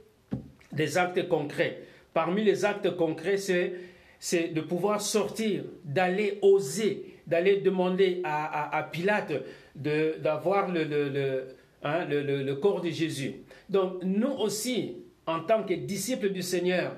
des 0.72 0.98
actes 0.98 1.28
concrets. 1.28 1.82
Parmi 2.14 2.44
les 2.44 2.64
actes 2.64 2.96
concrets, 2.96 3.36
c'est 3.36 4.48
de 4.48 4.60
pouvoir 4.60 5.00
sortir, 5.00 5.64
d'aller 5.84 6.38
oser, 6.42 7.16
d'aller 7.26 7.58
demander 7.58 8.20
à, 8.24 8.88
Pilate 8.92 9.32
d'avoir 9.74 10.68
hein, 10.68 12.04
le, 12.08 12.52
corps 12.54 12.80
de 12.80 12.90
Jésus. 12.90 13.34
Donc 13.68 14.02
nous 14.04 14.32
aussi, 14.32 14.98
en 15.26 15.40
tant 15.40 15.64
que 15.64 15.74
disciples 15.74 16.30
du 16.30 16.42
Seigneur, 16.42 16.96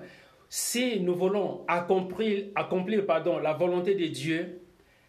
si 0.49 1.01
nous 1.01 1.15
voulons 1.15 1.65
accomplir, 1.69 2.45
la 3.43 3.53
volonté 3.55 3.95
de 3.95 4.07
Dieu, 4.07 4.61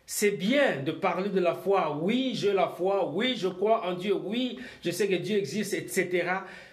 c'est 0.08 0.32
bien 0.32 0.84
de 0.84 0.92
parler 0.92 1.30
de 1.30 1.40
la 1.40 1.56
foi. 1.56 1.98
Oui, 2.02 2.34
j'ai 2.36 2.54
la 2.54 2.68
foi. 2.68 3.12
Oui, 3.14 3.34
je 3.36 3.48
crois 3.48 3.88
en 3.88 3.94
Dieu. 3.94 4.14
Oui, 4.14 4.60
je 4.84 4.92
sais 4.92 5.08
que 5.08 5.16
Dieu 5.16 5.38
existe, 5.38 5.74
etc. 5.74 6.28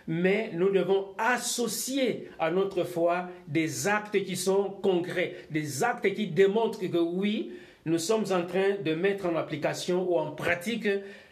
Mais 0.06 0.50
nous 0.52 0.70
devons 0.70 1.08
associer 1.16 2.28
à 2.38 2.50
notre 2.50 2.84
foi 2.84 3.28
des 3.48 3.88
actes 3.88 4.22
qui 4.24 4.36
sont 4.36 4.70
concrets, 4.82 5.36
des 5.50 5.82
actes 5.82 6.12
qui 6.12 6.26
démontrent 6.26 6.80
que 6.80 6.98
oui, 6.98 7.52
nous 7.86 7.98
sommes 7.98 8.24
en 8.32 8.42
train 8.46 8.76
de 8.84 8.94
mettre 8.94 9.26
en 9.26 9.36
application 9.36 10.06
ou 10.08 10.18
en 10.18 10.32
pratique 10.32 10.88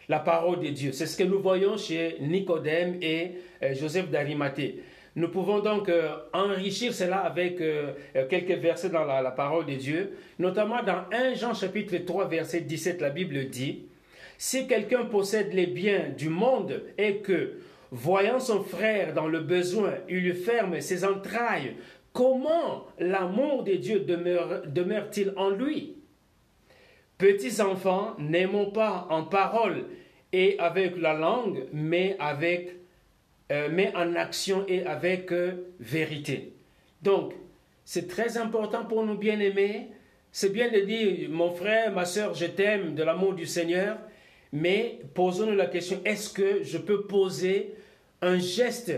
la 0.09 0.19
parole 0.19 0.59
de 0.59 0.69
Dieu. 0.69 0.91
C'est 0.91 1.05
ce 1.05 1.15
que 1.15 1.23
nous 1.23 1.39
voyons 1.39 1.77
chez 1.77 2.17
Nicodème 2.19 2.97
et 3.01 3.33
euh, 3.63 3.73
Joseph 3.73 4.09
d'Arimathée. 4.09 4.83
Nous 5.15 5.27
pouvons 5.27 5.59
donc 5.59 5.89
euh, 5.89 6.15
enrichir 6.31 6.93
cela 6.93 7.17
avec 7.17 7.59
euh, 7.59 7.93
quelques 8.29 8.57
versets 8.61 8.89
dans 8.89 9.03
la, 9.03 9.21
la, 9.21 9.31
parole 9.31 9.65
de 9.65 9.75
Dieu, 9.75 10.17
notamment 10.39 10.81
dans 10.83 11.03
1 11.11 11.33
Jean 11.33 11.53
chapitre 11.53 11.97
3 11.97 12.27
verset 12.29 12.61
17, 12.61 13.01
la 13.01 13.09
Bible 13.09 13.49
dit, 13.49 13.87
Si 14.37 14.67
quelqu'un 14.67 15.03
possède 15.03 15.53
les 15.53 15.67
biens 15.67 16.09
du 16.17 16.29
monde 16.29 16.83
et 16.97 17.17
que, 17.17 17.59
voyant 17.91 18.39
son 18.39 18.63
frère 18.63 19.13
dans 19.13 19.27
le 19.27 19.41
besoin, 19.41 19.95
il 20.07 20.19
lui 20.19 20.33
ferme 20.33 20.79
ses 20.79 21.03
entrailles, 21.03 21.75
comment 22.13 22.87
l'amour 22.97 23.63
de 23.63 23.73
Dieu 23.73 23.99
demeure-t-il 23.99 25.33
en 25.35 25.49
lui? 25.49 25.97
Petits 27.17 27.61
enfants, 27.61 28.15
n'aimons 28.17 28.71
pas 28.71 29.07
en 29.09 29.23
parole 29.23 29.85
et 30.31 30.57
avec 30.57 30.97
la 30.97 31.13
langue, 31.13 31.65
mais 31.73 32.15
avec 32.17 32.80
euh, 33.51 33.67
mais 33.69 33.91
en 33.95 34.15
action 34.15 34.63
et 34.69 34.85
avec 34.85 35.33
euh, 35.33 35.73
vérité. 35.77 36.53
Donc, 37.01 37.33
c'est 37.83 38.07
très 38.07 38.37
important 38.37 38.85
pour 38.85 39.05
nous 39.05 39.17
bien 39.17 39.41
aimer. 39.41 39.89
C'est 40.31 40.53
bien 40.53 40.71
de 40.71 40.79
dire, 40.79 41.29
mon 41.29 41.51
frère, 41.51 41.91
ma 41.91 42.05
soeur, 42.05 42.33
je 42.33 42.45
t'aime 42.45 42.95
de 42.95 43.03
l'amour 43.03 43.33
du 43.33 43.45
Seigneur, 43.45 43.97
mais 44.53 44.99
posons-nous 45.13 45.55
la 45.57 45.65
question, 45.65 45.99
est-ce 46.05 46.29
que 46.29 46.63
je 46.63 46.77
peux 46.77 47.01
poser 47.01 47.73
un 48.21 48.37
geste 48.39 48.93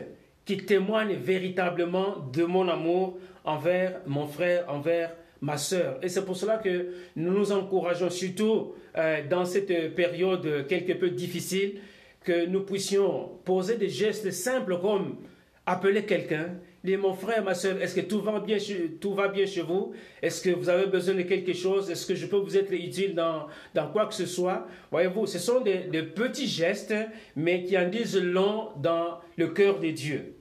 qui 0.46 0.58
témoigne 0.58 1.16
véritablement 1.16 2.18
de 2.32 2.44
mon 2.44 2.68
amour 2.68 3.18
envers 3.46 4.02
mon 4.06 4.28
frère, 4.28 4.66
envers 4.68 5.16
ma 5.42 5.58
sœur? 5.58 5.98
Et 6.04 6.10
c'est 6.10 6.26
pour 6.26 6.38
cela 6.38 6.58
que 6.58 6.94
nous 7.16 7.34
nous 7.34 7.52
encourageons 7.52 8.12
surtout 8.12 8.74
euh, 8.96 9.28
dans 9.28 9.46
cette 9.46 9.96
période 9.96 10.68
quelque 10.68 10.94
peu 10.94 11.10
difficile 11.10 11.80
que 12.24 12.46
nous 12.46 12.62
puissions 12.62 13.30
poser 13.44 13.78
des 13.78 13.90
gestes 13.90 14.32
simples 14.32 14.80
comme 14.80 15.18
appeler 15.66 16.06
quelqu'un 16.06 16.56
dit, 16.84 16.98
mon 16.98 17.14
frère, 17.14 17.44
ma 17.44 17.54
soeur, 17.54 17.82
est-ce 17.82 17.96
que 17.96 18.02
tout 18.02 18.20
va 18.22 18.40
bien 18.40 18.58
tout 19.00 19.14
va 19.14 19.30
bien 19.30 19.46
chez 19.46 19.62
vous? 19.62 19.94
Est-ce 20.22 20.42
que 20.42 20.50
vous 20.50 20.68
avez 20.68 20.88
besoin 20.88 21.16
de 21.16 21.22
quelque 21.22 21.54
chose? 21.54 21.90
Est-ce 21.90 22.06
que 22.06 22.16
je 22.16 22.26
peux 22.26 22.38
vous 22.38 22.58
être 22.58 22.74
utile 22.74 23.16
dans, 23.16 23.48
dans 23.74 23.88
quoi 23.90 24.06
que 24.06 24.14
ce 24.14 24.26
soit? 24.26 24.68
Voyez-vous, 24.92 25.26
ce 25.26 25.40
sont 25.40 25.62
des, 25.62 26.04
petits 26.04 26.48
gestes, 26.48 26.94
mais 27.36 27.64
qui 27.64 27.78
en 27.78 27.88
disent 27.88 28.22
long 28.22 28.70
dans 28.82 29.20
le 29.38 29.48
cœur 29.48 29.80
de 29.80 29.92
Dieu. 29.92 30.36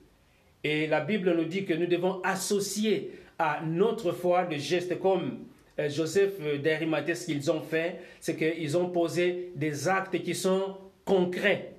Et 0.64 0.86
la 0.86 1.00
Bible 1.00 1.34
nous 1.36 1.44
dit 1.44 1.64
que 1.64 1.74
nous 1.74 1.86
devons 1.86 2.20
associer 2.22 3.12
à 3.38 3.62
notre 3.64 4.12
foi 4.12 4.44
des 4.44 4.58
gestes 4.58 4.98
comme 4.98 5.38
euh, 5.78 5.88
Joseph 5.88 6.40
d'Arimathée, 6.60 7.14
ce 7.14 7.26
qu'ils 7.26 7.50
ont 7.50 7.62
fait, 7.62 8.00
c'est 8.20 8.36
qu'ils 8.36 8.76
ont 8.76 8.90
posé 8.90 9.52
des 9.56 9.88
actes 9.88 10.20
qui 10.22 10.34
sont 10.34 10.76
concrets. 11.04 11.74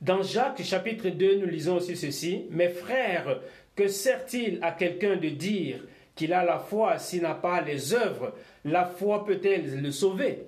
Dans 0.00 0.22
Jacques 0.22 0.62
chapitre 0.62 1.08
2, 1.08 1.38
nous 1.38 1.46
lisons 1.46 1.76
aussi 1.76 1.96
ceci. 1.96 2.46
Mes 2.50 2.68
frères, 2.68 3.40
que 3.74 3.88
sert-il 3.88 4.58
à 4.62 4.72
quelqu'un 4.72 5.16
de 5.16 5.28
dire 5.28 5.84
qu'il 6.14 6.32
a 6.32 6.44
la 6.44 6.58
foi 6.58 6.98
s'il 6.98 7.22
n'a 7.22 7.34
pas 7.34 7.60
les 7.60 7.94
œuvres? 7.94 8.34
La 8.64 8.84
foi 8.84 9.24
peut-elle 9.24 9.80
le 9.80 9.90
sauver? 9.90 10.44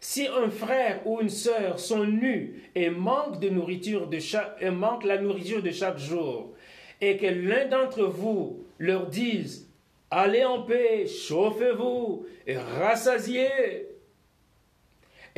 Si 0.00 0.28
un 0.28 0.50
frère 0.50 1.04
ou 1.06 1.20
une 1.20 1.28
sœur 1.28 1.80
sont 1.80 2.04
nus 2.04 2.62
et 2.74 2.90
manquent, 2.90 3.40
de 3.40 3.48
nourriture 3.48 4.06
de 4.06 4.20
chaque, 4.20 4.56
et 4.60 4.70
manquent 4.70 5.04
la 5.04 5.18
nourriture 5.18 5.62
de 5.62 5.72
chaque 5.72 5.98
jour, 5.98 6.54
et 7.00 7.16
que 7.16 7.26
l'un 7.26 7.66
d'entre 7.66 8.04
vous 8.04 8.64
leur 8.78 9.06
dise 9.06 9.68
Allez 10.10 10.44
en 10.44 10.62
paix, 10.62 11.06
chauffez-vous 11.06 12.24
et 12.46 12.56
rassasiez. 12.56 13.88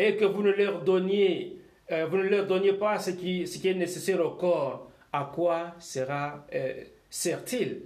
Et 0.01 0.17
que 0.17 0.25
vous 0.25 0.43
ne 0.43 0.53
leur 0.53 0.81
donniez, 0.83 1.59
euh, 1.93 2.07
vous 2.07 2.17
ne 2.17 2.23
leur 2.23 2.47
donniez 2.47 2.73
pas 2.73 2.99
ce 2.99 3.11
qui, 3.11 3.43
est 3.43 3.75
nécessaire 3.75 4.25
au 4.25 4.31
corps, 4.31 4.91
à 5.13 5.31
quoi 5.35 5.75
sera 5.79 6.47
euh, 6.55 6.85
sert-il? 7.11 7.83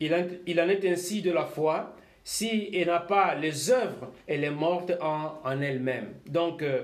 Il 0.00 0.12
en, 0.12 0.68
est 0.68 0.84
ainsi 0.90 1.22
de 1.22 1.30
la 1.30 1.44
foi. 1.44 1.94
Si 2.24 2.68
elle 2.74 2.88
n'a 2.88 2.98
pas 2.98 3.36
les 3.36 3.70
œuvres, 3.70 4.10
elle 4.26 4.42
est 4.42 4.50
morte 4.50 4.92
en, 5.00 5.38
en 5.44 5.60
elle-même. 5.60 6.14
Donc, 6.26 6.62
euh, 6.62 6.82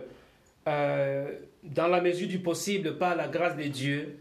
euh, 0.69 1.33
dans 1.65 1.89
la 1.89 2.01
mesure 2.01 2.29
du 2.29 2.39
possible, 2.39 2.99
par 2.99 3.17
la 3.17 3.27
grâce 3.27 3.57
de 3.57 3.65
Dieu, 3.65 4.21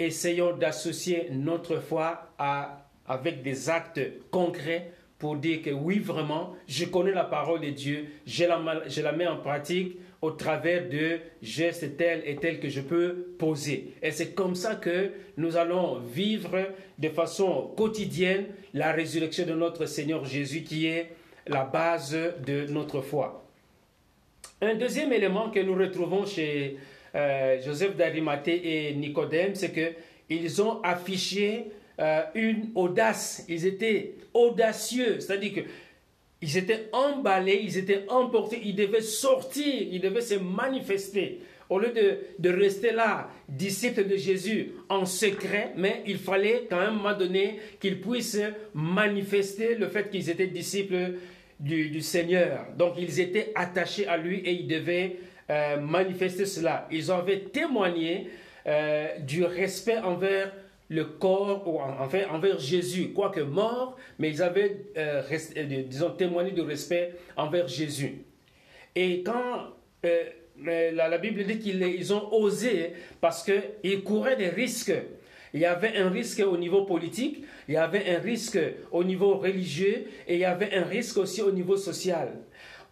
essayons 0.00 0.56
d'associer 0.56 1.28
notre 1.30 1.76
foi 1.76 2.32
à 2.38 2.88
avec 3.08 3.42
des 3.42 3.70
actes 3.70 4.00
concrets 4.30 4.92
pour 5.18 5.36
dire 5.36 5.62
que 5.62 5.70
oui, 5.70 5.98
vraiment, 5.98 6.54
je 6.68 6.84
connais 6.84 7.12
la 7.12 7.24
parole 7.24 7.60
de 7.60 7.70
Dieu, 7.70 8.06
je 8.26 8.44
la, 8.44 8.60
je 8.86 9.02
la 9.02 9.12
mets 9.12 9.26
en 9.26 9.38
pratique 9.38 9.98
au 10.20 10.30
travers 10.32 10.88
de 10.88 11.18
gestes 11.42 11.96
tels 11.96 12.22
et 12.24 12.36
tels 12.36 12.60
que 12.60 12.68
je 12.68 12.80
peux 12.80 13.34
poser. 13.38 13.94
Et 14.02 14.10
c'est 14.10 14.34
comme 14.34 14.54
ça 14.54 14.76
que 14.76 15.12
nous 15.36 15.56
allons 15.56 15.98
vivre 15.98 16.56
de 16.98 17.08
façon 17.08 17.70
quotidienne 17.76 18.46
la 18.74 18.92
résurrection 18.92 19.46
de 19.46 19.54
notre 19.54 19.86
Seigneur 19.86 20.24
Jésus 20.24 20.62
qui 20.62 20.86
est 20.86 21.10
la 21.46 21.64
base 21.64 22.16
de 22.46 22.66
notre 22.70 23.00
foi. 23.00 23.44
Un 24.60 24.74
deuxième 24.74 25.12
élément 25.12 25.50
que 25.50 25.60
nous 25.60 25.74
retrouvons 25.74 26.26
chez 26.26 26.76
euh, 27.14 27.62
Joseph 27.62 27.96
d'Arimathée 27.96 28.88
et 28.88 28.94
Nicodème, 28.94 29.54
c'est 29.54 29.72
qu'ils 29.72 30.62
ont 30.62 30.82
affiché 30.82 31.66
euh, 32.00 32.22
une 32.34 32.70
audace, 32.74 33.44
ils 33.48 33.66
étaient 33.66 34.14
audacieux, 34.34 35.20
c'est-à-dire 35.20 35.54
que 35.54 35.60
ils 36.40 36.56
étaient 36.56 36.88
emballés, 36.92 37.60
ils 37.64 37.78
étaient 37.78 38.04
emportés, 38.08 38.60
ils 38.64 38.76
devaient 38.76 39.00
sortir, 39.00 39.64
ils 39.90 40.00
devaient 40.00 40.20
se 40.20 40.36
manifester. 40.36 41.40
Au 41.68 41.78
lieu 41.78 41.90
de, 41.90 42.18
de 42.38 42.50
rester 42.50 42.92
là, 42.92 43.28
disciples 43.48 44.06
de 44.06 44.16
Jésus 44.16 44.72
en 44.88 45.04
secret, 45.04 45.72
mais 45.76 46.02
il 46.06 46.16
fallait 46.18 46.66
quand 46.70 46.76
même, 46.76 46.86
à 46.86 46.90
un 46.90 46.92
moment 46.92 47.18
donné, 47.18 47.58
qu'ils 47.80 48.00
puissent 48.00 48.40
manifester 48.72 49.74
le 49.74 49.88
fait 49.88 50.10
qu'ils 50.10 50.30
étaient 50.30 50.46
disciples 50.46 51.14
du, 51.60 51.90
du, 51.90 52.00
Seigneur. 52.00 52.66
Donc 52.76 52.94
ils 52.96 53.20
étaient 53.20 53.52
attachés 53.54 54.06
à 54.06 54.16
lui 54.16 54.38
et 54.38 54.52
ils 54.52 54.66
devaient 54.66 55.16
euh, 55.50 55.78
manifester 55.78 56.46
cela. 56.46 56.88
Ils 56.90 57.10
avaient 57.10 57.40
témoigné 57.40 58.30
euh, 58.66 59.18
du 59.18 59.44
respect 59.44 59.98
envers 59.98 60.52
le 60.88 61.04
corps, 61.04 61.66
ou 61.66 61.80
enfin 61.80 62.22
envers 62.30 62.58
Jésus, 62.58 63.12
quoique 63.12 63.40
mort, 63.40 63.96
mais 64.18 64.30
ils 64.30 64.42
avaient, 64.42 64.86
euh, 64.96 65.22
euh, 65.56 65.82
disons, 65.82 66.10
témoigné 66.10 66.52
de 66.52 66.62
respect 66.62 67.14
envers 67.36 67.68
Jésus. 67.68 68.22
Et 68.94 69.22
quand 69.22 69.74
euh, 70.04 70.24
la, 70.64 71.08
la, 71.08 71.18
Bible 71.18 71.44
dit 71.44 71.58
qu'ils 71.58 71.82
ils 71.82 72.12
ont 72.12 72.32
osé, 72.32 72.92
parce 73.20 73.44
qu'ils 73.44 74.02
couraient 74.02 74.36
des 74.36 74.48
risques. 74.48 74.94
Il 75.54 75.60
y 75.60 75.64
avait 75.64 75.96
un 75.96 76.10
risque 76.10 76.40
au 76.40 76.58
niveau 76.58 76.84
politique, 76.84 77.42
il 77.68 77.74
y 77.74 77.76
avait 77.78 78.08
un 78.10 78.18
risque 78.18 78.58
au 78.92 79.02
niveau 79.02 79.36
religieux, 79.36 80.04
et 80.26 80.34
il 80.34 80.40
y 80.40 80.44
avait 80.44 80.74
un 80.74 80.84
risque 80.84 81.16
aussi 81.16 81.40
au 81.40 81.50
niveau 81.50 81.76
social. 81.76 82.34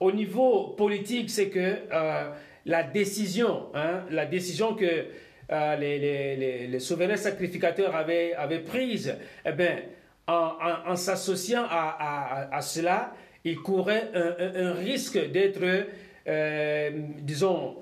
Au 0.01 0.11
niveau 0.13 0.69
politique, 0.69 1.31
c'est 1.31 1.49
que 1.49 1.77
euh, 1.93 2.31
la 2.65 2.83
décision, 2.83 3.67
hein, 3.75 4.05
la 4.11 4.27
décision 4.27 4.75
que 4.75 5.07
euh, 5.53 5.77
les, 5.77 5.99
les, 5.99 6.67
les, 6.67 6.81
souverains 6.81 7.17
sacrificateurs 7.17 7.95
avaient, 7.95 8.35
avaient 8.35 8.65
eh 9.45 9.53
bien, 9.53 9.79
en, 10.27 10.53
en, 10.87 10.97
s'associant 10.97 11.65
à, 11.69 12.49
à, 12.51 12.57
à, 12.57 12.61
cela, 12.63 13.15
ils 13.45 13.59
couraient 13.59 14.11
un 14.15 14.73
risque 14.73 15.31
d'être, 15.31 15.87
euh, 16.27 16.91
disons, 17.21 17.77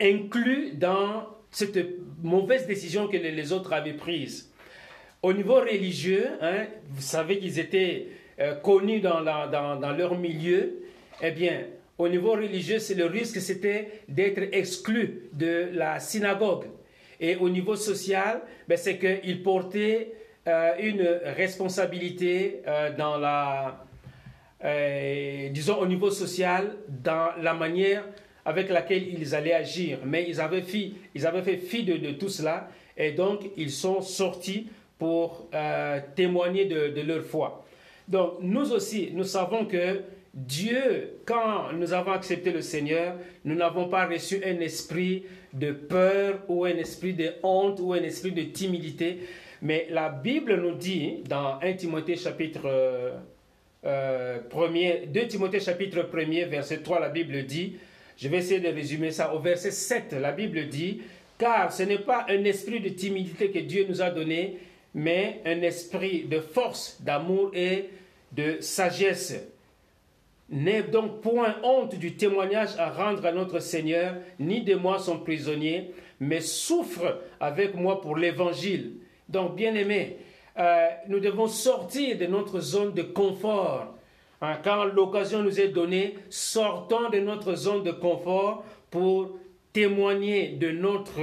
inclus 0.00 0.72
dans 0.74 1.28
cette 1.50 1.78
mauvaise 2.22 2.66
décision 2.66 3.08
que 3.08 3.16
les, 3.16 3.52
autres 3.52 3.72
avaient 3.72 3.94
prise. 3.94 4.52
Au 5.22 5.32
niveau 5.32 5.54
religieux, 5.54 6.28
hein, 6.42 6.66
vous 6.90 7.00
savez 7.00 7.38
qu'ils 7.38 7.58
étaient 7.58 8.08
euh, 8.38 8.54
connus 8.56 9.00
dans, 9.00 9.20
la, 9.20 9.46
dans, 9.46 9.76
dans 9.76 9.92
leur 9.92 10.18
milieu, 10.18 10.82
eh 11.22 11.30
bien, 11.30 11.64
au 11.98 12.08
niveau 12.08 12.32
religieux, 12.32 12.78
c'est 12.78 12.94
le 12.94 13.06
risque, 13.06 13.40
c'était 13.40 14.02
d'être 14.08 14.42
exclu 14.52 15.30
de 15.32 15.70
la 15.72 15.98
synagogue. 15.98 16.66
Et 17.18 17.36
au 17.36 17.48
niveau 17.48 17.76
social, 17.76 18.42
ben, 18.68 18.76
c'est 18.76 18.98
qu'il 18.98 19.42
portait 19.42 20.12
euh, 20.46 20.74
une 20.78 21.02
responsabilité 21.36 22.60
euh, 22.66 22.94
dans 22.94 23.16
la, 23.16 23.86
euh, 24.64 25.48
disons 25.50 25.78
au 25.78 25.86
niveau 25.86 26.10
social, 26.10 26.76
dans 26.88 27.30
la 27.40 27.54
manière 27.54 28.04
avec 28.44 28.68
laquelle 28.68 29.08
ils 29.08 29.34
allaient 29.34 29.54
agir. 29.54 29.98
Mais 30.04 30.26
ils 30.28 30.40
avaient, 30.40 30.62
fait, 30.62 30.92
ils 31.14 31.26
avaient 31.26 31.42
fait 31.42 31.56
fi 31.56 31.82
de, 31.82 32.10
tout 32.12 32.28
cela 32.28 32.68
et 32.96 33.12
donc 33.12 33.50
ils 33.56 33.70
sont 33.70 34.02
sortis 34.02 34.68
pour 34.98 35.48
euh, 35.54 36.00
témoigner 36.14 36.66
de 36.66 37.00
leur 37.00 37.22
foi. 37.22 37.66
Donc 38.08 38.34
nous 38.40 38.72
aussi, 38.72 39.10
nous 39.12 39.24
savons 39.24 39.66
que 39.66 40.02
Dieu, 40.36 41.14
quand 41.24 41.72
nous 41.72 41.94
avons 41.94 42.12
accepté 42.12 42.52
le 42.52 42.60
Seigneur, 42.60 43.16
nous 43.46 43.54
n'avons 43.54 43.88
pas 43.88 44.06
reçu 44.06 44.42
un 44.44 44.60
esprit 44.60 45.24
de 45.54 45.72
peur 45.72 46.42
ou 46.48 46.66
un 46.66 46.76
esprit 46.76 47.14
de 47.14 47.32
honte 47.42 47.80
ou 47.80 47.94
un 47.94 48.02
esprit 48.02 48.32
de 48.32 48.42
timidité. 48.42 49.20
Mais 49.62 49.86
la 49.90 50.10
Bible 50.10 50.60
nous 50.60 50.74
dit 50.74 51.22
dans 51.26 51.58
1 51.62 51.72
Timothée 51.72 52.16
chapitre 52.16 52.66
euh, 52.66 53.12
euh, 53.86 54.40
1 54.54 55.06
2 55.06 55.26
Timothée 55.26 55.58
chapitre 55.58 56.06
1 56.12 56.46
verset 56.48 56.82
3, 56.82 57.00
la 57.00 57.08
Bible 57.08 57.46
dit, 57.46 57.78
je 58.18 58.28
vais 58.28 58.36
essayer 58.36 58.60
de 58.60 58.68
résumer 58.68 59.12
ça 59.12 59.34
au 59.34 59.38
verset 59.38 59.70
7, 59.70 60.16
la 60.20 60.32
Bible 60.32 60.68
dit, 60.68 61.00
car 61.38 61.72
ce 61.72 61.82
n'est 61.82 62.00
pas 62.00 62.26
un 62.28 62.44
esprit 62.44 62.80
de 62.80 62.90
timidité 62.90 63.50
que 63.50 63.60
Dieu 63.60 63.86
nous 63.88 64.02
a 64.02 64.10
donné, 64.10 64.58
mais 64.92 65.40
un 65.46 65.62
esprit 65.62 66.24
de 66.24 66.40
force, 66.40 67.00
d'amour 67.00 67.52
et 67.54 67.86
de 68.32 68.58
sagesse. 68.60 69.34
N'aie 70.48 70.84
donc 70.84 71.22
point 71.22 71.56
honte 71.64 71.96
du 71.96 72.14
témoignage 72.16 72.78
à 72.78 72.90
rendre 72.90 73.26
à 73.26 73.32
notre 73.32 73.58
Seigneur, 73.58 74.14
ni 74.38 74.62
de 74.62 74.76
moi 74.76 74.98
son 74.98 75.18
prisonnier, 75.18 75.90
mais 76.20 76.40
souffre 76.40 77.20
avec 77.40 77.74
moi 77.74 78.00
pour 78.00 78.16
l'évangile. 78.16 78.94
Donc, 79.28 79.56
bien 79.56 79.74
aimé, 79.74 80.18
euh, 80.58 80.88
nous 81.08 81.18
devons 81.18 81.48
sortir 81.48 82.16
de 82.16 82.26
notre 82.26 82.60
zone 82.60 82.94
de 82.94 83.02
confort. 83.02 83.94
Hein, 84.40 84.58
quand 84.62 84.84
l'occasion 84.84 85.42
nous 85.42 85.60
est 85.60 85.68
donnée, 85.68 86.14
sortons 86.30 87.10
de 87.10 87.18
notre 87.18 87.54
zone 87.54 87.82
de 87.82 87.90
confort 87.90 88.64
pour 88.90 89.36
témoigner 89.72 90.50
de 90.50 90.70
notre, 90.70 91.20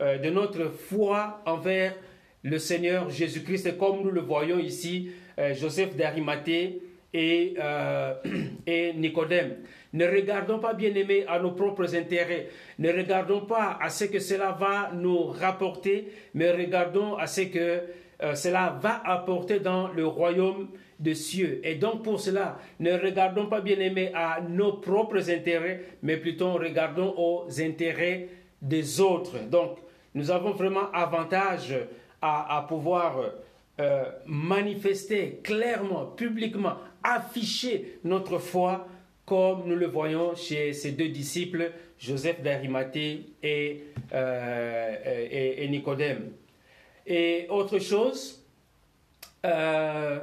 euh, 0.00 0.18
de 0.18 0.28
notre 0.28 0.68
foi 0.68 1.40
envers 1.46 1.94
le 2.42 2.58
Seigneur 2.58 3.08
Jésus-Christ, 3.08 3.78
comme 3.78 4.02
nous 4.02 4.10
le 4.10 4.20
voyons 4.20 4.58
ici, 4.58 5.10
euh, 5.38 5.54
Joseph 5.54 5.96
d'Arimathée 5.96 6.82
et, 7.12 7.54
euh, 7.58 8.14
et 8.66 8.92
Nicodème. 8.94 9.56
Ne 9.92 10.06
regardons 10.06 10.58
pas, 10.58 10.74
bien 10.74 10.94
aimés, 10.94 11.24
à 11.26 11.38
nos 11.38 11.52
propres 11.52 11.94
intérêts. 11.94 12.48
Ne 12.78 12.92
regardons 12.92 13.42
pas 13.42 13.78
à 13.80 13.88
ce 13.88 14.04
que 14.04 14.18
cela 14.18 14.52
va 14.52 14.90
nous 14.94 15.24
rapporter, 15.24 16.12
mais 16.34 16.50
regardons 16.50 17.16
à 17.16 17.26
ce 17.26 17.42
que 17.42 17.82
euh, 18.22 18.34
cela 18.34 18.78
va 18.80 19.00
apporter 19.04 19.60
dans 19.60 19.88
le 19.88 20.06
royaume 20.06 20.68
des 20.98 21.14
cieux. 21.14 21.60
Et 21.64 21.76
donc 21.76 22.02
pour 22.02 22.20
cela, 22.20 22.58
ne 22.80 22.92
regardons 22.92 23.46
pas, 23.46 23.60
bien 23.60 23.78
aimés, 23.78 24.10
à 24.14 24.40
nos 24.40 24.74
propres 24.74 25.30
intérêts, 25.30 25.82
mais 26.02 26.16
plutôt 26.16 26.54
regardons 26.54 27.14
aux 27.16 27.46
intérêts 27.60 28.28
des 28.60 29.00
autres. 29.00 29.38
Donc, 29.48 29.78
nous 30.14 30.30
avons 30.30 30.50
vraiment 30.50 30.90
avantage 30.92 31.74
à, 32.20 32.66
pouvoir 32.68 33.20
euh, 33.78 34.04
manifester 34.26 35.40
clairement, 35.44 36.06
publiquement, 36.06 36.74
afficher 37.02 37.98
notre 38.04 38.38
foi 38.38 38.88
comme 39.28 39.64
nous 39.66 39.76
le 39.76 39.86
voyons 39.86 40.34
chez 40.34 40.72
ces 40.72 40.92
deux 40.92 41.08
disciples, 41.08 41.70
Joseph 41.98 42.40
d'Arimathée 42.40 43.26
et, 43.42 43.82
euh, 44.14 45.56
et, 45.58 45.68
Nicodème. 45.68 46.32
Et 47.06 47.46
autre 47.50 47.78
chose, 47.78 48.42
euh, 49.44 50.18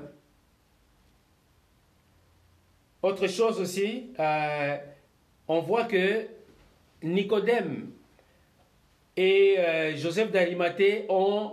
autre 3.03 3.27
chose 3.27 3.60
aussi, 3.60 4.10
euh, 4.19 4.77
on 5.47 5.60
voit 5.61 5.84
que 5.84 6.26
Nicodème 7.03 7.91
et 9.15 9.57
Joseph 9.97 10.31
d'Arimathée 10.31 11.06
ont 11.10 11.52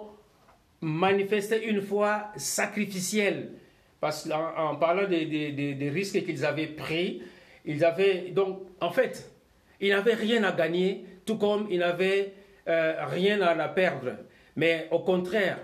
manifesté 0.81 1.67
une 1.69 1.83
foi 1.83 2.29
sacrificielle. 2.37 3.53
Parce 4.03 4.29
qu'en 4.29 4.75
parlant 4.81 5.07
des, 5.07 5.91
risques 5.95 6.25
qu'ils 6.25 6.45
avaient 6.45 6.67
pris, 6.67 7.23
ils 7.65 7.85
avaient 7.85 8.33
donc, 8.35 8.63
en 8.81 8.91
fait, 8.91 9.31
ils 9.81 9.91
n'avaient 9.91 10.15
rien 10.15 10.43
à 10.43 10.51
gagner, 10.51 11.05
tout 11.25 11.37
comme 11.39 11.69
ils 11.71 11.79
n'avaient 11.79 12.33
euh, 12.67 12.95
rien 13.07 13.41
à 13.41 13.69
perdre. 13.69 14.11
Mais 14.57 14.89
au 14.91 14.99
contraire, 14.99 15.59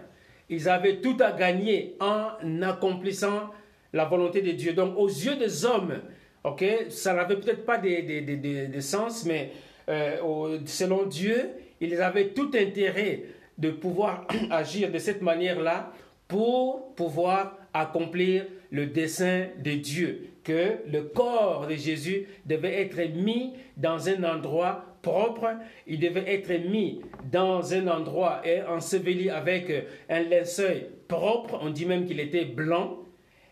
ils 0.48 0.68
avaient 0.68 0.98
tout 0.98 1.16
à 1.18 1.32
gagner 1.32 1.96
en 1.98 2.62
accomplissant 2.62 3.50
la 3.92 4.04
volonté 4.04 4.40
de 4.40 4.52
Dieu. 4.52 4.72
Donc, 4.72 4.96
aux 4.96 5.08
yeux 5.08 5.34
des 5.34 5.64
hommes, 5.64 6.00
ok, 6.44 6.64
ça 6.90 7.14
n'avait 7.14 7.38
peut-être 7.40 7.66
pas 7.66 7.78
de, 7.78 8.80
sens, 8.80 9.24
mais 9.24 9.50
euh, 9.88 10.60
selon 10.64 11.06
Dieu, 11.06 11.50
ils 11.80 12.00
avaient 12.00 12.28
tout 12.28 12.52
intérêt 12.54 13.24
de 13.58 13.72
pouvoir 13.72 14.28
agir 14.52 14.92
de 14.92 14.98
cette 14.98 15.22
manière-là 15.22 15.92
pour 16.28 16.94
pouvoir 16.94 17.57
accomplir 17.74 18.46
le 18.70 18.86
dessein 18.86 19.46
de 19.62 19.72
Dieu, 19.72 20.30
que 20.44 20.76
le 20.90 21.02
corps 21.02 21.66
de 21.66 21.74
Jésus 21.74 22.26
devait 22.46 22.82
être 22.82 23.00
mis 23.14 23.54
dans 23.76 24.08
un 24.08 24.24
endroit 24.24 24.84
propre, 25.02 25.46
il 25.86 26.00
devait 26.00 26.24
être 26.26 26.68
mis 26.68 27.00
dans 27.30 27.72
un 27.72 27.86
endroit 27.88 28.42
et 28.44 28.62
enseveli 28.62 29.30
avec 29.30 29.72
un 30.08 30.22
linceul 30.22 30.86
propre, 31.06 31.58
on 31.62 31.70
dit 31.70 31.86
même 31.86 32.04
qu'il 32.04 32.20
était 32.20 32.44
blanc, 32.44 32.98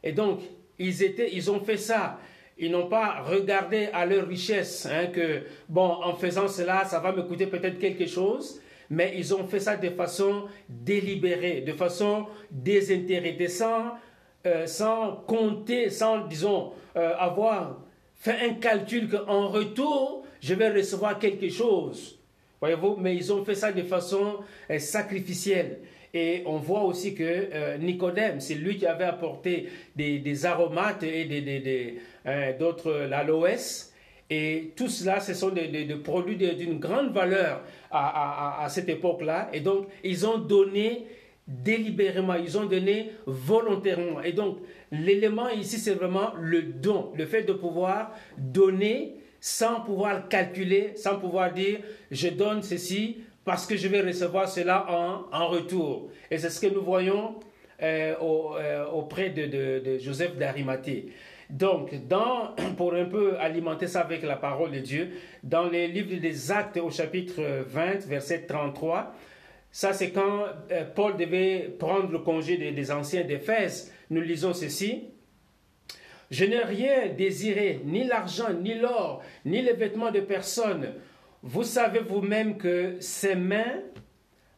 et 0.02 0.12
donc 0.12 0.40
ils, 0.78 1.02
étaient, 1.02 1.30
ils 1.32 1.50
ont 1.50 1.60
fait 1.60 1.76
ça. 1.76 2.18
Ils 2.58 2.70
n'ont 2.70 2.88
pas 2.88 3.20
regardé 3.22 3.88
à 3.92 4.06
leur 4.06 4.26
richesse, 4.26 4.86
hein, 4.90 5.06
que, 5.06 5.42
bon, 5.68 5.90
en 6.02 6.14
faisant 6.14 6.48
cela, 6.48 6.84
ça 6.86 7.00
va 7.00 7.12
me 7.12 7.22
coûter 7.22 7.46
peut-être 7.46 7.78
quelque 7.78 8.06
chose, 8.06 8.62
mais 8.88 9.12
ils 9.16 9.34
ont 9.34 9.46
fait 9.46 9.60
ça 9.60 9.76
de 9.76 9.90
façon 9.90 10.44
délibérée, 10.68 11.60
de 11.60 11.72
façon 11.72 12.26
désintéressée, 12.50 13.48
sans 13.48 13.92
euh, 14.46 14.66
sans 14.66 15.24
compter, 15.26 15.90
sans, 15.90 16.26
disons, 16.28 16.72
euh, 16.96 17.14
avoir 17.18 17.80
fait 18.14 18.36
un 18.48 18.54
calcul 18.54 19.08
qu'en 19.08 19.48
retour, 19.48 20.24
je 20.40 20.54
vais 20.54 20.70
recevoir 20.70 21.18
quelque 21.18 21.48
chose. 21.48 22.20
Voyez-vous, 22.60 22.96
mais 22.96 23.16
ils 23.16 23.32
ont 23.32 23.44
fait 23.44 23.56
ça 23.56 23.72
de 23.72 23.82
façon 23.82 24.36
euh, 24.70 24.78
sacrificielle. 24.78 25.80
Et 26.14 26.44
on 26.46 26.58
voit 26.58 26.84
aussi 26.84 27.14
que 27.14 27.76
Nicodème, 27.76 28.40
c'est 28.40 28.54
lui 28.54 28.78
qui 28.78 28.86
avait 28.86 29.04
apporté 29.04 29.68
des, 29.96 30.46
aromates 30.46 31.02
et 31.02 31.98
d'autres, 32.58 32.92
l'aloès. 33.10 33.92
Et 34.30 34.72
tout 34.76 34.88
cela, 34.88 35.20
ce 35.20 35.34
sont 35.34 35.50
des, 35.50 35.84
produits 36.02 36.36
d'une 36.36 36.78
grande 36.78 37.12
valeur 37.12 37.60
à, 37.90 38.64
à 38.64 38.68
cette 38.70 38.88
époque-là. 38.88 39.50
Et 39.52 39.60
donc, 39.60 39.88
ils 40.04 40.26
ont 40.26 40.38
donné 40.38 41.04
délibérément, 41.46 42.34
ils 42.34 42.58
ont 42.58 42.66
donné 42.66 43.12
volontairement. 43.26 44.20
Et 44.22 44.32
donc, 44.32 44.58
l'élément 44.90 45.48
ici, 45.48 45.78
c'est 45.78 45.94
vraiment 45.94 46.32
le 46.40 46.62
don, 46.62 47.12
le 47.16 47.26
fait 47.26 47.42
de 47.42 47.52
pouvoir 47.52 48.12
donner 48.36 49.16
sans 49.40 49.80
pouvoir 49.80 50.28
calculer, 50.28 50.92
sans 50.96 51.18
pouvoir 51.18 51.52
dire, 51.52 51.78
je 52.10 52.28
donne 52.28 52.62
ceci 52.62 53.18
parce 53.44 53.64
que 53.64 53.76
je 53.76 53.86
vais 53.86 54.00
recevoir 54.00 54.48
cela 54.48 54.86
en, 55.32 55.46
retour. 55.46 56.10
Et 56.30 56.38
c'est 56.38 56.50
ce 56.50 56.60
que 56.60 56.66
nous 56.66 56.82
voyons 56.82 57.36
euh, 57.80 58.14
euh, 58.20 58.86
auprès 58.86 59.30
de, 59.30 59.98
Joseph 59.98 60.36
d'Arimathée. 60.36 61.12
Donc, 61.48 62.08
dans, 62.08 62.56
pour 62.76 62.94
un 62.94 63.04
peu 63.04 63.38
alimenter 63.38 63.86
ça 63.86 64.00
avec 64.00 64.24
la 64.24 64.34
parole 64.34 64.72
de 64.72 64.80
Dieu, 64.80 65.10
dans 65.44 65.68
les 65.68 65.86
livres 65.86 66.20
des 66.20 66.50
Actes 66.50 66.78
au 66.78 66.90
chapitre 66.90 67.40
20, 67.68 68.08
verset 68.08 68.46
33, 68.48 69.14
ça, 69.70 69.92
c'est 69.92 70.10
quand 70.10 70.46
euh, 70.70 70.84
Paul 70.94 71.16
devait 71.16 71.74
prendre 71.78 72.10
le 72.10 72.20
congé 72.20 72.56
des, 72.56 72.90
anciens 72.90 73.24
d'Éphèse. 73.24 73.92
Nous 74.08 74.22
lisons 74.22 74.54
ceci. 74.54 75.04
Je 76.30 76.44
n'ai 76.44 76.62
rien 76.62 77.08
désiré, 77.08 77.80
ni 77.84 78.04
l'argent, 78.04 78.52
ni 78.52 78.74
l'or, 78.74 79.22
ni 79.44 79.62
les 79.62 79.74
vêtements 79.74 80.10
de 80.10 80.20
personne. 80.20 80.94
Vous 81.42 81.62
savez 81.62 82.00
vous-même 82.00 82.56
que 82.56 82.96
ces 83.00 83.34
mains 83.34 83.82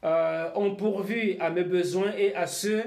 euh, 0.05 0.51
ont 0.55 0.75
pourvu 0.77 1.37
à 1.41 1.51
mes 1.51 1.65
besoins 1.65 2.13
et 2.17 2.35
à 2.35 2.47
ceux 2.47 2.85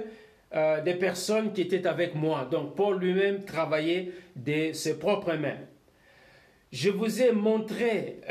euh, 0.55 0.81
des 0.81 0.95
personnes 0.95 1.53
qui 1.53 1.61
étaient 1.61 1.85
avec 1.85 2.15
moi. 2.15 2.47
Donc 2.49 2.75
Paul 2.75 2.97
lui-même 2.99 3.43
travaillait 3.43 4.13
de 4.35 4.71
ses 4.71 4.97
propres 4.97 5.33
mains. 5.33 5.59
Je 6.71 6.89
vous 6.89 7.21
ai 7.21 7.33
montré 7.33 8.21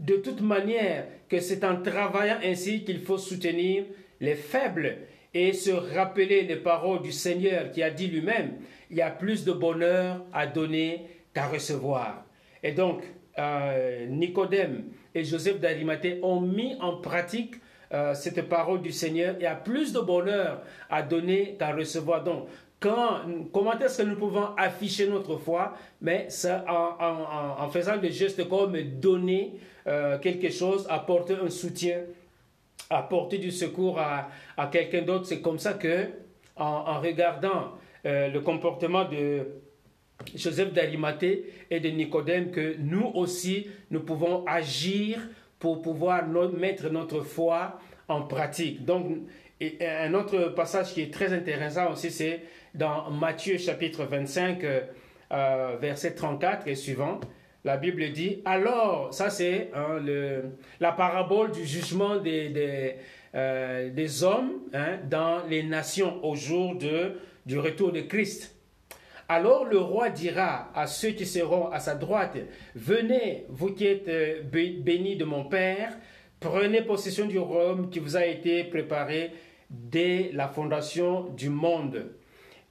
de 0.00 0.16
toute 0.16 0.40
manière 0.40 1.06
que 1.28 1.40
c'est 1.40 1.62
en 1.62 1.80
travaillant 1.80 2.38
ainsi 2.42 2.84
qu'il 2.84 3.00
faut 3.00 3.18
soutenir 3.18 3.84
les 4.20 4.34
faibles 4.34 4.96
et 5.32 5.52
se 5.52 5.70
rappeler 5.70 6.42
les 6.42 6.56
paroles 6.56 7.02
du 7.02 7.12
Seigneur 7.12 7.70
qui 7.70 7.82
a 7.82 7.90
dit 7.90 8.08
lui-même, 8.08 8.54
il 8.90 8.96
y 8.96 9.02
a 9.02 9.10
plus 9.10 9.44
de 9.44 9.52
bonheur 9.52 10.24
à 10.32 10.46
donner 10.46 11.06
qu'à 11.32 11.46
recevoir. 11.46 12.24
Et 12.62 12.72
donc, 12.72 13.02
euh, 13.38 14.06
Nicodème 14.06 14.84
et 15.14 15.22
Joseph 15.22 15.60
d'Arimathée 15.60 16.18
ont 16.22 16.40
mis 16.40 16.74
en 16.80 16.96
pratique 16.96 17.54
euh, 17.92 18.14
cette 18.14 18.48
parole 18.48 18.82
du 18.82 18.90
Seigneur. 18.90 19.36
Il 19.38 19.42
y 19.42 19.46
a 19.46 19.54
plus 19.54 19.92
de 19.92 20.00
bonheur 20.00 20.62
à 20.88 21.02
donner 21.02 21.56
qu'à 21.58 21.72
recevoir. 21.72 22.24
Donc, 22.24 22.48
comment 22.80 23.78
est-ce 23.78 24.02
que 24.02 24.08
nous 24.08 24.16
pouvons 24.16 24.54
afficher 24.56 25.08
notre 25.08 25.36
foi 25.36 25.74
Mais 26.00 26.26
ça, 26.30 26.64
en, 26.68 27.68
faisant 27.68 27.98
des 27.98 28.10
gestes 28.10 28.48
comme 28.48 28.80
donner 29.00 29.54
euh, 29.90 30.18
quelque 30.18 30.50
chose, 30.50 30.86
apporter 30.88 31.34
un 31.34 31.50
soutien, 31.50 31.98
apporter 32.88 33.38
du 33.38 33.50
secours 33.50 33.98
à, 33.98 34.30
quelqu'un 34.70 35.02
d'autre. 35.02 35.26
C'est 35.26 35.40
comme 35.40 35.58
ça 35.58 35.74
que, 35.74 36.08
en, 36.56 37.00
regardant 37.00 37.72
euh, 38.06 38.28
le 38.28 38.40
comportement 38.40 39.04
de 39.04 39.46
Joseph 40.34 40.72
d'Arimathée 40.72 41.44
et 41.70 41.80
de 41.80 41.88
Nicodème, 41.88 42.50
que 42.50 42.76
nous 42.78 43.10
aussi, 43.14 43.66
nous 43.90 44.00
pouvons 44.00 44.44
agir 44.46 45.18
pour 45.58 45.82
pouvoir 45.82 46.26
mettre 46.26 46.88
notre 46.90 47.20
foi 47.20 47.78
en 48.08 48.22
pratique. 48.22 48.84
Donc, 48.84 49.06
un 49.80 50.14
autre 50.14 50.48
passage 50.56 50.94
qui 50.94 51.02
est 51.02 51.12
très 51.12 51.32
intéressant 51.32 51.92
aussi, 51.92 52.10
c'est 52.10 52.40
dans 52.74 53.10
Matthieu 53.10 53.58
chapitre 53.58 54.04
25, 54.04 54.64
euh, 54.64 54.80
euh, 55.32 55.76
verset 55.80 56.14
34 56.14 56.66
et 56.68 56.74
suivant. 56.74 57.20
La 57.64 57.76
Bible 57.76 58.10
dit, 58.12 58.40
alors, 58.44 59.12
ça 59.12 59.28
c'est 59.28 59.70
hein, 59.74 60.00
la 60.80 60.92
parabole 60.92 61.52
du 61.52 61.66
jugement 61.66 62.16
des, 62.16 62.48
des, 62.48 62.94
euh, 63.34 64.22
hommes 64.22 64.62
hein, 64.72 64.98
dans 65.08 65.44
les 65.46 65.62
nations 65.62 66.24
au 66.24 66.34
jour 66.34 66.76
de, 66.76 67.18
du 67.44 67.58
retour 67.58 67.92
de 67.92 68.00
Christ. 68.00 68.56
Alors 69.28 69.64
le 69.64 69.78
roi 69.78 70.08
dira 70.08 70.70
à 70.74 70.86
ceux 70.86 71.10
qui 71.10 71.26
seront 71.26 71.68
à 71.68 71.78
sa 71.78 71.94
droite, 71.94 72.36
venez, 72.74 73.44
vous 73.48 73.72
qui 73.74 73.86
êtes 73.86 74.50
bénis 74.50 75.16
de 75.16 75.24
mon 75.24 75.44
Père, 75.44 75.92
prenez 76.40 76.82
possession 76.82 77.26
du 77.26 77.38
royaume 77.38 77.90
qui 77.90 78.00
vous 78.00 78.16
a 78.16 78.24
été 78.24 78.64
préparé 78.64 79.32
dès 79.70 80.30
la 80.32 80.48
fondation 80.48 81.28
du 81.36 81.48
monde. 81.48 82.10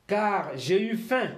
Car 0.05 0.51
j'ai 0.57 0.81
eu 0.81 0.97
faim 0.97 1.29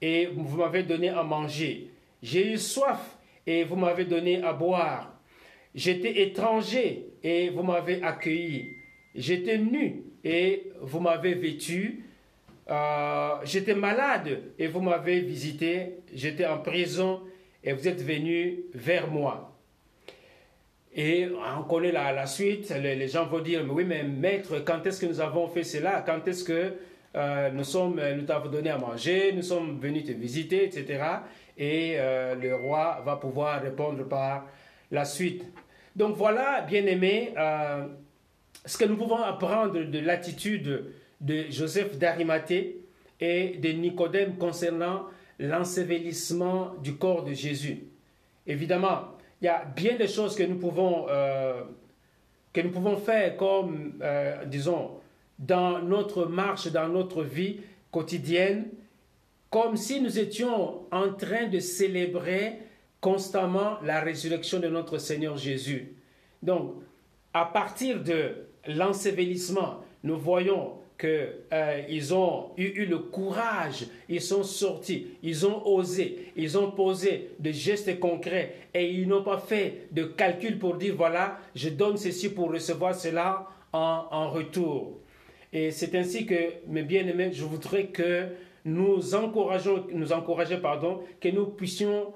et 0.00 0.26
vous 0.26 0.56
m'avez 0.56 0.84
donné 0.84 1.10
à 1.10 1.22
manger. 1.22 1.90
J'ai 2.22 2.52
eu 2.52 2.58
soif 2.58 3.18
et 3.46 3.64
vous 3.64 3.76
m'avez 3.76 4.04
donné 4.04 4.42
à 4.42 4.52
boire. 4.52 5.18
J'étais 5.74 6.22
étranger 6.22 7.08
et 7.22 7.50
vous 7.50 7.62
m'avez 7.62 8.02
accueilli. 8.02 8.76
J'étais 9.14 9.58
nu 9.58 10.04
et 10.24 10.70
vous 10.80 11.00
m'avez 11.00 11.34
vêtu. 11.34 12.04
Euh, 12.70 13.34
j'étais 13.44 13.74
malade 13.74 14.40
et 14.58 14.68
vous 14.68 14.80
m'avez 14.80 15.20
visité. 15.20 15.96
J'étais 16.14 16.46
en 16.46 16.58
prison 16.58 17.20
et 17.64 17.72
vous 17.72 17.88
êtes 17.88 18.02
venu 18.02 18.64
vers 18.74 19.10
moi. 19.10 19.48
Et 20.94 21.28
on 21.58 21.62
connaît 21.62 21.90
la, 21.90 22.26
suite, 22.26 22.70
les, 22.70 23.08
gens 23.08 23.26
vont 23.26 23.40
dire, 23.40 23.64
mais 23.64 23.72
oui, 23.72 23.84
mais 23.84 24.02
maître, 24.02 24.62
quand 24.64 24.86
est-ce 24.86 25.00
que 25.00 25.06
nous 25.06 25.20
avons 25.20 25.48
fait 25.48 25.64
cela? 25.64 26.02
Quand 26.04 26.28
est-ce 26.28 26.44
que 26.44 26.74
euh, 27.16 27.50
nous 27.50 27.64
sommes, 27.64 27.98
nous 28.14 28.24
t'avons 28.24 28.50
donné 28.50 28.68
à 28.68 28.76
manger, 28.76 29.32
nous 29.32 29.42
sommes 29.42 29.78
venus 29.80 30.04
te 30.04 30.12
visiter, 30.12 30.64
etc. 30.64 31.02
Et 31.56 31.94
euh, 31.96 32.34
le 32.34 32.54
roi 32.54 33.02
va 33.04 33.16
pouvoir 33.16 33.62
répondre 33.62 34.04
par 34.08 34.46
la 34.90 35.04
suite. 35.04 35.44
Donc 35.94 36.16
voilà, 36.16 36.62
bien 36.62 36.86
aimé, 36.86 37.34
euh, 37.36 37.86
ce 38.64 38.78
que 38.78 38.84
nous 38.84 38.96
pouvons 38.96 39.22
apprendre 39.22 39.84
de 39.84 39.98
l'attitude 39.98 40.92
de 41.20 41.44
Joseph 41.50 41.98
d'Arimathée 41.98 42.80
et 43.20 43.58
de 43.58 43.68
Nicodème 43.70 44.36
concernant 44.36 45.06
l'ensevelissement 45.38 46.74
du 46.82 46.94
corps 46.96 47.24
de 47.24 47.32
Jésus. 47.32 47.84
Évidemment, 48.46 49.16
il 49.40 49.46
y 49.46 49.48
a 49.48 49.64
bien 49.64 49.96
des 49.96 50.08
choses 50.08 50.34
que 50.34 50.42
nous 50.42 50.58
pouvons, 50.58 51.06
euh, 51.08 51.62
que 52.52 52.60
nous 52.60 52.70
pouvons 52.70 52.96
faire 52.96 53.36
comme, 53.36 54.00
disons, 54.46 54.92
dans 55.38 55.80
notre 55.80 56.26
marche, 56.26 56.68
dans 56.68 56.88
notre 56.88 57.22
vie 57.22 57.60
quotidienne, 57.90 58.66
comme 59.52 59.76
si 59.76 60.00
nous 60.00 60.18
étions 60.18 60.86
en 60.90 61.12
train 61.12 61.46
de 61.46 61.60
célébrer 61.60 62.54
constamment 63.02 63.76
la 63.84 64.00
résurrection 64.00 64.58
de 64.58 64.68
notre 64.68 64.96
Seigneur 64.96 65.36
Jésus. 65.36 65.92
Donc, 66.42 66.76
à 67.34 67.44
partir 67.44 68.02
de 68.02 68.46
l'ensevelissement, 68.66 69.84
nous 70.04 70.18
voyons 70.18 70.78
qu'ils 70.98 71.34
euh, 71.52 72.12
ont 72.12 72.52
eu, 72.56 72.86
le 72.86 72.98
courage, 72.98 73.84
ils 74.08 74.22
sont 74.22 74.42
sortis, 74.42 75.08
ils 75.22 75.46
ont 75.46 75.66
osé, 75.66 76.32
ils 76.34 76.56
ont 76.56 76.70
posé 76.70 77.32
des 77.38 77.52
gestes 77.52 78.00
concrets 78.00 78.54
et 78.72 78.90
ils 78.90 79.06
n'ont 79.06 79.22
pas 79.22 79.38
fait 79.38 79.88
de 79.90 80.04
calcul 80.04 80.58
pour 80.58 80.76
dire 80.76 80.94
voilà, 80.96 81.38
je 81.54 81.68
donne 81.68 81.98
ceci 81.98 82.30
pour 82.30 82.50
recevoir 82.50 82.94
cela 82.94 83.48
en, 83.74 84.06
en 84.10 84.30
retour. 84.30 84.98
Et 85.52 85.70
c'est 85.72 85.94
ainsi 85.94 86.24
que, 86.24 86.54
mes 86.68 86.84
bien-aimés, 86.84 87.32
je 87.34 87.44
voudrais 87.44 87.88
que 87.88 88.28
nous 88.64 89.14
encourageons, 89.14 89.86
nous 89.92 90.12
encourager, 90.12 90.58
pardon, 90.58 91.02
que 91.20 91.28
nous 91.28 91.46
puissions 91.46 92.12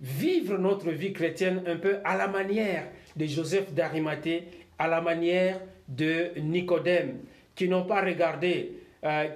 vivre 0.00 0.58
notre 0.58 0.90
vie 0.90 1.12
chrétienne 1.12 1.62
un 1.66 1.76
peu 1.76 1.96
à 2.04 2.16
la 2.16 2.28
manière 2.28 2.88
de 3.16 3.26
Joseph 3.26 3.72
d'Arimathée, 3.72 4.44
à 4.78 4.88
la 4.88 5.00
manière 5.00 5.60
de 5.88 6.30
Nicodème 6.40 7.18
qui 7.54 7.68
n'ont 7.68 7.84
pas 7.84 8.02
regardé 8.02 8.72
euh, 9.04 9.28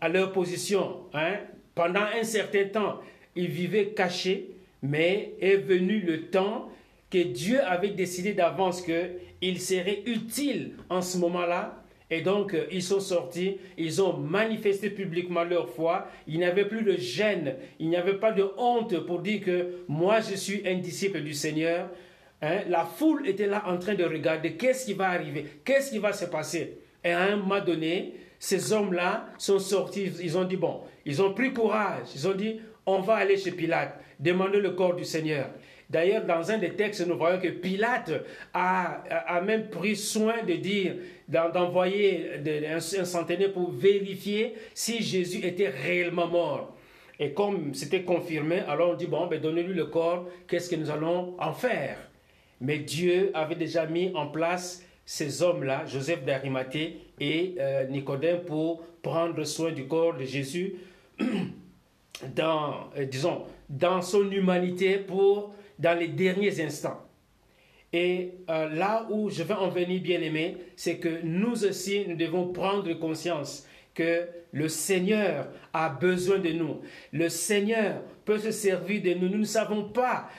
à 0.00 0.08
leur 0.08 0.32
position. 0.32 1.02
Hein. 1.12 1.36
Pendant 1.74 2.04
un 2.18 2.22
certain 2.24 2.64
temps, 2.66 3.00
ils 3.34 3.48
vivaient 3.48 3.88
cachés, 3.88 4.50
mais 4.82 5.34
est 5.40 5.56
venu 5.56 6.00
le 6.00 6.26
temps 6.28 6.70
que 7.10 7.22
Dieu 7.22 7.62
avait 7.62 7.90
décidé 7.90 8.32
d'avance 8.32 8.82
qu'il 8.82 9.60
serait 9.60 10.02
utile 10.06 10.72
en 10.88 11.02
ce 11.02 11.18
moment-là. 11.18 11.81
Et 12.12 12.20
donc, 12.20 12.52
euh, 12.52 12.66
ils 12.70 12.82
sont 12.82 13.00
sortis, 13.00 13.56
ils 13.78 14.02
ont 14.02 14.18
manifesté 14.18 14.90
publiquement 14.90 15.44
leur 15.44 15.70
foi. 15.70 16.08
Il 16.26 16.36
n'y 16.36 16.44
avait 16.44 16.66
plus 16.66 16.82
de 16.82 16.92
gêne, 16.92 17.56
il 17.80 17.88
n'y 17.88 17.96
avait 17.96 18.18
pas 18.18 18.32
de 18.32 18.44
honte 18.58 18.98
pour 19.06 19.20
dire 19.20 19.40
que 19.40 19.78
moi, 19.88 20.20
je 20.20 20.34
suis 20.34 20.60
un 20.68 20.74
disciple 20.74 21.22
du 21.22 21.32
Seigneur. 21.32 21.88
Hein. 22.42 22.58
La 22.68 22.84
foule 22.84 23.26
était 23.26 23.46
là 23.46 23.64
en 23.66 23.78
train 23.78 23.94
de 23.94 24.04
regarder 24.04 24.52
qu'est-ce 24.56 24.84
qui 24.84 24.92
va 24.92 25.08
arriver, 25.08 25.46
qu'est-ce 25.64 25.90
qui 25.90 25.98
va 25.98 26.12
se 26.12 26.26
passer. 26.26 26.80
Et 27.02 27.12
à 27.12 27.22
un 27.22 27.36
moment 27.36 27.64
donné, 27.64 28.12
ces 28.38 28.74
hommes-là 28.74 29.30
sont 29.38 29.58
sortis, 29.58 30.12
ils 30.22 30.36
ont 30.36 30.44
dit, 30.44 30.58
bon, 30.58 30.82
ils 31.06 31.22
ont 31.22 31.32
pris 31.32 31.54
courage, 31.54 32.08
ils 32.14 32.28
ont 32.28 32.34
dit, 32.34 32.60
on 32.84 33.00
va 33.00 33.14
aller 33.14 33.38
chez 33.38 33.52
Pilate, 33.52 33.98
demander 34.20 34.60
le 34.60 34.72
corps 34.72 34.96
du 34.96 35.06
Seigneur. 35.06 35.46
D'ailleurs, 35.92 36.24
dans 36.24 36.50
un 36.50 36.56
des 36.56 36.70
textes, 36.70 37.06
nous 37.06 37.18
voyons 37.18 37.38
que 37.38 37.48
Pilate 37.48 38.12
a, 38.54 39.40
même 39.44 39.68
pris 39.68 39.94
soin 39.94 40.42
de 40.42 40.54
dire, 40.54 40.94
d'envoyer 41.28 42.30
un, 42.66 42.80
centenaire 42.80 43.52
pour 43.52 43.70
vérifier 43.70 44.54
si 44.72 45.02
Jésus 45.02 45.44
était 45.44 45.68
réellement 45.68 46.28
mort. 46.28 46.74
Et 47.20 47.32
comme 47.34 47.74
c'était 47.74 48.04
confirmé, 48.04 48.60
alors 48.60 48.92
on 48.92 48.94
dit, 48.94 49.06
bon, 49.06 49.26
ben, 49.26 49.38
donnez-lui 49.38 49.74
le 49.74 49.84
corps, 49.84 50.26
qu'est-ce 50.48 50.70
que 50.70 50.76
nous 50.76 50.90
allons 50.90 51.34
en 51.38 51.52
faire? 51.52 51.98
Mais 52.62 52.78
Dieu 52.78 53.30
avait 53.34 53.54
déjà 53.54 53.84
mis 53.84 54.12
en 54.14 54.28
place 54.28 54.82
ces 55.04 55.42
hommes-là, 55.42 55.84
Joseph 55.84 56.24
d'Arimathée 56.24 57.00
et 57.20 57.56
euh, 57.60 57.84
Nicodème, 57.88 58.40
pour 58.40 58.82
prendre 59.02 59.44
soin 59.44 59.72
du 59.72 59.86
corps 59.86 60.14
de 60.14 60.24
Jésus 60.24 60.76
dans, 62.34 62.88
euh, 62.96 63.04
disons, 63.04 63.42
dans 63.68 64.00
son 64.00 64.30
humanité 64.30 64.96
pour, 64.96 65.54
dans 65.82 65.98
les 65.98 66.08
derniers 66.08 66.62
instants. 66.62 67.00
Et 67.92 68.32
euh, 68.48 68.70
là 68.70 69.06
où 69.10 69.28
je 69.28 69.42
veux 69.42 69.54
en 69.54 69.68
venir, 69.68 70.00
bien 70.00 70.20
aimé, 70.22 70.56
c'est 70.76 70.96
que 70.96 71.20
nous 71.22 71.64
aussi, 71.64 72.06
nous 72.08 72.16
devons 72.16 72.52
prendre 72.52 72.90
conscience 72.94 73.66
que 73.92 74.26
le 74.52 74.68
Seigneur 74.68 75.48
a 75.74 75.90
besoin 75.90 76.38
de 76.38 76.50
nous. 76.52 76.80
Le 77.12 77.28
Seigneur 77.28 78.00
peut 78.24 78.38
se 78.38 78.50
servir 78.50 79.02
de 79.02 79.12
nous. 79.12 79.28
Nous 79.28 79.38
ne 79.38 79.44
savons 79.44 79.84
pas 79.84 80.30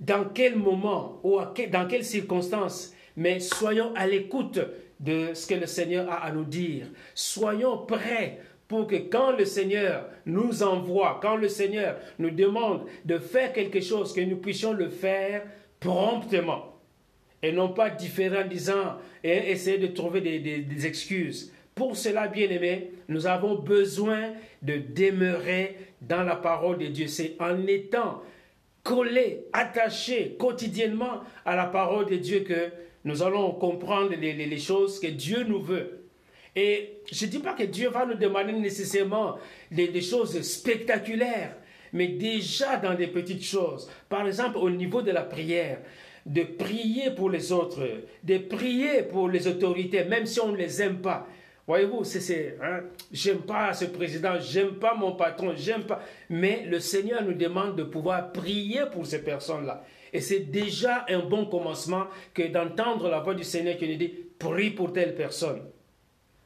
dans 0.00 0.24
quel 0.24 0.56
moment 0.56 1.20
ou 1.22 1.38
dans 1.70 1.86
quelles 1.86 2.04
circonstances 2.04 2.92
mais 3.16 3.40
soyons 3.40 3.92
à 3.96 4.06
l'écoute 4.06 4.60
de 4.98 5.34
ce 5.34 5.46
que 5.46 5.54
le 5.54 5.66
Seigneur 5.66 6.10
a 6.10 6.24
à 6.24 6.32
nous 6.32 6.44
dire. 6.44 6.86
Soyons 7.14 7.84
prêts 7.86 8.38
pour 8.70 8.86
que 8.86 8.94
quand 8.94 9.32
le 9.32 9.44
Seigneur 9.44 10.06
nous 10.26 10.62
envoie, 10.62 11.18
quand 11.20 11.34
le 11.34 11.48
Seigneur 11.48 11.96
nous 12.20 12.30
demande 12.30 12.86
de 13.04 13.18
faire 13.18 13.52
quelque 13.52 13.80
chose, 13.80 14.12
que 14.12 14.20
nous 14.20 14.36
puissions 14.36 14.72
le 14.72 14.88
faire 14.88 15.42
promptement. 15.80 16.76
Et 17.42 17.50
non 17.50 17.70
pas 17.70 17.90
différent 17.90 18.46
disant 18.48 18.98
et 19.24 19.50
essayer 19.50 19.78
de 19.78 19.88
trouver 19.88 20.20
des, 20.20 20.86
excuses. 20.86 21.52
Pour 21.74 21.96
cela, 21.96 22.28
bien 22.28 22.48
aimé, 22.48 22.92
nous 23.08 23.26
avons 23.26 23.56
besoin 23.56 24.34
de 24.62 24.76
demeurer 24.76 25.76
dans 26.00 26.22
la 26.22 26.36
parole 26.36 26.78
de 26.78 26.86
Dieu. 26.86 27.08
C'est 27.08 27.34
en 27.40 27.66
étant 27.66 28.22
collés, 28.84 29.46
attachés 29.52 30.36
quotidiennement 30.38 31.22
à 31.44 31.56
la 31.56 31.66
parole 31.66 32.06
de 32.06 32.16
Dieu 32.16 32.44
que 32.46 32.70
nous 33.02 33.24
allons 33.24 33.50
comprendre 33.50 34.12
les, 34.14 34.58
choses 34.58 35.00
que 35.00 35.08
Dieu 35.08 35.42
nous 35.42 35.60
veut. 35.60 35.99
Et 36.56 37.00
je 37.10 37.26
ne 37.26 37.30
dis 37.30 37.38
pas 37.38 37.54
que 37.54 37.62
Dieu 37.62 37.88
va 37.90 38.06
nous 38.06 38.14
demander 38.14 38.52
nécessairement 38.52 39.38
des, 39.70 40.00
choses 40.00 40.40
spectaculaires, 40.42 41.56
mais 41.92 42.08
déjà 42.08 42.76
dans 42.76 42.94
des 42.94 43.06
petites 43.06 43.44
choses. 43.44 43.88
Par 44.08 44.26
exemple, 44.26 44.58
au 44.58 44.70
niveau 44.70 45.02
de 45.02 45.12
la 45.12 45.22
prière, 45.22 45.78
de 46.26 46.42
prier 46.42 47.10
pour 47.12 47.30
les 47.30 47.52
autres, 47.52 47.86
de 48.24 48.38
prier 48.38 49.02
pour 49.02 49.28
les 49.28 49.46
autorités, 49.46 50.04
même 50.04 50.26
si 50.26 50.40
on 50.40 50.52
ne 50.52 50.56
les 50.56 50.82
aime 50.82 51.00
pas. 51.00 51.26
Voyez-vous, 51.66 52.02
c'est, 52.02 52.56
hein, 52.60 52.80
j'aime 53.12 53.42
pas 53.42 53.72
ce 53.74 53.84
président, 53.84 54.34
j'aime 54.40 54.74
pas 54.74 54.94
mon 54.94 55.12
patron, 55.12 55.52
j'aime 55.56 55.84
pas. 55.84 56.02
Mais 56.28 56.64
le 56.66 56.80
Seigneur 56.80 57.22
nous 57.22 57.34
demande 57.34 57.76
de 57.76 57.84
pouvoir 57.84 58.32
prier 58.32 58.82
pour 58.92 59.06
ces 59.06 59.22
personnes-là. 59.22 59.84
Et 60.12 60.20
c'est 60.20 60.50
déjà 60.50 61.06
un 61.08 61.20
bon 61.20 61.46
commencement 61.46 62.06
que 62.34 62.42
d'entendre 62.48 63.08
la 63.08 63.20
voix 63.20 63.34
du 63.34 63.44
Seigneur 63.44 63.76
qui 63.76 63.88
nous 63.88 63.96
dit 63.96 64.12
prie 64.38 64.70
pour 64.70 64.92
telle 64.92 65.14
personne. 65.14 65.60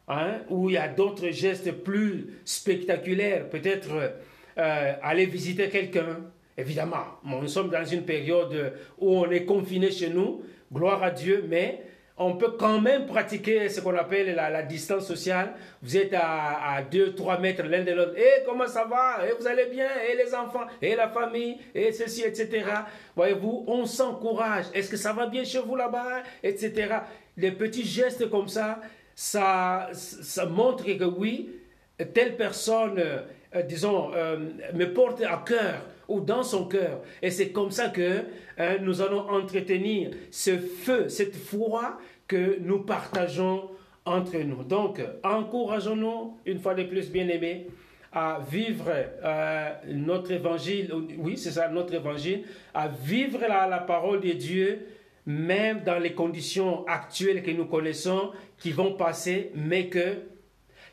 Hein? 0.08 0.40
Ou 0.50 0.70
il 0.70 0.74
y 0.74 0.78
a 0.78 0.88
d'autres 0.88 1.30
gestes 1.30 1.72
plus 1.72 2.40
spectaculaires, 2.44 3.48
peut-être 3.48 4.14
euh, 4.58 4.92
aller 5.02 5.26
visiter 5.26 5.68
quelqu'un. 5.68 6.20
Évidemment, 6.56 7.04
nous 7.24 7.48
sommes 7.48 7.70
dans 7.70 7.84
une 7.84 8.04
période 8.04 8.74
où 8.98 9.16
on 9.16 9.30
est 9.30 9.44
confiné 9.44 9.90
chez 9.90 10.10
nous, 10.10 10.42
gloire 10.72 11.02
à 11.02 11.10
Dieu, 11.10 11.44
mais 11.48 11.82
on 12.16 12.36
peut 12.36 12.52
quand 12.56 12.80
même 12.80 13.06
pratiquer 13.06 13.68
ce 13.68 13.80
qu'on 13.80 13.96
appelle 13.96 14.36
la, 14.36 14.62
distance 14.62 15.06
sociale. 15.06 15.54
Vous 15.82 15.96
êtes 15.96 16.14
à, 16.14 16.80
2-3 16.88 17.40
mètres 17.40 17.64
l'un 17.64 17.82
de 17.82 17.90
l'autre. 17.90 18.16
Et 18.16 18.22
eh, 18.22 18.44
comment 18.46 18.68
ça 18.68 18.84
va? 18.84 19.26
Et 19.26 19.30
eh, 19.30 19.34
vous 19.40 19.48
allez 19.48 19.66
bien? 19.66 19.86
Et 19.86 20.12
eh, 20.12 20.16
les 20.16 20.32
enfants? 20.32 20.66
Et 20.80 20.94
la 20.94 21.08
famille? 21.08 21.58
Et 21.74 21.90
ceci, 21.90 22.22
etc. 22.22 22.66
Voyez-vous, 23.16 23.64
on 23.66 23.84
s'encourage. 23.84 24.66
Est-ce 24.74 24.88
que 24.88 24.96
ça 24.96 25.12
va 25.12 25.26
bien 25.26 25.42
chez 25.42 25.58
vous 25.58 25.74
là-bas? 25.74 26.22
Etc. 26.44 26.72
Les 27.36 27.50
petits 27.50 27.84
gestes 27.84 28.30
comme 28.30 28.48
ça, 28.48 28.80
ça, 29.14 29.88
ça 29.92 30.46
montre 30.46 30.84
que 30.84 31.04
oui, 31.04 31.50
telle 32.12 32.36
personne, 32.36 32.98
euh, 32.98 33.62
disons, 33.62 34.10
euh, 34.14 34.36
me 34.74 34.92
porte 34.92 35.22
à 35.22 35.42
cœur 35.46 35.86
ou 36.08 36.20
dans 36.20 36.42
son 36.42 36.66
cœur. 36.66 37.00
Et 37.22 37.30
c'est 37.30 37.50
comme 37.50 37.70
ça 37.70 37.88
que 37.88 38.22
hein, 38.58 38.76
nous 38.80 39.00
allons 39.00 39.28
entretenir 39.30 40.10
ce 40.30 40.58
feu, 40.58 41.08
cette 41.08 41.36
foi 41.36 41.98
que 42.26 42.58
nous 42.60 42.80
partageons 42.80 43.70
entre 44.04 44.36
nous. 44.38 44.64
Donc, 44.64 45.00
encourageons-nous, 45.22 46.38
une 46.46 46.58
fois 46.58 46.74
de 46.74 46.82
plus, 46.84 47.10
bien-aimés, 47.10 47.68
à 48.12 48.40
vivre 48.48 48.86
euh, 48.88 49.70
notre 49.88 50.30
évangile, 50.30 50.92
oui, 51.18 51.36
c'est 51.36 51.50
ça, 51.50 51.68
notre 51.68 51.94
évangile, 51.94 52.44
à 52.72 52.88
vivre 52.88 53.40
la, 53.40 53.66
la 53.66 53.78
parole 53.78 54.20
de 54.20 54.30
Dieu, 54.32 54.86
même 55.26 55.82
dans 55.84 55.98
les 55.98 56.12
conditions 56.12 56.86
actuelles 56.86 57.42
que 57.42 57.50
nous 57.50 57.66
connaissons, 57.66 58.30
qui 58.58 58.72
vont 58.72 58.94
passer, 58.94 59.50
mais 59.54 59.88
que 59.88 60.18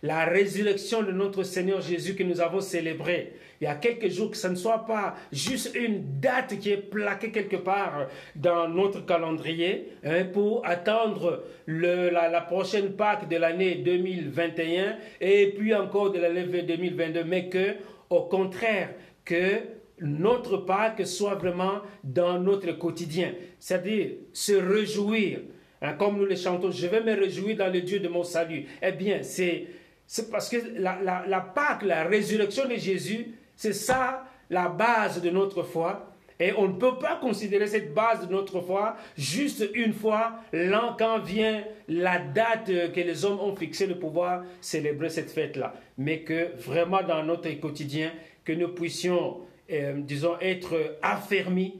la 0.03 0.25
résurrection 0.25 1.03
de 1.03 1.11
notre 1.11 1.43
Seigneur 1.43 1.81
Jésus 1.81 2.15
que 2.15 2.23
nous 2.23 2.41
avons 2.41 2.61
célébré 2.61 3.33
il 3.61 3.65
y 3.65 3.67
a 3.67 3.75
quelques 3.75 4.09
jours, 4.09 4.31
que 4.31 4.37
ce 4.37 4.47
ne 4.47 4.55
soit 4.55 4.87
pas 4.87 5.15
juste 5.31 5.75
une 5.75 6.19
date 6.19 6.57
qui 6.57 6.71
est 6.71 6.77
plaquée 6.77 7.29
quelque 7.29 7.57
part 7.57 8.07
dans 8.35 8.67
notre 8.67 9.05
calendrier 9.05 9.89
hein, 10.03 10.25
pour 10.33 10.65
attendre 10.65 11.43
la, 11.67 12.41
prochaine 12.41 12.93
Pâque 12.93 13.29
de 13.29 13.37
l'année 13.37 13.75
2021 13.75 14.95
et 15.21 15.53
puis 15.55 15.75
encore 15.75 16.11
de 16.11 16.17
l'année 16.17 16.63
2022, 16.63 17.23
mais 17.23 17.49
que, 17.49 17.75
au 18.09 18.21
contraire, 18.21 18.95
que 19.23 19.59
notre 20.01 20.57
Pâque 20.57 21.05
soit 21.05 21.35
vraiment 21.35 21.81
dans 22.03 22.39
notre 22.39 22.71
quotidien, 22.73 23.33
c'est-à-dire 23.59 24.11
se 24.33 24.53
réjouir 24.53 25.39
Hein, 25.81 25.93
comme 25.93 26.17
nous 26.17 26.25
les 26.25 26.35
chantons, 26.35 26.69
je 26.69 26.85
vais 26.87 27.01
me 27.01 27.19
réjouir 27.19 27.57
dans 27.57 27.71
le 27.71 27.81
Dieu 27.81 27.99
de 27.99 28.07
mon 28.07 28.23
salut. 28.23 28.65
Eh 28.81 28.91
bien, 28.91 29.23
c'est, 29.23 29.65
c'est 30.05 30.29
parce 30.29 30.47
que 30.47 30.57
la, 30.77 30.99
la, 31.01 31.25
la 31.27 31.41
Pâque, 31.41 31.83
la 31.83 32.03
résurrection 32.03 32.67
de 32.67 32.75
Jésus, 32.75 33.33
c'est 33.55 33.73
ça 33.73 34.25
la 34.49 34.67
base 34.69 35.21
de 35.21 35.29
notre 35.31 35.63
foi. 35.63 36.07
Et 36.39 36.53
on 36.57 36.67
ne 36.67 36.73
peut 36.73 36.97
pas 36.99 37.17
considérer 37.17 37.67
cette 37.67 37.93
base 37.93 38.27
de 38.27 38.31
notre 38.31 38.61
foi 38.61 38.95
juste 39.15 39.67
une 39.75 39.93
fois, 39.93 40.33
l'an 40.51 40.95
quand 40.97 41.19
vient 41.19 41.63
la 41.87 42.17
date 42.19 42.65
que 42.65 42.99
les 42.99 43.25
hommes 43.25 43.39
ont 43.39 43.55
fixée 43.55 43.85
de 43.85 43.93
pouvoir 43.93 44.43
célébrer 44.59 45.09
cette 45.09 45.29
fête-là. 45.29 45.73
Mais 45.97 46.21
que 46.21 46.49
vraiment 46.57 47.03
dans 47.03 47.23
notre 47.23 47.49
quotidien, 47.59 48.11
que 48.43 48.53
nous 48.53 48.69
puissions, 48.69 49.41
euh, 49.71 49.93
disons, 49.97 50.33
être 50.41 50.97
affermis, 51.01 51.75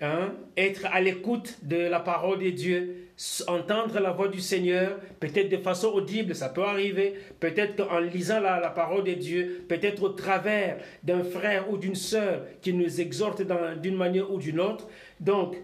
hein, 0.00 0.32
être 0.56 0.86
à 0.92 1.00
l'écoute 1.00 1.58
de 1.62 1.76
la 1.76 2.00
parole 2.00 2.38
de 2.38 2.50
Dieu, 2.50 3.10
entendre 3.48 4.00
la 4.00 4.12
voix 4.12 4.28
du 4.28 4.40
Seigneur, 4.40 4.98
peut-être 5.20 5.50
de 5.50 5.58
façon 5.58 5.88
audible, 5.88 6.34
ça 6.34 6.48
peut 6.48 6.62
arriver, 6.62 7.14
peut-être 7.38 7.76
qu'en 7.76 7.98
lisant 7.98 8.40
la, 8.40 8.70
parole 8.70 9.04
de 9.04 9.12
Dieu, 9.12 9.64
peut-être 9.68 10.02
au 10.02 10.08
travers 10.10 10.78
d'un 11.02 11.22
frère 11.22 11.70
ou 11.70 11.76
d'une 11.76 11.94
sœur 11.94 12.42
qui 12.62 12.72
nous 12.72 13.00
exhorte 13.00 13.42
d'une 13.82 13.96
manière 13.96 14.32
ou 14.32 14.38
d'une 14.38 14.58
autre. 14.58 14.88
Donc, 15.20 15.56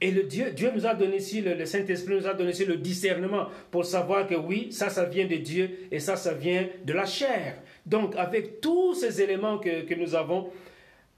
et 0.00 0.12
le 0.12 0.22
Dieu, 0.22 0.52
Dieu 0.52 0.70
nous 0.74 0.86
a 0.86 0.94
donné 0.94 1.16
ici, 1.16 1.42
le, 1.42 1.64
Saint-Esprit 1.66 2.14
nous 2.14 2.26
a 2.26 2.32
donné 2.32 2.52
ici 2.52 2.64
le 2.64 2.76
discernement 2.76 3.48
pour 3.70 3.84
savoir 3.84 4.26
que 4.26 4.36
oui, 4.36 4.68
ça, 4.70 4.88
ça 4.88 5.04
vient 5.04 5.26
de 5.26 5.36
Dieu 5.36 5.70
et 5.90 5.98
ça, 5.98 6.16
ça 6.16 6.32
vient 6.32 6.68
de 6.84 6.92
la 6.92 7.04
chair. 7.04 7.60
Donc, 7.84 8.14
avec 8.16 8.60
tous 8.60 8.94
ces 8.94 9.20
éléments 9.20 9.58
que, 9.58 9.82
que 9.82 9.94
nous 9.94 10.14
avons, 10.14 10.50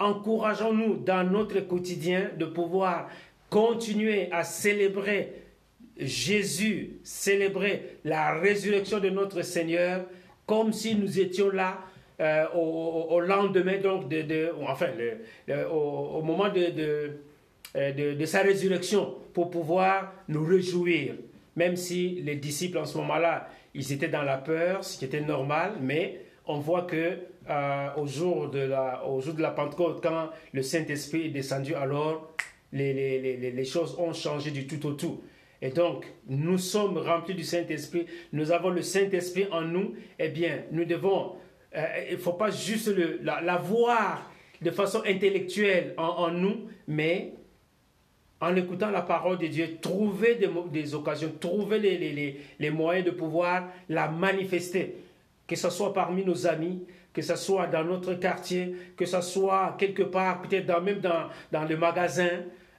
encourageons-nous 0.01 0.97
dans 0.97 1.23
notre 1.31 1.61
quotidien 1.61 2.31
de 2.37 2.47
pouvoir 2.47 3.09
continuer 3.51 4.33
à 4.33 4.43
célébrer 4.43 5.33
Jésus 5.99 6.99
célébrait 7.05 7.83
la 8.05 8.39
résurrection 8.39 8.99
de 9.01 9.11
notre 9.11 9.43
Seigneur 9.43 10.07
comme 10.47 10.73
si 10.73 10.97
nous 10.97 11.21
étions 11.21 11.51
là 11.51 11.79
euh, 12.21 12.47
au, 12.55 13.21
lendemain, 13.21 13.79
donc 13.79 14.09
de, 14.09 14.53
enfin, 14.67 14.89
au, 15.71 16.21
moment 16.23 16.49
euh, 16.55 17.13
de, 17.93 18.15
de, 18.15 18.25
sa 18.27 18.43
résurrection, 18.43 19.15
pour 19.33 19.49
pouvoir 19.51 20.13
nous 20.29 20.45
réjouir. 20.45 21.15
Même 21.57 21.77
si 21.77 22.21
les 22.23 22.37
disciples 22.37 22.79
en 22.79 22.85
ce 22.85 22.99
moment-là, 22.99 23.49
ils 23.75 23.93
étaient 23.93 24.09
dans 24.09 24.23
la 24.23 24.37
peur, 24.37 24.85
ce 24.85 24.99
qui 24.99 25.05
était 25.07 25.21
normal, 25.21 25.75
mais 25.81 26.21
on 26.47 26.59
voit 26.59 26.83
que 26.83 27.19
euh, 27.49 27.89
au, 27.97 28.07
jour 28.07 28.51
de 28.51 28.61
la, 28.61 29.07
au 29.07 29.21
jour 29.21 29.35
de 29.35 29.43
la 29.43 29.51
Pentecôte, 29.51 30.01
quand 30.03 30.31
le 30.53 30.63
Saint-Esprit 30.63 31.27
est 31.27 31.31
descendu, 31.31 31.75
alors 31.75 32.35
les, 32.73 32.93
les, 32.93 33.37
les, 33.37 33.51
les 33.51 33.65
choses 33.65 33.97
ont 33.99 34.13
changé 34.13 34.51
du 34.51 34.67
tout 34.67 34.87
au 34.87 34.93
tout. 34.93 35.23
Et 35.63 35.71
donc, 35.71 36.07
nous 36.27 36.59
sommes 36.59 36.97
remplis 36.97 37.35
du 37.35 37.45
Saint-Esprit, 37.45 38.07
nous 38.33 38.51
avons 38.51 38.71
le 38.71 38.83
Saint-Esprit 38.83 39.47
en 39.51 39.63
nous, 39.63 39.95
eh 40.19 40.29
bien, 40.29 40.63
nous 40.73 40.85
devons, 40.85 41.37
euh, 41.77 41.85
il 42.09 42.15
ne 42.15 42.21
faut 42.21 42.33
pas 42.33 42.51
juste 42.51 42.91
l'avoir 43.23 44.31
la, 44.63 44.71
de 44.71 44.75
façon 44.75 45.03
intellectuelle 45.07 45.95
en, 45.99 46.31
nous, 46.31 46.69
mais 46.89 47.35
en 48.41 48.57
écoutant 48.57 48.91
la 48.91 49.03
parole 49.03 49.37
de 49.37 49.49
Dieu, 49.49 49.77
trouver 49.83 50.39
des, 50.73 50.95
occasions, 50.95 51.33
trouver 51.39 51.79
les, 51.79 51.99
les, 51.99 52.41
les, 52.59 52.71
moyens 52.71 53.05
de 53.05 53.11
pouvoir 53.11 53.69
la 53.91 54.09
manifester, 54.09 54.97
que 55.51 55.57
ce 55.57 55.69
soit 55.69 55.93
parmi 55.93 56.25
nos 56.25 56.47
amis, 56.47 56.87
que 57.13 57.21
ce 57.21 57.37
soit 57.37 57.67
dans 57.67 57.85
notre 57.85 58.15
quartier, 58.15 58.75
que 58.97 59.05
ce 59.05 59.21
soit 59.21 59.75
quelque 59.79 60.05
part, 60.05 60.41
peut-être 60.41 60.81
même 60.81 61.01
dans, 61.01 61.29
dans 61.53 61.65
le 61.65 61.77
magasin, 61.77 62.31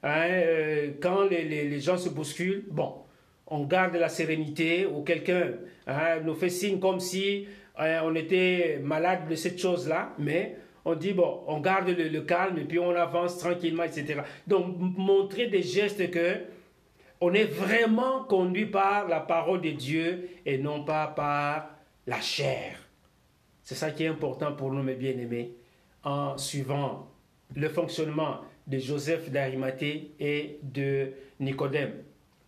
Hein, 0.03 0.29
euh, 0.29 0.91
quand 0.99 1.25
les, 1.25 1.43
les, 1.43 1.79
gens 1.79 1.97
se 1.97 2.09
bousculent, 2.09 2.65
bon, 2.71 2.93
on 3.45 3.65
garde 3.65 3.95
la 3.95 4.09
sérénité 4.09 4.87
ou 4.87 5.03
quelqu'un 5.03 5.51
hein, 5.85 6.19
nous 6.23 6.33
fait 6.33 6.49
signe 6.49 6.79
comme 6.79 6.99
si 6.99 7.47
hein, 7.77 8.01
on 8.03 8.15
était 8.15 8.79
malade 8.83 9.29
de 9.29 9.35
cette 9.35 9.59
chose-là, 9.59 10.13
mais 10.17 10.57
on 10.85 10.95
dit, 10.95 11.13
bon, 11.13 11.41
on 11.45 11.59
garde 11.59 11.89
le, 11.89 12.21
calme 12.21 12.57
et 12.57 12.63
puis 12.63 12.79
on 12.79 12.89
avance 12.95 13.37
tranquillement, 13.37 13.83
etc. 13.83 14.21
Donc, 14.47 14.75
montrer 14.79 15.45
des 15.47 15.61
gestes 15.61 16.09
que 16.09 16.37
on 17.23 17.35
est 17.35 17.45
vraiment 17.45 18.23
conduit 18.23 18.65
par 18.65 19.07
la 19.07 19.19
parole 19.19 19.61
de 19.61 19.69
Dieu 19.69 20.29
et 20.47 20.57
non 20.57 20.83
pas 20.83 21.05
par 21.05 21.69
la 22.07 22.19
chair. 22.21 22.77
C'est 23.63 23.75
ça 23.75 23.91
qui 23.91 24.03
est 24.03 24.07
important 24.07 24.53
pour 24.53 24.71
nous, 24.71 24.83
mes 24.83 24.95
bien-aimés, 24.95 25.53
en 26.03 26.37
suivant 26.37 27.07
le 27.55 27.69
fonctionnement 27.69 28.41
de 28.67 28.77
Joseph 28.77 29.29
d'Arimathée 29.29 30.11
et 30.19 30.59
de 30.63 31.11
Nicodème. 31.39 31.93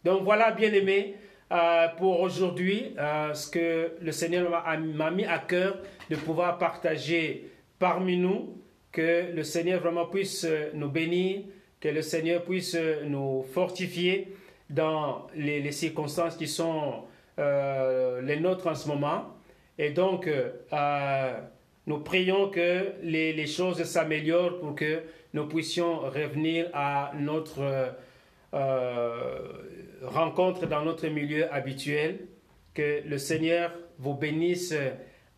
Donc 0.04 0.24
voilà, 0.24 0.52
bien 0.52 0.72
aimé, 0.74 1.16
euh, 1.52 1.88
pour 1.98 2.22
aujourd'hui, 2.22 2.94
euh, 2.98 3.34
ce 3.34 3.50
que 3.50 3.92
le 4.02 4.12
Seigneur 4.12 4.50
m'a 4.50 5.12
mis 5.12 5.26
à 5.26 5.40
cœur 5.40 5.78
de 6.10 6.16
pouvoir 6.16 6.58
partager 6.58 7.50
parmi 7.80 8.18
nous, 8.18 8.58
que 8.92 9.32
le 9.34 9.44
Seigneur 9.44 9.82
vraiment 9.82 10.06
puisse 10.06 10.48
nous 10.74 10.90
bénir, 10.90 11.42
que 11.80 11.90
le 11.90 12.02
Seigneur 12.02 12.44
puisse 12.44 12.78
nous 13.06 13.44
fortifier 13.54 14.34
dans 14.70 15.28
les, 15.36 15.72
circonstances 15.72 16.36
qui 16.38 16.48
sont 16.48 17.04
euh, 17.40 18.22
les 18.22 18.40
nôtres 18.40 18.68
en 18.68 18.76
ce 18.76 18.88
moment. 18.88 19.33
Et 19.78 19.90
donc, 19.90 20.30
nous 21.86 22.00
prions 22.00 22.50
que 22.50 22.94
les, 23.02 23.46
choses 23.48 23.84
s'améliorent 23.84 24.60
pour 24.60 24.76
que 24.76 25.02
nous 25.34 25.48
puissions 25.48 26.00
revenir 26.00 26.70
à 26.74 27.12
notre 27.20 27.96
euh, 28.54 29.40
rencontre 30.04 30.68
dans 30.68 30.84
notre 30.84 31.08
milieu 31.08 31.52
habituel. 31.54 32.20
Que 32.74 33.02
le 33.06 33.18
Seigneur 33.18 33.72
vous 34.00 34.14
bénisse 34.14 34.74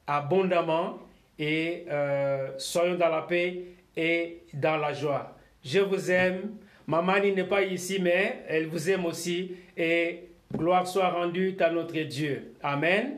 abondamment 0.08 1.00
et 1.40 1.86
euh, 1.90 2.52
soyons 2.58 2.96
dans 2.96 3.10
la 3.10 3.24
paix 3.24 3.64
et 3.98 4.44
dans 4.54 4.78
la 4.78 4.94
joie. 4.94 5.36
Je 5.64 5.80
vous 5.80 6.12
aime. 6.12 6.58
Maman 6.88 7.20
n'est 7.20 7.44
pas 7.44 7.64
ici, 7.64 7.98
mais 8.00 8.44
elle 8.48 8.68
vous 8.68 8.90
aime 8.90 9.06
aussi. 9.06 9.56
Et 9.76 10.26
gloire 10.56 10.88
soit 10.88 11.10
rendue 11.10 11.58
à 11.60 11.72
notre 11.72 12.00
Dieu. 12.02 12.54
Amen. 12.62 13.18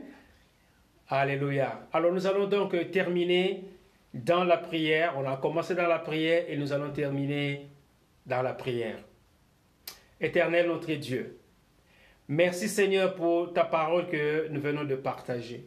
Alléluia. 1.10 1.88
Alors 1.90 2.12
nous 2.12 2.26
allons 2.26 2.46
donc 2.48 2.76
terminer 2.90 3.64
dans 4.12 4.44
la 4.44 4.58
prière. 4.58 5.14
On 5.16 5.26
a 5.26 5.38
commencé 5.38 5.74
dans 5.74 5.86
la 5.86 5.98
prière 5.98 6.44
et 6.48 6.56
nous 6.58 6.70
allons 6.70 6.90
terminer 6.90 7.68
dans 8.26 8.42
la 8.42 8.52
prière. 8.52 8.98
Éternel 10.20 10.66
notre 10.66 10.92
Dieu, 10.92 11.38
merci 12.28 12.68
Seigneur 12.68 13.14
pour 13.14 13.54
ta 13.54 13.64
parole 13.64 14.08
que 14.08 14.48
nous 14.48 14.60
venons 14.60 14.84
de 14.84 14.96
partager. 14.96 15.66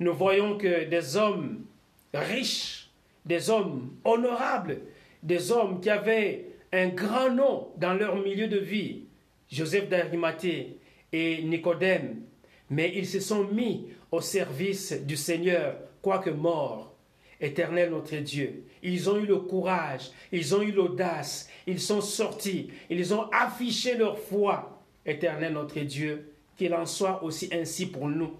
Nous 0.00 0.12
voyons 0.12 0.58
que 0.58 0.84
des 0.86 1.16
hommes 1.16 1.64
riches, 2.12 2.90
des 3.24 3.50
hommes 3.50 3.92
honorables, 4.04 4.80
des 5.22 5.52
hommes 5.52 5.80
qui 5.80 5.90
avaient 5.90 6.46
un 6.72 6.88
grand 6.88 7.30
nom 7.30 7.68
dans 7.76 7.94
leur 7.94 8.16
milieu 8.16 8.48
de 8.48 8.58
vie, 8.58 9.04
Joseph 9.52 9.88
d'Arimathée 9.88 10.78
et 11.12 11.42
Nicodème, 11.44 12.22
mais 12.70 12.92
ils 12.96 13.06
se 13.06 13.20
sont 13.20 13.44
mis 13.44 13.86
au 14.10 14.20
service 14.20 14.92
du 14.92 15.16
Seigneur, 15.16 15.76
quoique 16.02 16.30
morts. 16.30 16.94
Éternel 17.40 17.90
notre 17.90 18.16
Dieu, 18.16 18.64
ils 18.82 19.08
ont 19.08 19.16
eu 19.16 19.26
le 19.26 19.36
courage, 19.36 20.10
ils 20.32 20.56
ont 20.56 20.62
eu 20.62 20.72
l'audace, 20.72 21.48
ils 21.68 21.80
sont 21.80 22.00
sortis, 22.00 22.68
ils 22.90 23.14
ont 23.14 23.30
affiché 23.30 23.96
leur 23.96 24.18
foi. 24.18 24.82
Éternel 25.06 25.52
notre 25.52 25.78
Dieu, 25.80 26.32
qu'il 26.56 26.74
en 26.74 26.84
soit 26.84 27.22
aussi 27.22 27.48
ainsi 27.52 27.86
pour 27.86 28.08
nous. 28.08 28.34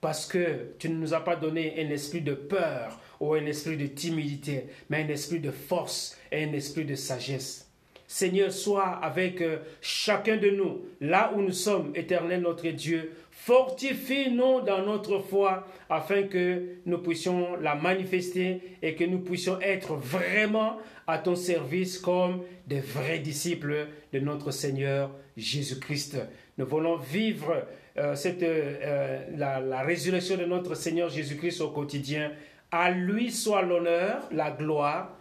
Parce 0.00 0.26
que 0.26 0.72
tu 0.78 0.88
ne 0.88 0.94
nous 0.94 1.12
as 1.12 1.20
pas 1.20 1.36
donné 1.36 1.74
un 1.84 1.90
esprit 1.90 2.22
de 2.22 2.32
peur 2.32 2.98
ou 3.20 3.34
un 3.34 3.44
esprit 3.44 3.76
de 3.76 3.86
timidité, 3.86 4.68
mais 4.88 5.04
un 5.04 5.08
esprit 5.08 5.40
de 5.40 5.50
force 5.50 6.18
et 6.32 6.42
un 6.42 6.52
esprit 6.54 6.86
de 6.86 6.94
sagesse. 6.94 7.69
Seigneur, 8.12 8.50
sois 8.50 8.88
avec 8.88 9.40
euh, 9.40 9.58
chacun 9.80 10.36
de 10.36 10.50
nous, 10.50 10.80
là 11.00 11.32
où 11.32 11.42
nous 11.42 11.52
sommes, 11.52 11.92
éternel 11.94 12.40
notre 12.40 12.66
Dieu, 12.66 13.12
Fortifie-nous 13.30 14.62
dans 14.62 14.84
notre 14.84 15.20
foi 15.20 15.64
afin 15.88 16.24
que 16.24 16.80
nous 16.86 16.98
puissions 16.98 17.54
la 17.54 17.76
manifester 17.76 18.76
et 18.82 18.96
que 18.96 19.04
nous 19.04 19.20
puissions 19.20 19.60
être 19.60 19.94
vraiment 19.94 20.78
à 21.06 21.18
ton 21.18 21.36
service 21.36 21.98
comme 21.98 22.42
des 22.66 22.80
vrais 22.80 23.20
disciples 23.20 23.86
de 24.12 24.18
notre 24.18 24.50
Seigneur 24.50 25.12
Jésus-Christ. 25.36 26.18
Nous 26.58 26.66
voulons 26.66 26.96
vivre 26.96 27.64
euh, 27.96 28.16
euh, 28.42 29.24
la, 29.36 29.60
la 29.60 29.82
résurrection 29.82 30.36
de 30.36 30.46
notre 30.46 30.74
Seigneur 30.74 31.08
Jésus-Christ 31.10 31.60
au 31.60 31.70
quotidien. 31.70 32.32
À 32.72 32.90
lui 32.90 33.30
soit 33.30 33.62
l'honneur, 33.62 34.28
la 34.32 34.50
gloire, 34.50 35.16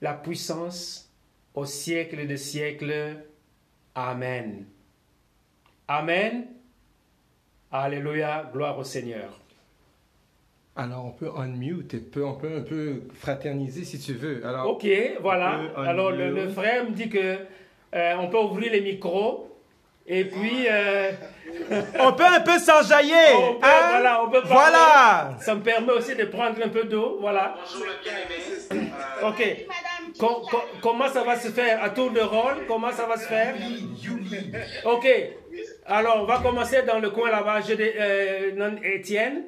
la 0.00 0.14
puissance 0.14 1.11
au 1.54 1.64
siècle 1.64 2.26
des 2.26 2.36
siècles. 2.36 3.16
Amen. 3.94 4.66
Amen. 5.88 6.46
Alléluia, 7.70 8.50
gloire 8.52 8.78
au 8.78 8.84
Seigneur. 8.84 9.38
Alors, 10.74 11.04
on 11.04 11.10
peut 11.10 11.30
unmute, 11.36 11.96
on 12.16 12.34
peut 12.34 12.56
un 12.56 12.62
peu 12.62 13.02
fraterniser 13.14 13.84
si 13.84 13.98
tu 13.98 14.14
veux. 14.14 14.44
Alors, 14.46 14.68
ok, 14.70 14.86
voilà. 15.20 15.60
Alors, 15.76 16.10
le, 16.10 16.48
frère 16.48 16.84
me 16.84 16.90
dit 16.90 17.10
que 17.10 17.38
euh, 17.94 18.14
on 18.18 18.28
peut 18.28 18.38
ouvrir 18.38 18.72
les 18.72 18.80
micros 18.80 19.54
Et 20.06 20.24
puis, 20.24 20.66
euh, 20.70 21.12
On 22.00 22.12
peut 22.12 22.24
un 22.24 22.40
peu 22.40 22.58
s'enjailler. 22.58 23.34
on 23.34 23.54
peut, 23.54 23.66
hein? 23.66 23.88
voilà, 23.90 24.24
on 24.24 24.30
peut 24.30 24.42
parler. 24.42 24.54
Voilà. 24.54 25.36
Ça 25.40 25.54
me 25.54 25.60
permet 25.60 25.92
aussi 25.92 26.14
de 26.14 26.24
prendre 26.24 26.56
un 26.64 26.68
peu 26.68 26.84
d'eau. 26.84 27.18
Voilà. 27.20 27.54
Bonjour 27.60 27.86
le 27.86 28.02
bien-aimé. 28.02 28.90
Ok. 29.22 29.66
Com- 30.18 30.42
com- 30.50 30.60
comment 30.82 31.08
ça 31.08 31.22
va 31.24 31.38
se 31.38 31.48
faire? 31.50 31.82
À 31.82 31.90
tour 31.90 32.10
de 32.10 32.20
rôle 32.20 32.66
Comment 32.66 32.92
ça 32.92 33.06
va 33.06 33.16
se 33.16 33.26
faire? 33.26 33.54
Ok. 34.84 35.06
Alors, 35.86 36.22
on 36.22 36.24
va 36.24 36.38
commencer 36.40 36.82
dans 36.82 36.98
le 36.98 37.10
coin 37.10 37.30
là-bas. 37.30 37.60
Euh, 37.70 38.52
non, 38.52 38.80
Étienne, 38.82 39.44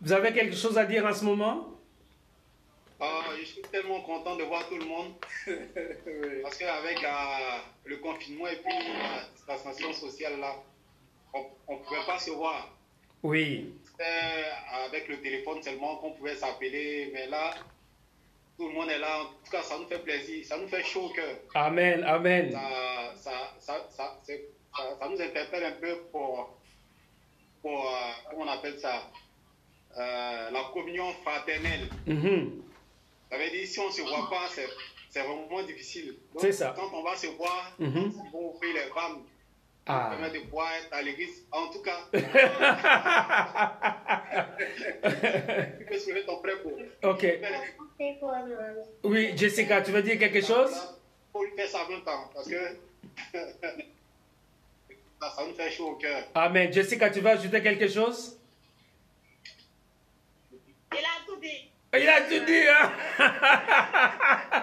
vous 0.00 0.12
avez 0.12 0.32
quelque 0.32 0.56
chose 0.56 0.76
à 0.78 0.84
dire 0.84 1.04
en 1.06 1.12
ce 1.12 1.24
moment? 1.24 1.68
Ah, 3.00 3.22
je 3.38 3.44
suis 3.44 3.62
tellement 3.62 4.00
content 4.00 4.36
de 4.36 4.44
voir 4.44 4.66
tout 4.68 4.76
le 4.78 4.84
monde. 4.86 5.12
Parce 6.42 6.56
qu'avec 6.58 7.02
euh, 7.04 7.58
le 7.84 7.96
confinement 7.98 8.46
et 8.46 8.56
puis 8.56 8.72
la 8.72 9.28
distanciation 9.34 9.92
sociale 9.92 10.38
là, 10.40 10.54
on 11.34 11.72
ne 11.74 11.78
pouvait 11.78 12.04
pas 12.06 12.18
se 12.18 12.30
voir. 12.30 12.70
Oui. 13.22 13.74
C'était 13.84 14.04
avec 14.86 15.08
le 15.08 15.20
téléphone 15.20 15.62
seulement 15.62 15.96
qu'on 15.96 16.12
pouvait 16.12 16.36
s'appeler. 16.36 17.10
Mais 17.12 17.26
là, 17.26 17.50
tout 18.56 18.68
le 18.68 18.74
monde 18.74 18.90
est 18.90 18.98
là. 18.98 19.22
En 19.22 19.26
tout 19.44 19.50
cas, 19.50 19.62
ça 19.62 19.76
nous 19.78 19.86
fait 19.86 19.98
plaisir. 19.98 20.44
Ça 20.44 20.56
nous 20.56 20.68
fait 20.68 20.82
chaud 20.82 21.06
au 21.06 21.08
cœur. 21.10 21.36
Amen, 21.54 22.02
amen. 22.04 22.52
Ça, 22.52 23.14
ça, 23.16 23.32
ça, 23.58 23.86
ça, 23.90 24.18
ça- 24.22 24.32
nous 25.08 25.20
interpelle 25.20 25.64
un 25.64 25.72
peu 25.72 25.98
pour, 26.12 26.56
pour 27.62 27.86
euh, 27.86 27.90
comment 28.30 28.44
on 28.44 28.48
appelle 28.48 28.78
ça, 28.78 29.10
Euh, 29.96 30.50
la 30.50 30.64
communion 30.72 31.12
fraternelle. 31.22 31.88
Mhm. 32.06 32.62
Ça 33.30 33.38
veut 33.38 33.48
dire, 33.50 33.64
si 33.66 33.78
on 33.78 33.86
ne 33.86 33.92
se 33.92 34.02
voit 34.02 34.28
pas, 34.28 34.48
c'est 35.08 35.22
vraiment 35.22 35.62
difficile. 35.62 36.16
C'est 36.36 36.50
ça. 36.50 36.74
Quand 36.76 36.90
on 36.92 37.04
va 37.04 37.14
se 37.14 37.28
voir, 37.28 37.70
ils 37.78 37.88
vont 38.32 38.50
ouvrir 38.54 38.74
les 38.74 38.90
femmes, 38.92 39.22
Ah. 39.86 40.08
permettre 40.10 40.34
de 40.34 40.40
être 40.80 40.92
à 40.92 41.00
l'église. 41.02 41.46
En 41.52 41.68
tout 41.68 41.80
cas, 41.82 41.98
tu 45.78 45.84
peux 45.86 45.98
soulever 45.98 46.24
ton 46.26 46.38
pour. 46.62 46.72
Ok. 47.10 47.22
Oui, 49.04 49.32
Jessica, 49.36 49.82
tu 49.82 49.92
veux 49.92 50.02
dire 50.02 50.18
quelque 50.18 50.40
chose? 50.40 50.72
Il 50.72 51.32
faut 51.32 51.44
lui 51.44 51.52
faire 51.56 51.68
ça 51.68 51.84
en 51.84 51.88
même 51.88 52.02
temps, 52.02 52.30
parce 52.34 52.48
que 52.48 52.56
ça, 53.32 55.30
ça 55.30 55.46
nous 55.46 55.54
fait 55.54 55.70
chaud 55.70 55.90
au 55.90 55.94
cœur. 55.94 56.24
Amen. 56.34 56.72
Jessica, 56.72 57.10
tu 57.10 57.20
veux 57.20 57.30
ajouter 57.30 57.62
quelque 57.62 57.88
chose? 57.88 58.38
Il 60.92 60.98
a 60.98 61.24
tout 61.26 61.36
dit. 61.40 61.70
Il 61.96 62.08
a 62.08 62.20
tout 62.22 62.44
dit, 62.44 62.66
hein? 62.68 62.92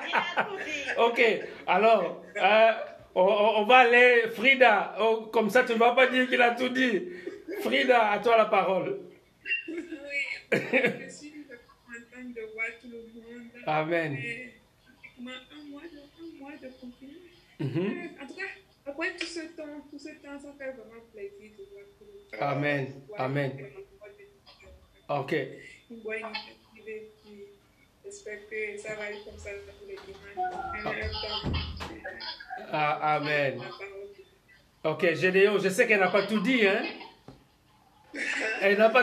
Il 0.08 0.16
a 0.16 0.44
tout 0.44 0.58
dit. 0.58 0.72
Ok, 0.98 1.22
alors, 1.68 2.22
euh, 2.36 2.72
on 3.16 3.64
va 3.64 3.78
aller, 3.78 4.30
Frida, 4.36 4.95
oh, 4.99 5.30
comme 5.32 5.49
ça 5.49 5.64
tu 5.64 5.74
ne 5.74 5.78
vas 5.78 5.94
pas 5.94 6.08
dire 6.08 6.28
qu'il 6.28 6.41
a 6.41 6.52
tout 6.52 6.70
dit. 6.70 7.08
Frida, 7.62 8.12
à 8.12 8.20
toi 8.20 8.38
la 8.38 8.45
parole. 8.45 8.99
Oui, 9.70 9.86
je 10.52 11.10
suis 11.10 11.31
de 12.34 12.53
voir 12.53 12.68
tout 12.82 12.88
le 12.90 12.98
monde. 12.98 13.48
Amen. 13.66 14.14
Mais, 14.14 14.53
pratiquement 14.84 15.32
un 15.32 15.70
mois 15.70 15.82
de, 15.84 15.98
un 15.98 16.40
mois 16.40 16.52
de 16.52 16.68
confinement. 16.80 17.14
Mhm. 17.60 18.10
En 18.22 18.28
tout 18.28 18.34
cas, 18.36 18.44
après 18.86 19.16
tout 19.16 19.26
ce 19.26 19.40
temps, 19.56 19.88
tout 19.90 19.99
ce 19.99 20.10
temps, 20.10 20.40
ça 20.40 20.53
fait 20.58 20.72
vraiment 20.72 21.02
plaisir 21.14 21.52
de 21.58 21.64
voir 21.72 21.86
tout 21.98 22.06
le 22.06 22.14
monde. 22.14 22.41
Amen. 22.41 22.94
Voir 23.08 23.22
Amen. 23.22 23.52
Ok, 25.10 25.34
et 25.34 25.60
j'espère 28.06 28.40
que 28.49 28.78
ça 28.78 28.95
va 28.95 29.10
être 29.10 29.24
comme 29.26 29.38
ça 29.38 29.49
pour 29.78 29.88
les 29.88 29.95
dimanches. 29.95 30.86
En 30.86 30.91
même 30.91 31.12
temps, 31.12 31.60
Ah, 32.72 33.16
amen. 33.16 33.62
Ok, 34.84 35.14
Gédéon, 35.14 35.60
je 35.60 35.70
sais 35.70 35.86
qu'elle 35.88 35.99
n'a 35.99 36.10
pas 36.10 36.26
tout 36.26 36.40
dit, 36.40 36.66
hein? 36.66 36.84
Elle 38.62 38.78
n'a 38.78 38.90
pas 38.90 38.99